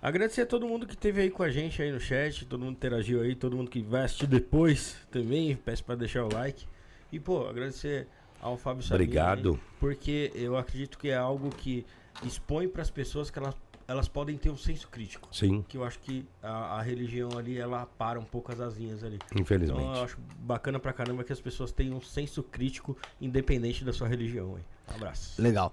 [0.03, 2.73] Agradecer a todo mundo que esteve aí com a gente aí no chat, todo mundo
[2.73, 6.65] interagiu aí, todo mundo que vai assistir depois também, peço pra deixar o like.
[7.09, 8.05] E, pô, agradecer
[8.41, 9.01] ao Fábio Sabino.
[9.01, 9.53] Obrigado.
[9.53, 11.85] aí, Porque eu acredito que é algo que
[12.21, 13.55] expõe pras pessoas que elas,
[13.87, 15.29] elas podem ter um senso crítico.
[15.31, 19.05] Sim, Que eu acho que a, a religião ali, ela para um pouco as asinhas
[19.05, 19.15] ali.
[19.15, 19.99] Então eu infelizmente.
[19.99, 24.57] acho bacana pra caramba que as pessoas tenham um senso crítico independente da sua religião.
[24.57, 24.63] Aí.
[24.95, 25.41] Abraço.
[25.41, 25.71] Legal.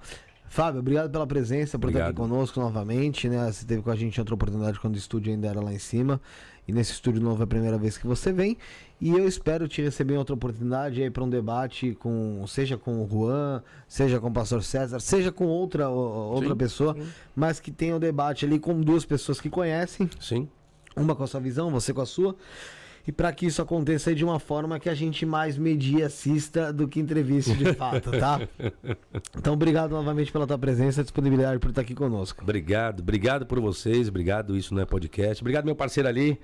[0.51, 2.29] Fábio, obrigado pela presença, por estar aqui Obrigado.
[2.29, 3.45] conosco novamente, né?
[3.45, 6.21] Você esteve com a gente outra oportunidade quando o estúdio ainda era lá em cima.
[6.67, 8.59] E nesse estúdio novo é a primeira vez que você vem.
[9.01, 13.01] E eu espero te receber em outra oportunidade aí para um debate com, seja com
[13.01, 16.97] o Juan, seja com o pastor César, seja com outra, outra Sim, pessoa,
[17.35, 20.49] mas que tenha um debate ali com duas pessoas que conhecem, Sim.
[20.97, 22.35] uma com a sua visão, você com a sua.
[23.07, 26.73] E para que isso aconteça aí de uma forma que a gente mais medie assista
[26.73, 28.41] do que entreviste de fato, tá?
[29.37, 32.43] Então, obrigado novamente pela tua presença e disponibilidade por estar aqui conosco.
[32.43, 35.43] Obrigado, obrigado por vocês, obrigado, isso não é podcast.
[35.43, 36.39] Obrigado, meu parceiro ali.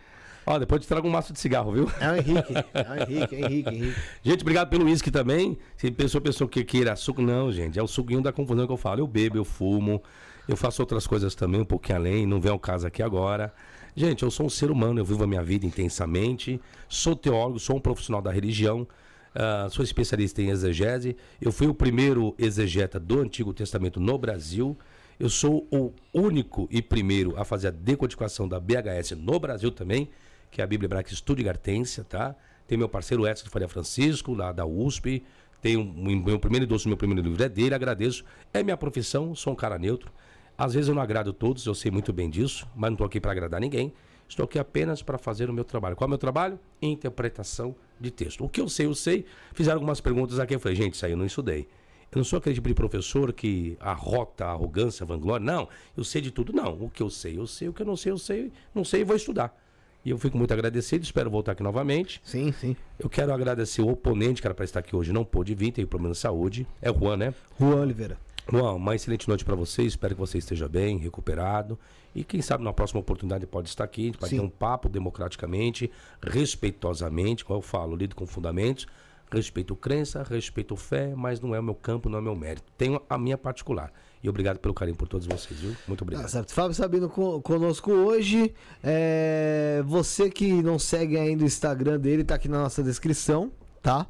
[0.46, 1.90] Ó, depois te trago um maço de cigarro, viu?
[2.00, 2.54] É o Henrique.
[2.72, 4.00] É o Henrique, é o Henrique, Henrique.
[4.22, 5.58] Gente, obrigado pelo uísque também.
[5.76, 7.78] Se pessoa, pessoa que queira suco, não, gente.
[7.78, 9.00] É o suquinho da confusão que eu falo.
[9.00, 10.00] Eu bebo, eu fumo,
[10.48, 12.26] eu faço outras coisas também, um pouquinho além.
[12.26, 13.52] Não vem ao caso aqui agora.
[13.98, 16.60] Gente, eu sou um ser humano, eu vivo a minha vida intensamente.
[16.86, 18.86] Sou teólogo, sou um profissional da religião.
[19.34, 21.16] ah, sou especialista em exegese.
[21.40, 24.76] Eu fui o primeiro exegeta do Antigo Testamento no Brasil.
[25.18, 30.10] Eu sou o único e primeiro a fazer a decodificação da BHS no Brasil também,
[30.50, 32.36] que é a Bíblia Hebraica Estudo e Gartência, tá?
[32.68, 35.22] Tem meu parceiro Edson de Faria Francisco, lá da USP.
[35.62, 38.26] Tem um, meu primeiro doce, meu primeiro livro é dele, agradeço.
[38.52, 40.12] É minha profissão, sou um cara neutro.
[40.58, 43.20] Às vezes eu não agrado todos, eu sei muito bem disso, mas não estou aqui
[43.20, 43.92] para agradar ninguém.
[44.28, 45.94] Estou aqui apenas para fazer o meu trabalho.
[45.94, 46.58] Qual é o meu trabalho?
[46.82, 48.44] Interpretação de texto.
[48.44, 49.24] O que eu sei, eu sei.
[49.54, 51.68] Fizeram algumas perguntas aqui, eu falei, gente, isso aí eu não estudei.
[52.10, 55.44] Eu não sou aquele tipo de professor que arrota a arrogância, a vanglória.
[55.44, 56.52] Não, eu sei de tudo.
[56.52, 57.68] Não, o que eu sei, eu sei.
[57.68, 58.52] O que eu não sei, eu sei.
[58.74, 59.56] Não sei e vou estudar.
[60.04, 62.20] E eu fico muito agradecido, espero voltar aqui novamente.
[62.24, 62.76] Sim, sim.
[62.96, 65.88] Eu quero agradecer o oponente que era para estar aqui hoje, não pôde vir, teve
[65.88, 66.64] problema de saúde.
[66.80, 67.34] É o Juan, né?
[67.58, 68.16] Juan Oliveira.
[68.50, 69.82] Juan, uma excelente noite para você.
[69.82, 71.78] Espero que você esteja bem, recuperado.
[72.14, 74.02] E quem sabe na próxima oportunidade pode estar aqui.
[74.02, 74.36] A gente vai Sim.
[74.36, 75.90] ter um papo democraticamente,
[76.22, 78.86] respeitosamente, como eu falo, lido com fundamentos.
[79.30, 82.70] Respeito crença, respeito fé, mas não é o meu campo, não é o meu mérito.
[82.78, 83.92] Tenho a minha particular.
[84.22, 85.70] E obrigado pelo carinho por todos vocês, viu?
[85.88, 86.28] Muito Tá obrigado.
[86.28, 86.52] certo.
[86.54, 88.54] Fábio Sabino co- conosco hoje.
[88.84, 93.50] É, Você que não segue ainda o Instagram dele, tá aqui na nossa descrição,
[93.82, 94.06] tá?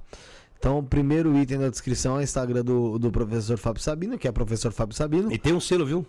[0.59, 4.27] Então, o primeiro item da descrição é o Instagram do, do professor Fábio Sabino, que
[4.27, 5.31] é professor Fábio Sabino.
[5.33, 6.05] E tem um selo, viu?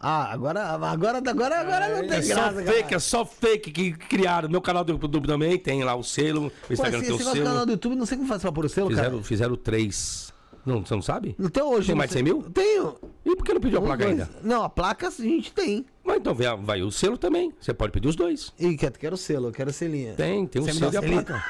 [0.00, 2.96] Ah, agora, agora, agora, agora não tem É só graça, fake, cara.
[2.96, 4.48] é só fake que criaram.
[4.50, 6.52] Meu canal do YouTube também tem lá o selo.
[6.68, 7.66] O Instagram esse, tem o nosso canal selo.
[7.66, 9.22] do YouTube, não sei como faz pra pôr o selo, Fizeram, cara.
[9.22, 10.32] fizeram três.
[10.66, 11.34] Não, você não sabe?
[11.42, 11.86] Até hoje.
[11.88, 12.42] Tem mais de sei- 100 mil?
[12.50, 12.96] Tenho.
[13.24, 14.20] E por que não pediu a Um, placa dois.
[14.20, 14.30] ainda?
[14.42, 15.86] Não, a placa a gente tem.
[16.04, 17.52] Mas então vai, vai o selo também.
[17.60, 18.52] Você pode pedir os dois.
[18.58, 20.14] Ih, quero, quero o selo, eu quero o selinho.
[20.16, 21.44] Tem, tem um Você selo e a placa.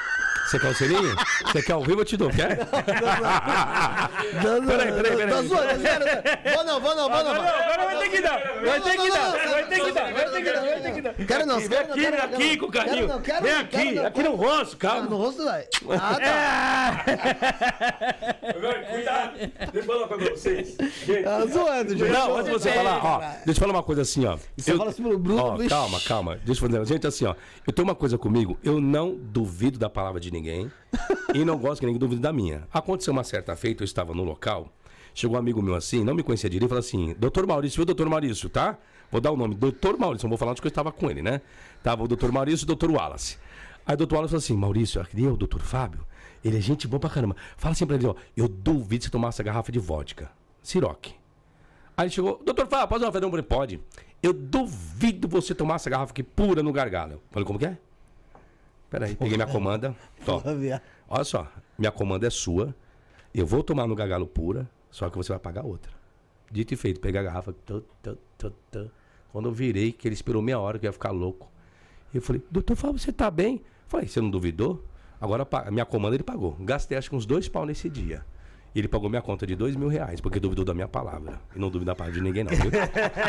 [0.45, 1.15] Você quer o selinho?
[1.45, 2.59] Você quer ao vivo, eu te dou, quer?
[4.43, 5.33] Não, não, Peraí, peraí, peraí.
[5.33, 6.05] Tô zoando, eu quero-
[6.55, 7.31] Vou não, vou não, vou não.
[7.31, 8.39] agora vai ter que dar.
[8.63, 9.31] Vai ter que dar.
[9.31, 10.13] Vai ter que dar.
[10.13, 10.61] Vai ter que dar.
[10.61, 11.13] Vai ter que dar.
[11.13, 12.69] Quero não, Vem quero não, vem não, aqui com não.
[12.69, 13.07] o carrinho.
[13.07, 14.05] Não, Vem não, aqui, não.
[14.05, 15.01] aqui no rosto, calma.
[15.09, 15.65] no rosto vai.
[15.99, 17.05] Ah, tá.
[18.91, 19.37] Cuidado.
[19.37, 20.75] Deixa eu falar uma coisa pra vocês.
[21.23, 22.11] Tá zoando, gente.
[22.11, 24.37] Não, antes de você falar, ó, deixa eu falar uma coisa assim, ó.
[24.57, 26.39] Você fala assim pro Bruno, calma, calma.
[26.45, 26.85] Deixa eu fazer.
[26.85, 27.35] Gente, assim, ó.
[27.65, 30.71] Eu tenho uma coisa comigo, eu não duvido da palavra de ninguém
[31.33, 32.67] e não gosto que ninguém duvide da minha.
[32.73, 34.71] Aconteceu uma certa feita, eu estava no local,
[35.13, 37.85] chegou um amigo meu assim, não me conhecia direito, e falou assim: Doutor Maurício, viu,
[37.85, 38.77] doutor Maurício, tá?
[39.11, 41.21] Vou dar o nome, doutor Maurício, não vou falar onde que eu estava com ele,
[41.21, 41.41] né?
[41.83, 43.37] Tava o doutor Maurício e o doutor Wallace.
[43.85, 46.05] Aí o doutor Wallace falou assim: Maurício, aqui é o doutor Fábio,
[46.43, 47.35] ele é gente boa pra caramba.
[47.57, 50.31] Fala assim pra ele, ó, eu duvido você tomar essa garrafa de vodka.
[50.61, 51.13] Siroque.
[51.97, 53.03] Aí ele chegou, doutor Fábio, pode?
[53.03, 53.81] Eu falei, pode.
[54.21, 57.13] Eu duvido você tomar essa garrafa aqui pura no gargalo.
[57.13, 57.77] Eu Falei, como que é?
[58.89, 59.95] Peraí, peguei minha comanda.
[61.07, 62.75] Olha só, minha comanda é sua.
[63.33, 65.91] Eu vou tomar no gargalo pura, só que você vai pagar outra.
[66.51, 67.53] Dito e feito, peguei a garrafa.
[69.31, 71.51] Quando eu virei, que ele esperou meia hora que eu ia ficar louco.
[72.13, 73.55] Eu falei, doutor Fábio, você tá bem?
[73.55, 74.83] Eu falei, você não duvidou?
[75.19, 76.55] Agora minha comanda ele pagou.
[76.61, 78.23] Gastei acho que uns dois pau nesse dia.
[78.73, 81.41] E ele pagou minha conta de dois mil reais, porque duvidou da minha palavra.
[81.55, 82.71] E não duvida da palavra de ninguém, não, viu?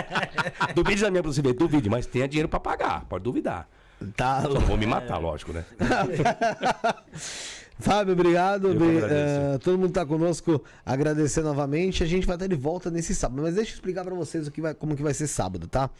[0.75, 3.69] duvide da minha pra você ver, duvide, mas tenha dinheiro pra pagar, pode duvidar.
[4.17, 5.65] Tá Só não vou me matar, lógico, né?
[7.79, 8.71] Fábio, obrigado.
[8.73, 12.03] Eh, todo mundo tá conosco, agradecer novamente.
[12.03, 14.51] A gente vai estar de volta nesse sábado, mas deixa eu explicar pra vocês o
[14.51, 15.91] que vai, como que vai ser sábado, tá?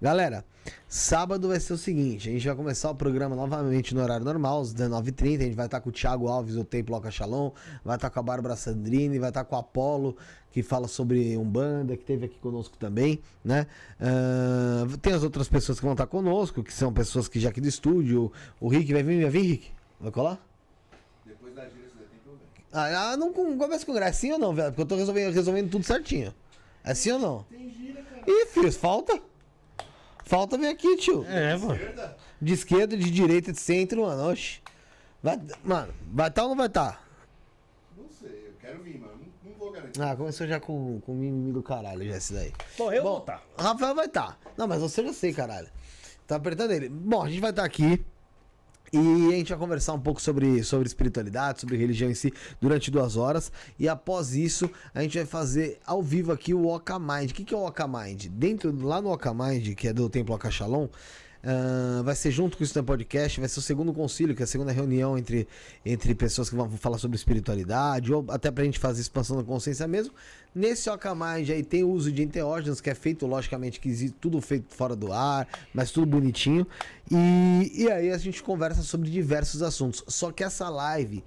[0.00, 0.44] Galera,
[0.88, 4.62] sábado vai ser o seguinte: a gente vai começar o programa novamente no horário normal,
[4.62, 5.40] às 19h30.
[5.40, 7.50] A gente vai estar com o Thiago Alves do Templo Loca Shalom,
[7.84, 10.16] vai estar com a Bárbara Sandrini, vai estar com o Apolo,
[10.50, 13.66] que fala sobre Umbanda, que teve aqui conosco também, né?
[14.00, 17.60] Ah, tem as outras pessoas que vão estar conosco, que são pessoas que já aqui
[17.60, 18.32] do estúdio.
[18.58, 19.70] O Rick vai vir, vai vir, Rick?
[20.00, 20.48] Vai colar?
[21.26, 22.44] Depois da gira, você tem que ouvir.
[22.84, 24.68] Ah, não com- começa com graça, sim ou não, velho?
[24.68, 26.34] Porque eu tô resolvendo, resolvendo tudo certinho.
[26.84, 27.42] É sim ou não?
[27.44, 28.22] Tem gira, cara.
[28.26, 29.20] Ih, filho, falta?
[30.24, 31.24] Falta vir aqui, tio.
[31.26, 31.78] É, mano.
[32.40, 34.30] De esquerda, de direita, de centro, mano.
[34.30, 34.60] Oxi.
[35.22, 37.00] Vai, mano, vai tá ou não vai tá?
[37.96, 39.14] Não sei, eu quero vir, mano.
[39.44, 40.00] Não, não vou garantir.
[40.00, 42.52] Ah, começou já com, com mimimi do caralho, já esse daí.
[42.76, 43.42] Bom, eu Bom, vou tá.
[43.58, 44.36] Rafael vai tá.
[44.56, 45.68] Não, mas você já sei, caralho.
[46.26, 46.88] Tá apertando ele.
[46.88, 48.04] Bom, a gente vai estar aqui.
[48.92, 52.90] E a gente vai conversar um pouco sobre, sobre espiritualidade, sobre religião em si, durante
[52.90, 53.52] duas horas.
[53.78, 57.30] E após isso, a gente vai fazer ao vivo aqui o Oca Mind.
[57.30, 58.26] O que, que é o Oca Mind?
[58.26, 60.88] Dentro, lá no Oca Mind, que é do Templo Shalom,
[61.42, 64.44] Ah, vai ser junto com isso no podcast, vai ser o segundo concílio, que é
[64.44, 65.46] a segunda reunião entre,
[65.84, 69.86] entre pessoas que vão falar sobre espiritualidade, ou até pra gente fazer expansão da consciência
[69.86, 70.12] mesmo.
[70.54, 74.40] Nesse Oca Mind aí tem o uso de enteógenos, que é feito, logicamente, que tudo
[74.40, 76.66] feito fora do ar, mas tudo bonitinho.
[77.10, 80.02] E, e aí a gente conversa sobre diversos assuntos.
[80.08, 81.22] Só que essa live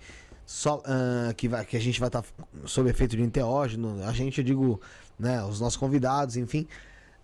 [0.45, 2.25] só, ah, que, vai, que a gente vai estar
[2.65, 4.81] sob efeito de enteógeno, a gente, eu digo,
[5.17, 6.67] né, os nossos convidados, enfim.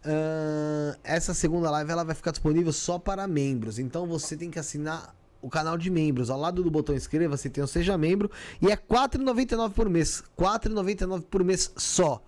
[0.03, 3.79] Ah, essa segunda live ela vai ficar disponível só para membros.
[3.79, 6.29] Então você tem que assinar o canal de membros.
[6.29, 8.29] Ao lado do botão inscreva-se tem o Seja Membro.
[8.61, 10.23] E é R$ 4,99 por mês.
[10.37, 12.21] R$ 4,99 por mês só.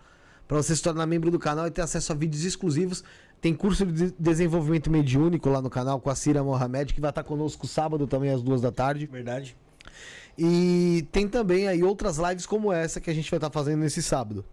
[0.48, 3.04] Para você se tornar membro do canal e ter acesso a vídeos exclusivos.
[3.40, 7.24] Tem curso de desenvolvimento mediúnico lá no canal com a Cira Mohamed, que vai estar
[7.24, 9.06] conosco sábado também às duas da tarde.
[9.06, 9.56] Verdade.
[10.38, 14.02] E tem também aí outras lives como essa que a gente vai estar fazendo nesse
[14.02, 14.44] sábado.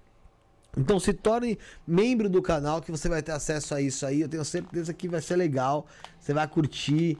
[0.77, 4.21] Então se torne membro do canal que você vai ter acesso a isso aí.
[4.21, 5.87] Eu tenho certeza que vai ser legal.
[6.21, 7.19] Você vai curtir.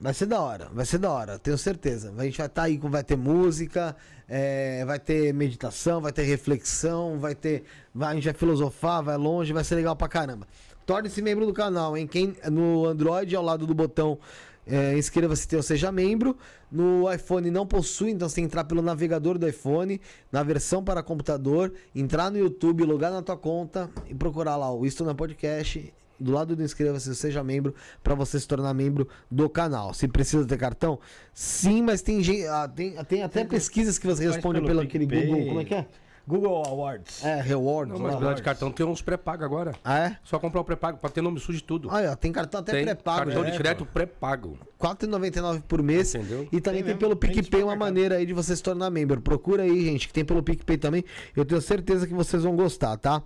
[0.00, 2.14] Vai ser da hora, vai ser da hora, tenho certeza.
[2.16, 3.96] A gente vai estar aí com, vai ter música,
[4.28, 7.64] é, vai ter meditação, vai ter reflexão, vai ter.
[7.92, 10.46] Vai, a gente vai filosofar, vai longe, vai ser legal pra caramba.
[10.86, 12.06] Torne-se membro do canal, hein?
[12.06, 14.20] Quem no Android, ao lado do botão
[14.68, 16.36] é, inscreva-se ou seja membro.
[16.70, 20.84] No iPhone não possui, então você tem que entrar pelo navegador do iPhone, na versão
[20.84, 25.14] para computador, entrar no YouTube, logar na tua conta e procurar lá o Isto na
[25.14, 25.92] Podcast.
[26.20, 27.72] Do lado do inscreva-se, ou seja membro,
[28.02, 29.94] para você se tornar membro do canal.
[29.94, 30.98] Se precisa ter cartão?
[31.32, 35.06] Sim, mas tem, ah, tem, tem até pesquisas que você responde pelo pelo aquele.
[35.06, 35.46] Google.
[35.46, 35.86] Como é que é?
[36.28, 37.24] Google Awards.
[37.24, 37.94] É, Rewards.
[37.94, 38.18] Não, mas lá.
[38.18, 39.72] apesar de cartão tem uns pré-pago agora.
[39.82, 40.16] Ah, é?
[40.22, 41.88] Só comprar o pré-pago, pode ter nome sujo de tudo.
[41.90, 43.24] Olha, tem cartão até pré-pago.
[43.24, 43.50] cartão né?
[43.50, 44.58] de crédito pré-pago.
[44.78, 46.14] R$ 4,99 por mês.
[46.14, 46.46] Entendeu?
[46.52, 49.22] E também tem, pelo tem de PicPay uma maneira aí de você se tornar membro.
[49.22, 51.02] Procura aí, gente, que tem pelo PicPay também.
[51.34, 53.22] Eu tenho certeza que vocês vão gostar, tá?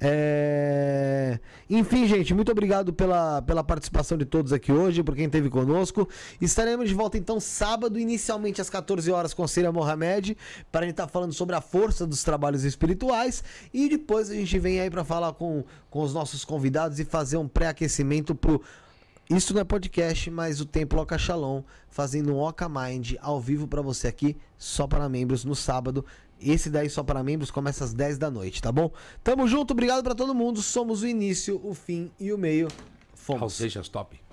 [0.00, 1.40] É...
[1.68, 6.08] Enfim, gente, muito obrigado pela, pela participação de todos aqui hoje, por quem esteve conosco.
[6.40, 10.36] Estaremos de volta então sábado, inicialmente às 14 horas com Cira Mohamed,
[10.70, 13.42] para a gente estar falando sobre a força dos trabalhos espirituais.
[13.74, 17.36] E depois a gente vem aí para falar com, com os nossos convidados e fazer
[17.36, 18.62] um pré-aquecimento pro.
[19.28, 23.68] Isso não é podcast, mas o Templo Oca Shalom fazendo um Oca Mind ao vivo
[23.68, 26.02] pra você aqui, só para membros no sábado.
[26.40, 28.90] Esse daí só para membros começa às 10 da noite, tá bom?
[29.24, 30.62] Tamo junto, obrigado pra todo mundo.
[30.62, 32.68] Somos o início, o fim e o meio.
[33.14, 33.54] Fomos.
[33.54, 34.27] Seixas, top.